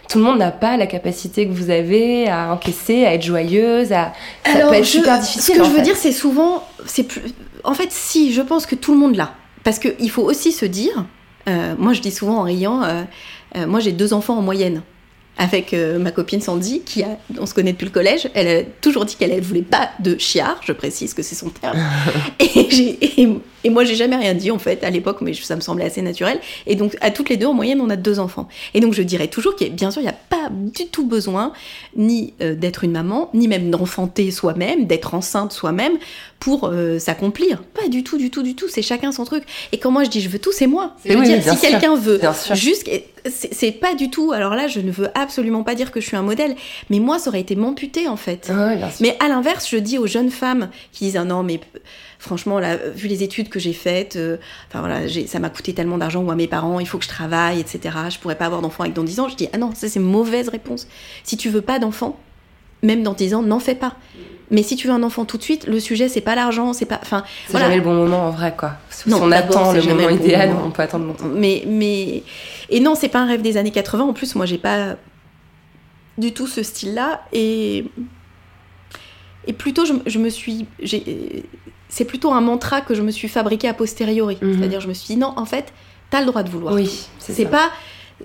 tout 0.09 0.17
le 0.17 0.23
monde 0.23 0.39
n'a 0.39 0.51
pas 0.51 0.75
la 0.75 0.87
capacité 0.87 1.47
que 1.47 1.53
vous 1.53 1.69
avez 1.69 2.27
à 2.27 2.51
encaisser, 2.51 3.05
à 3.05 3.13
être 3.13 3.23
joyeuse, 3.23 3.91
à... 3.91 4.13
ça 4.45 4.67
peut 4.67 4.73
être 4.73 4.85
super 4.85 5.19
difficile. 5.19 5.55
Ce 5.55 5.59
que 5.59 5.65
je 5.65 5.69
veux 5.69 5.81
dire, 5.81 5.95
c'est 5.95 6.11
souvent... 6.11 6.63
c'est 6.85 7.03
plus... 7.03 7.21
En 7.63 7.73
fait, 7.73 7.91
si, 7.91 8.33
je 8.33 8.41
pense 8.41 8.65
que 8.65 8.75
tout 8.75 8.93
le 8.93 8.97
monde 8.97 9.15
l'a. 9.15 9.31
Parce 9.63 9.77
qu'il 9.77 10.09
faut 10.09 10.23
aussi 10.23 10.51
se 10.51 10.65
dire 10.65 11.05
euh, 11.49 11.75
moi, 11.77 11.93
je 11.93 12.01
dis 12.01 12.11
souvent 12.11 12.37
en 12.37 12.43
riant, 12.43 12.83
euh, 12.83 13.03
euh, 13.55 13.67
moi 13.67 13.79
j'ai 13.79 13.91
deux 13.91 14.13
enfants 14.13 14.37
en 14.37 14.41
moyenne 14.41 14.81
avec 15.41 15.73
ma 15.73 16.11
copine 16.11 16.41
Sandy, 16.41 16.81
qui 16.81 17.01
a, 17.01 17.17
on 17.39 17.45
se 17.45 17.53
connaît 17.53 17.71
depuis 17.71 17.85
le 17.85 17.91
collège. 17.91 18.29
Elle 18.33 18.47
a 18.49 18.63
toujours 18.81 19.05
dit 19.05 19.15
qu'elle 19.15 19.33
ne 19.33 19.39
voulait 19.39 19.61
pas 19.61 19.89
de 19.99 20.17
chiard, 20.17 20.59
je 20.65 20.73
précise 20.73 21.13
que 21.13 21.23
c'est 21.23 21.33
son 21.33 21.47
terme. 21.47 21.77
et, 22.39 23.21
et, 23.21 23.29
et, 23.63 23.69
moi, 23.69 23.85
j'ai 23.85 23.95
jamais 23.95 24.17
rien 24.17 24.33
dit 24.33 24.51
en 24.51 24.59
fait 24.59 24.83
à 24.83 24.89
l'époque, 24.89 25.19
mais 25.21 25.33
ça 25.33 25.55
me 25.55 25.61
semblait 25.61 25.85
assez 25.85 26.01
naturel. 26.01 26.41
Et 26.67 26.75
donc, 26.75 26.97
à 26.99 27.09
toutes 27.09 27.29
les 27.29 27.37
deux, 27.37 27.45
en 27.45 27.53
moyenne, 27.53 27.79
on 27.79 27.89
a 27.89 27.95
deux 27.95 28.19
enfants. 28.19 28.49
Et 28.73 28.81
donc, 28.81 28.93
je 28.93 29.01
dirais 29.01 29.29
toujours 29.29 29.55
qu'il 29.55 29.73
bien 29.73 29.91
sûr, 29.91 30.01
il 30.01 30.05
n'y 30.05 30.09
a 30.09 30.17
pas 30.29 30.49
du 30.51 30.87
tout 30.87 31.07
besoin 31.07 31.53
ni 31.95 32.33
d'être 32.41 32.83
une 32.83 32.91
maman, 32.91 33.29
ni 33.33 33.47
même 33.47 33.71
d'enfanter 33.71 34.31
soi-même, 34.31 34.87
d'être 34.87 35.13
enceinte 35.13 35.53
soi-même 35.53 35.93
pour 36.39 36.65
euh, 36.65 36.99
s'accomplir. 36.99 37.61
Pas 37.63 37.89
du 37.89 38.03
tout, 38.03 38.17
du 38.17 38.31
tout, 38.31 38.43
du 38.43 38.55
tout. 38.55 38.67
C'est 38.69 38.81
chacun 38.81 39.11
son 39.11 39.25
truc. 39.25 39.43
Et 39.71 39.77
quand 39.77 39.91
moi 39.91 40.03
je 40.03 40.09
dis 40.09 40.21
je 40.21 40.29
veux 40.29 40.39
tout, 40.39 40.51
c'est 40.51 40.67
moi. 40.67 40.95
Dire, 41.05 41.43
si 41.43 41.59
quelqu'un 41.59 41.95
veut 41.95 42.19
juste, 42.53 42.89
c'est 43.25 43.71
pas 43.71 43.93
du 43.93 44.09
tout. 44.09 44.31
Alors 44.31 44.55
là, 44.55 44.67
je 44.67 44.79
ne 44.79 44.91
veux 44.91 45.09
absolument 45.17 45.63
pas 45.63 45.75
dire 45.75 45.91
que 45.91 45.99
je 45.99 46.05
suis 46.05 46.15
un 46.15 46.21
modèle, 46.21 46.55
mais 46.89 46.99
moi, 46.99 47.19
ça 47.19 47.29
aurait 47.29 47.41
été 47.41 47.55
m'amputer 47.55 48.07
en 48.07 48.15
fait. 48.15 48.49
mais 49.01 49.17
à 49.19 49.27
l'inverse, 49.27 49.69
je 49.69 49.77
dis 49.77 49.97
aux 49.97 50.07
jeunes 50.07 50.31
femmes 50.31 50.69
qui 50.91 51.05
disent 51.05 51.17
ah 51.17 51.25
non, 51.25 51.43
mais 51.43 51.59
franchement, 52.19 52.59
là, 52.59 52.77
vu 52.77 53.07
les 53.07 53.23
études 53.23 53.49
que 53.49 53.59
j'ai 53.59 53.73
faites, 53.73 54.15
euh, 54.15 54.37
enfin 54.69 54.79
voilà, 54.79 55.01
ça 55.27 55.39
m'a 55.39 55.49
coûté 55.49 55.73
tellement 55.73 55.97
d'argent 55.97 56.23
ou 56.23 56.31
à 56.31 56.35
mes 56.35 56.47
parents, 56.47 56.79
il 56.79 56.87
faut 56.87 56.97
que 56.97 57.03
je 57.03 57.09
travaille, 57.09 57.59
etc. 57.59 57.95
Je 58.09 58.17
pourrais 58.17 58.37
pas 58.37 58.45
avoir 58.45 58.61
d'enfant 58.61 58.83
avec 58.83 58.95
dans 58.95 59.03
10 59.03 59.19
ans. 59.19 59.27
Je 59.27 59.35
dis 59.35 59.49
ah 59.51 59.57
non, 59.57 59.71
ça 59.75 59.89
c'est 59.89 59.99
mauvaise 59.99 60.47
réponse. 60.47 60.87
Si 61.23 61.35
tu 61.35 61.49
veux 61.49 61.61
pas 61.61 61.79
d'enfant, 61.79 62.17
même 62.81 63.03
dans 63.03 63.13
10 63.13 63.33
ans, 63.35 63.41
n'en 63.41 63.59
fais 63.59 63.75
pas. 63.75 63.95
Mais 64.51 64.63
si 64.63 64.75
tu 64.75 64.87
veux 64.87 64.93
un 64.93 65.03
enfant 65.03 65.25
tout 65.25 65.37
de 65.37 65.43
suite, 65.43 65.67
le 65.67 65.79
sujet 65.79 66.09
c'est 66.09 66.21
pas 66.21 66.35
l'argent, 66.35 66.73
c'est 66.73 66.85
pas. 66.85 66.99
Enfin, 67.01 67.23
c'est 67.47 67.59
jamais 67.59 67.77
le 67.77 67.81
bon 67.81 67.93
moment 67.93 68.27
en 68.27 68.31
vrai 68.31 68.53
quoi. 68.57 68.73
Si 68.89 69.11
on 69.13 69.31
attend 69.31 69.73
le 69.73 69.81
moment 69.83 70.09
idéal, 70.09 70.55
on 70.65 70.71
peut 70.71 70.81
attendre 70.81 71.05
longtemps. 71.05 71.27
Mais 71.33 71.63
mais 71.67 72.23
et 72.69 72.79
non, 72.79 72.95
c'est 72.95 73.09
pas 73.09 73.19
un 73.19 73.27
rêve 73.27 73.41
des 73.41 73.57
années 73.57 73.71
80. 73.71 74.03
En 74.03 74.13
plus, 74.13 74.35
moi 74.35 74.45
j'ai 74.45 74.57
pas 74.57 74.95
du 76.17 76.33
tout 76.33 76.47
ce 76.47 76.63
style-là 76.63 77.21
et 77.31 77.85
et 79.47 79.53
plutôt 79.53 79.85
je, 79.85 79.93
je 80.05 80.19
me 80.19 80.29
suis 80.29 80.67
c'est 81.89 82.05
plutôt 82.05 82.31
un 82.31 82.41
mantra 82.41 82.81
que 82.81 82.93
je 82.93 83.01
me 83.01 83.11
suis 83.11 83.27
fabriqué 83.27 83.67
a 83.67 83.73
posteriori. 83.73 84.37
Mhm. 84.41 84.57
C'est-à-dire 84.57 84.79
je 84.79 84.87
me 84.87 84.93
suis 84.93 85.07
dit 85.07 85.17
non, 85.17 85.33
en 85.35 85.45
fait, 85.45 85.73
t'as 86.09 86.21
le 86.21 86.27
droit 86.27 86.43
de 86.43 86.49
vouloir. 86.49 86.73
Oui, 86.73 87.07
c'est 87.17 87.45
pas 87.45 87.71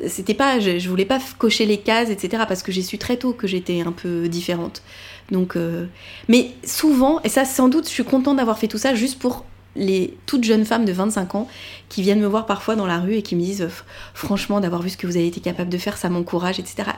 c'était 0.09 0.35
pas 0.35 0.61
je, 0.61 0.79
je, 0.79 0.89
voulais 0.89 1.05
pas 1.05 1.19
cocher 1.39 1.67
les 1.67 1.79
cases 1.79 2.11
etc 2.11 2.45
parce 2.49 2.63
que 2.63 2.73
j'ai 2.73 2.83
su 2.83 2.99
très 2.99 3.17
tôt 3.17 3.33
que 3.33 3.47
j'étais 3.47 3.81
un 3.81 3.93
peu 3.93 4.29
différente. 4.29 4.83
Donc, 5.31 5.57
euh, 5.57 5.87
mais 6.29 6.51
souvent, 6.65 7.21
et 7.23 7.29
ça 7.29 7.45
sans 7.45 7.69
doute, 7.69 7.87
je 7.87 7.93
suis 7.93 8.05
contente 8.05 8.37
d'avoir 8.37 8.59
fait 8.59 8.69
tout 8.69 8.79
ça 8.79 8.95
juste 8.95 9.19
pour 9.19 9.45
les 9.77 10.17
toutes 10.27 10.45
jeunes 10.45 10.65
femmes 10.65 10.85
de 10.85 10.93
25 10.93 11.35
ans 11.35 11.49
qui 11.89 12.03
viennent 12.03 12.21
me 12.21 12.27
voir 12.27 12.47
parfois 12.47 12.77
dans 12.77 12.87
la 12.87 13.01
rue 13.01 13.15
et 13.15 13.23
qui 13.23 13.35
me 13.35 13.41
disent 13.41 13.67
franchement 14.15 14.61
d'avoir 14.61 14.83
vu 14.83 14.91
ce 14.91 14.97
que 14.97 15.07
vous 15.09 15.17
avez 15.17 15.27
été 15.27 15.41
capable 15.41 15.69
de 15.69 15.79
faire 15.79 15.97
ça 15.97 16.09
m'encourage 16.09 16.61
etc 16.61 16.91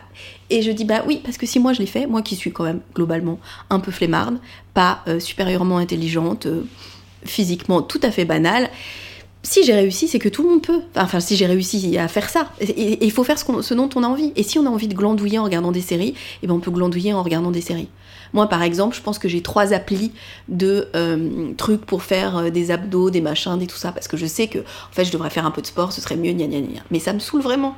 et 0.51 0.61
je 0.61 0.71
dis 0.71 0.85
bah 0.85 1.03
oui 1.07 1.23
parce 1.25 1.39
que 1.39 1.47
si 1.47 1.59
moi 1.59 1.73
je 1.73 1.79
l'ai 1.79 1.87
fait 1.87 2.07
moi 2.07 2.21
qui 2.21 2.37
suis 2.37 2.53
quand 2.53 2.65
même 2.65 2.81
globalement 2.95 3.41
un 3.71 3.81
peu 3.81 3.91
flemmarde 3.91 4.39
pas 4.75 5.03
euh, 5.09 5.21
supérieurement 5.21 5.79
intelligente 5.79 6.45
euh, 6.45 6.65
physiquement 7.25 7.81
tout 7.81 8.01
à 8.03 8.11
fait 8.11 8.27
banale 8.27 8.69
si 9.47 9.63
j'ai 9.63 9.75
réussi, 9.75 10.09
c'est 10.09 10.19
que 10.19 10.29
tout 10.29 10.43
le 10.43 10.49
monde 10.49 10.63
peut. 10.63 10.81
Enfin, 10.97 11.21
si 11.21 11.37
j'ai 11.37 11.47
réussi 11.47 11.97
à 11.99 12.09
faire 12.09 12.29
ça. 12.29 12.51
Et 12.61 13.05
il 13.05 13.13
faut 13.13 13.23
faire 13.23 13.39
ce, 13.39 13.75
dont 13.75 13.89
on 13.95 14.03
a 14.03 14.09
envie. 14.09 14.33
Et 14.35 14.43
si 14.43 14.59
on 14.59 14.67
a 14.67 14.69
envie 14.69 14.89
de 14.89 14.95
glandouiller 14.95 15.39
en 15.39 15.45
regardant 15.45 15.71
des 15.71 15.81
séries, 15.81 16.15
eh 16.43 16.47
ben 16.49 16.55
on 16.55 16.59
peut 16.59 16.73
glandouiller 16.73 17.13
en 17.13 17.23
regardant 17.23 17.53
des 17.53 17.61
séries. 17.61 17.89
Moi, 18.33 18.49
par 18.49 18.63
exemple, 18.63 18.97
je 18.97 19.03
pense 19.03 19.21
que 19.21 19.29
j'ai 19.29 19.43
trois 19.43 19.73
applis 19.73 20.11
de 20.49 20.89
euh, 20.97 21.53
trucs 21.57 21.87
pour 21.87 22.03
faire 22.03 22.39
euh, 22.39 22.51
des 22.51 22.73
abdos, 22.73 23.11
des 23.11 23.21
machins, 23.21 23.57
des 23.57 23.69
tout 23.69 23.77
ça, 23.77 23.93
parce 23.93 24.09
que 24.09 24.17
je 24.17 24.27
sais 24.27 24.49
que, 24.49 24.59
en 24.59 24.93
fait, 24.93 25.05
je 25.05 25.13
devrais 25.13 25.31
faire 25.31 25.47
un 25.47 25.53
peu 25.53 25.63
de 25.63 25.67
sport, 25.67 25.93
ce 25.93 26.01
serait 26.01 26.17
mieux, 26.17 26.33
gna 26.33 26.47
gna. 26.49 26.83
Mais 26.91 26.99
ça 26.99 27.13
me 27.13 27.21
saoule 27.21 27.41
vraiment. 27.41 27.77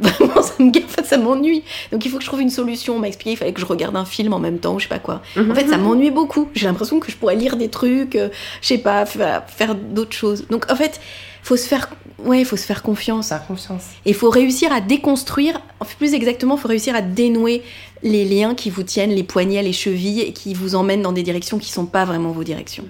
Vraiment, 0.00 0.42
ça 0.42 0.54
me 0.58 0.70
gaffe, 0.70 0.96
ça 1.04 1.18
m'ennuie. 1.18 1.62
Donc 1.92 2.04
il 2.04 2.10
faut 2.10 2.18
que 2.18 2.22
je 2.22 2.28
trouve 2.28 2.40
une 2.40 2.50
solution. 2.50 2.96
On 2.96 2.98
m'a 2.98 3.08
expliqué, 3.08 3.32
il 3.32 3.36
fallait 3.36 3.52
que 3.52 3.60
je 3.60 3.66
regarde 3.66 3.96
un 3.96 4.04
film 4.04 4.32
en 4.32 4.38
même 4.38 4.58
temps, 4.58 4.78
je 4.78 4.84
sais 4.84 4.88
pas 4.88 4.98
quoi. 4.98 5.22
En 5.36 5.54
fait, 5.54 5.68
ça 5.68 5.76
mhm. 5.76 5.84
m'ennuie 5.84 6.10
beaucoup. 6.10 6.48
J'ai 6.54 6.66
l'impression 6.66 7.00
que 7.00 7.10
je 7.10 7.16
pourrais 7.16 7.36
lire 7.36 7.56
des 7.56 7.68
trucs, 7.68 8.16
euh, 8.16 8.28
je 8.62 8.68
sais 8.68 8.78
pas, 8.78 9.06
faire, 9.06 9.74
d'autres 9.74 10.16
choses. 10.16 10.46
Donc 10.48 10.70
en 10.70 10.76
fait, 10.76 11.00
faut 11.42 11.56
se 11.56 11.66
faire 11.66 11.88
ouais, 12.24 12.40
il 12.40 12.44
faut 12.44 12.56
se 12.56 12.66
faire 12.66 12.82
confiance. 12.82 13.28
Faire 13.28 13.46
confiance. 13.46 13.84
Et 14.04 14.10
il 14.10 14.14
faut 14.14 14.30
réussir 14.30 14.72
à 14.72 14.80
déconstruire, 14.80 15.60
plus 15.98 16.14
exactement, 16.14 16.56
il 16.56 16.60
faut 16.60 16.68
réussir 16.68 16.94
à 16.94 17.02
dénouer 17.02 17.62
les 18.02 18.24
liens 18.24 18.54
qui 18.54 18.70
vous 18.70 18.82
tiennent 18.82 19.10
les 19.10 19.22
poignets, 19.22 19.62
les 19.62 19.72
chevilles 19.72 20.20
et 20.20 20.32
qui 20.32 20.54
vous 20.54 20.74
emmènent 20.74 21.02
dans 21.02 21.12
des 21.12 21.22
directions 21.22 21.58
qui 21.58 21.70
sont 21.70 21.86
pas 21.86 22.04
vraiment 22.04 22.32
vos 22.32 22.44
directions. 22.44 22.84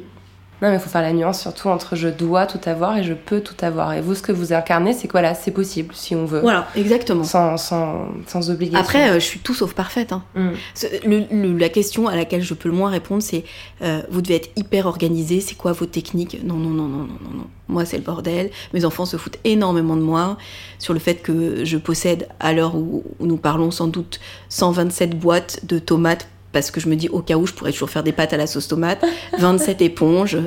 Non, 0.62 0.68
mais 0.68 0.76
il 0.76 0.80
faut 0.80 0.90
faire 0.90 1.02
la 1.02 1.12
nuance 1.12 1.40
surtout 1.40 1.68
entre 1.68 1.96
je 1.96 2.08
dois 2.08 2.46
tout 2.46 2.60
avoir 2.68 2.98
et 2.98 3.02
je 3.02 3.14
peux 3.14 3.40
tout 3.40 3.54
avoir. 3.62 3.94
Et 3.94 4.00
vous, 4.00 4.14
ce 4.14 4.22
que 4.22 4.32
vous 4.32 4.52
incarnez, 4.52 4.92
c'est 4.92 5.06
que 5.06 5.12
voilà, 5.12 5.34
c'est 5.34 5.50
possible 5.50 5.94
si 5.94 6.14
on 6.14 6.26
veut. 6.26 6.40
Voilà, 6.40 6.68
exactement. 6.76 7.24
Sans, 7.24 7.56
sans, 7.56 8.08
sans 8.26 8.50
obligation. 8.50 8.78
Après, 8.78 9.10
euh, 9.10 9.14
je 9.14 9.24
suis 9.24 9.40
tout 9.40 9.54
sauf 9.54 9.72
parfaite. 9.72 10.12
Hein. 10.12 10.22
Mm. 10.34 11.58
la 11.58 11.68
question 11.68 12.08
à 12.08 12.16
laquelle 12.16 12.42
je 12.42 12.54
peux 12.54 12.68
le 12.68 12.74
moins 12.74 12.90
répondre, 12.90 13.22
c'est 13.22 13.44
euh, 13.82 14.02
vous 14.10 14.20
devez 14.20 14.36
être 14.36 14.50
hyper 14.56 14.86
organisé, 14.86 15.40
c'est 15.40 15.54
quoi 15.54 15.72
vos 15.72 15.86
techniques? 15.86 16.38
Non, 16.44 16.56
non, 16.56 16.70
non, 16.70 16.84
non, 16.84 16.98
non, 16.98 17.18
non, 17.24 17.36
non. 17.38 17.46
Moi, 17.68 17.84
c'est 17.84 17.96
le 17.96 18.02
bordel. 18.02 18.50
Mes 18.74 18.84
enfants 18.84 19.06
se 19.06 19.16
foutent 19.16 19.38
énormément 19.44 19.96
de 19.96 20.02
moi 20.02 20.36
sur 20.78 20.92
le 20.92 20.98
fait 20.98 21.16
que 21.16 21.64
je 21.64 21.78
possède, 21.78 22.28
à 22.40 22.52
l'heure 22.52 22.74
où, 22.74 23.04
où 23.18 23.26
nous 23.26 23.36
parlons, 23.36 23.70
sans 23.70 23.86
doute 23.86 24.20
127 24.48 25.18
boîtes 25.18 25.64
de 25.64 25.78
tomates 25.78 26.28
parce 26.52 26.70
que 26.70 26.80
je 26.80 26.88
me 26.88 26.96
dis 26.96 27.08
au 27.08 27.20
cas 27.20 27.36
où 27.36 27.46
je 27.46 27.52
pourrais 27.52 27.72
toujours 27.72 27.90
faire 27.90 28.02
des 28.02 28.12
pâtes 28.12 28.32
à 28.32 28.36
la 28.36 28.46
sauce 28.46 28.68
tomate, 28.68 29.04
27 29.38 29.82
éponges, 29.82 30.38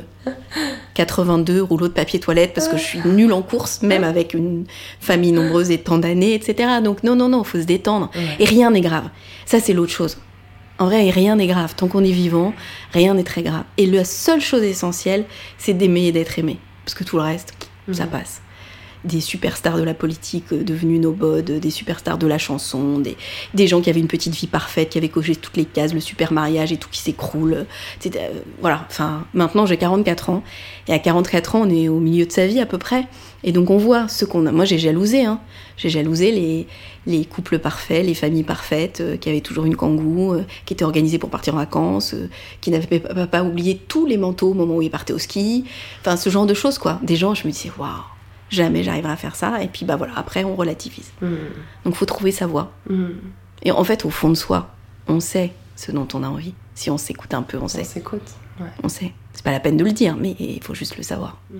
82 0.96 1.62
rouleaux 1.62 1.88
de 1.88 1.94
papier 1.94 2.20
toilette 2.20 2.54
parce 2.54 2.68
que 2.68 2.78
je 2.78 2.84
suis 2.84 3.00
nulle 3.06 3.34
en 3.34 3.42
course, 3.42 3.82
même 3.82 4.04
avec 4.04 4.34
une 4.34 4.66
famille 5.00 5.32
nombreuse 5.32 5.72
et 5.72 5.78
tant 5.78 5.98
d'années, 5.98 6.34
etc. 6.34 6.82
Donc 6.84 7.04
non, 7.04 7.16
non, 7.16 7.30
non, 7.30 7.44
faut 7.44 7.60
se 7.60 7.66
détendre. 7.66 8.12
Et 8.40 8.46
rien 8.46 8.72
n'est 8.72 8.82
grave. 8.82 9.10
Ça, 9.46 9.60
c'est 9.60 9.74
l'autre 9.74 9.92
chose. 9.92 10.18
En 10.80 10.86
vrai, 10.86 11.10
rien 11.10 11.36
n'est 11.36 11.48
grave. 11.48 11.76
Tant 11.76 11.88
qu'on 11.88 12.04
est 12.04 12.12
vivant, 12.12 12.54
rien 12.92 13.14
n'est 13.14 13.24
très 13.24 13.44
grave. 13.44 13.64
Et 13.78 13.86
la 13.86 14.04
seule 14.04 14.42
chose 14.42 14.64
essentielle, 14.64 15.26
c'est 15.58 15.74
d'aimer 15.74 16.08
et 16.08 16.12
d'être 16.12 16.38
aimé. 16.38 16.58
Parce 16.84 16.96
que 16.96 17.04
tout 17.04 17.16
le 17.16 17.24
reste, 17.24 17.54
ça 17.92 18.06
passe. 18.06 18.43
Des 19.04 19.22
superstars 19.22 19.78
de 19.78 19.84
la 19.84 19.94
politique 19.94 20.46
euh, 20.52 20.64
devenus 20.64 21.00
nobodes, 21.00 21.52
des 21.60 21.70
superstars 21.70 22.18
de 22.18 22.28
la 22.28 22.38
chanson, 22.38 23.00
des, 23.00 23.18
des 23.54 23.68
gens 23.68 23.82
qui 23.82 23.90
avaient 23.90 24.00
une 24.00 24.08
petite 24.08 24.34
vie 24.36 24.48
parfaite, 24.48 24.90
qui 24.90 24.98
avaient 24.98 25.10
coché 25.10 25.36
toutes 25.36 25.58
les 25.58 25.66
cases, 25.66 25.94
le 25.94 26.00
super 26.00 26.32
mariage 26.34 26.72
et 26.72 26.78
tout 26.78 26.90
qui 26.90 27.00
s'écroule. 27.00 27.66
Euh, 28.06 28.30
voilà, 28.62 28.86
enfin, 28.90 29.26
maintenant 29.34 29.66
j'ai 29.66 29.78
44 29.78 30.30
ans, 30.30 30.44
et 30.88 30.94
à 30.94 31.00
44 31.00 31.56
ans, 31.56 31.62
on 31.66 31.70
est 31.70 31.88
au 31.88 32.00
milieu 32.00 32.26
de 32.26 32.32
sa 32.32 32.48
vie 32.48 32.60
à 32.60 32.66
peu 32.66 32.78
près. 32.78 33.08
Et 33.44 33.52
donc 33.52 33.70
on 33.70 33.78
voit 33.78 34.08
ce 34.08 34.26
qu'on 34.26 34.46
a. 34.46 34.52
Moi 34.52 34.66
j'ai 34.66 34.78
jalousé, 34.78 35.26
hein. 35.26 35.40
J'ai 35.76 35.90
jalousé 35.90 36.32
les, 36.32 36.68
les 37.06 37.26
couples 37.26 37.60
parfaits, 37.60 38.06
les 38.06 38.14
familles 38.14 38.44
parfaites, 38.44 39.02
euh, 39.02 39.18
qui 39.18 39.30
avaient 39.30 39.42
toujours 39.42 39.66
une 39.66 39.76
kangou, 39.76 40.34
euh, 40.34 40.44
qui 40.66 40.74
étaient 40.74 40.86
organisées 40.86 41.18
pour 41.18 41.30
partir 41.30 41.56
en 41.56 41.58
vacances, 41.58 42.14
euh, 42.14 42.30
qui 42.62 42.72
n'avaient 42.72 43.00
pas, 43.00 43.28
pas, 43.28 43.44
oublié 43.44 43.80
tous 43.88 44.06
les 44.06 44.18
manteaux 44.18 44.52
au 44.52 44.54
moment 44.54 44.76
où 44.76 44.82
ils 44.82 44.92
partaient 44.92 45.14
au 45.14 45.20
ski. 45.20 45.66
Enfin, 46.02 46.16
ce 46.16 46.30
genre 46.30 46.46
de 46.46 46.54
choses, 46.54 46.78
quoi. 46.78 47.00
Des 47.04 47.16
gens, 47.16 47.34
je 47.34 47.48
me 47.48 47.52
disais, 47.52 47.72
waouh, 47.78 47.90
jamais 48.54 48.84
j'arriverai 48.84 49.14
à 49.14 49.16
faire 49.16 49.36
ça. 49.36 49.62
Et 49.64 49.68
puis, 49.68 49.86
bah 49.86 49.96
voilà, 49.96 50.14
après, 50.16 50.44
on 50.44 50.56
relativise. 50.56 51.12
Mm. 51.22 51.36
Donc, 51.86 51.96
faut 51.96 52.06
trouver 52.06 52.32
sa 52.32 52.48
voie. 52.48 52.72
Mm. 52.90 53.10
Et 53.64 53.72
en 53.72 53.84
fait, 53.84 54.06
au 54.06 54.10
fond 54.10 54.30
de 54.30 54.36
soi, 54.36 54.74
on 55.08 55.20
sait 55.20 55.54
ce 55.76 55.92
dont 55.92 56.08
on 56.14 56.24
a 56.24 56.28
envie. 56.28 56.54
Si 56.76 56.90
on 56.90 56.98
s'écoute 56.98 57.34
un 57.34 57.44
peu, 57.44 57.58
on 57.58 57.68
sait. 57.68 57.82
On 57.82 57.86
s'écoute. 57.86 58.32
Ouais. 58.60 58.68
On 58.84 58.90
sait. 58.90 59.14
C'est 59.34 59.44
pas 59.44 59.52
la 59.52 59.60
peine 59.60 59.78
de 59.78 59.84
le 59.84 59.92
dire, 59.92 60.16
mais 60.16 60.36
il 60.40 60.64
faut 60.64 60.76
juste 60.76 60.98
le 60.98 61.04
savoir. 61.04 61.40
Mm. 61.52 61.58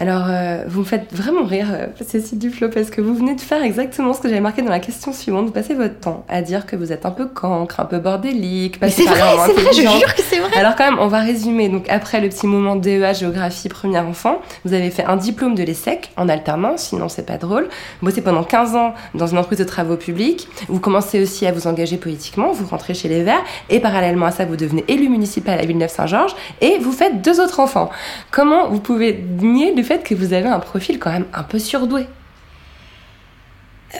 Alors, 0.00 0.24
euh, 0.26 0.64
vous 0.66 0.80
me 0.80 0.84
faites 0.84 1.12
vraiment 1.14 1.44
rire, 1.44 1.68
euh, 1.70 1.86
Cécile 2.00 2.38
Duflo, 2.38 2.68
parce 2.70 2.90
que 2.90 3.00
vous 3.00 3.14
venez 3.14 3.36
de 3.36 3.40
faire 3.40 3.62
exactement 3.62 4.12
ce 4.14 4.20
que 4.20 4.28
j'avais 4.28 4.40
marqué 4.40 4.62
dans 4.62 4.70
la 4.70 4.80
question 4.80 5.12
suivante. 5.12 5.46
Vous 5.46 5.52
passez 5.52 5.74
votre 5.74 6.00
temps 6.00 6.24
à 6.28 6.42
dire 6.42 6.66
que 6.66 6.74
vous 6.74 6.92
êtes 6.92 7.06
un 7.06 7.10
peu 7.10 7.26
cancre, 7.26 7.78
un 7.78 7.84
peu 7.84 7.98
bordélique. 7.98 8.80
Mais 8.80 8.90
c'est 8.90 9.04
vrai, 9.04 9.20
c'est 9.46 9.52
vrai, 9.52 9.72
je 9.72 9.82
jure 9.82 10.14
que 10.14 10.22
c'est 10.22 10.40
vrai. 10.40 10.56
Alors 10.56 10.74
quand 10.76 10.90
même, 10.90 10.98
on 10.98 11.06
va 11.06 11.20
résumer. 11.20 11.68
Donc 11.68 11.88
après 11.88 12.20
le 12.20 12.28
petit 12.30 12.46
moment 12.46 12.74
DEA, 12.74 13.12
géographie, 13.12 13.68
premier 13.68 13.98
enfant, 13.98 14.40
vous 14.64 14.72
avez 14.72 14.90
fait 14.90 15.04
un 15.04 15.16
diplôme 15.16 15.54
de 15.54 15.62
l'ESSEC 15.62 16.10
en 16.16 16.28
alternance, 16.28 16.82
sinon 16.84 17.08
c'est 17.08 17.26
pas 17.26 17.36
drôle. 17.36 17.68
Vous 18.00 18.08
bossez 18.08 18.22
pendant 18.22 18.42
15 18.42 18.74
ans 18.74 18.94
dans 19.14 19.26
une 19.26 19.38
entreprise 19.38 19.60
de 19.60 19.64
travaux 19.64 19.96
publics. 19.96 20.48
Vous 20.68 20.80
commencez 20.80 21.22
aussi 21.22 21.46
à 21.46 21.52
vous 21.52 21.68
engager 21.68 21.98
politiquement, 21.98 22.50
vous 22.50 22.66
rentrez 22.66 22.94
chez 22.94 23.08
les 23.08 23.22
Verts, 23.22 23.44
et 23.70 23.78
parallèlement 23.78 24.26
à 24.26 24.30
ça, 24.32 24.46
vous 24.46 24.56
devenez 24.56 24.84
élu 24.88 25.08
municipal 25.08 25.60
à 25.60 25.64
Villeneuve-Saint-Georges, 25.64 26.34
et 26.60 26.78
vous 26.78 26.92
faites 26.92 27.22
deux 27.22 27.40
autres 27.40 27.60
enfants. 27.60 27.90
Comment 28.30 28.68
vous 28.68 28.80
pouvez 28.80 29.22
nier 29.40 29.72
le 29.74 29.81
fait 29.82 30.02
que 30.02 30.14
vous 30.14 30.32
avez 30.32 30.48
un 30.48 30.60
profil 30.60 30.98
quand 30.98 31.10
même 31.10 31.26
un 31.32 31.42
peu 31.42 31.58
surdoué. 31.58 32.06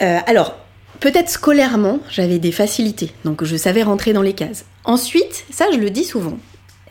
Euh, 0.01 0.19
alors, 0.25 0.57
peut-être 0.99 1.29
scolairement, 1.29 1.99
j'avais 2.09 2.39
des 2.39 2.51
facilités, 2.51 3.11
donc 3.25 3.43
je 3.43 3.55
savais 3.55 3.83
rentrer 3.83 4.13
dans 4.13 4.21
les 4.21 4.33
cases. 4.33 4.65
Ensuite, 4.85 5.45
ça 5.51 5.65
je 5.71 5.77
le 5.77 5.89
dis 5.89 6.03
souvent, 6.03 6.37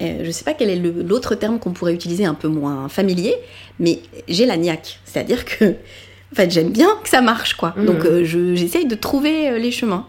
euh, 0.02 0.18
je 0.20 0.26
ne 0.26 0.32
sais 0.32 0.44
pas 0.44 0.54
quel 0.54 0.70
est 0.70 0.76
l'autre 0.76 1.34
terme 1.34 1.58
qu'on 1.58 1.72
pourrait 1.72 1.94
utiliser 1.94 2.24
un 2.24 2.34
peu 2.34 2.48
moins 2.48 2.88
familier, 2.88 3.34
mais 3.78 4.00
j'ai 4.28 4.46
la 4.46 4.56
niaque. 4.56 5.00
C'est-à-dire 5.04 5.44
que, 5.44 5.64
en 5.64 6.34
fait, 6.34 6.50
j'aime 6.50 6.70
bien 6.70 6.88
que 7.02 7.08
ça 7.08 7.20
marche, 7.20 7.54
quoi. 7.54 7.74
Mmh. 7.76 7.84
Donc, 7.84 8.04
euh, 8.04 8.24
j'essaye 8.24 8.86
de 8.86 8.94
trouver 8.94 9.50
euh, 9.50 9.58
les 9.58 9.70
chemins. 9.70 10.06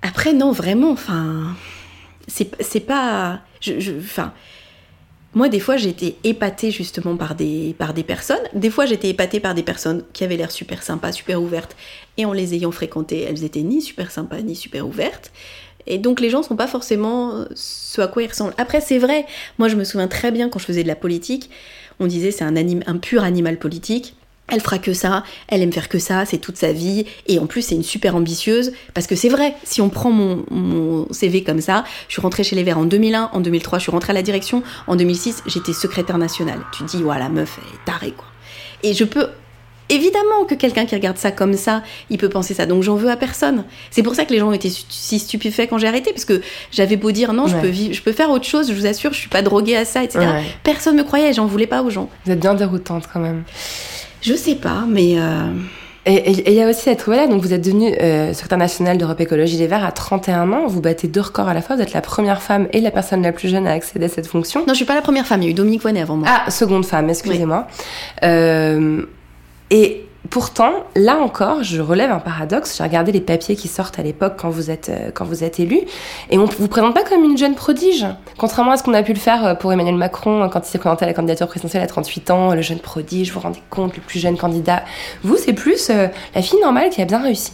Après, 0.00 0.32
non, 0.32 0.52
vraiment, 0.52 0.90
enfin, 0.90 1.54
c'est 2.28 2.80
pas. 2.80 3.40
Je, 3.60 3.78
je, 3.78 3.92
enfin, 3.98 4.32
moi, 5.34 5.48
des 5.48 5.60
fois, 5.60 5.76
j'étais 5.76 6.16
épatée 6.24 6.70
justement 6.70 7.16
par 7.16 7.34
des, 7.34 7.74
par 7.78 7.94
des 7.94 8.02
personnes. 8.02 8.42
Des 8.52 8.70
fois, 8.70 8.84
j'étais 8.84 9.08
épatée 9.08 9.40
par 9.40 9.54
des 9.54 9.62
personnes 9.62 10.04
qui 10.12 10.24
avaient 10.24 10.36
l'air 10.36 10.50
super 10.50 10.82
sympas, 10.82 11.12
super 11.12 11.42
ouvertes. 11.42 11.74
Et 12.18 12.26
en 12.26 12.32
les 12.32 12.54
ayant 12.54 12.70
fréquentées, 12.70 13.22
elles 13.22 13.42
étaient 13.42 13.62
ni 13.62 13.80
super 13.80 14.10
sympas, 14.10 14.42
ni 14.42 14.54
super 14.54 14.86
ouvertes. 14.86 15.32
Et 15.86 15.98
donc, 15.98 16.20
les 16.20 16.28
gens 16.28 16.42
sont 16.42 16.56
pas 16.56 16.66
forcément 16.66 17.46
ce 17.54 18.00
à 18.02 18.08
quoi 18.08 18.22
ils 18.22 18.28
ressemblent. 18.28 18.54
Après, 18.58 18.80
c'est 18.80 18.98
vrai. 18.98 19.24
Moi, 19.58 19.68
je 19.68 19.76
me 19.76 19.84
souviens 19.84 20.08
très 20.08 20.30
bien 20.30 20.48
quand 20.50 20.58
je 20.58 20.66
faisais 20.66 20.82
de 20.82 20.88
la 20.88 20.96
politique. 20.96 21.50
On 21.98 22.06
disait 22.06 22.30
c'est 22.30 22.44
un 22.44 22.98
pur 22.98 23.24
animal 23.24 23.58
politique 23.58 24.14
elle 24.48 24.60
fera 24.60 24.78
que 24.78 24.92
ça, 24.92 25.24
elle 25.48 25.62
aime 25.62 25.72
faire 25.72 25.88
que 25.88 25.98
ça, 25.98 26.24
c'est 26.24 26.38
toute 26.38 26.56
sa 26.56 26.72
vie, 26.72 27.06
et 27.26 27.38
en 27.38 27.46
plus 27.46 27.62
c'est 27.62 27.74
une 27.74 27.82
super 27.82 28.16
ambitieuse, 28.16 28.72
parce 28.92 29.06
que 29.06 29.16
c'est 29.16 29.28
vrai, 29.28 29.54
si 29.64 29.80
on 29.80 29.88
prend 29.88 30.10
mon, 30.10 30.44
mon, 30.50 31.06
CV 31.10 31.42
comme 31.42 31.60
ça, 31.60 31.84
je 32.08 32.14
suis 32.14 32.22
rentrée 32.22 32.44
chez 32.44 32.56
les 32.56 32.62
Verts 32.62 32.78
en 32.78 32.84
2001, 32.84 33.30
en 33.32 33.40
2003 33.40 33.78
je 33.78 33.84
suis 33.84 33.92
rentrée 33.92 34.10
à 34.10 34.14
la 34.14 34.22
direction, 34.22 34.62
en 34.86 34.96
2006 34.96 35.44
j'étais 35.46 35.72
secrétaire 35.72 36.18
nationale. 36.18 36.60
Tu 36.72 36.84
te 36.84 36.96
dis, 36.96 37.02
ouais, 37.02 37.18
la 37.18 37.28
meuf 37.28 37.58
elle 37.58 37.74
est 37.74 37.84
tarée 37.84 38.12
quoi. 38.12 38.26
Et 38.82 38.94
je 38.94 39.04
peux... 39.04 39.28
Évidemment 39.88 40.44
que 40.48 40.54
quelqu'un 40.54 40.86
qui 40.86 40.94
regarde 40.94 41.18
ça 41.18 41.32
comme 41.32 41.52
ça, 41.54 41.82
il 42.08 42.16
peut 42.16 42.30
penser 42.30 42.54
ça, 42.54 42.64
donc 42.64 42.82
j'en 42.82 42.94
veux 42.94 43.10
à 43.10 43.16
personne. 43.16 43.64
C'est 43.90 44.02
pour 44.02 44.14
ça 44.14 44.24
que 44.24 44.32
les 44.32 44.38
gens 44.38 44.48
ont 44.48 44.52
été 44.52 44.70
si 44.70 45.18
stupéfaits 45.18 45.68
quand 45.68 45.76
j'ai 45.76 45.88
arrêté, 45.88 46.12
parce 46.12 46.24
que 46.24 46.40
j'avais 46.70 46.96
beau 46.96 47.10
dire 47.10 47.34
non, 47.34 47.44
ouais. 47.44 47.50
je, 47.50 47.56
peux 47.56 47.68
vivre, 47.68 47.94
je 47.94 48.00
peux 48.00 48.12
faire 48.12 48.30
autre 48.30 48.46
chose, 48.46 48.68
je 48.68 48.74
vous 48.74 48.86
assure, 48.86 49.12
je 49.12 49.18
suis 49.18 49.28
pas 49.28 49.42
droguée 49.42 49.76
à 49.76 49.84
ça, 49.84 50.02
etc. 50.02 50.20
Ouais. 50.20 50.44
Personne 50.62 50.96
me 50.96 51.02
croyait, 51.02 51.34
j'en 51.34 51.44
voulais 51.44 51.66
pas 51.66 51.82
aux 51.82 51.90
gens. 51.90 52.08
Vous 52.24 52.32
êtes 52.32 52.40
bien 52.40 52.54
déroutante 52.54 53.04
quand 53.12 53.20
même. 53.20 53.44
Je 54.22 54.34
sais 54.34 54.54
pas, 54.54 54.84
mais. 54.88 55.14
Euh... 55.18 55.52
Et 56.04 56.32
il 56.48 56.52
y 56.52 56.60
a 56.60 56.68
aussi 56.68 56.80
cette 56.80 57.04
voilà, 57.04 57.28
donc 57.28 57.42
vous 57.42 57.52
êtes 57.52 57.64
devenue 57.64 57.94
euh, 57.94 58.32
secrétaire 58.32 58.58
nationale 58.58 58.98
d'Europe 58.98 59.20
Écologie 59.20 59.56
Les 59.56 59.68
Verts 59.68 59.84
à 59.84 59.92
31 59.92 60.52
ans, 60.52 60.66
vous 60.66 60.80
battez 60.80 61.06
deux 61.06 61.20
records 61.20 61.46
à 61.46 61.54
la 61.54 61.62
fois, 61.62 61.76
vous 61.76 61.82
êtes 61.82 61.92
la 61.92 62.00
première 62.00 62.42
femme 62.42 62.66
et 62.72 62.80
la 62.80 62.90
personne 62.90 63.22
la 63.22 63.30
plus 63.30 63.48
jeune 63.48 63.68
à 63.68 63.70
accéder 63.70 64.06
à 64.06 64.08
cette 64.08 64.26
fonction. 64.26 64.62
Non, 64.66 64.70
je 64.70 64.78
suis 64.78 64.84
pas 64.84 64.96
la 64.96 65.00
première 65.00 65.28
femme, 65.28 65.42
il 65.42 65.44
y 65.44 65.48
a 65.48 65.50
eu 65.52 65.54
Dominique 65.54 65.82
Voynet 65.82 66.00
avant 66.00 66.16
moi. 66.16 66.26
Ah, 66.28 66.50
seconde 66.50 66.84
femme, 66.84 67.08
excusez-moi. 67.08 67.68
Oui. 67.70 67.84
Euh, 68.24 69.02
et 69.70 70.06
Pourtant, 70.32 70.72
là 70.96 71.18
encore, 71.18 71.62
je 71.62 71.82
relève 71.82 72.10
un 72.10 72.18
paradoxe. 72.18 72.78
J'ai 72.78 72.82
regardé 72.82 73.12
les 73.12 73.20
papiers 73.20 73.54
qui 73.54 73.68
sortent 73.68 73.98
à 73.98 74.02
l'époque 74.02 74.32
quand 74.38 74.48
vous 74.48 74.70
êtes 74.70 74.88
euh, 74.88 75.10
quand 75.12 75.26
vous 75.26 75.44
êtes 75.44 75.60
élu, 75.60 75.80
et 76.30 76.38
on 76.38 76.46
vous 76.46 76.68
présente 76.68 76.94
pas 76.94 77.04
comme 77.04 77.22
une 77.22 77.36
jeune 77.36 77.54
prodige, 77.54 78.06
contrairement 78.38 78.72
à 78.72 78.78
ce 78.78 78.82
qu'on 78.82 78.94
a 78.94 79.02
pu 79.02 79.12
le 79.12 79.18
faire 79.18 79.58
pour 79.58 79.70
Emmanuel 79.74 79.96
Macron 79.96 80.48
quand 80.50 80.60
il 80.66 80.70
s'est 80.70 80.78
présenté 80.78 81.04
à 81.04 81.08
la 81.08 81.12
candidature 81.12 81.48
présidentielle 81.48 81.82
à 81.82 81.86
38 81.86 82.30
ans, 82.30 82.54
le 82.54 82.62
jeune 82.62 82.78
prodige. 82.78 83.28
Vous 83.28 83.40
vous 83.40 83.40
rendez 83.40 83.62
compte, 83.68 83.94
le 83.94 84.00
plus 84.00 84.20
jeune 84.20 84.38
candidat. 84.38 84.84
Vous, 85.22 85.36
c'est 85.36 85.52
plus 85.52 85.90
euh, 85.90 86.08
la 86.34 86.40
fille 86.40 86.60
normale 86.60 86.88
qui 86.88 87.02
a 87.02 87.04
bien 87.04 87.20
réussi. 87.20 87.52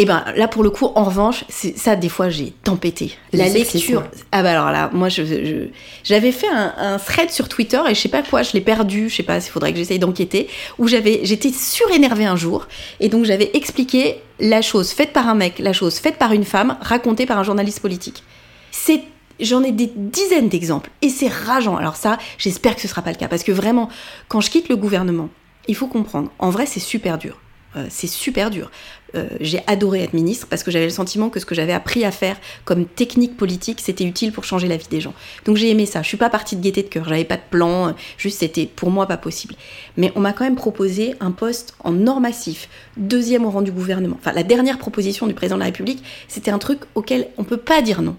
Et 0.00 0.04
ben 0.04 0.24
là 0.36 0.46
pour 0.46 0.62
le 0.62 0.70
coup 0.70 0.86
en 0.94 1.02
revanche 1.02 1.44
ça 1.48 1.96
des 1.96 2.08
fois 2.08 2.28
j'ai 2.28 2.52
tempêté 2.62 3.18
la 3.32 3.48
lecture 3.48 4.04
ah 4.30 4.44
bah 4.44 4.52
alors 4.52 4.70
là 4.70 4.90
moi 4.92 5.08
je 5.08 5.66
j'avais 6.04 6.30
fait 6.30 6.48
un, 6.48 6.72
un, 6.78 6.98
thread 6.98 7.30
sur 7.30 7.48
Twitter 7.48 7.80
et 7.88 7.96
je 7.96 8.00
sais 8.00 8.08
pas 8.08 8.22
quoi 8.22 8.44
je 8.44 8.52
l'ai 8.52 8.60
perdu 8.60 9.08
je 9.08 9.16
sais 9.16 9.22
pas 9.24 9.40
s'il 9.40 9.50
faudrait 9.50 9.72
que 9.72 9.78
j'essaye 9.78 9.98
d'enquêter 9.98 10.48
où 10.78 10.86
j'avais 10.86 11.20
j'étais 11.24 11.50
surénervée 11.50 12.26
un 12.26 12.36
jour 12.36 12.68
et 13.00 13.08
donc 13.08 13.24
j'avais 13.24 13.50
expliqué 13.54 14.20
la 14.38 14.62
chose 14.62 14.90
faite 14.90 15.12
par 15.12 15.28
un 15.28 15.34
mec 15.34 15.58
la 15.58 15.72
chose 15.72 15.98
faite 15.98 16.16
par 16.16 16.32
une 16.32 16.44
femme 16.44 16.78
racontée 16.80 17.26
par 17.26 17.38
un 17.38 17.42
journaliste 17.42 17.80
politique 17.80 18.22
c'est 18.70 19.02
J'en 19.40 19.62
ai 19.62 19.70
des 19.70 19.92
dizaines 19.94 20.48
d'exemples 20.48 20.90
et 21.00 21.08
c'est 21.08 21.28
rageant. 21.28 21.76
Alors 21.76 21.94
ça, 21.94 22.18
j'espère 22.38 22.74
que 22.74 22.80
ce 22.80 22.88
sera 22.88 23.02
pas 23.02 23.12
le 23.12 23.16
cas 23.16 23.28
parce 23.28 23.44
que 23.44 23.52
vraiment, 23.52 23.88
quand 24.26 24.40
je 24.40 24.50
quitte 24.50 24.68
le 24.68 24.74
gouvernement, 24.76 25.28
il 25.68 25.76
faut 25.76 25.86
comprendre. 25.86 26.32
En 26.40 26.50
vrai, 26.50 26.66
c'est 26.66 26.80
super 26.80 27.18
dur. 27.18 27.38
Euh, 27.76 27.86
c'est 27.90 28.06
super 28.06 28.50
dur. 28.50 28.70
Euh, 29.14 29.26
j'ai 29.40 29.62
adoré 29.66 30.02
être 30.02 30.12
ministre 30.12 30.46
parce 30.50 30.62
que 30.62 30.70
j'avais 30.70 30.84
le 30.84 30.90
sentiment 30.90 31.30
que 31.30 31.40
ce 31.40 31.46
que 31.46 31.54
j'avais 31.54 31.72
appris 31.72 32.04
à 32.04 32.10
faire 32.10 32.36
comme 32.64 32.84
technique 32.84 33.36
politique, 33.36 33.80
c'était 33.80 34.04
utile 34.04 34.32
pour 34.32 34.44
changer 34.44 34.68
la 34.68 34.76
vie 34.76 34.88
des 34.90 35.00
gens. 35.00 35.14
Donc 35.46 35.56
j'ai 35.56 35.70
aimé 35.70 35.86
ça. 35.86 36.02
Je 36.02 36.08
suis 36.08 36.16
pas 36.16 36.28
partie 36.28 36.56
de 36.56 36.60
gaieté 36.60 36.82
de 36.82 36.88
cœur. 36.88 37.04
J'avais 37.08 37.24
pas 37.24 37.36
de 37.36 37.42
plan. 37.50 37.94
Juste 38.18 38.40
c'était 38.40 38.66
pour 38.66 38.90
moi 38.90 39.06
pas 39.06 39.16
possible. 39.16 39.54
Mais 39.96 40.12
on 40.14 40.20
m'a 40.20 40.32
quand 40.32 40.44
même 40.44 40.56
proposé 40.56 41.14
un 41.20 41.30
poste 41.30 41.74
en 41.80 42.06
or 42.06 42.20
massif, 42.20 42.68
deuxième 42.96 43.46
au 43.46 43.50
rang 43.50 43.62
du 43.62 43.72
gouvernement. 43.72 44.16
Enfin 44.18 44.32
la 44.32 44.42
dernière 44.42 44.78
proposition 44.78 45.26
du 45.26 45.34
président 45.34 45.56
de 45.56 45.60
la 45.60 45.66
République, 45.66 46.02
c'était 46.28 46.50
un 46.50 46.58
truc 46.58 46.80
auquel 46.94 47.28
on 47.38 47.44
peut 47.44 47.56
pas 47.56 47.80
dire 47.80 48.02
non. 48.02 48.16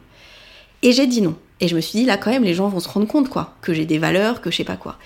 Et 0.82 0.92
j'ai 0.92 1.06
dit 1.06 1.22
non. 1.22 1.36
Et 1.60 1.68
je 1.68 1.76
me 1.76 1.82
suis 1.82 2.00
dit 2.00 2.06
là 2.06 2.18
quand 2.18 2.32
même 2.32 2.44
les 2.44 2.54
gens 2.54 2.68
vont 2.68 2.80
se 2.80 2.90
rendre 2.90 3.08
compte 3.08 3.30
quoi, 3.30 3.56
que 3.62 3.74
j'ai 3.74 3.86
des 3.86 4.00
valeurs, 4.00 4.42
que 4.42 4.50
je 4.50 4.58
sais 4.58 4.64
pas 4.64 4.78
quoi. 4.78 4.98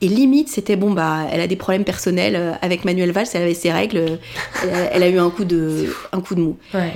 Et 0.00 0.08
limite, 0.08 0.48
c'était 0.48 0.76
bon, 0.76 0.92
bah, 0.92 1.26
elle 1.32 1.40
a 1.40 1.46
des 1.46 1.56
problèmes 1.56 1.84
personnels 1.84 2.36
euh, 2.36 2.52
avec 2.62 2.84
Manuel 2.84 3.10
Valls, 3.10 3.26
elle 3.34 3.42
avait 3.42 3.54
ses 3.54 3.72
règles, 3.72 4.18
elle 4.62 4.70
a, 4.70 4.92
elle 4.92 5.02
a 5.02 5.08
eu 5.08 5.18
un 5.18 5.30
coup 5.30 5.44
de, 5.44 5.86
un 6.12 6.20
coup 6.20 6.34
de 6.34 6.40
mou. 6.40 6.56
Ouais. 6.72 6.92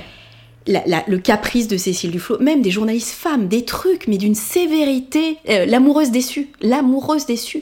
La, 0.65 0.81
la, 0.85 1.03
le 1.07 1.17
caprice 1.17 1.67
de 1.67 1.75
Cécile 1.75 2.11
Duflot, 2.11 2.39
même 2.39 2.61
des 2.61 2.71
journalistes 2.71 3.13
femmes, 3.13 3.49
des 3.49 3.65
trucs, 3.65 4.07
mais 4.07 4.17
d'une 4.17 4.35
sévérité. 4.35 5.37
Euh, 5.49 5.65
l'amoureuse 5.65 6.11
déçue, 6.11 6.47
l'amoureuse 6.61 7.25
déçue. 7.25 7.59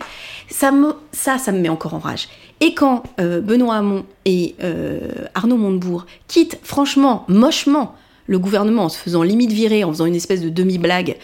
Ça, 0.47 0.71
me, 0.71 0.93
ça, 1.11 1.39
ça 1.39 1.51
me 1.51 1.59
met 1.59 1.69
encore 1.69 1.95
en 1.95 1.99
rage. 1.99 2.27
Et 2.59 2.75
quand 2.75 3.01
euh, 3.19 3.41
Benoît 3.41 3.75
Hamon 3.75 4.05
et 4.25 4.55
euh, 4.63 4.99
Arnaud 5.33 5.57
Montebourg 5.57 6.05
quittent, 6.27 6.59
franchement, 6.61 7.25
mochement, 7.27 7.95
le 8.27 8.37
gouvernement 8.37 8.85
en 8.85 8.89
se 8.89 8.99
faisant 8.99 9.23
limite 9.23 9.51
virer, 9.51 9.83
en 9.83 9.89
faisant 9.91 10.05
une 10.05 10.15
espèce 10.15 10.41
de 10.41 10.49
demi-blague, 10.49 11.17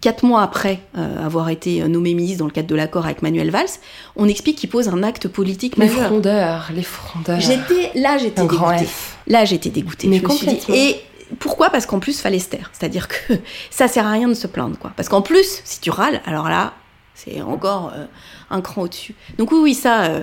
quatre 0.00 0.24
mois 0.24 0.42
après 0.42 0.80
euh, 0.96 1.24
avoir 1.24 1.48
été 1.48 1.86
nommé 1.88 2.14
ministre 2.14 2.38
dans 2.38 2.46
le 2.46 2.50
cadre 2.50 2.68
de 2.68 2.74
l'accord 2.74 3.04
avec 3.04 3.22
Manuel 3.22 3.50
Valls, 3.50 3.68
on 4.16 4.28
explique 4.28 4.56
qu'il 4.56 4.70
pose 4.70 4.88
un 4.88 5.02
acte 5.02 5.28
politique 5.28 5.76
les 5.76 5.86
majeur. 5.86 6.06
Frondeurs, 6.08 6.70
les 6.74 6.82
frondeurs. 6.82 7.40
J'étais 7.40 7.90
là, 7.94 8.18
j'étais 8.18 8.42
dégoûtée. 8.42 8.88
Là, 9.26 9.44
j'étais 9.44 9.70
dégoûtée. 9.70 10.08
Mais 10.08 10.20
dit, 10.20 10.60
et 10.74 10.96
pourquoi? 11.38 11.70
Parce 11.70 11.86
qu'en 11.86 12.00
plus, 12.00 12.20
fallait 12.20 12.38
se 12.38 12.48
taire. 12.48 12.70
C'est-à-dire 12.72 13.08
que 13.08 13.34
ça 13.70 13.88
sert 13.88 14.06
à 14.06 14.12
rien 14.12 14.28
de 14.28 14.34
se 14.34 14.46
plaindre, 14.46 14.78
quoi. 14.78 14.92
Parce 14.96 15.08
qu'en 15.08 15.22
plus, 15.22 15.60
si 15.64 15.80
tu 15.80 15.90
râles, 15.90 16.20
alors 16.26 16.48
là, 16.48 16.74
c'est 17.14 17.42
encore 17.42 17.92
euh, 17.94 18.06
un 18.50 18.60
cran 18.60 18.82
au-dessus. 18.82 19.14
Donc 19.38 19.52
oui, 19.52 19.58
oui, 19.62 19.74
ça, 19.74 20.04
euh, 20.04 20.22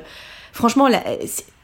franchement, 0.51 0.88
là, 0.88 1.03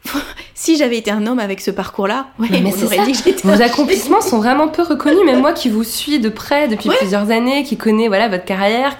si 0.56 0.78
j'avais 0.78 0.98
été 0.98 1.12
un 1.12 1.26
homme 1.28 1.40
avec 1.40 1.62
ce 1.62 1.72
parcours-là, 1.72 2.28
ouais, 2.40 2.48
Mais 2.52 2.62
on 2.66 2.72
c'est 2.72 2.86
aurait 2.86 2.98
ça. 2.98 3.06
dit 3.06 3.12
que 3.14 3.18
j'étais 3.18 3.48
Vos 3.48 3.62
accomplissements 3.62 4.22
sont 4.22 4.38
vraiment 4.38 4.68
peu 4.68 4.82
reconnus, 4.82 5.24
même 5.26 5.40
moi 5.42 5.54
qui 5.54 5.70
vous 5.70 5.84
suis 5.84 6.20
de 6.20 6.30
près 6.30 6.68
depuis 6.68 6.90
plusieurs 6.90 7.32
années, 7.32 7.64
qui 7.64 7.78
connais 7.78 8.08
voilà 8.08 8.28
votre 8.30 8.46
carrière, 8.46 8.96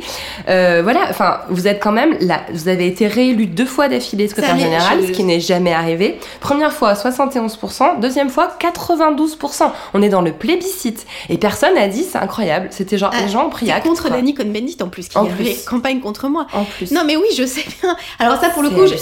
euh, 0.50 0.82
voilà, 0.84 1.08
enfin 1.10 1.40
vous 1.50 1.68
êtes 1.68 1.82
quand 1.82 1.92
même 1.92 2.18
là, 2.22 2.42
vous 2.54 2.68
avez 2.68 2.88
été 2.88 3.08
réélu 3.08 3.46
deux 3.48 3.66
fois 3.66 3.88
d'affilée 3.88 4.28
secrétaire 4.28 4.58
général, 4.58 5.00
je- 5.02 5.08
ce 5.08 5.12
qui 5.12 5.24
n'est 5.24 5.40
jamais 5.40 5.74
arrivé. 5.74 6.20
Première 6.40 6.74
fois 6.74 6.94
71%, 6.96 8.00
deuxième 8.00 8.30
fois 8.30 8.50
92%. 8.60 9.72
On 9.94 10.02
est 10.02 10.10
dans 10.10 10.22
le 10.22 10.32
plébiscite 10.34 11.06
et 11.30 11.38
personne 11.38 11.76
n'a 11.76 11.88
dit 11.88 12.04
c'est 12.04 12.18
incroyable. 12.18 12.68
C'était 12.72 12.98
genre 12.98 13.12
Ah, 13.14 13.22
les 13.26 13.30
gens 13.32 13.46
ont 13.46 13.50
pris 13.50 13.70
acte. 13.72 13.86
contre. 13.88 14.10
Danny 14.10 14.34
Cohn-Bendit 14.34 14.78
en 14.82 14.88
plus, 14.90 15.08
qui 15.08 15.18
En 15.18 15.26
avait 15.26 15.34
plus. 15.44 15.64
campagne 15.66 16.00
contre 16.00 16.28
moi. 16.28 16.48
En 16.54 16.64
plus. 16.66 16.92
Non 16.92 17.04
mais 17.06 17.16
oui, 17.16 17.28
je 17.38 17.46
sais 17.46 17.66
bien. 17.82 17.96
Alors 18.20 18.40
ça 18.40 18.50
pour 18.50 18.64
le 18.64 18.70
coup, 18.70 18.86
je- 18.88 18.94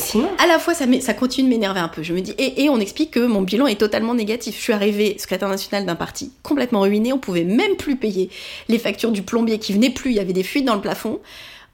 à 0.43 0.47
la 0.47 0.59
fois 0.59 0.73
ça, 0.73 1.13
continue 1.13 1.49
de 1.49 1.53
m'énerver 1.53 1.79
un 1.79 1.87
Je 1.99 2.13
me 2.13 2.21
dis 2.21 2.33
et, 2.37 2.63
et 2.63 2.69
on 2.69 2.79
explique 2.79 3.11
que 3.11 3.25
mon 3.25 3.41
bilan 3.41 3.67
est 3.67 3.79
totalement 3.79 4.13
négatif. 4.13 4.57
Je 4.57 4.61
suis 4.61 4.73
arrivée 4.73 5.17
secrétaire 5.17 5.49
nationale 5.49 5.85
d'un 5.85 5.95
parti 5.95 6.31
complètement 6.43 6.81
ruiné. 6.81 7.13
On 7.13 7.17
pouvait 7.17 7.43
même 7.43 7.75
plus 7.75 7.95
payer 7.95 8.29
les 8.69 8.79
factures 8.79 9.11
du 9.11 9.21
plombier 9.21 9.59
qui 9.59 9.73
venait 9.73 9.89
plus. 9.89 10.11
Il 10.11 10.17
y 10.17 10.19
avait 10.19 10.33
des 10.33 10.43
fuites 10.43 10.65
dans 10.65 10.75
le 10.75 10.81
plafond. 10.81 11.19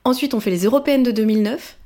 Ensuite 0.04 0.34
on 0.34 0.40
fait 0.40 0.52
les 0.52 0.64
européennes 0.64 1.04
de 1.04 1.12
2009. 1.12 1.78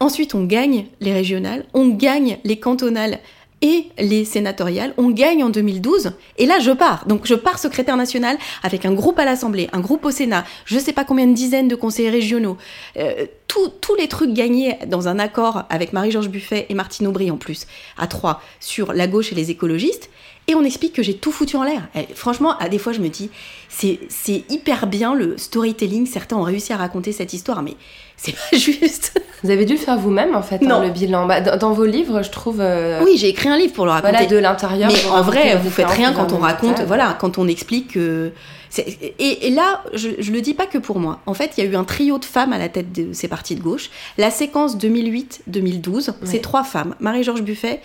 Ensuite 0.00 0.34
on 0.34 0.44
gagne 0.44 0.86
les 1.00 1.12
régionales. 1.12 1.66
On 1.74 1.88
gagne 1.88 2.38
les 2.44 2.58
cantonales 2.58 3.20
et 3.62 3.86
les 3.98 4.24
sénatoriales. 4.24 4.92
On 4.98 5.10
gagne 5.10 5.42
en 5.42 5.48
2012 5.48 6.12
et 6.38 6.46
là 6.46 6.58
je 6.58 6.72
pars. 6.72 7.06
Donc 7.06 7.26
je 7.26 7.34
pars 7.34 7.58
secrétaire 7.58 7.96
national 7.96 8.36
avec 8.62 8.84
un 8.84 8.92
groupe 8.92 9.18
à 9.18 9.24
l'Assemblée, 9.24 9.68
un 9.72 9.80
groupe 9.80 10.04
au 10.04 10.10
Sénat, 10.10 10.44
je 10.66 10.78
sais 10.78 10.92
pas 10.92 11.04
combien 11.04 11.26
de 11.26 11.34
dizaines 11.34 11.68
de 11.68 11.76
conseillers 11.76 12.10
régionaux, 12.10 12.56
euh, 12.98 13.26
tous 13.46 13.94
les 13.96 14.08
trucs 14.08 14.32
gagnés 14.32 14.78
dans 14.86 15.08
un 15.08 15.18
accord 15.18 15.64
avec 15.68 15.92
Marie-Georges 15.92 16.28
Buffet 16.28 16.66
et 16.68 16.74
Martine 16.74 17.06
Aubry 17.06 17.30
en 17.30 17.36
plus, 17.36 17.66
à 17.98 18.06
trois, 18.06 18.40
sur 18.60 18.92
la 18.92 19.06
gauche 19.06 19.32
et 19.32 19.34
les 19.34 19.50
écologistes. 19.50 20.08
Et 20.48 20.54
on 20.54 20.64
explique 20.64 20.94
que 20.94 21.02
j'ai 21.02 21.14
tout 21.14 21.30
foutu 21.30 21.56
en 21.56 21.62
l'air. 21.62 21.88
Et 21.94 22.06
franchement, 22.14 22.58
à 22.58 22.68
des 22.68 22.78
fois, 22.78 22.92
je 22.92 23.00
me 23.00 23.08
dis, 23.08 23.30
c'est 23.68 24.44
hyper 24.50 24.86
bien 24.86 25.14
le 25.14 25.38
storytelling. 25.38 26.06
Certains 26.06 26.36
ont 26.36 26.42
réussi 26.42 26.72
à 26.72 26.76
raconter 26.76 27.12
cette 27.12 27.32
histoire, 27.32 27.62
mais 27.62 27.76
c'est 28.22 28.32
pas 28.32 28.56
juste. 28.56 29.20
Vous 29.44 29.50
avez 29.50 29.64
dû 29.64 29.72
le 29.74 29.78
faire 29.78 29.98
vous-même 29.98 30.34
en 30.36 30.42
fait, 30.42 30.56
hein, 30.62 30.68
Non. 30.68 30.80
le 30.82 30.90
bilan. 30.90 31.26
Bah, 31.26 31.40
dans, 31.40 31.72
vos 31.72 31.84
livres, 31.84 32.22
je 32.22 32.30
trouve. 32.30 32.60
euh, 32.60 33.00
Oui, 33.04 33.16
j'ai 33.16 33.28
écrit 33.28 33.48
un 33.48 33.56
livre 33.58 33.72
pour 33.72 33.84
le 33.84 33.90
raconter. 33.90 34.12
Voilà, 34.12 34.26
de 34.28 34.36
l'intérieur. 34.36 34.90
Mais 34.92 35.10
en 35.10 35.22
vrai, 35.22 35.56
vous 35.56 35.70
faites 35.70 35.88
rien 35.90 36.12
quand 36.12 36.32
on 36.32 36.38
raconte, 36.38 36.80
voilà, 36.82 37.16
quand 37.20 37.38
on 37.38 37.48
explique 37.48 37.96
Et, 37.96 39.46
et 39.46 39.50
là, 39.50 39.82
je, 39.92 40.08
je 40.18 40.30
le 40.32 40.40
dis 40.40 40.54
pas 40.54 40.66
que 40.66 40.78
pour 40.78 40.98
moi. 40.98 41.20
En 41.26 41.34
fait, 41.34 41.52
il 41.58 41.64
y 41.64 41.66
a 41.66 41.70
eu 41.70 41.74
un 41.76 41.84
trio 41.84 42.18
de 42.18 42.24
femmes 42.24 42.52
à 42.52 42.58
la 42.58 42.68
tête 42.68 42.92
de 42.92 43.12
ces 43.12 43.26
partis 43.28 43.54
de 43.56 43.60
gauche. 43.60 43.90
La 44.16 44.30
séquence 44.30 44.76
2008-2012, 44.78 46.12
c'est 46.24 46.40
trois 46.40 46.64
femmes 46.64 46.94
Marie-Georges 47.00 47.42
Buffet, 47.42 47.80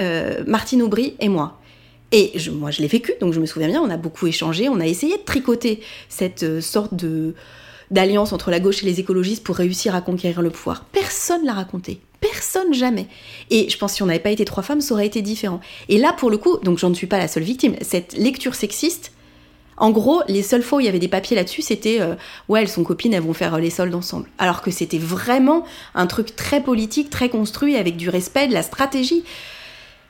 euh, 0.00 0.42
Martine 0.46 0.82
Aubry 0.82 1.14
et 1.20 1.28
moi. 1.28 1.58
Et 2.12 2.32
je- 2.34 2.50
moi, 2.50 2.70
je 2.70 2.82
l'ai 2.82 2.88
vécu, 2.88 3.12
donc 3.20 3.32
je 3.32 3.40
me 3.40 3.46
souviens 3.46 3.68
bien, 3.68 3.80
on 3.80 3.88
a 3.90 3.96
beaucoup 3.96 4.26
échangé, 4.26 4.68
on 4.68 4.80
a 4.80 4.86
essayé 4.86 5.16
de 5.16 5.22
tricoter 5.22 5.80
cette 6.08 6.42
euh, 6.42 6.60
sorte 6.60 6.94
de 6.94 7.34
d'alliance 7.92 8.32
entre 8.32 8.50
la 8.50 8.58
gauche 8.58 8.82
et 8.82 8.86
les 8.86 8.98
écologistes 8.98 9.44
pour 9.44 9.56
réussir 9.56 9.94
à 9.94 10.00
conquérir 10.00 10.42
le 10.42 10.50
pouvoir. 10.50 10.84
Personne 10.92 11.44
l'a 11.44 11.52
raconté. 11.52 12.00
Personne 12.20 12.72
jamais. 12.74 13.06
Et 13.50 13.68
je 13.68 13.76
pense 13.78 13.92
que 13.92 13.96
si 13.96 14.02
on 14.02 14.06
n'avait 14.06 14.18
pas 14.18 14.30
été 14.30 14.44
trois 14.44 14.62
femmes, 14.62 14.80
ça 14.80 14.94
aurait 14.94 15.06
été 15.06 15.22
différent. 15.22 15.60
Et 15.88 15.98
là, 15.98 16.12
pour 16.12 16.30
le 16.30 16.38
coup, 16.38 16.58
donc 16.62 16.78
j'en 16.78 16.92
suis 16.94 17.06
pas 17.06 17.18
la 17.18 17.28
seule 17.28 17.42
victime, 17.42 17.76
cette 17.80 18.14
lecture 18.14 18.54
sexiste, 18.54 19.12
en 19.76 19.90
gros, 19.90 20.22
les 20.28 20.42
seules 20.42 20.62
fois 20.62 20.78
où 20.78 20.80
il 20.80 20.86
y 20.86 20.88
avait 20.88 20.98
des 20.98 21.08
papiers 21.08 21.34
là-dessus, 21.34 21.62
c'était 21.62 22.00
euh, 22.00 22.14
ouais, 22.48 22.60
elles 22.60 22.68
sont 22.68 22.84
copines, 22.84 23.14
elles 23.14 23.22
vont 23.22 23.32
faire 23.32 23.54
euh, 23.54 23.58
les 23.58 23.70
soldes 23.70 23.94
ensemble. 23.94 24.28
Alors 24.38 24.62
que 24.62 24.70
c'était 24.70 24.98
vraiment 24.98 25.64
un 25.94 26.06
truc 26.06 26.36
très 26.36 26.60
politique, 26.60 27.10
très 27.10 27.28
construit, 27.28 27.76
avec 27.76 27.96
du 27.96 28.08
respect, 28.08 28.46
de 28.46 28.52
la 28.52 28.62
stratégie. 28.62 29.24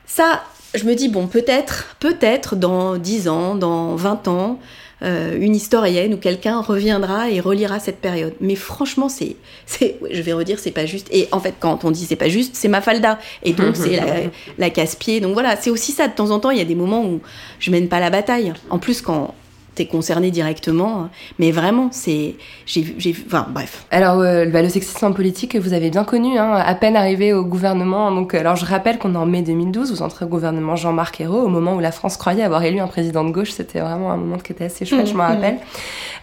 Ça, 0.05 0.43
je 0.74 0.85
me 0.85 0.95
dis, 0.95 1.09
bon, 1.09 1.26
peut-être, 1.26 1.97
peut-être 2.01 2.57
dans 2.57 2.97
10 2.97 3.28
ans, 3.28 3.55
dans 3.55 3.95
20 3.95 4.28
ans, 4.28 4.59
euh, 5.03 5.37
une 5.41 5.55
historienne 5.55 6.15
ou 6.15 6.17
quelqu'un 6.17 6.61
reviendra 6.61 7.31
et 7.31 7.41
relira 7.41 7.81
cette 7.81 8.01
période. 8.01 8.35
Mais 8.41 8.55
franchement, 8.55 9.09
c'est, 9.09 9.37
c'est, 9.67 9.97
je 10.11 10.23
vais 10.23 10.33
redire, 10.33 10.59
c'est 10.59 10.71
pas 10.71 10.87
juste. 10.87 11.09
Et 11.11 11.29
en 11.33 11.41
fait, 11.41 11.55
quand 11.59 11.85
on 11.85 11.91
dit 11.91 12.07
c'est 12.07 12.17
pas 12.17 12.29
juste, 12.29 12.55
c'est 12.55 12.69
Mafalda. 12.69 13.19
Et 13.43 13.53
donc, 13.53 13.77
c'est 13.77 13.97
la, 13.97 14.15
la 14.59 14.71
casse-pied. 14.71 15.21
Donc 15.21 15.33
voilà, 15.35 15.57
c'est 15.57 15.71
aussi 15.71 15.93
ça. 15.93 16.09
De 16.09 16.15
temps 16.15 16.31
en 16.31 16.41
temps, 16.41 16.51
il 16.51 16.59
y 16.59 16.63
a 16.63 16.65
des 16.65 16.75
moments 16.75 17.05
où 17.05 17.21
je 17.59 17.71
mène 17.71 17.89
pas 17.89 18.01
la 18.01 18.11
bataille. 18.11 18.53
En 18.71 18.79
plus, 18.79 19.03
quand 19.03 19.35
t'es 19.75 19.87
concerné 19.87 20.31
directement. 20.31 21.09
Mais 21.39 21.51
vraiment, 21.51 21.89
c'est, 21.93 22.37
j'ai, 22.66 22.85
enfin, 23.27 23.47
bref. 23.51 23.87
Alors, 23.91 24.20
euh, 24.20 24.47
bah, 24.47 24.62
le 24.62 24.68
sexisme 24.68 25.07
en 25.07 25.12
politique, 25.12 25.57
vous 25.57 25.73
avez 25.73 25.91
bien 25.91 26.05
connu, 26.05 26.39
hein, 26.39 26.53
à 26.55 26.75
peine 26.75 26.97
arrivé 26.97 27.33
au 27.33 27.45
gouvernement. 27.45 28.12
Donc, 28.12 28.35
alors, 28.35 28.57
je 28.57 28.64
rappelle 28.64 28.99
qu'on 28.99 29.14
est 29.14 29.18
en 29.18 29.27
mai 29.27 29.43
2012, 29.43 29.93
vous 29.93 30.03
entrez 30.03 30.25
au 30.25 30.29
gouvernement 30.29 30.77
Jean-Marc 30.77 31.20
Ayrault, 31.20 31.43
au 31.43 31.49
moment 31.49 31.75
où 31.75 31.81
la 31.81 31.93
France 31.93 32.16
croyait 32.16 32.43
avoir 32.43 32.62
élu 32.64 32.81
un 32.81 32.89
président 32.89 33.25
de 33.25 33.31
gauche. 33.31 33.51
C'était 33.51 33.81
vraiment 33.81 34.12
un 34.12 34.16
moment 34.16 34.39
qui 34.39 34.53
était 34.53 34.64
assez 34.64 34.85
chouette, 34.85 35.09
je 35.09 35.14
m'en 35.14 35.27
rappelle. 35.27 35.59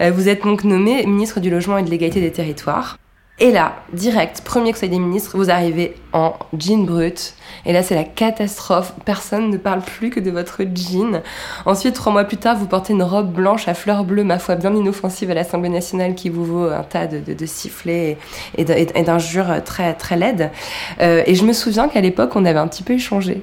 Euh, 0.01 0.11
vous 0.11 0.29
êtes 0.29 0.43
donc 0.43 0.63
nommé 0.63 1.05
ministre 1.05 1.39
du 1.39 1.49
Logement 1.49 1.77
et 1.77 1.83
de 1.83 1.89
l'Égalité 1.89 2.21
des 2.21 2.31
Territoires. 2.31 2.97
Et 3.41 3.51
là, 3.51 3.75
direct, 3.93 4.41
premier 4.41 4.73
conseil 4.73 4.89
des 4.89 4.99
ministres, 4.99 5.37
vous 5.37 5.49
arrivez 5.49 5.95
en 6.11 6.33
jean 6.57 6.85
brut. 6.85 7.35
Et 7.65 7.71
là, 7.71 7.83
c'est 7.83 7.95
la 7.95 8.03
catastrophe. 8.03 8.93
Personne 9.05 9.49
ne 9.49 9.55
parle 9.55 9.81
plus 9.81 10.09
que 10.09 10.19
de 10.19 10.29
votre 10.29 10.63
jean. 10.75 11.21
Ensuite, 11.65 11.93
trois 11.93 12.11
mois 12.11 12.25
plus 12.25 12.35
tard, 12.35 12.57
vous 12.57 12.67
portez 12.67 12.91
une 12.91 13.03
robe 13.03 13.31
blanche 13.31 13.69
à 13.69 13.73
fleurs 13.73 14.03
bleues, 14.03 14.25
ma 14.25 14.39
foi, 14.39 14.55
bien 14.55 14.75
inoffensive 14.75 15.31
à 15.31 15.33
l'Assemblée 15.33 15.69
nationale 15.69 16.15
qui 16.15 16.27
vous 16.27 16.43
vaut 16.43 16.67
un 16.67 16.83
tas 16.83 17.07
de, 17.07 17.19
de, 17.19 17.33
de 17.33 17.45
sifflets 17.45 18.17
et, 18.57 18.65
d'injures 18.65 19.63
très, 19.63 19.93
très 19.93 20.17
laides. 20.17 20.51
Euh, 20.99 21.23
et 21.25 21.35
je 21.35 21.45
me 21.45 21.53
souviens 21.53 21.87
qu'à 21.87 22.01
l'époque, 22.01 22.35
on 22.35 22.43
avait 22.43 22.59
un 22.59 22.67
petit 22.67 22.83
peu 22.83 22.93
échangé. 22.93 23.41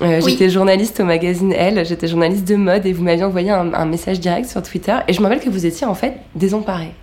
Euh, 0.00 0.20
Oui. 0.22 0.30
J'étais 0.30 0.48
journaliste 0.48 1.00
au 1.00 1.04
magazine 1.04 1.52
Elle, 1.52 1.84
j'étais 1.84 2.06
journaliste 2.06 2.46
de 2.46 2.56
mode 2.56 2.86
et 2.86 2.94
vous 2.94 3.02
m'aviez 3.02 3.24
envoyé 3.24 3.50
un, 3.50 3.74
un 3.74 3.84
message 3.84 4.20
direct 4.20 4.48
sur 4.48 4.62
Twitter. 4.62 4.96
Et 5.06 5.12
je 5.12 5.20
me 5.20 5.26
rappelle 5.26 5.42
que 5.42 5.50
vous 5.50 5.66
étiez 5.66 5.86
en 5.86 5.94
fait 5.94 6.14
désemparée. 6.34 6.94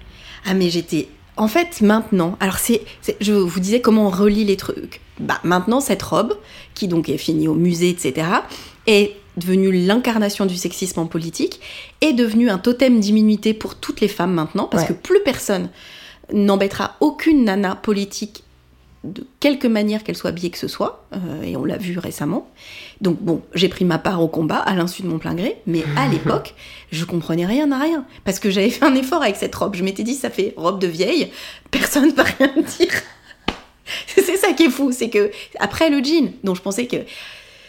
Ah 0.48 0.54
mais 0.54 0.70
j'étais 0.70 1.10
en 1.38 1.48
fait 1.48 1.82
maintenant 1.82 2.38
alors 2.40 2.58
c'est 2.60 2.82
je 3.22 3.34
vous 3.34 3.60
disais 3.60 3.82
comment 3.82 4.08
on 4.08 4.10
relie 4.10 4.46
les 4.46 4.58
trucs 4.58 5.02
bah 5.20 5.40
maintenant 5.44 5.82
cette 5.82 6.02
robe 6.04 6.38
qui 6.74 6.88
donc 6.88 7.10
est 7.10 7.18
finie 7.18 7.48
au 7.48 7.54
musée 7.56 7.90
etc 7.90 8.28
est 8.88 9.14
devenue 9.38 9.72
l'incarnation 9.72 10.46
du 10.46 10.56
sexisme 10.56 11.00
en 11.02 11.06
politique 11.08 11.60
est 12.02 12.14
devenue 12.14 12.50
un 12.50 12.58
totem 12.58 13.00
d'immunité 13.00 13.54
pour 13.54 13.76
toutes 13.76 14.00
les 14.02 14.08
femmes 14.08 14.34
maintenant 14.34 14.66
parce 14.66 14.84
Ouais. 14.84 14.90
que 14.90 14.94
plus 14.94 15.20
personne 15.26 15.70
n'embêtera 16.34 16.96
aucune 17.02 17.44
nana 17.44 17.76
politique 17.76 18.44
de 19.04 19.28
quelque 19.40 19.68
manière 19.68 20.04
qu'elle 20.04 20.16
soit 20.16 20.32
habillée 20.32 20.50
que 20.50 20.58
ce 20.58 20.68
soit, 20.68 21.06
euh, 21.14 21.44
et 21.44 21.56
on 21.56 21.64
l'a 21.64 21.78
vu 21.78 22.00
récemment. 22.00 22.50
Donc 23.02 23.18
bon, 23.22 23.42
j'ai 23.54 23.68
pris 23.70 23.84
ma 23.86 23.98
part 23.98 24.22
au 24.22 24.28
combat 24.28 24.58
à 24.58 24.74
l'insu 24.76 25.02
de 25.02 25.08
mon 25.08 25.18
plein 25.20 25.34
gré, 25.36 25.58
mais 25.68 25.84
à 25.98 26.08
l'époque, 26.12 26.54
je 26.92 27.04
comprenais 27.06 27.46
rien 27.46 27.72
à 27.72 27.80
rien, 27.80 28.06
parce 28.24 28.40
que 28.40 28.50
j'avais 28.50 28.70
fait 28.70 28.86
un 28.86 28.96
effort 28.96 29.22
avec 29.22 29.36
cette 29.36 29.54
robe. 29.56 29.76
Je 29.76 29.84
m'étais 29.84 30.04
dit, 30.04 30.14
ça 30.16 30.30
fait 30.30 30.54
robe 30.58 30.80
de 30.80 30.88
vieille, 30.88 31.30
personne 31.72 32.08
ne 32.08 32.14
va 32.14 32.24
rien 32.24 32.52
me 32.56 32.62
dire. 32.62 32.94
c'est 34.08 34.38
ça 34.38 34.54
qui 34.54 34.64
est 34.64 34.70
fou, 34.70 34.92
c'est 34.92 35.10
que 35.10 35.30
après 35.60 35.90
le 35.90 36.04
jean, 36.04 36.32
dont 36.44 36.56
je 36.56 36.62
pensais 36.62 36.88
que 36.88 36.98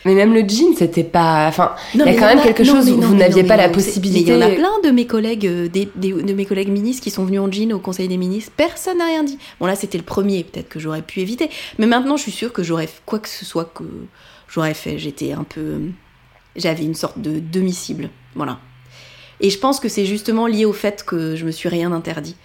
Mais 0.05 0.15
même 0.15 0.33
le 0.33 0.41
jean, 0.49 0.75
c'était 0.77 1.03
pas. 1.05 1.47
Enfin, 1.49 1.75
il 1.95 1.99
y 2.01 2.03
a 2.03 2.07
quand 2.07 2.13
y 2.13 2.21
même 2.21 2.39
a- 2.39 2.43
quelque 2.43 2.63
non, 2.63 2.77
chose 2.77 2.91
où 2.91 2.97
non, 2.97 3.09
vous 3.09 3.15
n'aviez 3.17 3.43
pas 3.45 3.57
la 3.57 3.69
possibilité. 3.69 4.31
Il 4.33 4.39
y 4.39 4.45
en 4.45 4.47
a 4.47 4.51
plein 4.51 4.81
de 4.85 4.91
mes 4.91 5.07
collègues, 5.07 5.47
euh, 5.47 5.69
des, 5.69 5.89
des- 5.97 6.13
de 6.13 6.33
mes 6.33 6.47
collègues 6.47 6.69
ministres 6.69 7.03
qui 7.03 7.11
sont 7.11 7.25
venus 7.25 7.41
en 7.41 7.51
jean 7.51 7.73
au 7.73 7.81
Conseil 7.81 8.07
des 8.09 8.17
ministres. 8.17 8.53
Personne 8.57 8.99
n'a 8.99 9.07
rien 9.07 9.25
dit. 9.25 9.39
Bon 9.61 9.67
là, 9.67 9.75
c'était 9.75 9.99
le 9.99 10.05
premier, 10.05 10.45
peut-être 10.45 10.69
que 10.69 10.79
j'aurais 10.79 11.03
pu 11.03 11.21
éviter. 11.21 11.51
Mais 11.79 11.87
maintenant, 11.87 12.17
je 12.17 12.23
suis 12.23 12.33
sûre 12.33 12.53
que 12.53 12.63
j'aurais 12.63 12.87
fait 12.87 13.01
quoi 13.05 13.19
que 13.19 13.29
ce 13.29 13.45
soit 13.45 13.65
que 13.75 13.83
j'aurais 14.57 14.75
fait. 14.75 14.99
J'étais 14.99 15.33
un 15.33 15.45
peu, 15.45 15.81
j'avais 16.57 16.83
une 16.83 16.95
sorte 16.95 17.19
de 17.21 17.39
demi-cible. 17.39 18.09
Voilà. 18.35 18.59
Et 19.41 19.51
je 19.51 19.59
pense 19.59 19.81
que 19.81 19.89
c'est 19.91 20.07
justement 20.07 20.47
lié 20.47 20.65
au 20.65 20.73
fait 20.73 21.05
que 21.05 21.37
je 21.37 21.45
me 21.45 21.51
suis 21.51 21.69
rien 21.69 21.93
interdit. 21.93 22.37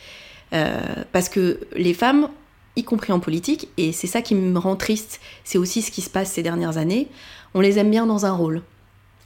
Euh, 0.53 0.82
parce 1.14 1.30
que 1.30 1.62
les 1.74 1.93
femmes, 1.93 2.28
y 2.76 2.84
compris 2.84 3.14
en 3.14 3.22
politique, 3.22 3.70
et 3.78 3.93
c'est 3.93 4.07
ça 4.07 4.22
qui 4.22 4.36
me 4.36 4.59
rend 4.59 4.76
triste, 4.76 5.22
c'est 5.45 5.57
aussi 5.57 5.82
ce 5.82 5.89
qui 5.89 6.01
se 6.01 6.09
passe 6.09 6.32
ces 6.34 6.43
dernières 6.43 6.78
années, 6.78 7.07
on 7.53 7.62
les 7.62 7.80
aime 7.80 7.89
bien 7.89 8.05
dans 8.05 8.26
un 8.26 8.34
rôle. 8.34 8.62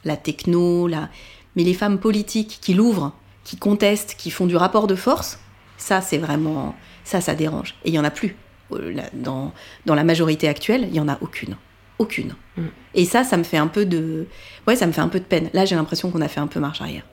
La 0.03 0.15
techno, 0.15 0.87
la... 0.87 1.09
mais 1.55 1.63
les 1.63 1.73
femmes 1.73 1.99
politiques 1.99 2.59
qui 2.61 2.75
l'ouvrent, 2.75 3.13
qui 3.43 3.57
contestent, 3.57 4.15
qui 4.15 4.29
font 4.29 4.45
du 4.45 4.55
rapport 4.55 4.85
de 4.85 4.95
force, 4.95 5.39
ça 5.77 6.01
c'est 6.01 6.19
vraiment... 6.19 6.75
Ça, 7.03 7.21
ça 7.21 7.33
dérange. 7.33 7.75
Et 7.83 7.89
il 7.89 7.95
y 7.95 7.99
en 7.99 8.03
a 8.03 8.11
plus. 8.11 8.35
Euh, 8.71 8.95
Dans, 9.13 9.53
dans 9.85 9.95
la 9.95 10.03
majorité 10.03 10.47
actuelle, 10.47 10.87
il 10.89 10.95
y 10.95 10.99
en 10.99 11.07
a 11.07 11.17
aucune. 11.21 11.55
Aucune. 11.97 12.33
Mm. 12.57 12.63
Et 12.93 13.05
ça, 13.05 13.23
ça 13.23 13.37
me 13.37 13.43
fait 13.43 13.57
un 13.57 13.67
peu 13.67 13.85
de... 13.85 14.25
Ouais, 14.67 14.75
ça 14.75 14.85
me 14.87 14.91
fait 14.91 15.01
un 15.01 15.07
peu 15.07 15.19
de 15.19 15.25
peine. 15.25 15.49
Là, 15.53 15.65
j'ai 15.65 15.75
l'impression 15.75 16.11
qu'on 16.11 16.21
a 16.21 16.27
fait 16.27 16.39
un 16.39 16.47
peu 16.47 16.59
marche 16.59 16.81
arrière. 16.81 17.03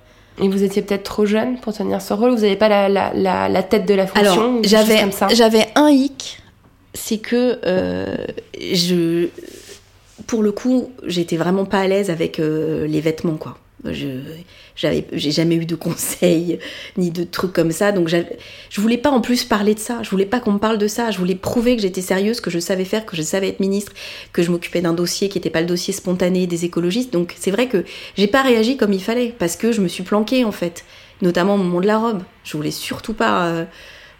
Et 0.41 0.49
vous 0.49 0.63
étiez 0.63 0.81
peut-être 0.81 1.03
trop 1.03 1.27
jeune 1.27 1.61
pour 1.61 1.75
tenir 1.75 2.01
ce 2.01 2.15
rôle? 2.15 2.31
Vous 2.31 2.41
n'avez 2.41 2.57
pas 2.57 2.69
la, 2.69 2.89
la, 2.89 3.13
la, 3.15 3.49
la 3.51 3.63
tête 3.63 3.87
de 3.87 3.95
la 3.95 4.07
fonction. 4.07 4.33
Alors, 4.33 4.61
j'avais, 4.63 5.05
j'avais 5.35 5.67
un 5.75 5.91
hic, 5.91 6.41
c'est 6.95 7.19
que 7.19 7.61
euh, 7.67 8.17
je, 8.59 9.29
pour 10.27 10.43
le 10.43 10.51
coup, 10.51 10.91
j'étais 11.07 11.37
vraiment 11.37 11.67
pas 11.67 11.81
à 11.81 11.87
l'aise 11.87 12.09
avec 12.09 12.41
euh, 12.41 12.87
les 12.87 13.01
vêtements, 13.03 13.37
quoi. 13.37 13.59
Je 13.85 14.07
j'avais 14.77 15.07
j'ai 15.13 15.33
jamais 15.33 15.57
eu 15.57 15.67
de 15.67 15.75
conseils 15.75 16.59
ni 16.97 17.11
de 17.11 17.25
trucs 17.25 17.53
comme 17.53 17.73
ça, 17.73 17.91
donc 17.91 18.09
je 18.09 18.81
voulais 18.81 18.97
pas 18.99 19.11
en 19.11 19.21
plus 19.21 19.45
parler 19.45 19.75
de 19.75 19.81
ça. 19.81 20.03
Je 20.03 20.11
voulais 20.11 20.25
pas 20.27 20.39
qu'on 20.41 20.53
me 20.53 20.59
parle 20.59 20.79
de 20.79 20.87
ça. 20.87 21.11
Je 21.11 21.19
voulais 21.19 21.35
prouver 21.35 21.75
que 21.77 21.83
j'étais 21.83 22.01
sérieuse, 22.01 22.41
que 22.41 22.51
je 22.51 22.59
savais 22.61 22.85
faire, 22.85 23.05
que 23.05 23.17
je 23.17 23.23
savais 23.23 23.49
être 23.49 23.61
ministre, 23.61 23.93
que 24.33 24.43
je 24.43 24.51
m'occupais 24.51 24.81
d'un 24.83 24.93
dossier 24.95 25.29
qui 25.29 25.39
n'était 25.39 25.51
pas 25.51 25.61
le 25.61 25.67
dossier 25.67 25.93
spontané 25.93 26.47
des 26.47 26.65
écologistes. 26.65 27.13
Donc 27.13 27.35
c'est 27.39 27.51
vrai 27.51 27.69
que 27.69 27.85
j'ai 28.17 28.29
pas 28.29 28.43
réagi 28.43 28.77
comme 28.77 28.93
il 28.93 29.03
fallait 29.03 29.35
parce 29.39 29.57
que 29.57 29.73
je 29.73 29.81
me 29.81 29.89
suis 29.89 30.05
planquée 30.05 30.45
en 30.45 30.53
fait, 30.53 30.85
notamment 31.21 31.55
au 31.55 31.59
moment 31.59 31.81
de 31.81 31.87
la 31.87 31.99
robe. 31.99 32.23
Je 32.45 32.57
voulais 32.57 32.71
surtout 32.71 33.15
pas. 33.15 33.47
euh, 33.47 33.65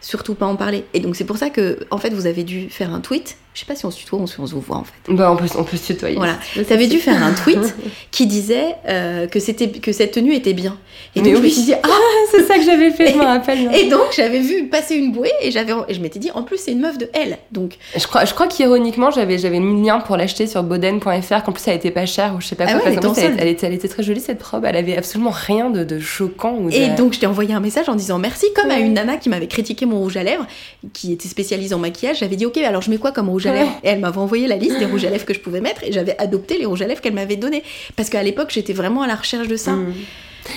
Surtout 0.01 0.35
pas 0.35 0.45
en 0.45 0.57
parler. 0.57 0.83
Et 0.93 0.99
donc 0.99 1.15
c'est 1.15 1.23
pour 1.23 1.37
ça 1.37 1.49
que, 1.49 1.79
en 1.89 1.97
fait, 1.97 2.09
vous 2.09 2.25
avez 2.25 2.43
dû 2.43 2.69
faire 2.69 2.93
un 2.93 2.99
tweet. 2.99 3.37
Je 3.53 3.59
sais 3.59 3.65
pas 3.65 3.75
si 3.75 3.85
on 3.85 3.91
se 3.91 3.97
tutoie 3.99 4.19
ou 4.19 4.27
si 4.27 4.39
on 4.39 4.47
se 4.47 4.55
voit 4.55 4.77
en 4.77 4.83
fait. 4.83 4.93
Bah, 5.13 5.31
on 5.31 5.35
peut, 5.35 5.45
on 5.57 5.63
peut 5.63 5.77
se 5.77 5.93
tutoyer. 5.93 6.15
Voilà. 6.15 6.37
Tu 6.67 6.73
avais 6.73 6.87
dû 6.87 6.97
faire 6.99 7.21
un 7.23 7.33
tweet 7.33 7.75
qui 8.11 8.25
disait 8.25 8.75
euh, 8.87 9.27
que, 9.27 9.39
c'était, 9.39 9.67
que 9.69 9.91
cette 9.91 10.11
tenue 10.11 10.33
était 10.33 10.53
bien. 10.53 10.77
Et 11.15 11.21
Mais 11.21 11.29
donc 11.29 11.37
je 11.37 11.43
me 11.43 11.49
suis 11.49 11.61
dit, 11.63 11.73
ah 11.75 11.87
c'est 12.31 12.43
ça 12.43 12.55
que 12.57 12.63
j'avais 12.63 12.89
fait, 12.91 13.11
je 13.11 13.17
me 13.17 13.23
rappelle. 13.23 13.69
Et 13.75 13.89
donc 13.89 14.07
j'avais 14.15 14.39
vu 14.39 14.65
passer 14.67 14.95
une 14.95 15.11
bouée 15.11 15.31
et, 15.41 15.51
j'avais, 15.51 15.73
je 15.89 15.99
m'étais 15.99 16.17
dit, 16.19 16.31
en 16.31 16.41
plus 16.41 16.57
c'est 16.57 16.71
une 16.71 16.79
meuf 16.79 16.97
de 16.97 17.09
elle. 17.13 17.37
Donc 17.51 17.77
Je 17.95 18.07
crois, 18.07 18.25
je 18.25 18.33
crois 18.33 18.47
qu'ironiquement, 18.47 19.11
j'avais, 19.11 19.37
j'avais 19.37 19.59
mis 19.59 19.79
le 19.79 19.85
lien 19.85 19.99
pour 19.99 20.17
l'acheter 20.17 20.47
sur 20.47 20.63
boden.fr, 20.63 21.43
qu'en 21.43 21.51
plus 21.51 21.67
elle 21.67 21.75
était 21.75 21.91
pas 21.91 22.05
chère 22.07 22.33
ou 22.35 22.41
je 22.41 22.47
sais 22.47 22.55
pas 22.55 22.65
Ah 22.67 22.73
quoi. 22.73 22.81
ouais, 22.81 22.87
elle 22.87 22.95
parce 22.95 23.05
était 23.05 23.13
plus, 23.13 23.21
en 23.21 23.23
elle, 23.23 23.29
solde. 23.29 23.39
elle 23.41 23.47
était, 23.49 23.67
elle 23.67 23.73
était 23.73 23.87
très 23.87 24.01
jolie 24.03 24.21
cette 24.21 24.41
robe, 24.41 24.65
elle 24.65 24.75
avait 24.75 24.97
absolument 24.97 25.31
rien 25.33 25.69
de, 25.69 25.83
de 25.83 25.99
choquant 25.99 26.55
ou 26.59 26.69
de... 26.69 26.75
Et 26.75 26.89
donc 26.89 27.13
je 27.13 27.19
t'ai 27.19 27.27
envoyé 27.27 27.53
un 27.53 27.59
message 27.59 27.87
en 27.89 27.95
disant 27.95 28.17
merci, 28.17 28.47
comme 28.55 28.71
à 28.71 28.79
une 28.79 28.93
nana 28.93 29.17
qui 29.17 29.29
m'avait 29.29 29.47
critiqué 29.47 29.85
mon 29.85 29.99
rouge 29.99 30.17
à 30.17 30.23
lèvres, 30.23 30.47
qui 30.93 31.13
était 31.13 31.27
spécialisée 31.29 31.75
en 31.75 31.79
maquillage. 31.79 32.19
J'avais 32.19 32.35
dit 32.35 32.45
ok, 32.47 32.57
alors 32.57 32.81
je 32.81 32.89
mets 32.89 32.97
quoi 32.97 33.11
comme 33.11 33.29
rouge 33.29 33.42
à 33.47 33.53
lèvres 33.53 33.79
Et 33.83 33.89
elle 33.89 33.99
m'avait 33.99 34.17
envoyé 34.17 34.47
la 34.47 34.57
liste 34.57 34.79
des 34.79 34.85
rouges 34.85 35.05
à 35.05 35.09
lèvres 35.09 35.25
que 35.25 35.33
je 35.33 35.39
pouvais 35.39 35.61
mettre 35.61 35.83
et 35.83 35.91
j'avais 35.91 36.17
adopté 36.17 36.57
les 36.57 36.65
rouges 36.65 36.81
à 36.81 36.87
lèvres 36.87 37.01
qu'elle 37.01 37.13
m'avait 37.13 37.35
donnés. 37.35 37.63
Parce 37.95 38.09
qu'à 38.09 38.23
l'époque 38.23 38.51
j'étais 38.51 38.73
vraiment 38.73 39.01
à 39.01 39.07
la 39.07 39.15
recherche 39.15 39.47
de 39.47 39.55
ça. 39.55 39.73
Mm. 39.73 39.93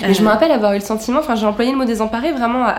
Mais 0.02 0.14
je 0.14 0.22
me 0.22 0.28
rappelle 0.28 0.50
avoir 0.50 0.72
eu 0.72 0.78
le 0.78 0.84
sentiment, 0.84 1.20
enfin 1.20 1.36
j'ai 1.36 1.46
employé 1.46 1.70
le 1.70 1.76
mot 1.78 1.84
désemparé 1.84 2.32
vraiment 2.32 2.64
à, 2.64 2.70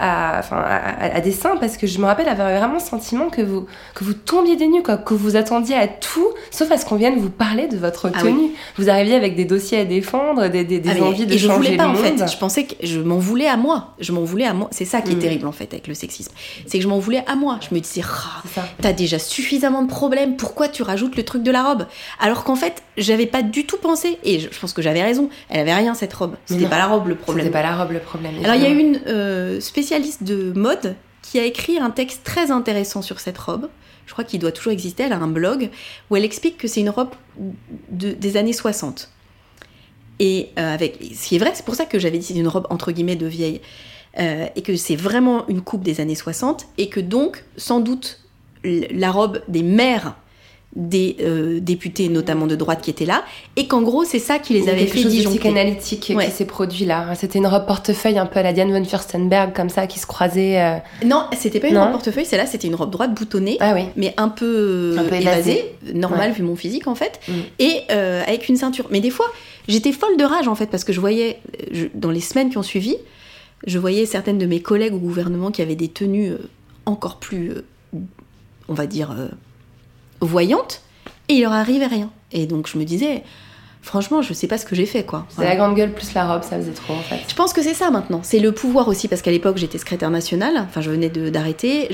à- 0.41 1.15
à, 1.15 1.21
dessein 1.21 1.55
parce 1.57 1.77
que 1.77 1.87
je 1.87 1.99
me 1.99 2.05
rappelle 2.05 2.27
avoir 2.27 2.49
eu 2.51 2.57
vraiment 2.57 2.75
le 2.75 2.79
sentiment 2.79 3.29
que 3.29 3.41
vous, 3.41 3.65
que 3.95 4.03
vous 4.03 4.13
tombiez 4.13 4.55
des 4.55 4.67
nues, 4.67 4.83
quoi, 4.83 4.97
que 4.97 5.13
vous 5.13 5.35
attendiez 5.35 5.75
à 5.75 5.87
tout, 5.87 6.27
sauf 6.51 6.71
à 6.71 6.77
ce 6.77 6.85
qu'on 6.85 6.95
vienne 6.97 7.15
vous 7.17 7.29
parler 7.29 7.67
de 7.67 7.77
votre 7.77 8.11
Ah 8.13 8.21
tenue. 8.21 8.51
Vous 8.77 8.89
arriviez 8.89 9.15
avec 9.15 9.35
des 9.35 9.45
dossiers 9.45 9.79
à 9.79 9.85
défendre, 9.85 10.47
des, 10.49 10.63
des, 10.63 10.79
des 10.79 10.89
Ah, 10.99 11.03
envies 11.05 11.25
de 11.25 11.33
et 11.33 11.37
je 11.37 11.47
changer 11.47 11.57
voulais 11.57 11.77
pas 11.77 11.83
le 11.85 11.89
en 11.91 11.95
fait. 11.95 12.29
Je 12.31 12.37
pensais 12.37 12.65
que 12.65 12.73
je 12.83 12.99
m'en 12.99 13.17
voulais 13.17 13.47
à 13.47 13.57
moi. 13.57 13.93
Je 13.99 14.11
m'en 14.11 14.23
voulais 14.23 14.45
à 14.45 14.53
moi. 14.53 14.67
C'est 14.71 14.85
ça 14.85 15.01
qui 15.01 15.11
est 15.11 15.15
Mm. 15.15 15.19
terrible 15.19 15.47
en 15.47 15.51
fait 15.51 15.73
avec 15.73 15.87
le 15.87 15.93
sexisme. 15.93 16.33
C'est 16.67 16.77
que 16.77 16.83
je 16.83 16.89
m'en 16.89 16.99
voulais 16.99 17.23
à 17.27 17.35
moi. 17.35 17.59
Je 17.67 17.73
me 17.73 17.79
disais, 17.79 18.01
ça. 18.53 18.63
t'as 18.81 18.93
déjà 18.93 19.17
suffisamment 19.17 19.81
de 19.81 19.87
problèmes. 19.87 20.35
Pourquoi 20.35 20.67
tu 20.67 20.83
rajoutes 20.83 21.15
le 21.15 21.23
truc 21.23 21.41
de 21.43 21.51
la 21.51 21.63
robe? 21.63 21.85
Alors 22.19 22.43
qu'en 22.43 22.55
fait, 22.55 22.83
j'avais 22.97 23.25
pas 23.27 23.41
du 23.43 23.65
tout 23.65 23.77
pensé. 23.77 24.17
Et 24.23 24.39
je, 24.39 24.49
je 24.51 24.59
pense 24.59 24.73
que 24.73 24.81
j'avais 24.81 25.01
raison. 25.03 25.29
Elle 25.49 25.61
avait 25.61 25.73
rien 25.73 25.93
cette 25.93 26.13
robe. 26.13 26.35
C'était 26.45 26.65
pas 26.65 26.77
la 26.77 26.87
robe 26.87 26.96
le 27.05 27.15
problème. 27.15 27.45
C'était 27.45 27.53
pas 27.53 27.61
la 27.61 27.75
robe 27.77 27.91
le 27.91 27.99
problème. 27.99 28.33
Alors 28.43 28.55
il 28.55 28.63
y 28.63 28.65
a 28.65 28.69
une 28.69 28.99
euh, 29.07 29.59
spécialiste 29.59 30.23
de 30.23 30.51
mode 30.57 30.95
qui 31.21 31.37
a 31.39 31.43
écrit 31.45 31.77
un 31.77 31.91
texte 31.91 32.23
très 32.23 32.49
intéressant 32.51 33.01
sur 33.01 33.19
cette 33.19 33.37
robe. 33.37 33.69
Je 34.05 34.13
crois 34.13 34.23
qu'il 34.23 34.39
doit 34.39 34.53
toujours 34.53 34.71
exister. 34.73 35.03
Elle 35.03 35.13
a 35.13 35.17
un 35.17 35.27
blog 35.27 35.69
où 36.09 36.15
elle 36.15 36.23
explique 36.25 36.57
que 36.57 36.67
c'est 36.67 36.79
une 36.79 36.89
robe 36.89 37.09
de- 37.91 38.13
des 38.13 38.37
années 38.37 38.53
60. 38.53 39.09
Et 40.19 40.49
euh, 40.57 40.73
avec, 40.73 40.97
ce 41.13 41.27
qui 41.27 41.35
est 41.35 41.39
vrai, 41.39 41.51
c'est 41.53 41.65
pour 41.65 41.75
ça 41.75 41.85
que 41.85 41.99
j'avais 41.99 42.17
dit 42.17 42.25
c'est 42.25 42.33
une 42.39 42.47
robe 42.47 42.65
entre 42.69 42.91
guillemets 42.91 43.15
de 43.15 43.27
vieille. 43.27 43.61
Euh, 44.19 44.47
et 44.55 44.63
que 44.63 44.75
c'est 44.75 44.95
vraiment 44.95 45.47
une 45.47 45.61
coupe 45.61 45.83
des 45.83 46.01
années 46.01 46.15
60. 46.15 46.65
Et 46.79 46.89
que 46.89 46.99
donc, 46.99 47.43
sans 47.57 47.81
doute, 47.81 48.21
la 48.63 49.11
robe 49.11 49.41
des 49.47 49.61
mères 49.61 50.15
des 50.79 51.17
euh, 51.21 51.59
députés, 51.59 52.07
notamment 52.07 52.45
de 52.45 52.55
droite, 52.55 52.81
qui 52.83 52.91
étaient 52.91 53.05
là. 53.05 53.23
Et 53.55 53.67
qu'en 53.67 53.81
gros, 53.81 54.03
c'est 54.03 54.19
ça 54.19 54.37
qui 54.37 54.53
les 54.53 54.69
avait 54.69 54.85
quelque 54.85 54.99
fait 54.99 55.09
disjoncter. 55.09 55.39
psychanalytique 55.39 56.13
Ouais. 56.15 56.25
qui 56.27 56.31
s'est 56.31 56.45
produit 56.45 56.85
là. 56.85 57.15
C'était 57.15 57.39
une 57.39 57.47
robe 57.47 57.65
portefeuille 57.65 58.19
un 58.19 58.27
peu 58.27 58.39
à 58.39 58.43
la 58.43 58.53
Diane 58.53 58.71
von 58.71 58.83
Furstenberg 58.85 59.53
comme 59.55 59.69
ça 59.69 59.87
qui 59.87 59.97
se 59.97 60.05
croisait. 60.05 60.61
euh. 60.61 60.77
Non, 61.03 61.25
c'était 61.35 61.59
pas 61.59 61.69
une 61.69 61.73
Non. 61.73 61.81
robe 61.85 61.93
portefeuille, 61.93 62.25
celle-là, 62.25 62.45
c'était 62.45 62.67
une 62.67 62.75
robe 62.75 62.91
droite 62.91 63.15
boutonnée. 63.15 63.57
Ah 63.59 63.73
oui. 63.73 63.85
mais 63.95 64.13
un 64.17 64.29
peu, 64.29 64.95
Un 64.99 65.03
peu 65.03 65.15
évasée, 65.15 65.51
évasée. 65.51 65.75
normal 65.95 66.29
Ouais. 66.29 66.35
vu 66.35 66.43
mon 66.43 66.55
physique 66.55 66.87
en 66.87 66.93
fait, 66.95 67.19
Mm. 67.27 67.31
et 67.57 67.81
euh, 67.91 68.21
avec 68.27 68.47
une 68.47 68.55
ceinture. 68.55 68.85
Mais 68.91 68.99
des 68.99 69.09
fois, 69.09 69.25
j'étais 69.67 69.91
folle 69.91 70.15
de 70.17 70.23
rage 70.25 70.47
en 70.47 70.53
fait 70.55 70.67
parce 70.67 70.83
que 70.83 70.93
je 70.93 70.99
voyais, 70.99 71.39
je- 71.71 71.87
dans 71.95 72.11
les 72.11 72.21
semaines 72.21 72.51
qui 72.51 72.57
ont 72.59 72.63
suivi, 72.63 72.95
je 73.65 73.79
voyais 73.79 74.05
certaines 74.05 74.37
de 74.37 74.45
mes 74.45 74.59
collègues 74.61 74.93
au 74.93 74.99
gouvernement 74.99 75.49
qui 75.49 75.63
avaient 75.63 75.75
des 75.75 75.87
tenues 75.87 76.33
euh, 76.33 76.37
encore 76.85 77.17
plus, 77.17 77.53
on 78.69 78.73
va 78.75 78.85
dire, 78.85 79.09
voyantes, 80.21 80.81
et 81.29 81.35
il 81.35 81.41
leur 81.41 81.53
arrivait 81.53 81.87
rien. 81.87 82.11
Et 82.31 82.45
donc 82.45 82.67
je 82.67 82.77
me 82.77 82.83
disais, 82.83 83.23
franchement, 83.87 84.21
je 84.21 84.33
sais 84.33 84.47
pas 84.47 84.57
ce 84.57 84.65
que 84.65 84.75
j'ai 84.75 84.85
fait 84.85 85.03
quoi. 85.03 85.25
C'est 85.29 85.35
Voilà. 85.37 85.51
la 85.51 85.55
grande 85.55 85.75
gueule 85.75 85.91
plus 85.91 86.13
la 86.13 86.31
robe, 86.31 86.43
ça 86.43 86.57
faisait 86.57 86.71
trop 86.71 86.93
en 86.93 87.01
fait. 87.01 87.19
Je 87.27 87.33
pense 87.33 87.53
que 87.53 87.61
c'est 87.61 87.73
ça 87.73 87.89
maintenant. 87.89 88.19
C'est 88.23 88.39
le 88.39 88.51
pouvoir 88.51 88.87
aussi, 88.87 89.07
parce 89.07 89.21
qu'à 89.21 89.31
l'époque 89.31 89.57
j'étais 89.57 89.77
secrétaire 89.77 90.09
nationale, 90.11 90.53
enfin 90.67 90.81
je 90.81 90.91
venais 90.91 91.09
de- 91.09 91.29
d'arrêter, 91.29 91.89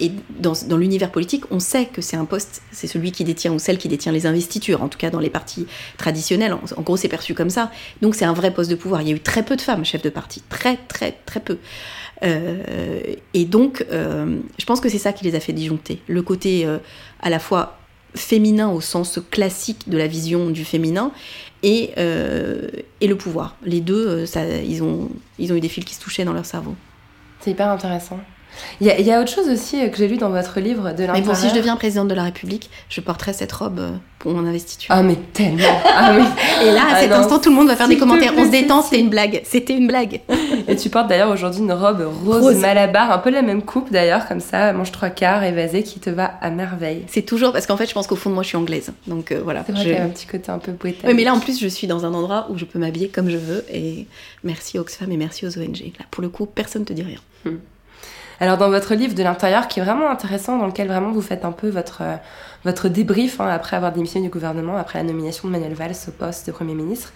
et 0.00 0.12
dans, 0.40 0.54
dans 0.66 0.76
l'univers 0.76 1.10
politique, 1.12 1.44
on 1.50 1.60
sait 1.60 1.84
que 1.86 2.00
c'est 2.02 2.16
un 2.16 2.24
poste, 2.24 2.62
c'est 2.72 2.86
celui 2.86 3.12
qui 3.12 3.24
détient 3.24 3.52
ou 3.52 3.58
celle 3.58 3.78
qui 3.78 3.88
détient 3.88 4.12
les 4.12 4.26
investitures, 4.26 4.82
en 4.82 4.88
tout 4.88 4.98
cas 4.98 5.10
dans 5.10 5.20
les 5.20 5.30
partis 5.30 5.66
traditionnels, 5.98 6.52
en, 6.54 6.60
en 6.76 6.82
gros 6.82 6.96
c'est 6.96 7.08
perçu 7.08 7.34
comme 7.34 7.50
ça. 7.50 7.70
Donc 8.02 8.14
c'est 8.14 8.24
un 8.24 8.32
vrai 8.32 8.52
poste 8.52 8.70
de 8.70 8.76
pouvoir. 8.76 9.02
Il 9.02 9.08
y 9.08 9.12
a 9.12 9.14
eu 9.16 9.20
très 9.20 9.42
peu 9.44 9.56
de 9.56 9.60
femmes 9.62 9.84
chefs 9.84 10.02
de 10.02 10.10
parti, 10.10 10.42
très 10.48 10.76
très 10.88 11.12
très 11.26 11.40
peu. 11.40 11.58
Euh, 12.24 13.02
et 13.34 13.44
donc 13.44 13.84
euh, 13.92 14.36
je 14.58 14.64
pense 14.64 14.80
que 14.80 14.88
c'est 14.88 14.98
ça 14.98 15.12
qui 15.12 15.24
les 15.24 15.34
a 15.34 15.40
fait 15.40 15.52
disjoncter. 15.52 16.00
Le 16.08 16.22
côté 16.22 16.64
euh, 16.64 16.78
à 17.20 17.28
la 17.30 17.38
fois 17.38 17.76
féminin 18.16 18.70
au 18.70 18.80
sens 18.80 19.20
classique 19.30 19.88
de 19.88 19.96
la 19.98 20.06
vision 20.06 20.50
du 20.50 20.64
féminin 20.64 21.12
et, 21.62 21.90
euh, 21.98 22.68
et 23.00 23.06
le 23.06 23.16
pouvoir. 23.16 23.56
Les 23.62 23.80
deux, 23.80 24.06
euh, 24.06 24.26
ça, 24.26 24.46
ils, 24.46 24.82
ont, 24.82 25.10
ils 25.38 25.52
ont 25.52 25.56
eu 25.56 25.60
des 25.60 25.68
fils 25.68 25.84
qui 25.84 25.94
se 25.94 26.00
touchaient 26.00 26.24
dans 26.24 26.32
leur 26.32 26.46
cerveau. 26.46 26.74
C'est 27.40 27.50
hyper 27.50 27.68
intéressant. 27.68 28.18
Il 28.80 28.86
y, 28.86 28.90
a, 28.90 28.98
il 28.98 29.06
y 29.06 29.12
a 29.12 29.20
autre 29.20 29.30
chose 29.32 29.48
aussi 29.48 29.80
euh, 29.80 29.88
que 29.88 29.96
j'ai 29.96 30.08
lu 30.08 30.16
dans 30.16 30.30
votre 30.30 30.60
livre 30.60 30.90
de 30.92 31.00
Mais 31.02 31.06
l'intérieur. 31.06 31.24
bon, 31.26 31.34
si 31.34 31.48
je 31.48 31.54
deviens 31.54 31.76
présidente 31.76 32.08
de 32.08 32.14
la 32.14 32.24
République, 32.24 32.70
je 32.88 33.00
porterai 33.00 33.32
cette 33.32 33.52
robe 33.52 33.78
euh, 33.78 33.90
pour 34.18 34.32
mon 34.32 34.46
investiture. 34.46 34.88
Ah 34.94 35.02
mais 35.02 35.16
tellement. 35.32 35.62
Ah 35.84 36.14
et 36.64 36.70
là, 36.72 36.80
à 36.82 36.84
Ah 36.94 37.00
cet 37.00 37.10
non, 37.10 37.16
instant, 37.16 37.38
tout 37.38 37.50
le 37.50 37.56
monde 37.56 37.68
va 37.68 37.76
faire 37.76 37.88
des 37.88 37.96
commentaires. 37.98 38.32
On 38.36 38.44
se 38.44 38.50
détend, 38.50 38.82
c'était 38.82 39.00
une 39.00 39.08
blague. 39.10 39.40
C'était 39.44 39.74
une 39.76 39.86
blague. 39.86 40.20
Et 40.68 40.76
tu 40.76 40.88
portes 40.90 41.08
d'ailleurs 41.08 41.30
aujourd'hui 41.30 41.60
une 41.60 41.72
robe 41.72 42.08
rose, 42.24 42.42
Rose. 42.42 42.56
malabar, 42.56 43.10
un 43.12 43.18
peu 43.18 43.30
la 43.30 43.42
même 43.42 43.62
coupe 43.62 43.92
d'ailleurs, 43.92 44.26
comme 44.26 44.40
ça, 44.40 44.72
manche 44.72 44.90
trois 44.92 45.10
quarts, 45.10 45.44
évasée, 45.44 45.82
qui 45.82 46.00
te 46.00 46.10
va 46.10 46.24
à 46.40 46.50
merveille. 46.50 47.04
C'est 47.08 47.22
toujours 47.22 47.52
parce 47.52 47.66
qu'en 47.66 47.76
fait, 47.76 47.86
je 47.86 47.94
pense 47.94 48.06
qu'au 48.06 48.16
fond 48.16 48.30
de 48.30 48.34
moi, 48.34 48.42
je 48.42 48.48
suis 48.48 48.56
anglaise. 48.56 48.92
Donc 49.06 49.32
euh, 49.32 49.40
voilà. 49.44 49.62
C'est 49.66 49.72
vrai 49.72 49.82
Je- 49.82 49.88
qu'il 49.88 49.96
y 49.96 50.00
a 50.00 50.04
un 50.04 50.08
petit 50.08 50.26
côté 50.26 50.50
un 50.50 50.58
peu 50.58 50.72
poétique. 50.72 51.04
Oui, 51.06 51.14
mais 51.14 51.24
là, 51.24 51.34
en 51.34 51.40
plus, 51.40 51.60
je 51.60 51.68
suis 51.68 51.86
dans 51.86 52.04
un 52.06 52.14
endroit 52.14 52.46
où 52.50 52.58
je 52.58 52.64
peux 52.64 52.78
m'habiller 52.78 53.08
comme 53.08 53.28
je 53.30 53.36
veux. 53.36 53.64
Et 53.72 54.06
merci 54.44 54.78
aux 54.78 54.82
Oxfam 54.82 55.10
et 55.12 55.16
merci 55.16 55.46
aux 55.46 55.58
ONG. 55.58 55.92
Là, 55.98 56.04
pour 56.10 56.22
le 56.22 56.28
coup, 56.28 56.46
personne 56.46 56.82
ne 56.82 56.86
te 56.86 56.92
dit 56.92 57.02
rien. 57.02 57.52
Alors 58.40 58.56
dans 58.58 58.68
votre 58.68 58.94
livre 58.94 59.14
de 59.14 59.22
l'intérieur, 59.22 59.68
qui 59.68 59.80
est 59.80 59.82
vraiment 59.82 60.10
intéressant, 60.10 60.58
dans 60.58 60.66
lequel 60.66 60.88
vraiment 60.88 61.10
vous 61.10 61.22
faites 61.22 61.44
un 61.44 61.52
peu 61.52 61.68
votre, 61.70 61.98
euh, 62.02 62.16
votre 62.64 62.88
débrief 62.88 63.40
hein, 63.40 63.48
après 63.48 63.76
avoir 63.76 63.92
démissionné 63.92 64.26
du 64.26 64.30
gouvernement, 64.32 64.76
après 64.76 64.98
la 64.98 65.04
nomination 65.04 65.48
de 65.48 65.52
Manuel 65.52 65.74
Valls 65.74 65.94
au 66.08 66.10
poste 66.10 66.46
de 66.46 66.52
Premier 66.52 66.74
ministre, 66.74 67.12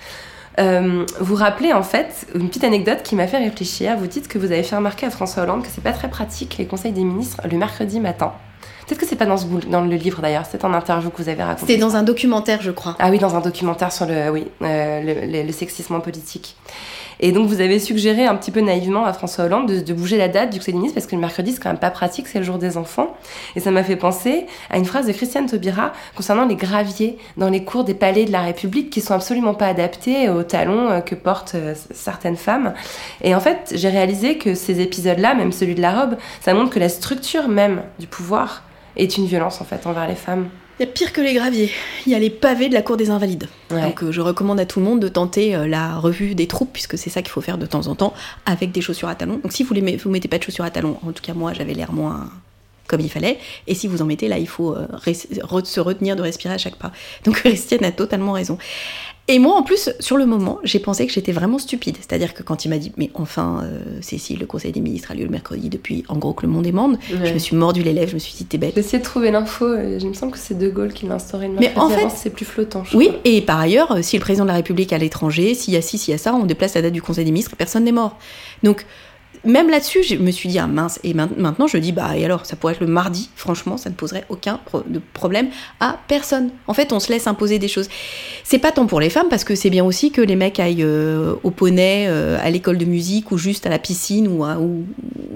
euh, 0.58 1.04
vous 1.20 1.34
rappelez 1.36 1.72
en 1.72 1.82
fait 1.82 2.26
une 2.34 2.48
petite 2.48 2.64
anecdote 2.64 3.02
qui 3.02 3.14
m'a 3.16 3.26
fait 3.26 3.38
réfléchir. 3.38 3.96
Vous 3.96 4.06
dites 4.06 4.28
que 4.28 4.38
vous 4.38 4.46
avez 4.52 4.62
fait 4.62 4.76
remarquer 4.76 5.06
à 5.06 5.10
François 5.10 5.42
Hollande 5.44 5.62
que 5.62 5.68
c'est 5.72 5.82
pas 5.82 5.92
très 5.92 6.08
pratique 6.08 6.56
les 6.58 6.66
conseils 6.66 6.92
des 6.92 7.04
ministres 7.04 7.40
le 7.50 7.56
mercredi 7.56 8.00
matin. 8.00 8.32
Peut-être 8.86 8.98
que 9.02 9.06
c'est 9.06 9.14
pas 9.16 9.26
dans, 9.26 9.36
ce, 9.36 9.46
dans 9.68 9.82
le 9.82 9.94
livre 9.94 10.20
d'ailleurs, 10.20 10.44
c'est 10.50 10.64
en 10.64 10.74
interview 10.74 11.10
que 11.10 11.22
vous 11.22 11.28
avez 11.28 11.42
raconté. 11.44 11.74
C'était 11.74 11.80
dans 11.80 11.94
un 11.94 12.02
documentaire, 12.02 12.60
je 12.60 12.72
crois. 12.72 12.96
Ah 12.98 13.10
oui, 13.10 13.18
dans 13.20 13.36
un 13.36 13.40
documentaire 13.40 13.92
sur 13.92 14.04
le, 14.06 14.30
oui, 14.30 14.48
euh, 14.62 15.00
le, 15.00 15.32
le- 15.32 15.42
le 15.46 15.52
sexisme 15.52 15.94
en 15.94 16.00
politique. 16.00 16.56
Et 17.20 17.32
donc 17.32 17.46
vous 17.46 17.60
avez 17.60 17.78
suggéré 17.78 18.24
un 18.24 18.34
petit 18.34 18.50
peu 18.50 18.60
naïvement 18.60 19.04
à 19.04 19.12
François 19.12 19.44
Hollande 19.44 19.70
de, 19.70 19.92
bouger 19.92 20.16
la 20.16 20.28
date 20.28 20.50
du 20.50 20.58
Conseil 20.58 20.74
parce 20.92 21.06
que 21.06 21.14
le 21.14 21.20
mercredi 21.20 21.52
c'est 21.52 21.60
quand 21.60 21.68
même 21.68 21.78
pas 21.78 21.90
pratique, 21.90 22.26
c'est 22.26 22.38
le 22.38 22.44
jour 22.44 22.58
des 22.58 22.76
enfants. 22.76 23.14
Et 23.56 23.60
ça 23.60 23.70
m'a 23.70 23.84
fait 23.84 23.96
penser 23.96 24.46
à 24.70 24.78
une 24.78 24.86
phrase 24.86 25.06
de 25.06 25.12
Christiane 25.12 25.46
Taubira 25.46 25.92
concernant 26.16 26.46
les 26.46 26.56
graviers 26.56 27.18
dans 27.36 27.50
les 27.50 27.64
cours 27.64 27.84
des 27.84 27.94
palais 27.94 28.24
de 28.24 28.32
la 28.32 28.40
République 28.40 28.90
qui 28.90 29.00
sont 29.00 29.14
absolument 29.14 29.54
pas 29.54 29.66
adaptés 29.66 30.28
aux 30.30 30.42
talons 30.42 30.90
euh, 30.90 31.00
que 31.00 31.14
portent 31.14 31.54
euh, 31.54 31.74
certaines 31.92 32.36
femmes. 32.36 32.72
Et 33.22 33.34
en 33.34 33.40
fait, 33.40 33.72
j'ai 33.74 33.88
réalisé 33.88 34.38
que 34.38 34.54
ces 34.54 34.80
épisodes-là, 34.80 35.34
même 35.34 35.52
celui 35.52 35.74
de 35.74 35.82
la 35.82 36.00
robe, 36.00 36.16
ça 36.40 36.54
montre 36.54 36.70
que 36.70 36.78
la 36.78 36.88
structure 36.88 37.48
même 37.48 37.82
du 37.98 38.06
pouvoir 38.06 38.62
est 38.96 39.16
une 39.16 39.26
violence 39.26 39.60
en 39.60 39.64
fait 39.64 39.86
envers 39.86 40.08
les 40.08 40.14
femmes. 40.14 40.48
Il 40.80 40.86
y 40.86 40.88
a 40.88 40.92
pire 40.92 41.12
que 41.12 41.20
les 41.20 41.34
graviers. 41.34 41.70
Il 42.06 42.12
y 42.12 42.14
a 42.14 42.18
les 42.18 42.30
pavés 42.30 42.70
de 42.70 42.74
la 42.74 42.80
cour 42.80 42.96
des 42.96 43.10
Invalides. 43.10 43.48
Ouais. 43.70 43.82
Donc 43.82 44.02
euh, 44.02 44.12
je 44.12 44.22
recommande 44.22 44.58
à 44.58 44.64
tout 44.64 44.78
le 44.80 44.86
monde 44.86 44.98
de 44.98 45.08
tenter 45.08 45.54
euh, 45.54 45.66
la 45.66 45.98
revue 45.98 46.34
des 46.34 46.46
troupes, 46.46 46.70
puisque 46.72 46.96
c'est 46.96 47.10
ça 47.10 47.20
qu'il 47.20 47.30
faut 47.30 47.42
faire 47.42 47.58
de 47.58 47.66
temps 47.66 47.86
en 47.88 47.94
temps, 47.94 48.14
avec 48.46 48.72
des 48.72 48.80
chaussures 48.80 49.08
à 49.08 49.14
talons. 49.14 49.40
Donc 49.42 49.52
si 49.52 49.62
vous 49.62 49.74
ne 49.74 49.96
vous 49.98 50.08
mettez 50.08 50.26
pas 50.28 50.38
de 50.38 50.42
chaussures 50.42 50.64
à 50.64 50.70
talons, 50.70 50.96
en 51.06 51.12
tout 51.12 51.22
cas 51.22 51.34
moi 51.34 51.52
j'avais 51.52 51.74
l'air 51.74 51.92
moins 51.92 52.30
comme 52.86 53.00
il 53.02 53.10
fallait, 53.10 53.38
et 53.68 53.74
si 53.76 53.86
vous 53.86 54.02
en 54.02 54.04
mettez 54.04 54.26
là, 54.26 54.38
il 54.38 54.48
faut 54.48 54.74
euh, 54.74 54.86
re- 55.06 55.64
se 55.64 55.78
retenir 55.80 56.16
de 56.16 56.22
respirer 56.22 56.54
à 56.54 56.58
chaque 56.58 56.74
pas. 56.76 56.90
Donc 57.24 57.36
Christiane 57.44 57.84
a 57.84 57.92
totalement 57.92 58.32
raison. 58.32 58.56
Et 59.28 59.38
moi, 59.38 59.54
en 59.54 59.62
plus, 59.62 59.90
sur 60.00 60.16
le 60.16 60.26
moment, 60.26 60.58
j'ai 60.64 60.80
pensé 60.80 61.06
que 61.06 61.12
j'étais 61.12 61.30
vraiment 61.30 61.58
stupide. 61.60 61.96
C'est-à-dire 62.00 62.34
que 62.34 62.42
quand 62.42 62.64
il 62.64 62.68
m'a 62.68 62.78
dit, 62.78 62.90
mais 62.96 63.10
enfin, 63.14 63.60
euh, 63.62 63.78
Cécile, 64.00 64.40
le 64.40 64.46
Conseil 64.46 64.72
des 64.72 64.80
ministres 64.80 65.12
a 65.12 65.14
lieu 65.14 65.22
le 65.22 65.30
mercredi 65.30 65.68
depuis, 65.68 66.02
en 66.08 66.16
gros, 66.18 66.32
que 66.32 66.44
le 66.44 66.50
monde 66.52 66.66
est 66.66 66.72
monde, 66.72 66.98
Ouais. 67.12 67.26
je 67.28 67.34
me 67.34 67.38
suis 67.38 67.54
mordu 67.54 67.84
les 67.84 67.92
lèvres, 67.92 68.08
je 68.10 68.14
me 68.14 68.18
suis 68.18 68.34
dit, 68.34 68.44
t'es 68.44 68.58
bête. 68.58 68.72
J'ai 68.74 68.80
essayé 68.80 68.98
de 68.98 69.04
trouver 69.04 69.30
l'info, 69.30 69.66
euh, 69.66 69.98
il 70.00 70.08
me 70.08 70.14
semble 70.14 70.32
que 70.32 70.38
c'est 70.38 70.58
De 70.58 70.68
Gaulle 70.68 70.92
qui 70.92 71.06
l'a 71.06 71.14
instauré 71.14 71.46
le 71.46 71.54
Mais 71.60 71.72
en 71.76 71.88
fait- 71.88 72.08
c'est 72.12 72.30
plus 72.30 72.44
flottant. 72.44 72.82
je 72.82 72.96
Oui, 72.96 73.06
crois. 73.08 73.20
et 73.24 73.40
par 73.42 73.60
ailleurs, 73.60 73.92
euh, 73.92 74.02
si 74.02 74.16
le 74.16 74.20
président 74.20 74.44
de 74.44 74.48
la 74.48 74.54
République 74.56 74.90
est 74.92 74.96
à 74.96 74.98
l'étranger, 74.98 75.54
s'il 75.54 75.74
y 75.74 75.76
a 75.76 75.82
ci, 75.82 75.96
s'il 75.96 76.10
y 76.10 76.14
a 76.14 76.18
ça, 76.18 76.34
on 76.34 76.44
déplace 76.44 76.74
la 76.74 76.82
date 76.82 76.92
du 76.92 77.02
Conseil 77.02 77.24
des 77.24 77.30
ministres 77.30 77.54
personne 77.56 77.84
n'est 77.84 77.92
mort. 77.92 78.18
Donc, 78.64 78.84
même 79.44 79.70
là-dessus, 79.70 80.02
je 80.02 80.16
me 80.16 80.30
suis 80.30 80.48
dit, 80.48 80.58
ah 80.58 80.66
mince, 80.66 81.00
et 81.02 81.14
main- 81.14 81.30
maintenant 81.36 81.66
je 81.66 81.78
dis, 81.78 81.92
bah 81.92 82.16
et 82.16 82.24
alors, 82.24 82.44
ça 82.46 82.56
pourrait 82.56 82.74
être 82.74 82.80
le 82.80 82.86
mardi, 82.86 83.30
franchement, 83.36 83.76
ça 83.76 83.88
ne 83.88 83.94
poserait 83.94 84.24
aucun 84.28 84.58
pro- 84.64 84.82
de 84.86 85.00
problème 85.14 85.48
à 85.80 85.98
personne. 86.08 86.50
En 86.66 86.74
fait, 86.74 86.92
on 86.92 87.00
se 87.00 87.10
laisse 87.10 87.26
imposer 87.26 87.58
des 87.58 87.68
choses. 87.68 87.88
C'est 88.44 88.58
pas 88.58 88.70
tant 88.72 88.86
pour 88.86 89.00
les 89.00 89.08
femmes, 89.10 89.28
parce 89.30 89.44
que 89.44 89.54
c'est 89.54 89.70
bien 89.70 89.84
aussi 89.84 90.10
que 90.10 90.20
les 90.20 90.36
mecs 90.36 90.60
aillent 90.60 90.82
euh, 90.82 91.34
au 91.42 91.50
poney, 91.50 92.06
euh, 92.08 92.38
à 92.42 92.50
l'école 92.50 92.76
de 92.78 92.84
musique, 92.84 93.30
ou 93.32 93.38
juste 93.38 93.66
à 93.66 93.70
la 93.70 93.78
piscine, 93.78 94.28
ou 94.28 94.44
à 94.44 94.58
où, 94.58 94.84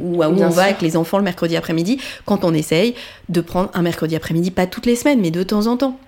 ou 0.03 0.23
à 0.23 0.29
où 0.29 0.35
Bien 0.35 0.49
on 0.49 0.51
va 0.51 0.65
avec 0.65 0.83
les 0.83 0.97
enfants 0.97 1.19
le 1.19 1.25
mercredi 1.25 1.57
après-midi, 1.57 1.99
quand 2.27 2.45
on 2.45 2.53
essaye 2.53 2.95
de 3.31 3.41
prendre 3.41 3.71
un 3.75 3.83
mercredi 3.83 4.15
après-midi, 4.17 4.51
pas 4.51 4.67
toutes 4.67 4.87
les 4.87 4.97
semaines, 4.97 5.21
mais 5.21 5.31
de 5.31 5.43
temps 5.43 5.67
en 5.67 5.77
temps 5.77 5.99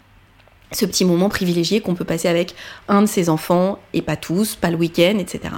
ce 0.73 0.85
petit 0.85 1.05
moment 1.05 1.29
privilégié 1.29 1.81
qu'on 1.81 1.95
peut 1.95 2.05
passer 2.05 2.27
avec 2.29 2.55
un 2.89 3.03
de 3.03 3.07
ses 3.07 3.29
enfants, 3.29 3.79
et 3.95 4.03
pas 4.03 4.17
tous, 4.17 4.57
pas 4.57 4.69
le 4.71 4.77
week-end, 4.77 5.17
etc. 5.19 5.55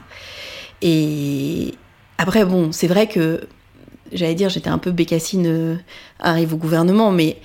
Et 0.82 1.74
après, 2.18 2.44
bon, 2.44 2.72
c'est 2.72 2.88
vrai 2.88 3.06
que, 3.06 3.40
j'allais 4.12 4.34
dire, 4.34 4.48
j'étais 4.48 4.70
un 4.70 4.78
peu 4.78 4.90
bécassine 4.90 5.46
euh, 5.46 5.76
arrive 6.18 6.52
au 6.52 6.56
gouvernement, 6.56 7.12
mais 7.12 7.38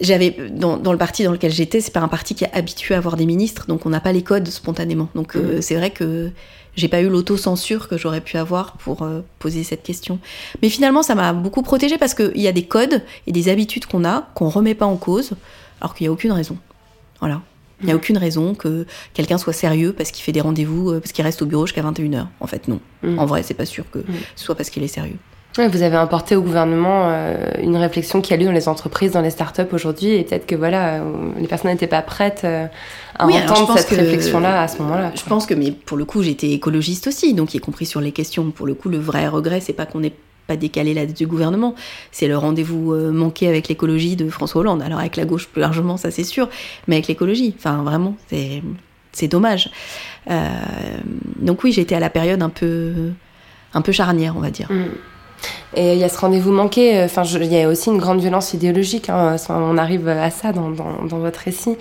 j'avais 0.00 0.36
dans, 0.50 0.76
dans 0.76 0.92
le 0.92 0.98
parti 0.98 1.24
dans 1.24 1.32
lequel 1.32 1.52
j'étais, 1.52 1.80
c'est 1.80 1.92
pas 1.92 2.00
un 2.00 2.08
parti 2.08 2.34
qui 2.34 2.44
est 2.44 2.52
habitué 2.52 2.94
à 2.94 2.98
avoir 2.98 3.16
des 3.16 3.26
ministres, 3.26 3.66
donc 3.66 3.86
on 3.86 3.90
n'a 3.90 4.00
pas 4.00 4.12
les 4.12 4.22
codes 4.22 4.48
spontanément. 4.48 5.08
Donc 5.14 5.36
euh, 5.36 5.60
c'est 5.60 5.76
vrai 5.76 5.90
que 5.90 6.30
j'ai 6.76 6.88
pas 6.88 7.00
eu 7.00 7.08
l'autocensure 7.08 7.88
que 7.88 7.96
j'aurais 7.96 8.20
pu 8.20 8.36
avoir 8.36 8.72
pour 8.72 9.02
euh, 9.02 9.20
poser 9.38 9.62
cette 9.62 9.82
question. 9.82 10.18
Mais 10.62 10.68
finalement, 10.68 11.02
ça 11.02 11.14
m'a 11.14 11.32
beaucoup 11.32 11.62
protégée 11.62 11.98
parce 11.98 12.14
qu'il 12.14 12.40
y 12.40 12.48
a 12.48 12.52
des 12.52 12.64
codes 12.64 13.02
et 13.26 13.32
des 13.32 13.48
habitudes 13.48 13.86
qu'on 13.86 14.04
a 14.04 14.28
qu'on 14.34 14.48
remet 14.48 14.74
pas 14.74 14.86
en 14.86 14.96
cause, 14.96 15.32
alors 15.80 15.94
qu'il 15.94 16.04
n'y 16.04 16.08
a 16.08 16.12
aucune 16.12 16.32
raison. 16.32 16.58
Voilà. 17.20 17.40
Il 17.80 17.86
n'y 17.86 17.92
a 17.92 17.96
aucune 17.96 18.16
raison 18.18 18.54
que 18.54 18.86
quelqu'un 19.14 19.36
soit 19.38 19.52
sérieux 19.52 19.92
parce 19.92 20.10
qu'il 20.10 20.22
fait 20.24 20.32
des 20.32 20.40
rendez-vous, 20.40 20.90
euh, 20.90 21.00
parce 21.00 21.12
qu'il 21.12 21.24
reste 21.24 21.42
au 21.42 21.46
bureau 21.46 21.66
jusqu'à 21.66 21.82
21h. 21.82 22.26
En 22.40 22.46
fait, 22.46 22.68
non. 22.68 22.80
Mm. 23.02 23.18
En 23.18 23.26
vrai, 23.26 23.42
c'est 23.42 23.54
pas 23.54 23.66
sûr 23.66 23.84
que 23.90 23.98
ce 24.36 24.44
soit 24.44 24.54
parce 24.54 24.70
qu'il 24.70 24.82
est 24.82 24.88
sérieux. 24.88 25.16
Ouais, 25.56 25.68
vous 25.68 25.82
avez 25.82 25.94
importé 25.96 26.34
au 26.34 26.42
gouvernement 26.42 27.10
euh, 27.10 27.36
une 27.62 27.76
réflexion 27.76 28.20
qui 28.20 28.34
a 28.34 28.36
lieu 28.36 28.46
dans 28.46 28.50
les 28.52 28.68
entreprises, 28.68 29.12
dans 29.12 29.20
les 29.20 29.30
startups 29.30 29.62
aujourd'hui, 29.72 30.08
et 30.14 30.24
peut-être 30.24 30.46
que 30.46 30.56
voilà, 30.56 30.94
euh, 30.96 31.30
les 31.38 31.46
personnes 31.46 31.70
n'étaient 31.70 31.86
pas 31.86 32.02
prêtes 32.02 32.40
euh, 32.42 32.66
à 33.16 33.26
Oui, 33.26 33.34
entendre 33.36 33.78
cette 33.78 33.88
que- 33.88 33.94
réflexion-là 33.94 34.62
à 34.62 34.66
ce 34.68 34.82
moment-là. 34.82 35.12
Je 35.14 35.22
pense 35.22 35.46
que, 35.46 35.54
mais 35.54 35.70
pour 35.70 35.96
le 35.96 36.04
coup, 36.04 36.24
j'étais 36.24 36.50
écologiste 36.50 37.06
aussi, 37.06 37.34
donc 37.34 37.54
y 37.54 37.60
compris 37.60 37.86
sur 37.86 38.00
les 38.00 38.10
questions. 38.10 38.50
Pour 38.50 38.66
le 38.66 38.74
coup, 38.74 38.88
le 38.88 38.98
vrai 38.98 39.28
regret, 39.28 39.60
c'est 39.60 39.72
pas 39.72 39.86
qu'on 39.86 40.00
n'ait 40.00 40.14
pas 40.46 40.56
décalé 40.56 40.94
la 40.94 41.06
du 41.06 41.26
gouvernement, 41.26 41.74
c'est 42.12 42.28
le 42.28 42.36
rendez-vous 42.36 42.92
euh, 42.92 43.10
manqué 43.10 43.48
avec 43.48 43.68
l'écologie 43.68 44.16
de 44.16 44.28
François 44.28 44.60
Hollande. 44.60 44.82
Alors 44.82 44.98
avec 44.98 45.16
la 45.16 45.24
gauche 45.24 45.48
plus 45.48 45.60
largement, 45.60 45.96
ça 45.96 46.10
c'est 46.10 46.24
sûr, 46.24 46.48
mais 46.86 46.96
avec 46.96 47.08
l'écologie, 47.08 47.54
enfin 47.56 47.82
vraiment, 47.82 48.16
c'est 48.28 48.62
c'est 49.12 49.28
dommage. 49.28 49.70
Euh, 50.30 50.48
donc 51.38 51.62
oui, 51.62 51.72
j'étais 51.72 51.94
à 51.94 52.00
la 52.00 52.10
période 52.10 52.42
un 52.42 52.50
peu 52.50 52.92
un 53.72 53.82
peu 53.82 53.92
charnière, 53.92 54.34
on 54.36 54.40
va 54.40 54.50
dire. 54.50 54.70
Mm. 54.70 54.86
Et 55.76 55.92
il 55.94 55.98
y 55.98 56.04
a 56.04 56.08
ce 56.08 56.18
rendez-vous 56.18 56.52
manqué, 56.52 56.96
euh, 56.96 57.04
enfin, 57.04 57.22
il 57.24 57.52
y 57.52 57.60
a 57.60 57.68
aussi 57.68 57.90
une 57.90 57.98
grande 57.98 58.20
violence 58.20 58.54
idéologique, 58.54 59.10
hein, 59.10 59.36
on 59.48 59.76
arrive 59.76 60.08
à 60.08 60.30
ça 60.30 60.52
dans, 60.52 60.70
dans, 60.70 61.18
votre 61.18 61.40
récit. 61.40 61.76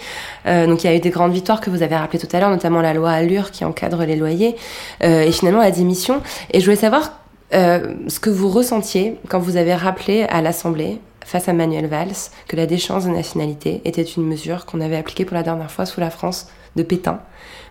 Donc 0.46 0.84
il 0.84 0.88
y 0.88 0.90
a 0.90 0.96
eu 0.96 1.00
des 1.00 1.12
grandes 1.12 1.32
victoires 1.32 1.62
que 1.62 1.70
vous 1.70 1.82
avez 1.82 1.96
rappelées 1.96 2.20
tout 2.20 2.28
à 2.36 2.40
l'heure, 2.40 2.50
notamment 2.50 2.82
la 2.82 2.94
loi 2.94 3.12
Allure 3.12 3.52
qui 3.52 3.64
encadre 3.64 4.04
les 4.04 4.16
loyers, 4.16 4.56
et 5.02 5.32
finalement 5.32 5.62
la 5.62 5.72
démission. 5.72 6.22
Et 6.52 6.60
je 6.60 6.66
voulais 6.66 6.76
savoir 6.76 7.23
euh, 7.54 7.94
ce 8.08 8.20
que 8.20 8.30
vous 8.30 8.50
ressentiez 8.50 9.16
quand 9.30 9.40
vous 9.40 9.58
avez 9.58 9.74
rappelé 9.76 10.24
à 10.24 10.42
l'Assemblée, 10.42 11.00
face 11.26 11.48
à 11.48 11.54
Manuel 11.54 11.88
Valls, 11.88 12.12
que 12.48 12.56
la 12.56 12.66
déchéance 12.66 13.06
de 13.06 13.10
nationalité 13.10 13.82
était 13.86 14.04
une 14.04 14.26
mesure 14.28 14.66
qu'on 14.66 14.82
avait 14.82 14.98
appliquée 14.98 15.24
pour 15.26 15.36
la 15.36 15.44
dernière 15.44 15.72
fois 15.72 15.86
sous 15.86 16.00
la 16.02 16.10
France 16.10 16.48
de 16.76 16.84
Pétain. 16.84 17.20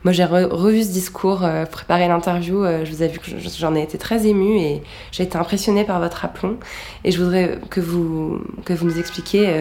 Moi, 0.05 0.13
j'ai 0.13 0.25
re- 0.25 0.47
revu 0.49 0.83
ce 0.83 0.89
discours, 0.91 1.45
euh, 1.45 1.65
préparé 1.67 2.09
l'interview. 2.09 2.65
euh, 2.65 2.85
je 2.85 2.93
vous 2.93 2.99
vu 3.09 3.19
que 3.19 3.27
je- 3.27 3.49
j'en 3.59 3.75
ai 3.75 3.83
été 3.83 3.99
très 3.99 4.27
émue 4.27 4.59
et 4.59 4.83
j'ai 5.11 5.25
été 5.25 5.37
impressionnée 5.37 5.85
par 5.85 6.01
votre 6.01 6.25
aplomb. 6.25 6.57
Et 7.05 7.11
je 7.11 7.23
voudrais 7.23 7.59
que 7.69 7.81
vous, 7.81 8.41
que 8.65 8.73
vous 8.73 8.87
nous 8.87 8.99
expliquiez 8.99 9.53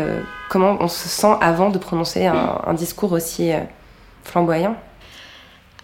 comment 0.50 0.78
on 0.80 0.88
se 0.88 1.10
sent 1.10 1.36
avant 1.42 1.70
de 1.70 1.78
prononcer 1.78 2.26
un, 2.28 2.74
discours 2.74 3.12
aussi 3.12 3.52
flamboyant. 4.24 4.76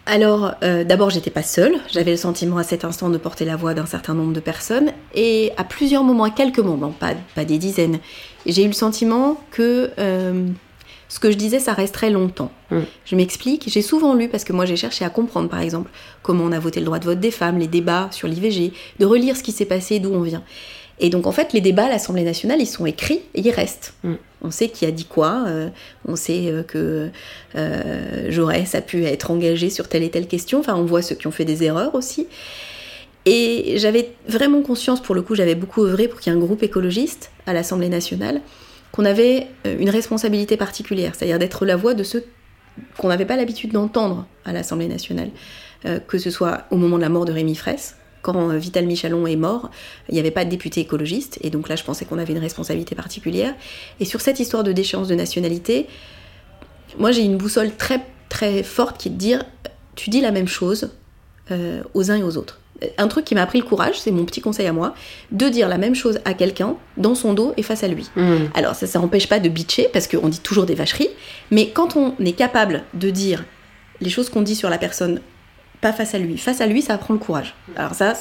Alors, 0.08 0.54
euh, 0.64 0.86
d'abord, 0.86 1.10
j'étais 1.10 1.30
pas 1.30 1.44
seule. 1.44 1.76
J'avais 1.92 2.12
le 2.12 2.18
sentiment 2.18 2.58
à 2.58 2.64
cet 2.64 2.86
instant 2.86 3.10
de 3.10 3.18
porter 3.18 3.44
la 3.44 3.58
voix 3.58 3.74
d'un 3.74 3.86
certain 3.86 4.14
nombre 4.14 4.32
de 4.32 4.40
personnes. 4.40 4.92
Et 5.14 5.52
à 5.58 5.66
plusieurs 5.66 6.04
moments, 6.06 6.24
à 6.24 6.30
quelques 6.30 6.60
moments, 6.60 6.92
pas, 6.92 7.14
pas 7.36 7.44
des 7.44 7.58
dizaines, 7.58 8.00
j'ai 8.46 8.64
eu 8.64 8.68
le 8.68 8.74
sentiment 8.74 9.38
que 9.52 9.92
euh, 10.00 10.48
ce 11.10 11.20
que 11.20 11.30
je 11.30 11.36
disais, 11.36 11.60
ça 11.60 11.74
resterait 11.74 12.10
longtemps. 12.10 12.52
Mm. 12.72 12.80
Je 13.04 13.16
m'explique. 13.18 13.66
J'ai 13.68 13.82
souvent 13.82 14.14
lu, 14.14 14.30
parce 14.30 14.46
que 14.46 14.54
moi 14.54 14.66
j'ai 14.66 14.78
cherché 14.78 15.04
à 15.04 15.10
comprendre, 15.10 15.50
par 15.50 15.60
exemple, 15.60 15.92
comment 16.24 16.46
on 16.46 16.54
a 16.54 16.60
voté 16.60 16.80
le 16.80 16.86
droit 16.86 17.00
de 17.00 17.06
vote 17.06 17.20
des 17.20 17.32
femmes, 17.32 17.60
les 17.60 17.68
débats 17.68 18.08
sur 18.12 18.30
l'IVG, 18.30 18.72
de 19.00 19.06
relire 19.06 19.36
ce 19.36 19.44
qui 19.44 19.52
s'est 19.52 19.66
passé, 19.66 20.00
d'où 20.00 20.14
on 20.14 20.22
vient. 20.22 20.44
Et 21.00 21.10
donc, 21.10 21.28
en 21.28 21.34
fait, 21.34 21.52
les 21.52 21.62
débats 21.62 21.86
à 21.86 21.90
l'Assemblée 21.90 22.24
nationale, 22.24 22.62
ils 22.62 22.66
sont 22.66 22.86
écrits 22.86 23.22
et 23.36 23.42
ils 23.42 23.52
restent. 23.52 23.94
Mm. 24.04 24.14
On 24.42 24.52
sait 24.52 24.70
qui 24.70 24.86
a 24.86 24.92
dit 24.92 25.06
quoi, 25.06 25.46
euh, 25.48 25.70
on 26.06 26.16
sait 26.16 26.48
euh, 26.48 26.64
que 26.64 27.10
euh, 27.56 28.32
Jaurès 28.32 28.76
a 28.76 28.82
pu 28.82 29.04
être 29.06 29.32
engagé 29.32 29.70
sur 29.70 29.88
telle 29.88 30.04
et 30.04 30.12
telle 30.12 30.28
question. 30.28 30.60
Enfin, 30.60 30.76
on 30.76 30.86
voit 30.86 31.02
ceux 31.02 31.16
qui 31.16 31.28
ont 31.28 31.32
fait 31.32 31.46
des 31.46 31.64
erreurs 31.64 31.96
aussi. 31.96 32.28
Et 33.26 33.74
j'avais 33.78 34.12
vraiment 34.28 34.62
conscience, 34.62 35.02
pour 35.02 35.16
le 35.16 35.22
coup, 35.22 35.36
j'avais 35.36 35.56
beaucoup 35.56 35.84
œuvré 35.84 36.08
pour 36.08 36.20
qu'il 36.20 36.32
y 36.32 36.36
ait 36.36 36.38
un 36.38 36.42
groupe 36.42 36.64
écologiste 36.64 37.32
à 37.46 37.54
l'Assemblée 37.54 37.90
nationale, 37.90 38.42
qu'on 38.92 39.04
avait 39.04 39.48
une 39.66 39.90
responsabilité 39.90 40.56
particulière, 40.56 41.14
c'est-à-dire 41.14 41.38
d'être 41.38 41.66
la 41.66 41.76
voix 41.76 41.94
de 41.94 42.04
ceux 42.04 42.24
qu'on 42.98 43.10
n'avait 43.10 43.26
pas 43.26 43.36
l'habitude 43.36 43.74
d'entendre 43.74 44.28
à 44.46 44.54
l'Assemblée 44.54 44.88
nationale, 44.88 45.32
que 46.08 46.18
ce 46.18 46.30
soit 46.30 46.64
au 46.72 46.78
moment 46.78 46.96
de 46.96 47.02
la 47.02 47.10
mort 47.10 47.26
de 47.26 47.34
Rémi 47.34 47.56
Fraisse, 47.56 47.98
quand 48.22 48.50
euh, 48.50 48.58
Vital 48.58 48.86
Michalon 48.86 49.26
est 49.28 49.36
mort, 49.36 49.70
il 50.10 50.14
n'y 50.14 50.20
avait 50.20 50.32
pas 50.32 50.46
de 50.46 50.50
député 50.50 50.82
écologiste, 50.82 51.38
et 51.42 51.50
donc 51.50 51.70
là 51.70 51.76
je 51.76 51.84
pensais 51.84 52.06
qu'on 52.06 52.18
avait 52.18 52.34
une 52.34 52.40
responsabilité 52.40 52.96
particulière. 52.96 53.56
Et 54.00 54.06
sur 54.06 54.22
cette 54.22 54.40
histoire 54.40 54.64
de 54.64 54.72
déchéance 54.72 55.08
de 55.08 55.16
nationalité, 55.16 55.88
moi 56.98 57.12
j'ai 57.12 57.24
une 57.24 57.38
boussole 57.38 57.76
très 57.76 58.02
très 58.30 58.64
forte 58.64 58.98
qui 58.98 59.08
est 59.08 59.12
de 59.12 59.18
dire, 59.18 59.46
tu 59.96 60.10
dis 60.10 60.22
la 60.22 60.32
même 60.32 60.48
chose 60.48 60.92
euh, 61.52 61.82
aux 61.94 62.12
uns 62.12 62.18
et 62.18 62.24
aux 62.24 62.38
autres. 62.38 62.60
Un 63.00 63.08
truc 63.08 63.26
qui 63.26 63.34
m'a 63.34 63.42
appris 63.42 63.60
le 63.60 63.66
courage, 63.66 64.00
c'est 64.00 64.12
mon 64.12 64.24
petit 64.26 64.42
conseil 64.42 64.68
à 64.68 64.74
moi, 64.74 64.94
de 65.32 65.50
dire 65.50 65.68
la 65.68 65.80
même 65.80 65.96
chose 65.96 66.20
à 66.26 66.36
quelqu'un 66.36 66.76
dans 66.98 67.16
son 67.16 67.34
dos 67.34 67.54
et 67.58 67.64
face 67.64 67.84
à 67.84 67.88
lui. 67.88 68.08
Alors 68.54 68.76
ça, 68.76 68.86
ça 68.86 69.00
n'empêche 69.00 69.28
pas 69.28 69.40
de 69.40 69.50
bitcher, 69.50 69.90
parce 69.92 70.08
qu'on 70.08 70.28
dit 70.28 70.42
toujours 70.42 70.68
des 70.68 70.76
vacheries, 70.76 71.10
mais 71.50 71.72
quand 71.72 71.96
on 71.96 72.14
est 72.24 72.34
capable 72.34 72.84
de 72.94 73.10
dire 73.10 73.46
les 74.00 74.12
choses 74.12 74.30
qu'on 74.30 74.44
dit 74.44 74.56
sur 74.56 74.70
la 74.70 74.78
personne, 74.78 75.22
pas 75.82 75.94
face 75.94 76.16
à 76.16 76.20
lui, 76.20 76.38
face 76.38 76.60
à 76.62 76.66
lui, 76.66 76.82
ça 76.82 76.94
apprend 76.96 77.14
le 77.14 77.20
courage. 77.20 77.54
Alors 77.76 77.94
ça, 77.94 78.14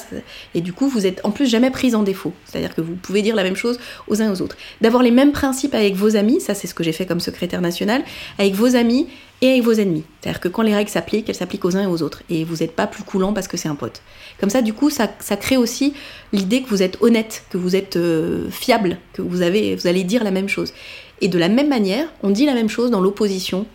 et 0.53 0.61
du 0.61 0.73
coup, 0.73 0.87
vous 0.87 1.07
êtes 1.07 1.21
en 1.23 1.31
plus 1.31 1.47
jamais 1.47 1.71
prise 1.71 1.95
en 1.95 2.03
défaut. 2.03 2.33
C'est-à-dire 2.45 2.75
que 2.75 2.81
vous 2.81 2.95
pouvez 2.95 3.21
dire 3.21 3.35
la 3.35 3.43
même 3.43 3.55
chose 3.55 3.79
aux 4.07 4.21
uns 4.21 4.27
et 4.27 4.31
aux 4.31 4.41
autres. 4.41 4.57
D'avoir 4.81 5.01
les 5.01 5.11
mêmes 5.11 5.31
principes 5.31 5.73
avec 5.73 5.95
vos 5.95 6.15
amis, 6.15 6.39
ça 6.39 6.53
c'est 6.53 6.67
ce 6.67 6.73
que 6.73 6.83
j'ai 6.83 6.91
fait 6.91 7.05
comme 7.05 7.19
secrétaire 7.19 7.61
national, 7.61 8.03
avec 8.37 8.53
vos 8.53 8.75
amis 8.75 9.07
et 9.41 9.51
avec 9.51 9.63
vos 9.63 9.73
ennemis. 9.73 10.03
C'est-à-dire 10.21 10.39
que 10.39 10.47
quand 10.47 10.61
les 10.61 10.75
règles 10.75 10.89
s'appliquent, 10.89 11.29
elles 11.29 11.35
s'appliquent 11.35 11.65
aux 11.65 11.75
uns 11.75 11.83
et 11.83 11.87
aux 11.87 12.01
autres. 12.03 12.21
Et 12.29 12.43
vous 12.43 12.57
n'êtes 12.57 12.75
pas 12.75 12.87
plus 12.87 13.03
coulant 13.03 13.33
parce 13.33 13.47
que 13.47 13.57
c'est 13.57 13.69
un 13.69 13.75
pote. 13.75 14.01
Comme 14.39 14.49
ça, 14.49 14.61
du 14.61 14.73
coup, 14.73 14.89
ça, 14.89 15.09
ça 15.19 15.35
crée 15.35 15.57
aussi 15.57 15.93
l'idée 16.33 16.61
que 16.61 16.69
vous 16.69 16.83
êtes 16.83 17.01
honnête, 17.01 17.43
que 17.49 17.57
vous 17.57 17.75
êtes 17.75 17.97
euh, 17.97 18.49
fiable, 18.51 18.97
que 19.13 19.21
vous, 19.21 19.41
avez, 19.41 19.75
vous 19.75 19.87
allez 19.87 20.03
dire 20.03 20.23
la 20.23 20.31
même 20.31 20.49
chose. 20.49 20.73
Et 21.21 21.27
de 21.27 21.37
la 21.39 21.49
même 21.49 21.69
manière, 21.69 22.07
on 22.21 22.29
dit 22.29 22.45
la 22.45 22.53
même 22.53 22.69
chose 22.69 22.91
dans 22.91 23.01
l'opposition 23.01 23.65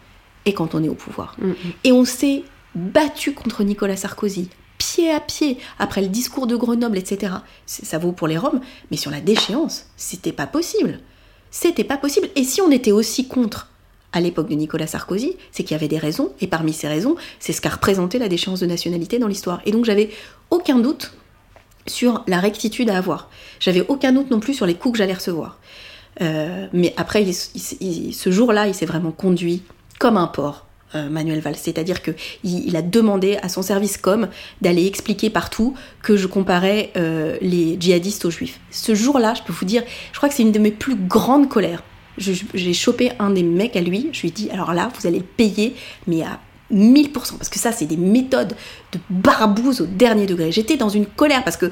et 0.44 0.52
quand 0.54 0.74
on 0.74 0.82
est 0.82 0.88
au 0.88 0.94
pouvoir. 0.94 1.36
Et 1.84 1.92
on 1.92 2.04
s'est 2.04 2.42
battu 2.74 3.32
contre 3.32 3.62
Nicolas 3.64 3.96
Sarkozy, 3.96 4.48
pied 4.78 5.10
à 5.10 5.20
pied, 5.20 5.58
après 5.78 6.02
le 6.02 6.08
discours 6.08 6.46
de 6.46 6.56
Grenoble, 6.56 6.98
etc. 6.98 7.34
Ça 7.66 7.98
vaut 7.98 8.12
pour 8.12 8.28
les 8.28 8.38
Roms, 8.38 8.60
mais 8.90 8.96
sur 8.96 9.10
la 9.10 9.20
déchéance, 9.20 9.86
c'était 9.96 10.32
pas 10.32 10.46
possible. 10.46 11.00
C'était 11.50 11.84
pas 11.84 11.98
possible. 11.98 12.28
Et 12.34 12.44
si 12.44 12.60
on 12.60 12.70
était 12.70 12.92
aussi 12.92 13.28
contre 13.28 13.68
à 14.12 14.20
l'époque 14.20 14.48
de 14.48 14.54
Nicolas 14.54 14.86
Sarkozy, 14.86 15.36
c'est 15.50 15.62
qu'il 15.62 15.72
y 15.72 15.74
avait 15.74 15.88
des 15.88 15.98
raisons, 15.98 16.32
et 16.40 16.46
parmi 16.46 16.72
ces 16.72 16.88
raisons, 16.88 17.16
c'est 17.38 17.52
ce 17.52 17.60
qu'a 17.60 17.70
représenté 17.70 18.18
la 18.18 18.28
déchéance 18.28 18.60
de 18.60 18.66
nationalité 18.66 19.18
dans 19.18 19.28
l'histoire. 19.28 19.60
Et 19.64 19.72
donc 19.72 19.84
j'avais 19.84 20.10
aucun 20.50 20.78
doute 20.78 21.12
sur 21.86 22.22
la 22.26 22.38
rectitude 22.38 22.90
à 22.90 22.98
avoir. 22.98 23.30
J'avais 23.60 23.84
aucun 23.88 24.12
doute 24.12 24.30
non 24.30 24.40
plus 24.40 24.54
sur 24.54 24.66
les 24.66 24.74
coups 24.74 24.92
que 24.92 24.98
j'allais 24.98 25.14
recevoir. 25.14 25.58
Euh, 26.20 26.66
mais 26.72 26.92
après, 26.96 27.24
ce 27.32 28.30
jour-là, 28.30 28.68
il 28.68 28.74
s'est 28.74 28.86
vraiment 28.86 29.12
conduit 29.12 29.62
comme 29.98 30.16
un 30.16 30.26
porc. 30.26 30.66
Euh, 30.94 31.08
Manuel 31.08 31.40
Valls, 31.40 31.56
c'est-à-dire 31.56 32.02
que 32.02 32.10
il, 32.44 32.76
a 32.76 32.82
demandé 32.82 33.38
à 33.42 33.48
son 33.48 33.62
service 33.62 33.96
com 33.96 34.28
d'aller 34.60 34.86
expliquer 34.86 35.30
partout 35.30 35.74
que 36.02 36.16
je 36.16 36.26
comparais 36.26 36.90
euh, 36.96 37.36
les 37.40 37.76
djihadistes 37.80 38.24
aux 38.24 38.30
juifs. 38.30 38.60
Ce 38.70 38.94
jour-là, 38.94 39.34
je 39.34 39.42
peux 39.42 39.52
vous 39.52 39.64
dire, 39.64 39.82
je 40.12 40.16
crois 40.16 40.28
que 40.28 40.34
c'est 40.34 40.42
une 40.42 40.52
de 40.52 40.58
mes 40.58 40.70
plus 40.70 40.96
grandes 40.96 41.48
colères. 41.48 41.82
J'ai 42.18 42.74
chopé 42.74 43.12
un 43.18 43.30
des 43.30 43.42
mecs 43.42 43.74
à 43.74 43.80
lui, 43.80 44.10
je 44.12 44.20
lui 44.20 44.28
ai 44.28 44.32
dit 44.32 44.50
alors 44.50 44.74
là, 44.74 44.90
vous 44.98 45.06
allez 45.06 45.18
le 45.18 45.24
payer, 45.24 45.74
mais 46.06 46.22
à 46.22 46.40
1000%, 46.70 47.10
parce 47.12 47.48
que 47.48 47.58
ça, 47.58 47.72
c'est 47.72 47.86
des 47.86 47.96
méthodes 47.96 48.54
de 48.92 48.98
barbouze 49.08 49.80
au 49.80 49.86
dernier 49.86 50.26
degré. 50.26 50.52
J'étais 50.52 50.76
dans 50.76 50.90
une 50.90 51.06
colère 51.06 51.42
parce 51.42 51.56
que 51.56 51.70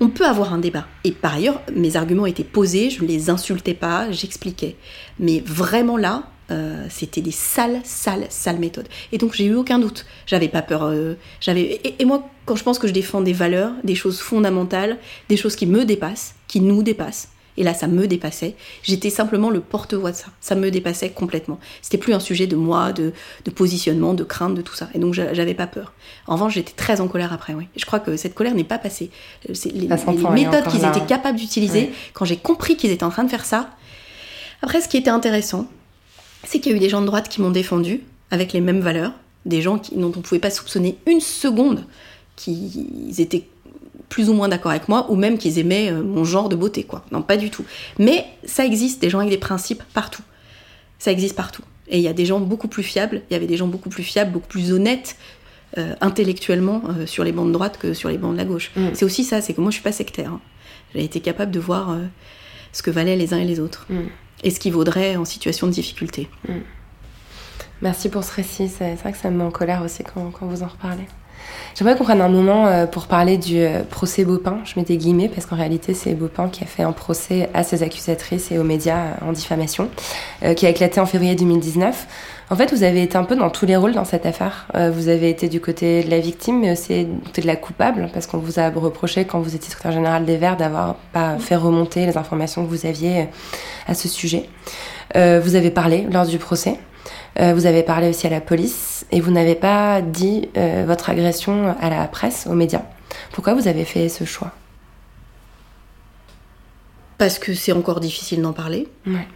on 0.00 0.08
peut 0.08 0.26
avoir 0.26 0.54
un 0.54 0.58
débat. 0.58 0.86
Et 1.04 1.12
par 1.12 1.34
ailleurs, 1.34 1.60
mes 1.74 1.96
arguments 1.96 2.26
étaient 2.26 2.42
posés, 2.42 2.90
je 2.90 3.02
ne 3.02 3.08
les 3.08 3.28
insultais 3.28 3.74
pas, 3.74 4.10
j'expliquais. 4.10 4.76
Mais 5.18 5.42
vraiment 5.44 5.98
là, 5.98 6.24
euh, 6.50 6.86
c'était 6.88 7.20
des 7.20 7.30
sales, 7.30 7.80
sales, 7.84 8.26
sales 8.28 8.58
méthodes. 8.58 8.88
Et 9.12 9.18
donc 9.18 9.34
j'ai 9.34 9.44
eu 9.46 9.54
aucun 9.54 9.78
doute. 9.78 10.06
J'avais 10.26 10.48
pas 10.48 10.62
peur. 10.62 10.84
euh, 10.84 11.14
j'avais 11.40 11.62
et, 11.62 11.94
et 11.98 12.04
moi, 12.04 12.28
quand 12.46 12.56
je 12.56 12.64
pense 12.64 12.78
que 12.78 12.88
je 12.88 12.92
défends 12.92 13.20
des 13.20 13.32
valeurs, 13.32 13.72
des 13.84 13.94
choses 13.94 14.20
fondamentales, 14.20 14.98
des 15.28 15.36
choses 15.36 15.56
qui 15.56 15.66
me 15.66 15.84
dépassent, 15.84 16.34
qui 16.48 16.60
nous 16.60 16.82
dépassent. 16.82 17.28
Et 17.56 17.62
là, 17.64 17.74
ça 17.74 17.88
me 17.88 18.06
dépassait. 18.06 18.54
J'étais 18.82 19.10
simplement 19.10 19.50
le 19.50 19.60
porte-voix 19.60 20.12
de 20.12 20.16
ça. 20.16 20.26
Ça 20.40 20.54
me 20.54 20.70
dépassait 20.70 21.10
complètement. 21.10 21.58
C'était 21.82 21.98
plus 21.98 22.14
un 22.14 22.20
sujet 22.20 22.46
de 22.46 22.56
moi, 22.56 22.92
de, 22.92 23.12
de 23.44 23.50
positionnement, 23.50 24.14
de 24.14 24.24
crainte, 24.24 24.54
de 24.54 24.62
tout 24.62 24.74
ça. 24.74 24.88
Et 24.94 24.98
donc, 24.98 25.12
j'a- 25.14 25.34
j'avais 25.34 25.52
pas 25.52 25.66
peur. 25.66 25.92
En 26.26 26.34
revanche, 26.34 26.54
j'étais 26.54 26.72
très 26.72 27.00
en 27.02 27.08
colère 27.08 27.32
après, 27.34 27.52
oui. 27.52 27.66
Je 27.76 27.84
crois 27.84 28.00
que 28.00 28.16
cette 28.16 28.34
colère 28.34 28.54
n'est 28.54 28.64
pas 28.64 28.78
passée. 28.78 29.10
Euh, 29.50 29.52
c'est 29.54 29.72
les, 29.74 29.88
méthodes 29.88 30.68
qu'ils 30.70 30.84
étaient 30.86 31.04
capables 31.06 31.38
d'utiliser, 31.38 31.90
quand 32.14 32.24
j'ai 32.24 32.36
compris 32.36 32.76
qu'ils 32.76 32.92
étaient 32.92 33.04
en 33.04 33.10
train 33.10 33.24
de 33.24 33.30
faire 33.30 33.44
ça. 33.44 33.70
Après, 34.62 34.80
ce 34.80 34.88
qui 34.88 34.96
était 34.96 35.10
intéressant, 35.10 35.66
c'est 36.44 36.60
qu'il 36.60 36.72
y 36.72 36.74
a 36.74 36.76
eu 36.76 36.80
des 36.80 36.88
gens 36.88 37.00
de 37.00 37.06
droite 37.06 37.28
qui 37.28 37.40
m'ont 37.40 37.50
défendu 37.50 38.00
avec 38.30 38.52
les 38.52 38.60
mêmes 38.60 38.80
valeurs, 38.80 39.12
des 39.46 39.62
gens 39.62 39.78
qui, 39.78 39.94
dont 39.96 40.12
on 40.14 40.18
ne 40.18 40.22
pouvait 40.22 40.40
pas 40.40 40.50
soupçonner 40.50 40.98
une 41.06 41.20
seconde 41.20 41.84
qu'ils 42.36 43.20
étaient 43.20 43.46
plus 44.08 44.28
ou 44.28 44.32
moins 44.32 44.48
d'accord 44.48 44.70
avec 44.72 44.88
moi, 44.88 45.06
ou 45.10 45.16
même 45.16 45.38
qu'ils 45.38 45.58
aimaient 45.58 45.90
euh, 45.90 46.02
mon 46.02 46.24
genre 46.24 46.48
de 46.48 46.56
beauté, 46.56 46.82
quoi. 46.82 47.04
Non, 47.12 47.22
pas 47.22 47.36
du 47.36 47.50
tout. 47.50 47.64
Mais 47.98 48.26
ça 48.44 48.64
existe, 48.64 49.00
des 49.00 49.08
gens 49.08 49.18
avec 49.18 49.30
des 49.30 49.38
principes 49.38 49.82
partout. 49.94 50.22
Ça 50.98 51.12
existe 51.12 51.36
partout. 51.36 51.62
Et 51.88 51.98
il 51.98 52.02
y 52.02 52.08
a 52.08 52.12
des 52.12 52.24
gens 52.26 52.40
beaucoup 52.40 52.68
plus 52.68 52.82
fiables, 52.82 53.22
il 53.30 53.34
y 53.34 53.36
avait 53.36 53.46
des 53.46 53.56
gens 53.56 53.66
beaucoup 53.68 53.88
plus 53.88 54.02
fiables, 54.02 54.32
beaucoup 54.32 54.48
plus 54.48 54.72
honnêtes 54.72 55.16
euh, 55.78 55.94
intellectuellement 56.00 56.82
euh, 56.88 57.06
sur 57.06 57.22
les 57.22 57.32
bancs 57.32 57.46
de 57.46 57.52
droite 57.52 57.78
que 57.78 57.94
sur 57.94 58.08
les 58.08 58.18
bancs 58.18 58.32
de 58.32 58.36
la 58.36 58.44
gauche. 58.44 58.72
Mm. 58.74 58.88
C'est 58.94 59.04
aussi 59.04 59.22
ça, 59.22 59.40
c'est 59.40 59.54
que 59.54 59.60
moi 59.60 59.70
je 59.70 59.74
suis 59.74 59.82
pas 59.84 59.92
sectaire. 59.92 60.32
hein. 60.32 60.40
J'ai 60.94 61.04
été 61.04 61.20
capable 61.20 61.52
de 61.52 61.60
voir 61.60 61.90
euh, 61.90 61.98
ce 62.72 62.82
que 62.82 62.90
valaient 62.90 63.16
les 63.16 63.34
uns 63.34 63.38
et 63.38 63.44
les 63.44 63.60
autres. 63.60 63.86
Mm. 63.88 64.00
Et 64.42 64.50
ce 64.50 64.60
qui 64.60 64.70
vaudrait 64.70 65.16
en 65.16 65.24
situation 65.24 65.66
de 65.66 65.72
difficulté. 65.72 66.28
Merci 67.82 68.08
pour 68.08 68.24
ce 68.24 68.34
récit. 68.34 68.68
C'est 68.68 68.94
vrai 68.96 69.12
que 69.12 69.18
ça 69.18 69.30
me 69.30 69.38
met 69.38 69.44
en 69.44 69.50
colère 69.50 69.82
aussi 69.82 70.02
quand, 70.02 70.30
quand 70.30 70.46
vous 70.46 70.62
en 70.62 70.68
reparlez. 70.68 71.06
J'aimerais 71.74 71.96
qu'on 71.96 72.04
prenne 72.04 72.20
un 72.20 72.28
moment 72.28 72.66
euh, 72.66 72.86
pour 72.86 73.06
parler 73.06 73.38
du 73.38 73.58
euh, 73.58 73.82
procès 73.82 74.24
Beaupin. 74.24 74.58
Je 74.64 74.74
mets 74.76 74.84
des 74.84 74.96
guillemets 74.96 75.28
parce 75.28 75.46
qu'en 75.46 75.56
réalité, 75.56 75.94
c'est 75.94 76.14
Beaupin 76.14 76.48
qui 76.48 76.64
a 76.64 76.66
fait 76.66 76.82
un 76.82 76.92
procès 76.92 77.48
à 77.54 77.62
ses 77.62 77.82
accusatrices 77.82 78.50
et 78.50 78.58
aux 78.58 78.64
médias 78.64 78.98
euh, 78.98 79.28
en 79.28 79.32
diffamation, 79.32 79.88
qui 80.56 80.66
a 80.66 80.68
éclaté 80.68 81.00
en 81.00 81.06
février 81.06 81.34
2019. 81.34 82.06
En 82.52 82.56
fait, 82.56 82.74
vous 82.74 82.82
avez 82.82 83.04
été 83.04 83.16
un 83.16 83.22
peu 83.22 83.36
dans 83.36 83.48
tous 83.48 83.64
les 83.64 83.76
rôles 83.76 83.92
dans 83.92 84.04
cette 84.04 84.26
affaire. 84.26 84.66
Euh, 84.74 84.90
vous 84.90 85.06
avez 85.06 85.30
été 85.30 85.48
du 85.48 85.60
côté 85.60 86.02
de 86.02 86.10
la 86.10 86.18
victime, 86.18 86.58
mais 86.58 86.72
aussi 86.72 87.04
du 87.04 87.20
côté 87.20 87.42
de 87.42 87.46
la 87.46 87.54
coupable, 87.54 88.10
parce 88.12 88.26
qu'on 88.26 88.38
vous 88.38 88.58
a 88.58 88.70
reproché, 88.70 89.24
quand 89.24 89.38
vous 89.38 89.54
étiez 89.54 89.70
secrétaire 89.70 89.92
général 89.92 90.24
des 90.24 90.36
Verts, 90.36 90.56
d'avoir 90.56 90.96
pas 91.12 91.38
fait 91.38 91.54
remonter 91.54 92.06
les 92.06 92.18
informations 92.18 92.64
que 92.64 92.68
vous 92.68 92.86
aviez 92.86 93.20
euh, 93.20 93.24
à 93.86 93.94
ce 93.94 94.08
sujet. 94.08 94.48
Euh, 95.14 95.40
vous 95.40 95.54
avez 95.54 95.70
parlé 95.70 96.08
lors 96.10 96.26
du 96.26 96.38
procès. 96.38 96.80
Euh, 97.38 97.54
vous 97.54 97.66
avez 97.66 97.84
parlé 97.84 98.08
aussi 98.08 98.26
à 98.26 98.30
la 98.30 98.40
police 98.40 99.06
et 99.12 99.20
vous 99.20 99.30
n'avez 99.30 99.54
pas 99.54 100.02
dit 100.02 100.48
votre 100.86 101.08
agression 101.10 101.76
à 101.80 101.88
la 101.88 102.08
presse, 102.08 102.48
aux 102.50 102.54
médias. 102.54 102.82
Pourquoi 103.30 103.54
vous 103.54 103.68
avez 103.68 103.84
fait 103.84 104.08
ce 104.08 104.24
choix? 104.24 104.50
Parce 107.16 107.38
que 107.38 107.54
c'est 107.54 107.72
encore 107.72 108.00
difficile 108.00 108.42
d'en 108.42 108.52
parler. 108.52 108.88
Ouais. 109.06 109.28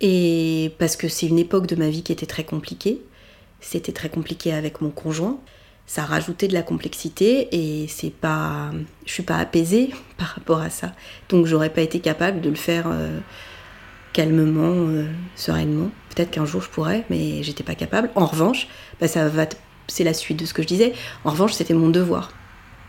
Et 0.00 0.72
parce 0.78 0.96
que 0.96 1.08
c'est 1.08 1.26
une 1.26 1.38
époque 1.38 1.66
de 1.66 1.76
ma 1.76 1.88
vie 1.88 2.02
qui 2.02 2.12
était 2.12 2.26
très 2.26 2.44
compliquée. 2.44 3.00
C'était 3.60 3.92
très 3.92 4.08
compliqué 4.08 4.52
avec 4.52 4.80
mon 4.80 4.90
conjoint. 4.90 5.38
Ça 5.86 6.04
rajoutait 6.04 6.48
de 6.48 6.54
la 6.54 6.62
complexité 6.62 7.48
et 7.52 7.88
c'est 7.88 8.12
pas, 8.12 8.70
je 9.06 9.12
suis 9.12 9.22
pas 9.22 9.36
apaisée 9.36 9.90
par 10.16 10.28
rapport 10.28 10.60
à 10.60 10.70
ça. 10.70 10.92
Donc 11.28 11.46
j'aurais 11.46 11.70
pas 11.70 11.82
été 11.82 12.00
capable 12.00 12.40
de 12.40 12.48
le 12.48 12.56
faire 12.56 12.86
euh, 12.86 13.18
calmement, 14.12 14.88
euh, 14.88 15.06
sereinement. 15.36 15.90
Peut-être 16.14 16.30
qu'un 16.30 16.46
jour 16.46 16.62
je 16.62 16.68
pourrais, 16.68 17.04
mais 17.10 17.42
j'étais 17.42 17.64
pas 17.64 17.74
capable. 17.74 18.10
En 18.14 18.26
revanche, 18.26 18.68
bah, 19.00 19.08
ça 19.08 19.28
va, 19.28 19.46
c'est 19.88 20.04
la 20.04 20.14
suite 20.14 20.38
de 20.38 20.46
ce 20.46 20.54
que 20.54 20.62
je 20.62 20.68
disais. 20.68 20.92
En 21.24 21.30
revanche, 21.30 21.52
c'était 21.52 21.74
mon 21.74 21.88
devoir 21.88 22.32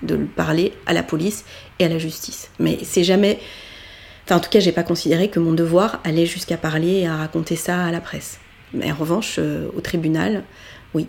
de 0.03 0.15
le 0.15 0.25
parler 0.25 0.73
à 0.85 0.93
la 0.93 1.03
police 1.03 1.45
et 1.79 1.85
à 1.85 1.89
la 1.89 1.97
justice. 1.97 2.49
Mais 2.59 2.79
c'est 2.83 3.03
jamais, 3.03 3.39
Enfin, 4.31 4.37
en 4.37 4.43
tout 4.43 4.49
cas, 4.49 4.61
j'ai 4.61 4.71
pas 4.71 4.83
considéré 4.83 5.27
que 5.27 5.41
mon 5.41 5.51
devoir 5.51 5.99
allait 6.05 6.25
jusqu'à 6.25 6.55
parler 6.55 7.01
et 7.01 7.07
à 7.07 7.17
raconter 7.17 7.57
ça 7.57 7.83
à 7.83 7.91
la 7.91 7.99
presse. 7.99 8.39
Mais 8.73 8.89
en 8.89 8.95
revanche, 8.95 9.35
euh, 9.39 9.67
au 9.75 9.81
tribunal, 9.81 10.43
oui. 10.93 11.05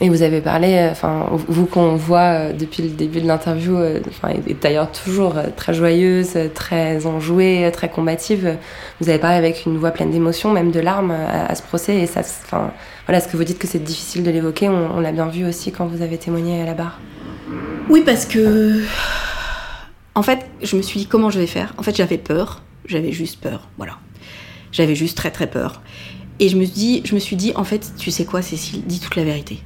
Et 0.00 0.08
vous 0.08 0.22
avez 0.22 0.40
parlé, 0.40 0.78
euh, 0.78 0.90
enfin, 0.90 1.28
vous 1.48 1.66
qu'on 1.66 1.96
voit 1.96 2.20
euh, 2.48 2.52
depuis 2.54 2.82
le 2.82 2.88
début 2.88 3.20
de 3.20 3.26
l'interview, 3.26 3.76
enfin, 4.08 4.30
et 4.48 4.54
d'ailleurs 4.54 4.90
toujours 4.90 5.34
très 5.54 5.74
joyeuse, 5.74 6.38
très 6.54 7.04
enjouée, 7.04 7.70
très 7.74 7.90
combative, 7.90 8.56
vous 9.02 9.10
avez 9.10 9.18
parlé 9.18 9.36
avec 9.36 9.66
une 9.66 9.76
voix 9.76 9.90
pleine 9.90 10.10
d'émotion, 10.10 10.50
même 10.50 10.70
de 10.70 10.80
larmes 10.80 11.10
à, 11.10 11.44
à 11.50 11.54
ce 11.54 11.60
procès. 11.62 11.96
Et 11.96 12.06
ça, 12.06 12.20
enfin, 12.20 12.72
voilà, 13.06 13.20
ce 13.20 13.28
que 13.28 13.36
vous 13.36 13.44
dites 13.44 13.58
que 13.58 13.66
c'est 13.66 13.84
difficile 13.84 14.22
de 14.22 14.30
l'évoquer, 14.30 14.70
on, 14.70 14.96
on 14.96 15.00
l'a 15.00 15.12
bien 15.12 15.26
vu 15.26 15.44
aussi 15.44 15.72
quand 15.72 15.84
vous 15.84 16.00
avez 16.00 16.16
témoigné 16.16 16.62
à 16.62 16.64
la 16.64 16.72
barre. 16.72 16.98
Oui, 17.90 18.02
parce 18.06 18.24
que. 18.24 18.80
En 20.14 20.22
fait, 20.22 20.46
je 20.62 20.76
me 20.76 20.82
suis 20.82 21.00
dit 21.00 21.06
comment 21.06 21.30
je 21.30 21.38
vais 21.38 21.46
faire? 21.46 21.74
En 21.78 21.82
fait, 21.82 21.96
j'avais 21.96 22.18
peur. 22.18 22.62
J'avais 22.86 23.12
juste 23.12 23.40
peur. 23.40 23.68
Voilà. 23.76 23.98
J'avais 24.72 24.94
juste 24.94 25.16
très 25.16 25.30
très 25.30 25.48
peur. 25.48 25.82
Et 26.40 26.48
je 26.48 26.56
me, 26.56 26.64
suis 26.64 26.74
dit, 26.74 27.02
je 27.04 27.14
me 27.14 27.20
suis 27.20 27.36
dit, 27.36 27.52
en 27.54 27.62
fait, 27.62 27.92
tu 27.98 28.10
sais 28.10 28.24
quoi, 28.24 28.42
Cécile, 28.42 28.82
dis 28.84 28.98
toute 28.98 29.14
la 29.14 29.22
vérité. 29.22 29.58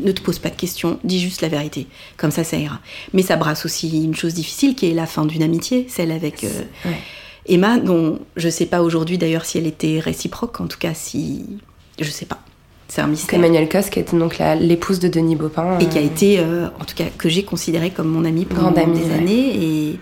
Ne 0.00 0.12
te 0.12 0.20
pose 0.20 0.38
pas 0.38 0.50
de 0.50 0.54
questions, 0.54 1.00
dis 1.02 1.18
juste 1.18 1.40
la 1.40 1.48
vérité. 1.48 1.88
Comme 2.16 2.30
ça, 2.30 2.44
ça 2.44 2.56
ira. 2.56 2.78
Mais 3.12 3.22
ça 3.22 3.36
brasse 3.36 3.64
aussi 3.64 4.04
une 4.04 4.14
chose 4.14 4.34
difficile 4.34 4.76
qui 4.76 4.88
est 4.88 4.94
la 4.94 5.06
fin 5.06 5.26
d'une 5.26 5.42
amitié, 5.42 5.86
celle 5.88 6.12
avec 6.12 6.44
euh, 6.44 6.62
Ouais. 6.84 6.98
Emma, 7.46 7.78
dont 7.78 8.20
je 8.36 8.48
sais 8.48 8.66
pas 8.66 8.82
aujourd'hui 8.82 9.18
d'ailleurs 9.18 9.44
si 9.44 9.58
elle 9.58 9.66
était 9.66 9.98
réciproque, 9.98 10.60
en 10.60 10.66
tout 10.66 10.78
cas 10.78 10.94
si. 10.94 11.58
Je 12.00 12.10
sais 12.10 12.26
pas. 12.26 12.40
C'est 12.94 13.00
un 13.00 13.08
mystère. 13.08 13.40
Emmanuelle 13.40 13.68
Cos, 13.68 13.90
qui 13.90 13.98
était 13.98 14.16
donc 14.16 14.38
l'épouse 14.60 15.00
de 15.00 15.08
Denis 15.08 15.34
Baupin. 15.34 15.80
Et 15.80 15.86
qui 15.88 15.98
a 15.98 16.00
euh, 16.00 16.04
été, 16.04 16.38
euh, 16.38 16.68
en 16.78 16.84
tout 16.84 16.94
cas, 16.94 17.06
que 17.18 17.28
j'ai 17.28 17.42
considéré 17.42 17.90
comme 17.90 18.06
mon 18.06 18.24
amie 18.24 18.44
pendant 18.44 18.70
des 18.70 18.84
ouais. 19.02 19.12
années. 19.12 19.56
Et, 19.60 19.98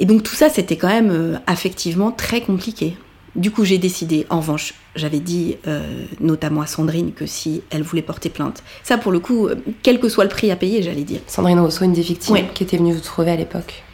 et 0.00 0.04
donc 0.04 0.24
tout 0.24 0.34
ça, 0.34 0.48
c'était 0.48 0.74
quand 0.76 0.88
même 0.88 1.10
euh, 1.12 1.36
affectivement 1.46 2.10
très 2.10 2.40
compliqué. 2.40 2.96
Du 3.36 3.52
coup, 3.52 3.64
j'ai 3.64 3.78
décidé, 3.78 4.26
en 4.28 4.40
revanche, 4.40 4.74
j'avais 4.96 5.20
dit 5.20 5.56
euh, 5.68 6.04
notamment 6.18 6.62
à 6.62 6.66
Sandrine 6.66 7.12
que 7.12 7.26
si 7.26 7.62
elle 7.70 7.82
voulait 7.82 8.02
porter 8.02 8.28
plainte, 8.28 8.64
ça 8.82 8.98
pour 8.98 9.12
le 9.12 9.20
coup, 9.20 9.48
quel 9.84 10.00
que 10.00 10.08
soit 10.08 10.24
le 10.24 10.30
prix 10.30 10.50
à 10.50 10.56
payer, 10.56 10.82
j'allais 10.82 11.04
dire. 11.04 11.20
Sandrine 11.28 11.60
Rousseau, 11.60 11.84
une 11.84 11.92
des 11.92 12.02
victimes, 12.02 12.34
Ouais. 12.34 12.50
qui 12.54 12.64
était 12.64 12.78
venue 12.78 12.92
vous 12.92 12.98
trouver 13.00 13.30
à 13.30 13.36
l'époque. 13.36 13.84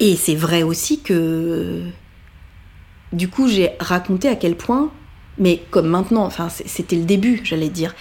Et 0.00 0.16
c'est 0.16 0.34
vrai 0.34 0.62
aussi 0.62 1.00
que 1.00 1.82
du 3.12 3.28
coup 3.28 3.48
j'ai 3.48 3.72
raconté 3.80 4.28
à 4.28 4.34
quel 4.36 4.56
point, 4.56 4.90
mais 5.38 5.62
comme 5.70 5.86
maintenant, 5.86 6.24
enfin 6.24 6.48
c'était 6.48 6.96
le 6.96 7.04
début, 7.04 7.40
j'allais 7.44 7.68
dire. 7.68 7.94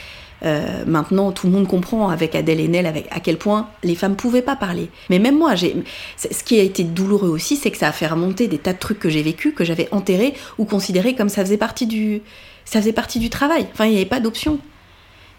Euh, 0.45 0.83
maintenant, 0.85 1.31
tout 1.31 1.47
le 1.47 1.53
monde 1.53 1.67
comprend 1.67 2.09
avec 2.09 2.35
Adèle 2.35 2.59
Haenel 2.59 2.85
avec 2.85 3.07
à 3.11 3.21
quel 3.21 3.37
point 3.37 3.69
les 3.81 3.95
femmes 3.95 4.15
pouvaient 4.15 4.41
pas 4.41 4.57
parler. 4.57 4.89
Mais 5.09 5.19
même 5.19 5.37
moi, 5.37 5.55
j'ai, 5.55 5.75
ce 6.17 6.43
qui 6.43 6.59
a 6.59 6.63
été 6.63 6.83
douloureux 6.83 7.29
aussi, 7.29 7.55
c'est 7.55 7.71
que 7.71 7.77
ça 7.77 7.87
a 7.87 7.91
fait 7.93 8.07
remonter 8.07 8.47
des 8.47 8.57
tas 8.57 8.73
de 8.73 8.79
trucs 8.79 8.99
que 8.99 9.09
j'ai 9.09 9.21
vécu, 9.21 9.53
que 9.53 9.63
j'avais 9.63 9.87
enterrés 9.91 10.33
ou 10.57 10.65
considérés 10.65 11.15
comme 11.15 11.29
ça 11.29 11.45
faisait 11.45 11.57
partie 11.57 11.87
du, 11.87 12.21
ça 12.65 12.81
faisait 12.81 12.93
partie 12.93 13.19
du 13.19 13.29
travail. 13.29 13.67
Enfin, 13.71 13.85
il 13.85 13.91
n'y 13.91 13.97
avait 13.97 14.05
pas 14.05 14.19
d'option. 14.19 14.59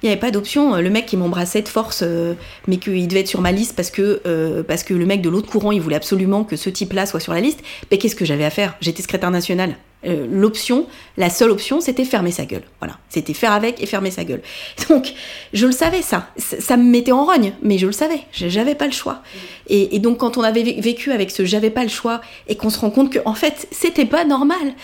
Il 0.05 0.09
n'y 0.09 0.13
avait 0.13 0.21
pas 0.21 0.31
d'option. 0.31 0.77
Le 0.77 0.91
mec 0.91 1.07
qui 1.07 1.17
m'embrassait 1.17 1.63
de 1.63 1.69
force, 1.69 2.01
euh, 2.03 2.35
mais 2.69 2.77
qu'il 2.77 3.09
devait 3.09 3.21
être 3.21 3.27
sur 3.29 3.41
ma 3.41 3.53
liste 3.53 3.75
parce 3.75 3.91
que, 3.91 4.21
euh, 4.27 4.63
parce 4.63 4.83
que 4.83 4.93
le 4.93 5.07
mec 5.07 5.23
de 5.23 5.31
l'autre 5.31 5.49
courant, 5.51 5.73
il 5.73 5.81
voulait 5.81 5.97
absolument 5.97 6.45
que 6.45 6.57
ce 6.57 6.69
type-là 6.69 7.07
soit 7.07 7.21
sur 7.21 7.33
la 7.33 7.41
liste. 7.41 7.61
Mais 7.91 7.97
qu'est-ce 7.97 8.15
que 8.15 8.27
j'avais 8.27 8.45
à 8.45 8.51
faire? 8.51 8.77
J'étais 8.83 9.01
secrétaire 9.01 9.31
national. 9.31 9.77
Euh, 10.07 10.27
L'option, 10.31 10.87
la 11.17 11.31
seule 11.31 11.51
option, 11.51 11.81
c'était 11.81 12.05
fermer 12.05 12.33
sa 12.33 12.45
gueule. 12.45 12.65
Voilà. 12.81 12.99
C'était 13.09 13.33
faire 13.33 13.53
avec 13.53 13.83
et 13.83 13.87
fermer 13.87 14.11
sa 14.11 14.25
gueule. 14.25 14.43
Donc, 14.91 15.15
je 15.55 15.65
le 15.65 15.73
savais, 15.73 16.03
ça. 16.03 16.29
Ça 16.37 16.77
me 16.77 16.85
mettait 16.85 17.13
en 17.13 17.25
rogne, 17.25 17.55
mais 17.63 17.79
je 17.79 17.87
le 17.87 17.93
savais. 17.93 18.21
J'avais 18.31 18.75
pas 18.75 18.85
le 18.85 18.93
choix. 18.93 19.23
Et, 19.69 19.97
et 19.97 20.01
donc, 20.01 20.19
quand 20.19 20.37
on 20.37 20.43
avait 20.43 20.63
vé- 20.65 20.83
vécu 20.83 21.13
avec 21.13 21.31
ce 21.31 21.47
j'avais 21.47 21.71
pas 21.71 21.83
le 21.83 21.89
choix 21.89 22.21
et 22.47 22.57
qu'on 22.57 22.69
se 22.69 22.79
rend 22.79 22.91
compte 22.91 23.11
que, 23.11 23.21
en 23.25 23.33
fait, 23.33 23.67
c'était 23.71 24.05
pas 24.05 24.27
normal. 24.27 24.75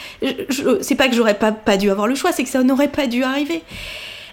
C'est 0.80 0.94
pas 0.94 1.08
que 1.08 1.14
j'aurais 1.14 1.34
pas, 1.38 1.52
pas 1.52 1.76
dû 1.76 1.90
avoir 1.90 2.06
le 2.06 2.14
choix, 2.14 2.32
c'est 2.32 2.42
que 2.42 2.48
ça 2.48 2.62
n'aurait 2.62 2.88
pas 2.88 3.06
dû 3.06 3.22
arriver 3.22 3.60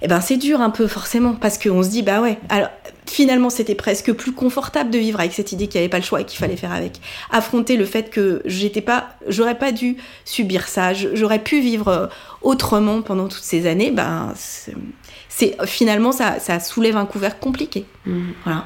eh 0.01 0.07
ben 0.07 0.21
c'est 0.21 0.37
dur 0.37 0.61
un 0.61 0.69
peu 0.69 0.87
forcément 0.87 1.33
parce 1.33 1.57
qu'on 1.57 1.83
se 1.83 1.89
dit 1.89 2.03
bah 2.03 2.21
ouais 2.21 2.37
alors 2.49 2.69
finalement 3.05 3.49
c'était 3.49 3.75
presque 3.75 4.11
plus 4.13 4.31
confortable 4.31 4.89
de 4.89 4.97
vivre 4.97 5.19
avec 5.19 5.33
cette 5.33 5.51
idée 5.51 5.67
qu'il 5.67 5.79
n'y 5.79 5.85
avait 5.85 5.89
pas 5.89 5.99
le 5.99 6.03
choix 6.03 6.21
et 6.21 6.25
qu'il 6.25 6.39
fallait 6.39 6.57
faire 6.57 6.71
avec. 6.71 6.99
Affronter 7.31 7.77
le 7.77 7.85
fait 7.85 8.09
que 8.09 8.41
j'étais 8.45 8.81
pas 8.81 9.09
j'aurais 9.27 9.57
pas 9.57 9.71
dû 9.71 9.97
subir 10.25 10.67
ça 10.67 10.93
j'aurais 10.93 11.39
pu 11.39 11.59
vivre 11.59 11.87
euh, 11.87 12.07
autrement 12.41 13.01
pendant 13.01 13.27
toutes 13.27 13.43
ces 13.43 13.67
années 13.67 13.91
ben 13.91 14.33
c'est 14.35 15.55
finalement 15.65 16.11
ça, 16.11 16.39
ça 16.39 16.59
soulève 16.59 16.97
un 16.97 17.05
couvert 17.05 17.39
compliqué. 17.39 17.85
Voilà. 18.43 18.65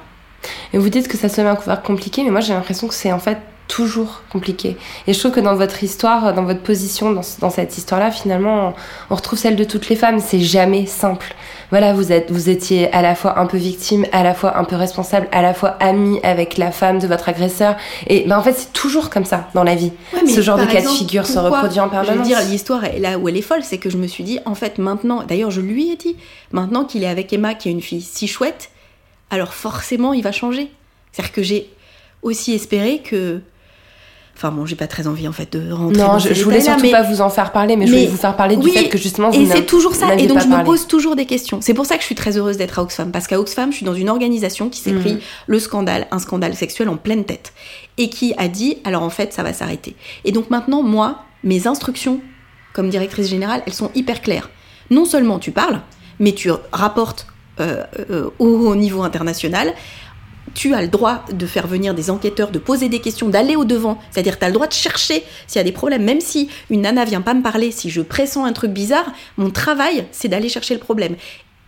Et 0.74 0.78
vous 0.78 0.90
dites 0.90 1.08
que 1.08 1.18
ça 1.18 1.28
met 1.44 1.50
un 1.50 1.56
couvert 1.56 1.82
compliqué, 1.82 2.24
mais 2.24 2.32
moi 2.32 2.42
j'ai 2.42 2.54
l'impression 2.54 2.88
que 2.88 2.94
c'est 2.94 3.12
en 3.12 3.20
fait 3.20 3.38
toujours 3.72 4.22
compliqué. 4.30 4.76
Et 5.08 5.14
je 5.14 5.20
trouve 5.20 5.32
que 5.32 5.40
dans 5.40 5.56
votre 5.56 5.82
histoire, 5.82 6.34
dans 6.34 6.44
votre 6.44 6.60
position, 6.60 7.12
dans, 7.12 7.22
dans 7.40 7.50
cette 7.50 7.78
histoire-là, 7.78 8.12
finalement, 8.12 8.74
on, 9.10 9.16
retrouve 9.16 9.40
celle 9.40 9.56
de 9.56 9.64
toutes 9.64 9.88
les 9.88 9.96
femmes. 9.96 10.20
C'est 10.20 10.42
jamais 10.42 10.86
simple. 10.86 11.34
Voilà, 11.70 11.94
vous 11.94 12.12
êtes, 12.12 12.32
vous 12.32 12.50
étiez 12.50 12.92
à 12.92 13.02
la 13.02 13.16
fois 13.16 13.40
un 13.40 13.46
peu 13.46 13.56
victime, 13.56 14.06
à 14.12 14.24
la 14.24 14.34
fois 14.34 14.58
un 14.58 14.66
peu 14.66 14.76
responsable, 14.76 15.30
à 15.32 15.42
la 15.42 15.54
fois 15.54 15.70
amie 15.80 16.20
avec 16.22 16.58
la 16.58 16.72
femme 16.72 17.00
de 17.00 17.08
votre 17.08 17.30
agresseur. 17.30 17.78
Et 18.08 18.26
ben 18.28 18.38
en 18.38 18.44
fait, 18.44 18.52
c'est 18.52 18.74
toujours 18.74 19.10
comme 19.10 19.24
ça 19.24 19.48
dans 19.54 19.64
la 19.64 19.76
vie. 19.76 19.94
Ce 20.28 20.42
genre 20.42 20.58
de 20.58 20.66
cas 20.66 20.82
de 20.82 20.88
figure 20.90 21.26
se 21.26 21.40
reproduit 21.40 21.80
en 21.80 21.88
permanence. 21.88 22.14
Je 22.14 22.20
veux 22.20 22.26
dire, 22.26 22.42
l'histoire 22.42 22.82
là 23.00 23.18
où 23.18 23.30
elle 23.30 23.38
est 23.38 23.42
folle, 23.42 23.64
c'est 23.64 23.78
que 23.78 23.90
je 23.90 23.96
me 23.96 24.08
suis 24.08 24.26
dit, 24.26 24.40
en 24.46 24.54
fait, 24.54 24.80
maintenant, 24.80 25.24
d'ailleurs, 25.24 25.52
je 25.52 25.62
lui 25.62 25.92
ai 25.92 25.96
dit, 25.96 26.18
maintenant 26.52 26.84
qu'il 26.84 27.06
est 27.06 27.10
avec 27.10 27.32
Emma, 27.32 27.54
qui 27.54 27.70
est 27.70 27.72
une 27.72 27.82
fille 27.82 28.02
si 28.02 28.28
chouette, 28.28 28.70
alors 29.30 29.54
forcément, 29.54 30.12
il 30.12 30.24
va 30.24 30.34
changer. 30.34 30.70
C'est-à-dire 31.14 31.32
que 31.32 31.42
j'ai 31.42 31.70
aussi 32.22 32.54
espéré 32.54 33.00
que 33.00 33.42
Enfin 34.36 34.52
bon, 34.52 34.66
j'ai 34.66 34.76
pas 34.76 34.88
très 34.88 35.08
envie 35.08 35.28
en 35.28 35.32
fait 35.32 35.52
de 35.56 35.72
rentrer. 35.72 36.02
Non, 36.02 36.18
je, 36.18 36.44
voulais 36.44 36.62
surtout 36.62 36.90
pas 36.90 37.04
vous 37.04 37.22
en 37.22 37.30
faire 37.30 37.52
parler, 37.52 37.76
mais, 37.76 37.86
je 37.86 37.92
voulais 37.92 38.08
vous 38.08 38.18
faire 38.18 38.36
parler 38.36 38.56
du 38.56 38.70
fait 38.70 38.90
que 38.90 38.98
justement 38.98 39.30
vous 39.30 39.40
Et 39.40 39.46
c'est 39.46 39.66
toujours 39.66 39.94
ça. 39.94 40.16
Et 40.16 40.28
donc 40.28 40.40
je 40.40 40.48
me 40.48 40.64
pose 40.64 40.88
toujours 40.88 41.16
des 41.16 41.26
questions. 41.26 41.60
C'est 41.62 41.74
pour 41.74 41.86
ça 41.86 41.96
que 41.96 42.02
je 42.02 42.06
suis 42.06 42.16
très 42.16 42.38
heureuse 42.38 42.58
d'être 42.58 42.80
à 42.80 42.82
Oxfam, 42.82 43.12
parce 43.12 43.28
qu'à 43.28 43.40
Oxfam, 43.40 43.72
je 43.72 43.78
suis 43.78 43.86
dans 43.86 43.94
une 43.94 44.10
organisation 44.10 44.70
qui 44.70 44.80
s'est 44.80 44.94
mm. 44.94 45.00
pris 45.00 45.18
le 45.48 45.60
scandale, 45.60 46.08
un 46.12 46.20
scandale 46.20 46.56
sexuel 46.56 46.90
en 46.90 46.98
pleine 46.98 47.26
tête, 47.26 47.54
et 47.98 48.10
qui 48.10 48.34
a 48.38 48.48
dit 48.48 48.78
alors 48.84 49.04
en 49.04 49.10
fait 49.10 49.34
ça 49.34 49.44
va 49.44 49.54
s'arrêter. 49.54 49.96
Et 50.26 50.32
donc 50.32 50.50
maintenant, 50.50 50.82
moi, 50.82 51.24
mes 51.44 51.68
instructions 51.68 52.20
comme 52.74 52.90
directrice 52.90 53.30
générale, 53.30 53.62
elles 53.66 53.74
sont 53.74 53.92
hyper 53.96 54.22
claires. 54.22 54.50
Non 54.90 55.06
seulement 55.06 55.40
tu 55.40 55.52
parles, 55.52 55.82
mais 56.20 56.32
tu 56.34 56.50
rapportes 56.72 57.28
euh, 57.60 57.84
euh, 58.10 58.30
au 58.40 58.76
niveau 58.76 59.04
international 59.04 59.74
tu 60.54 60.74
as 60.74 60.82
le 60.82 60.88
droit 60.88 61.24
de 61.32 61.46
faire 61.46 61.68
venir 61.68 61.94
des 61.94 62.10
enquêteurs, 62.10 62.52
de 62.52 62.60
poser 62.60 62.90
des 62.90 63.00
questions, 63.00 63.30
d'aller 63.30 63.56
au 63.56 63.66
devant. 63.66 63.98
C'est-à-dire, 64.12 64.38
tu 64.38 64.46
as 64.46 64.48
le 64.48 64.54
droit 64.54 64.68
de 64.68 64.74
chercher 64.74 65.24
s'il 65.48 65.60
y 65.60 65.62
a 65.62 65.64
des 65.64 65.72
problèmes. 65.72 66.04
Même 66.04 66.22
si 66.22 66.50
une 66.70 66.82
nana 66.82 67.06
vient 67.06 67.22
pas 67.22 67.34
me 67.34 67.42
parler, 67.42 67.72
si 67.72 67.90
je 67.90 68.02
pressens 68.02 68.46
un 68.46 68.54
truc 68.54 68.72
bizarre, 68.72 69.12
mon 69.38 69.50
travail, 69.50 70.06
c'est 70.12 70.28
d'aller 70.28 70.50
chercher 70.50 70.74
le 70.74 70.80
problème. 70.80 71.16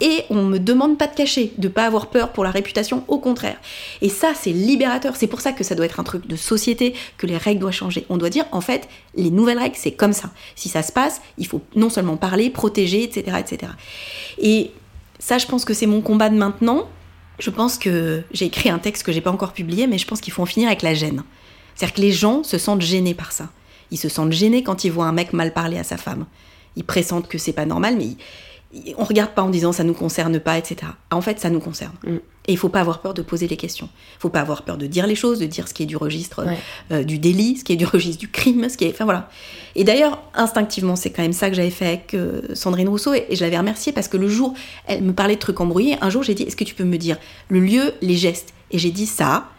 Et 0.01 0.23
on 0.29 0.43
me 0.43 0.57
demande 0.57 0.97
pas 0.97 1.07
de 1.07 1.15
cacher, 1.15 1.53
de 1.57 1.67
pas 1.67 1.85
avoir 1.85 2.07
peur 2.07 2.33
pour 2.33 2.43
la 2.43 2.51
réputation, 2.51 3.05
au 3.07 3.19
contraire. 3.19 3.57
Et 4.01 4.09
ça, 4.09 4.33
c'est 4.35 4.51
libérateur. 4.51 5.15
C'est 5.15 5.27
pour 5.27 5.39
ça 5.39 5.53
que 5.53 5.63
ça 5.63 5.75
doit 5.75 5.85
être 5.85 5.99
un 5.99 6.03
truc 6.03 6.27
de 6.27 6.35
société, 6.35 6.93
que 7.17 7.25
les 7.25 7.37
règles 7.37 7.61
doivent 7.61 7.73
changer. 7.73 8.05
On 8.09 8.17
doit 8.17 8.29
dire, 8.29 8.45
en 8.51 8.59
fait, 8.59 8.89
les 9.15 9.29
nouvelles 9.29 9.59
règles, 9.59 9.77
c'est 9.77 9.93
comme 9.93 10.11
ça. 10.11 10.31
Si 10.55 10.67
ça 10.67 10.83
se 10.83 10.91
passe, 10.91 11.21
il 11.37 11.47
faut 11.47 11.61
non 11.75 11.89
seulement 11.89 12.17
parler, 12.17 12.49
protéger, 12.49 13.03
etc., 13.03 13.37
etc. 13.39 13.71
Et 14.39 14.71
ça, 15.19 15.37
je 15.37 15.45
pense 15.45 15.63
que 15.63 15.73
c'est 15.73 15.87
mon 15.87 16.01
combat 16.01 16.29
de 16.29 16.35
maintenant 16.35 16.89
je 17.39 17.49
pense 17.49 17.77
que 17.77 18.23
j'ai 18.31 18.45
écrit 18.45 18.69
un 18.69 18.79
texte 18.79 19.03
que 19.03 19.11
j'ai 19.11 19.21
pas 19.21 19.31
encore 19.31 19.53
publié, 19.53 19.87
mais 19.87 19.97
je 19.97 20.07
pense 20.07 20.21
qu'il 20.21 20.33
faut 20.33 20.43
en 20.43 20.47
finir 20.47 20.67
avec 20.67 20.81
la 20.81 20.93
gêne. 20.93 21.23
C'est-à-dire 21.75 21.95
que 21.95 22.01
les 22.01 22.11
gens 22.11 22.43
se 22.43 22.57
sentent 22.57 22.81
gênés 22.81 23.13
par 23.13 23.31
ça. 23.31 23.49
Ils 23.91 23.97
se 23.97 24.09
sentent 24.09 24.31
gênés 24.31 24.63
quand 24.63 24.83
ils 24.83 24.91
voient 24.91 25.05
un 25.05 25.11
mec 25.11 25.33
mal 25.33 25.53
parler 25.53 25.77
à 25.77 25.83
sa 25.83 25.97
femme. 25.97 26.25
Ils 26.75 26.83
pressentent 26.83 27.27
que 27.27 27.37
c'est 27.37 27.53
pas 27.53 27.65
normal, 27.65 27.95
mais 27.97 28.15
on 28.97 29.03
regarde 29.03 29.31
pas 29.31 29.43
en 29.43 29.49
disant 29.49 29.71
ça 29.71 29.83
nous 29.83 29.93
concerne 29.93 30.39
pas, 30.39 30.57
etc. 30.57 30.91
En 31.11 31.21
fait, 31.21 31.39
ça 31.39 31.49
nous 31.49 31.59
concerne. 31.59 31.93
Mm. 32.05 32.17
Et 32.45 32.51
il 32.51 32.57
faut 32.57 32.69
pas 32.69 32.81
avoir 32.81 32.99
peur 32.99 33.13
de 33.13 33.21
poser 33.21 33.47
les 33.47 33.55
questions. 33.55 33.87
Il 34.17 34.19
faut 34.19 34.29
pas 34.29 34.41
avoir 34.41 34.63
peur 34.63 34.77
de 34.77 34.85
dire 34.85 35.07
les 35.07 35.15
choses, 35.15 35.39
de 35.39 35.45
dire 35.45 35.67
ce 35.67 35.73
qui 35.73 35.83
est 35.83 35.85
du 35.85 35.95
registre 35.95 36.45
euh, 36.91 37.03
du 37.03 37.17
délit, 37.17 37.57
ce 37.57 37.63
qui 37.63 37.73
est 37.73 37.77
du 37.77 37.85
registre 37.93 38.19
du 38.19 38.29
crime, 38.29 38.67
ce 38.67 38.77
qui 38.77 38.85
est. 38.85 38.89
Enfin 38.89 39.05
voilà. 39.05 39.29
Et 39.75 39.83
d'ailleurs, 39.83 40.21
instinctivement, 40.33 40.95
c'est 40.95 41.11
quand 41.11 41.21
même 41.21 41.33
ça 41.33 41.49
que 41.49 41.55
j'avais 41.55 41.69
fait 41.69 41.87
avec 41.87 42.13
euh, 42.13 42.41
Sandrine 42.53 42.89
Rousseau 42.89 43.13
et, 43.13 43.27
je 43.31 43.41
l'avais 43.41 43.57
remerciée 43.57 43.93
parce 43.93 44.07
que 44.07 44.17
le 44.17 44.27
jour, 44.27 44.53
elle 44.87 45.03
me 45.03 45.13
parlait 45.13 45.35
de 45.35 45.39
trucs 45.39 45.59
embrouillés. 45.61 45.97
Un 46.01 46.09
jour, 46.09 46.23
j'ai 46.23 46.33
dit 46.33 46.43
Est-ce 46.43 46.55
que 46.55 46.65
tu 46.65 46.75
peux 46.75 46.83
me 46.83 46.97
dire 46.97 47.17
le 47.49 47.59
lieu, 47.59 47.93
les 48.01 48.15
gestes? 48.15 48.53
Et 48.71 48.79
j'ai 48.79 48.91
dit 48.91 49.05
ça. 49.05 49.49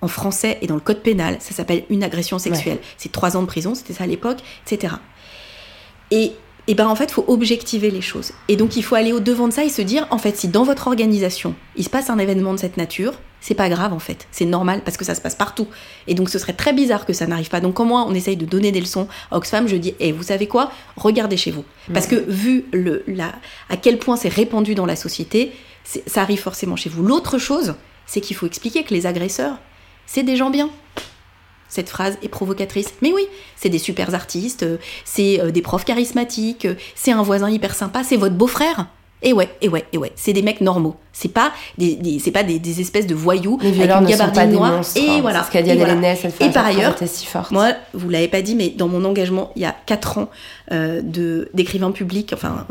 En 0.00 0.08
français 0.08 0.58
et 0.60 0.66
dans 0.66 0.74
le 0.74 0.82
code 0.82 1.00
pénal, 1.00 1.38
ça 1.40 1.54
s'appelle 1.54 1.84
une 1.88 2.04
agression 2.04 2.38
sexuelle. 2.38 2.76
C'est 2.98 3.10
trois 3.10 3.38
ans 3.38 3.40
de 3.40 3.46
prison, 3.46 3.74
c'était 3.74 3.94
ça 3.94 4.04
à 4.04 4.06
l'époque, 4.06 4.36
etc. 4.66 4.96
Et 6.10 6.32
et 6.66 6.74
ben 6.74 6.86
en 6.86 6.94
fait, 6.96 7.04
il 7.04 7.12
faut 7.12 7.24
objectiver 7.28 7.90
les 7.90 8.00
choses. 8.00 8.32
Et 8.48 8.56
donc 8.56 8.76
il 8.76 8.82
faut 8.82 8.94
aller 8.94 9.12
au 9.12 9.20
devant 9.20 9.48
de 9.48 9.52
ça 9.52 9.64
et 9.64 9.68
se 9.68 9.82
dire 9.82 10.06
en 10.10 10.18
fait, 10.18 10.36
si 10.36 10.48
dans 10.48 10.64
votre 10.64 10.86
organisation, 10.86 11.54
il 11.76 11.84
se 11.84 11.90
passe 11.90 12.10
un 12.10 12.18
événement 12.18 12.54
de 12.54 12.58
cette 12.58 12.76
nature, 12.76 13.14
c'est 13.40 13.54
pas 13.54 13.68
grave 13.68 13.92
en 13.92 13.98
fait, 13.98 14.26
c'est 14.30 14.46
normal 14.46 14.80
parce 14.82 14.96
que 14.96 15.04
ça 15.04 15.14
se 15.14 15.20
passe 15.20 15.34
partout. 15.34 15.68
Et 16.06 16.14
donc 16.14 16.30
ce 16.30 16.38
serait 16.38 16.54
très 16.54 16.72
bizarre 16.72 17.04
que 17.04 17.12
ça 17.12 17.26
n'arrive 17.26 17.50
pas. 17.50 17.60
Donc 17.60 17.74
quand 17.74 17.84
moi 17.84 18.06
on 18.08 18.14
essaye 18.14 18.38
de 18.38 18.46
donner 18.46 18.72
des 18.72 18.80
leçons 18.80 19.06
à 19.30 19.36
Oxfam, 19.36 19.68
je 19.68 19.76
dis 19.76 19.90
et 20.00 20.08
eh, 20.08 20.12
vous 20.12 20.22
savez 20.22 20.46
quoi? 20.46 20.72
Regardez 20.96 21.36
chez 21.36 21.50
vous. 21.50 21.64
Parce 21.92 22.06
que 22.06 22.16
vu 22.16 22.64
le 22.72 23.04
la, 23.06 23.32
à 23.68 23.76
quel 23.76 23.98
point 23.98 24.16
c'est 24.16 24.32
répandu 24.32 24.74
dans 24.74 24.86
la 24.86 24.96
société, 24.96 25.52
ça 25.84 26.22
arrive 26.22 26.40
forcément 26.40 26.76
chez 26.76 26.88
vous. 26.88 27.02
L'autre 27.02 27.36
chose, 27.36 27.74
c'est 28.06 28.22
qu'il 28.22 28.36
faut 28.36 28.46
expliquer 28.46 28.84
que 28.84 28.94
les 28.94 29.04
agresseurs, 29.04 29.58
c'est 30.06 30.22
des 30.22 30.36
gens 30.36 30.48
bien 30.48 30.70
cette 31.74 31.88
phrase 31.88 32.18
est 32.22 32.28
provocatrice. 32.28 32.94
Mais 33.02 33.12
oui, 33.12 33.26
c'est 33.56 33.68
des 33.68 33.80
super 33.80 34.14
artistes, 34.14 34.62
euh, 34.62 34.76
c'est 35.04 35.40
euh, 35.40 35.50
des 35.50 35.60
profs 35.60 35.84
charismatiques, 35.84 36.66
euh, 36.66 36.74
c'est 36.94 37.10
un 37.10 37.22
voisin 37.22 37.50
hyper 37.50 37.74
sympa, 37.74 38.04
c'est 38.04 38.16
votre 38.16 38.36
beau-frère. 38.36 38.86
Et 39.22 39.32
ouais, 39.32 39.48
et 39.60 39.68
ouais, 39.68 39.84
et 39.92 39.98
ouais, 39.98 40.12
c'est 40.14 40.34
des 40.34 40.42
mecs 40.42 40.60
normaux. 40.60 40.94
C'est 41.12 41.32
pas 41.32 41.52
des, 41.78 41.98
c'est 42.22 42.30
pas 42.30 42.44
des, 42.44 42.80
espèces 42.80 43.06
de 43.06 43.14
voyous 43.14 43.58
Les 43.62 43.68
avec 43.68 43.90
une 43.90 44.06
gabardine 44.06 44.52
noire. 44.52 44.82
Et 44.94 45.08
hein. 45.08 45.18
voilà. 45.20 45.42
Ce 45.42 45.50
qu'a 45.50 45.62
dit 45.62 45.70
et, 45.70 45.76
voilà. 45.76 45.94
elle 45.94 46.32
et 46.40 46.50
par 46.50 46.66
ailleurs, 46.66 46.94
si 47.06 47.26
forte. 47.26 47.50
moi, 47.50 47.72
vous 47.94 48.10
l'avez 48.10 48.28
pas 48.28 48.42
dit, 48.42 48.54
mais 48.54 48.68
dans 48.68 48.86
mon 48.86 49.02
engagement, 49.04 49.50
il 49.56 49.62
y 49.62 49.64
a 49.64 49.74
4 49.86 50.18
ans 50.18 50.28
de 50.70 51.48
d'écrivain 51.54 51.90
public, 51.90 52.32
enfin 52.34 52.66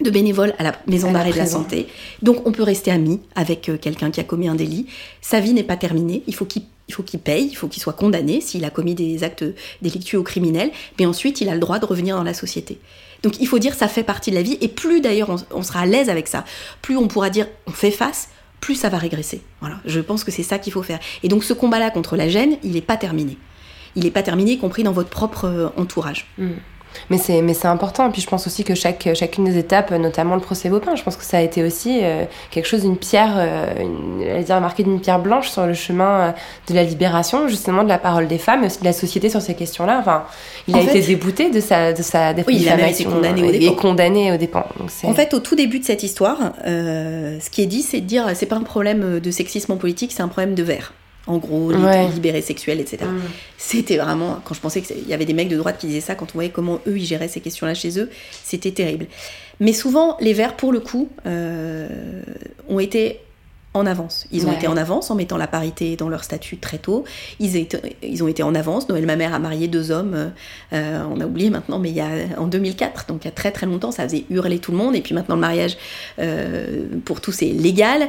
de 0.00 0.10
bénévole 0.10 0.54
à 0.58 0.64
la 0.64 0.72
maison 0.86 1.12
d'arrêt 1.12 1.32
de 1.32 1.38
la 1.38 1.46
santé. 1.46 1.86
Donc 2.22 2.46
on 2.46 2.52
peut 2.52 2.64
rester 2.64 2.90
ami 2.90 3.20
avec 3.36 3.70
quelqu'un 3.80 4.10
qui 4.10 4.20
a 4.20 4.24
commis 4.24 4.48
un 4.48 4.54
délit. 4.54 4.86
Sa 5.20 5.38
vie 5.38 5.52
n'est 5.52 5.62
pas 5.62 5.76
terminée. 5.76 6.22
Il 6.26 6.34
faut 6.34 6.46
qu'il 6.46 6.62
il 6.88 6.94
faut 6.94 7.02
qu'il 7.02 7.20
paye, 7.20 7.48
il 7.50 7.54
faut 7.54 7.68
qu'il 7.68 7.82
soit 7.82 7.92
condamné 7.92 8.40
s'il 8.40 8.64
a 8.64 8.70
commis 8.70 8.94
des 8.94 9.24
actes 9.24 9.44
délictueux 9.82 10.18
ou 10.18 10.22
criminels, 10.22 10.70
mais 10.98 11.06
ensuite 11.06 11.40
il 11.40 11.48
a 11.48 11.54
le 11.54 11.60
droit 11.60 11.78
de 11.78 11.86
revenir 11.86 12.16
dans 12.16 12.22
la 12.22 12.34
société. 12.34 12.78
Donc 13.22 13.40
il 13.40 13.48
faut 13.48 13.58
dire 13.58 13.74
ça 13.74 13.88
fait 13.88 14.02
partie 14.02 14.30
de 14.30 14.36
la 14.36 14.42
vie, 14.42 14.58
et 14.60 14.68
plus 14.68 15.00
d'ailleurs 15.00 15.34
on, 15.50 15.62
sera 15.62 15.80
à 15.80 15.86
l'aise 15.86 16.10
avec 16.10 16.28
ça, 16.28 16.44
plus 16.82 16.96
on 16.96 17.08
pourra 17.08 17.30
dire 17.30 17.46
on 17.66 17.72
fait 17.72 17.90
face, 17.90 18.28
plus 18.60 18.74
ça 18.74 18.88
va 18.88 18.98
régresser. 18.98 19.42
Voilà, 19.60 19.80
je 19.86 20.00
pense 20.00 20.24
que 20.24 20.30
c'est 20.30 20.42
ça 20.42 20.58
qu'il 20.58 20.72
faut 20.72 20.82
faire. 20.82 21.00
Et 21.22 21.28
donc 21.28 21.44
ce 21.44 21.52
combat-là 21.52 21.90
contre 21.90 22.16
la 22.16 22.28
gêne, 22.28 22.56
il 22.62 22.72
n'est 22.72 22.80
pas 22.82 22.96
terminé. 22.96 23.38
Il 23.96 24.04
n'est 24.04 24.10
pas 24.10 24.22
terminé, 24.22 24.52
y 24.52 24.58
compris 24.58 24.82
dans 24.82 24.92
votre 24.92 25.10
propre 25.10 25.44
euh, 25.44 25.68
entourage. 25.76 26.26
Mmh. 26.36 26.50
Mais 27.10 27.18
c'est, 27.18 27.42
mais 27.42 27.54
c'est 27.54 27.68
important. 27.68 28.08
Et 28.08 28.12
puis 28.12 28.22
je 28.22 28.26
pense 28.26 28.46
aussi 28.46 28.64
que 28.64 28.74
chaque, 28.74 29.08
chacune 29.14 29.44
des 29.44 29.58
étapes, 29.58 29.90
notamment 29.92 30.34
le 30.34 30.40
procès 30.40 30.68
Vaupin, 30.68 30.94
je 30.94 31.02
pense 31.02 31.16
que 31.16 31.24
ça 31.24 31.38
a 31.38 31.40
été 31.40 31.62
aussi 31.62 32.00
euh, 32.02 32.24
quelque 32.50 32.66
chose, 32.66 32.84
une 32.84 32.96
pierre, 32.96 33.34
euh, 33.36 33.72
une, 33.80 34.42
dire, 34.42 34.60
marqué 34.60 34.82
d'une 34.82 35.00
pierre 35.00 35.18
blanche 35.18 35.50
sur 35.50 35.66
le 35.66 35.74
chemin 35.74 36.04
euh, 36.04 36.30
de 36.68 36.74
la 36.74 36.82
libération, 36.82 37.48
justement 37.48 37.82
de 37.82 37.88
la 37.88 37.98
parole 37.98 38.26
des 38.26 38.38
femmes, 38.38 38.62
et 38.62 38.66
aussi 38.66 38.80
de 38.80 38.84
la 38.84 38.92
société 38.92 39.28
sur 39.28 39.40
ces 39.40 39.54
questions-là. 39.54 39.98
Enfin, 40.00 40.24
il 40.68 40.76
a 40.76 40.80
été 40.80 41.00
débouté 41.00 41.50
de 41.50 41.60
sa, 41.60 41.92
de 41.92 42.02
sa 42.02 42.32
oui, 42.46 42.58
il 42.60 42.68
a 42.68 42.76
même 42.76 42.88
été 42.88 43.04
condamné 43.04 43.42
au 43.42 43.50
dépens. 43.50 43.74
condamné 43.74 44.32
au 44.32 44.36
dépens. 44.36 44.66
en 45.04 45.14
fait, 45.14 45.34
au 45.34 45.40
tout 45.40 45.56
début 45.56 45.78
de 45.78 45.84
cette 45.84 46.02
histoire, 46.02 46.38
ce 46.64 47.50
qui 47.50 47.62
est 47.62 47.66
dit, 47.66 47.82
c'est 47.82 48.00
de 48.00 48.06
dire, 48.06 48.30
c'est 48.34 48.46
pas 48.46 48.56
un 48.56 48.62
problème 48.62 49.20
de 49.20 49.30
sexisme 49.30 49.72
en 49.72 49.76
politique, 49.76 50.12
c'est 50.12 50.22
un 50.22 50.28
problème 50.28 50.54
de 50.54 50.62
verre 50.62 50.92
en 51.26 51.38
gros, 51.38 51.72
les 51.72 52.08
libérés 52.08 52.42
sexuels, 52.42 52.80
etc. 52.80 53.04
Mm. 53.04 53.20
C'était 53.56 53.96
vraiment, 53.96 54.40
quand 54.44 54.54
je 54.54 54.60
pensais 54.60 54.82
qu'il 54.82 55.08
y 55.08 55.14
avait 55.14 55.24
des 55.24 55.32
mecs 55.32 55.48
de 55.48 55.56
droite 55.56 55.78
qui 55.78 55.86
disaient 55.86 56.00
ça, 56.00 56.14
quand 56.14 56.26
on 56.26 56.34
voyait 56.34 56.50
comment 56.50 56.80
eux, 56.86 56.98
ils 56.98 57.04
géraient 57.04 57.28
ces 57.28 57.40
questions-là 57.40 57.74
chez 57.74 57.98
eux, 57.98 58.10
c'était 58.42 58.72
terrible. 58.72 59.06
Mais 59.60 59.72
souvent, 59.72 60.16
les 60.20 60.32
Verts, 60.32 60.56
pour 60.56 60.72
le 60.72 60.80
coup, 60.80 61.08
euh, 61.26 61.88
ont 62.68 62.80
été 62.80 63.20
en 63.72 63.86
avance. 63.86 64.26
Ils 64.30 64.46
ont 64.46 64.52
été 64.52 64.68
en 64.68 64.76
avance 64.76 65.10
en 65.10 65.16
mettant 65.16 65.36
la 65.36 65.48
parité 65.48 65.96
dans 65.96 66.08
leur 66.08 66.22
statut 66.22 66.58
très 66.58 66.78
tôt. 66.78 67.04
Ils, 67.40 68.22
ont 68.22 68.28
été 68.28 68.44
en 68.44 68.54
avance. 68.54 68.88
Noël, 68.88 69.04
ma 69.04 69.16
mère, 69.16 69.34
a 69.34 69.40
marié 69.40 69.66
deux 69.66 69.90
hommes. 69.90 70.32
Euh, 70.72 71.04
on 71.10 71.20
a 71.20 71.26
oublié 71.26 71.50
maintenant, 71.50 71.80
mais 71.80 71.90
il 71.90 71.96
y 71.96 72.00
a 72.00 72.08
en 72.38 72.46
2004, 72.46 73.06
donc 73.06 73.24
il 73.24 73.26
y 73.26 73.28
a 73.28 73.32
très 73.32 73.50
très 73.50 73.66
longtemps, 73.66 73.90
ça 73.90 74.04
faisait 74.04 74.26
hurler 74.30 74.60
tout 74.60 74.70
le 74.70 74.78
monde. 74.78 74.94
Et 74.94 75.00
puis 75.00 75.12
maintenant, 75.12 75.34
le 75.34 75.40
mariage 75.40 75.76
euh, 76.20 76.84
pour 77.04 77.20
tous 77.20 77.42
est 77.42 77.46
légal. 77.46 78.08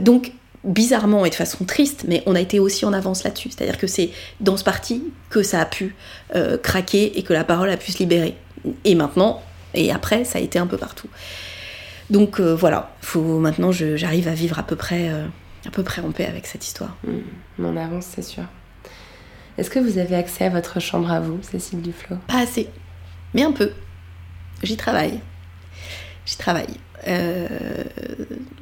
donc 0.00 0.32
bizarrement 0.66 1.24
et 1.24 1.30
de 1.30 1.34
façon 1.34 1.64
triste, 1.64 2.04
mais 2.06 2.22
on 2.26 2.34
a 2.34 2.40
été 2.40 2.58
aussi 2.58 2.84
en 2.84 2.92
avance 2.92 3.24
là-dessus. 3.24 3.50
C'est-à-dire 3.50 3.78
que 3.78 3.86
c'est 3.86 4.10
dans 4.40 4.56
ce 4.56 4.64
parti 4.64 5.02
que 5.30 5.42
ça 5.42 5.60
a 5.60 5.64
pu 5.64 5.94
euh, 6.34 6.58
craquer 6.58 7.18
et 7.18 7.22
que 7.22 7.32
la 7.32 7.44
parole 7.44 7.70
a 7.70 7.76
pu 7.76 7.92
se 7.92 7.98
libérer. 7.98 8.36
Et 8.84 8.94
maintenant, 8.94 9.42
et 9.74 9.92
après, 9.92 10.24
ça 10.24 10.38
a 10.38 10.42
été 10.42 10.58
un 10.58 10.66
peu 10.66 10.76
partout. 10.76 11.08
Donc 12.10 12.40
euh, 12.40 12.54
voilà, 12.54 12.94
faut 13.00 13.38
maintenant 13.38 13.72
j'arrive 13.72 14.28
à 14.28 14.34
vivre 14.34 14.58
à 14.58 14.62
peu 14.62 14.76
près 14.76 15.08
euh, 15.08 15.26
à 15.66 15.70
peu 15.70 15.82
près 15.82 16.02
en 16.02 16.12
paix 16.12 16.26
avec 16.26 16.46
cette 16.46 16.64
histoire. 16.64 16.96
Mmh, 17.04 17.64
on 17.64 17.76
avance, 17.76 18.06
c'est 18.14 18.22
sûr. 18.22 18.44
Est-ce 19.58 19.70
que 19.70 19.78
vous 19.78 19.98
avez 19.98 20.14
accès 20.14 20.44
à 20.44 20.50
votre 20.50 20.80
chambre 20.80 21.10
à 21.10 21.18
vous, 21.20 21.38
Cécile 21.42 21.80
Duflo 21.80 22.16
Pas 22.28 22.40
assez, 22.40 22.68
mais 23.34 23.42
un 23.42 23.52
peu. 23.52 23.72
J'y 24.62 24.76
travaille. 24.76 25.20
J'y 26.26 26.36
travaille. 26.36 26.74
Euh, 27.06 27.46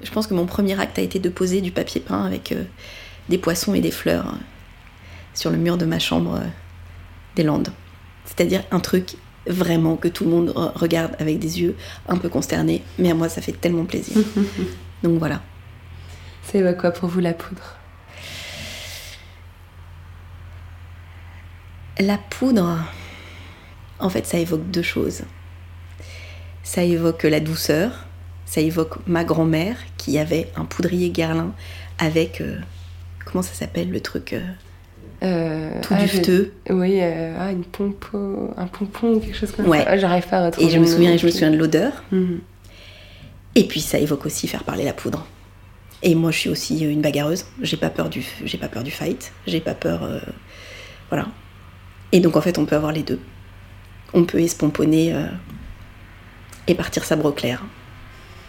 je 0.02 0.10
pense 0.10 0.26
que 0.26 0.34
mon 0.34 0.44
premier 0.44 0.78
acte 0.78 0.98
a 0.98 1.02
été 1.02 1.18
de 1.18 1.30
poser 1.30 1.62
du 1.62 1.70
papier 1.70 2.00
peint 2.00 2.24
avec 2.24 2.52
euh, 2.52 2.62
des 3.30 3.38
poissons 3.38 3.74
et 3.74 3.80
des 3.80 3.90
fleurs 3.90 4.28
euh, 4.28 4.38
sur 5.32 5.50
le 5.50 5.56
mur 5.56 5.78
de 5.78 5.86
ma 5.86 5.98
chambre 5.98 6.40
des 7.36 7.42
Landes. 7.42 7.72
C'est-à-dire 8.26 8.62
un 8.70 8.80
truc 8.80 9.16
vraiment 9.46 9.96
que 9.96 10.08
tout 10.08 10.24
le 10.24 10.30
monde 10.30 10.52
regarde 10.74 11.16
avec 11.18 11.38
des 11.38 11.60
yeux 11.62 11.76
un 12.08 12.16
peu 12.16 12.28
consternés, 12.28 12.82
mais 12.98 13.10
à 13.10 13.14
moi 13.14 13.28
ça 13.28 13.40
fait 13.40 13.52
tellement 13.52 13.84
plaisir. 13.84 14.16
Donc 15.02 15.18
voilà. 15.18 15.42
C'est 16.44 16.76
quoi 16.78 16.90
pour 16.90 17.08
vous 17.08 17.20
la 17.20 17.32
poudre? 17.32 17.78
La 21.98 22.18
poudre, 22.18 22.78
en 23.98 24.08
fait, 24.08 24.26
ça 24.26 24.38
évoque 24.38 24.68
deux 24.70 24.82
choses. 24.82 25.22
Ça 26.64 26.82
évoque 26.82 27.22
la 27.22 27.38
douceur, 27.40 27.92
ça 28.46 28.60
évoque 28.60 28.94
ma 29.06 29.22
grand-mère 29.24 29.76
qui 29.96 30.18
avait 30.18 30.48
un 30.56 30.64
poudrier 30.64 31.10
Guerlain 31.10 31.52
avec. 31.98 32.40
euh, 32.40 32.56
comment 33.24 33.42
ça 33.42 33.54
s'appelle 33.54 33.90
le 33.90 34.00
truc 34.00 34.32
euh, 34.32 34.40
Euh, 35.22 35.80
Tout 35.82 35.94
ah, 35.96 36.02
dufteux. 36.02 36.52
Oui, 36.70 37.00
ah, 37.00 37.52
une 37.52 37.64
pompo, 37.64 38.52
un 38.56 38.66
pompon 38.66 39.14
ou 39.14 39.20
quelque 39.20 39.36
chose 39.36 39.52
comme 39.52 39.68
Ouais. 39.68 39.78
ça. 39.78 39.90
Ah, 39.90 39.96
J'arrive 39.98 40.26
pas 40.26 40.38
à 40.38 40.46
retrouver. 40.46 40.66
Et 40.66 40.70
je 40.70 40.78
me 40.78 40.86
souviens, 40.86 41.16
je 41.16 41.24
me 41.26 41.30
souviens 41.30 41.50
de 41.50 41.56
l'odeur. 41.56 42.02
Mhm. 42.12 42.40
Et 43.54 43.64
puis 43.64 43.80
ça 43.80 43.98
évoque 43.98 44.26
aussi 44.26 44.48
faire 44.48 44.64
parler 44.64 44.84
la 44.84 44.92
poudre. 44.92 45.26
Et 46.02 46.14
moi, 46.14 46.30
je 46.32 46.38
suis 46.38 46.50
aussi 46.50 46.80
une 46.80 47.00
bagarreuse. 47.00 47.46
J'ai 47.62 47.76
pas 47.76 47.88
peur 47.88 48.10
du, 48.10 48.22
j'ai 48.44 48.58
pas 48.58 48.68
peur 48.68 48.82
du 48.82 48.90
fight. 48.90 49.32
J'ai 49.46 49.60
pas 49.60 49.74
peur, 49.74 50.06
voilà. 51.08 51.26
Et 52.12 52.20
donc 52.20 52.36
en 52.36 52.40
fait, 52.40 52.58
on 52.58 52.66
peut 52.66 52.76
avoir 52.76 52.92
les 52.92 53.02
deux. 53.02 53.20
On 54.12 54.24
peut 54.24 54.40
espomponner 54.40 55.14
et 56.68 56.74
partir 56.74 57.04
sabre 57.04 57.26
au 57.26 57.32
clair. 57.32 57.62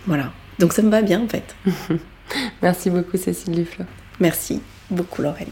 Voilà. 0.07 0.31
Donc 0.59 0.73
ça 0.73 0.81
me 0.81 0.89
va 0.89 1.01
bien 1.01 1.21
en 1.21 1.27
fait. 1.27 1.55
Merci 2.61 2.89
beaucoup, 2.89 3.17
Cécile 3.17 3.53
Duflo. 3.53 3.85
Merci 4.19 4.61
beaucoup, 4.89 5.21
Laurel. 5.21 5.47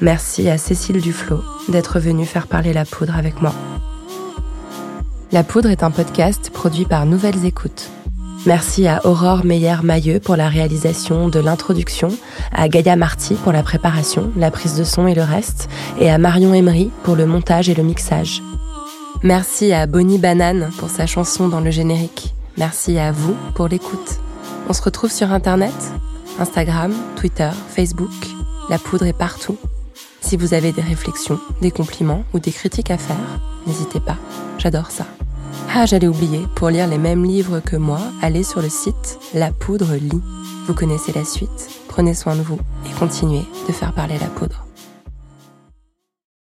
Merci 0.00 0.48
à 0.48 0.58
Cécile 0.58 1.00
Duflo 1.00 1.42
d'être 1.68 2.00
venue 2.00 2.26
faire 2.26 2.48
parler 2.48 2.72
la 2.72 2.84
poudre 2.84 3.16
avec 3.16 3.40
moi. 3.40 3.54
La 5.30 5.44
poudre 5.44 5.70
est 5.70 5.82
un 5.82 5.90
podcast 5.90 6.50
produit 6.50 6.84
par 6.84 7.06
Nouvelles 7.06 7.46
Écoutes. 7.46 7.88
Merci 8.44 8.88
à 8.88 9.06
Aurore 9.06 9.44
Meyer-Mailleux 9.44 10.18
pour 10.18 10.34
la 10.34 10.48
réalisation 10.48 11.28
de 11.28 11.38
l'introduction, 11.38 12.08
à 12.50 12.68
Gaïa 12.68 12.96
Marty 12.96 13.34
pour 13.34 13.52
la 13.52 13.62
préparation, 13.62 14.32
la 14.36 14.50
prise 14.50 14.76
de 14.76 14.82
son 14.82 15.06
et 15.06 15.14
le 15.14 15.22
reste, 15.22 15.68
et 16.00 16.10
à 16.10 16.18
Marion 16.18 16.52
Emery 16.52 16.90
pour 17.04 17.14
le 17.14 17.24
montage 17.24 17.68
et 17.68 17.74
le 17.74 17.84
mixage. 17.84 18.42
Merci 19.22 19.72
à 19.72 19.86
Bonnie 19.86 20.18
Banane 20.18 20.70
pour 20.78 20.90
sa 20.90 21.06
chanson 21.06 21.48
dans 21.48 21.60
le 21.60 21.70
générique. 21.70 22.34
Merci 22.56 22.98
à 22.98 23.12
vous 23.12 23.36
pour 23.54 23.68
l'écoute. 23.68 24.20
On 24.68 24.72
se 24.72 24.82
retrouve 24.82 25.12
sur 25.12 25.32
Internet, 25.32 25.74
Instagram, 26.38 26.92
Twitter, 27.16 27.50
Facebook. 27.68 28.10
La 28.68 28.78
poudre 28.78 29.06
est 29.06 29.12
partout. 29.12 29.56
Si 30.20 30.36
vous 30.36 30.54
avez 30.54 30.72
des 30.72 30.82
réflexions, 30.82 31.38
des 31.60 31.70
compliments 31.70 32.24
ou 32.34 32.40
des 32.40 32.52
critiques 32.52 32.90
à 32.90 32.98
faire, 32.98 33.40
n'hésitez 33.66 34.00
pas. 34.00 34.16
J'adore 34.58 34.90
ça. 34.90 35.06
Ah, 35.74 35.86
j'allais 35.86 36.08
oublier, 36.08 36.40
pour 36.54 36.70
lire 36.70 36.86
les 36.86 36.98
mêmes 36.98 37.24
livres 37.24 37.60
que 37.60 37.76
moi, 37.76 38.00
allez 38.20 38.42
sur 38.42 38.60
le 38.60 38.68
site 38.68 39.18
La 39.34 39.52
Poudre 39.52 39.94
Lit. 39.94 40.22
Vous 40.66 40.74
connaissez 40.74 41.12
la 41.12 41.24
suite. 41.24 41.70
Prenez 41.88 42.14
soin 42.14 42.36
de 42.36 42.42
vous 42.42 42.58
et 42.86 42.98
continuez 42.98 43.44
de 43.68 43.72
faire 43.72 43.92
parler 43.92 44.18
la 44.18 44.26
poudre. 44.26 44.66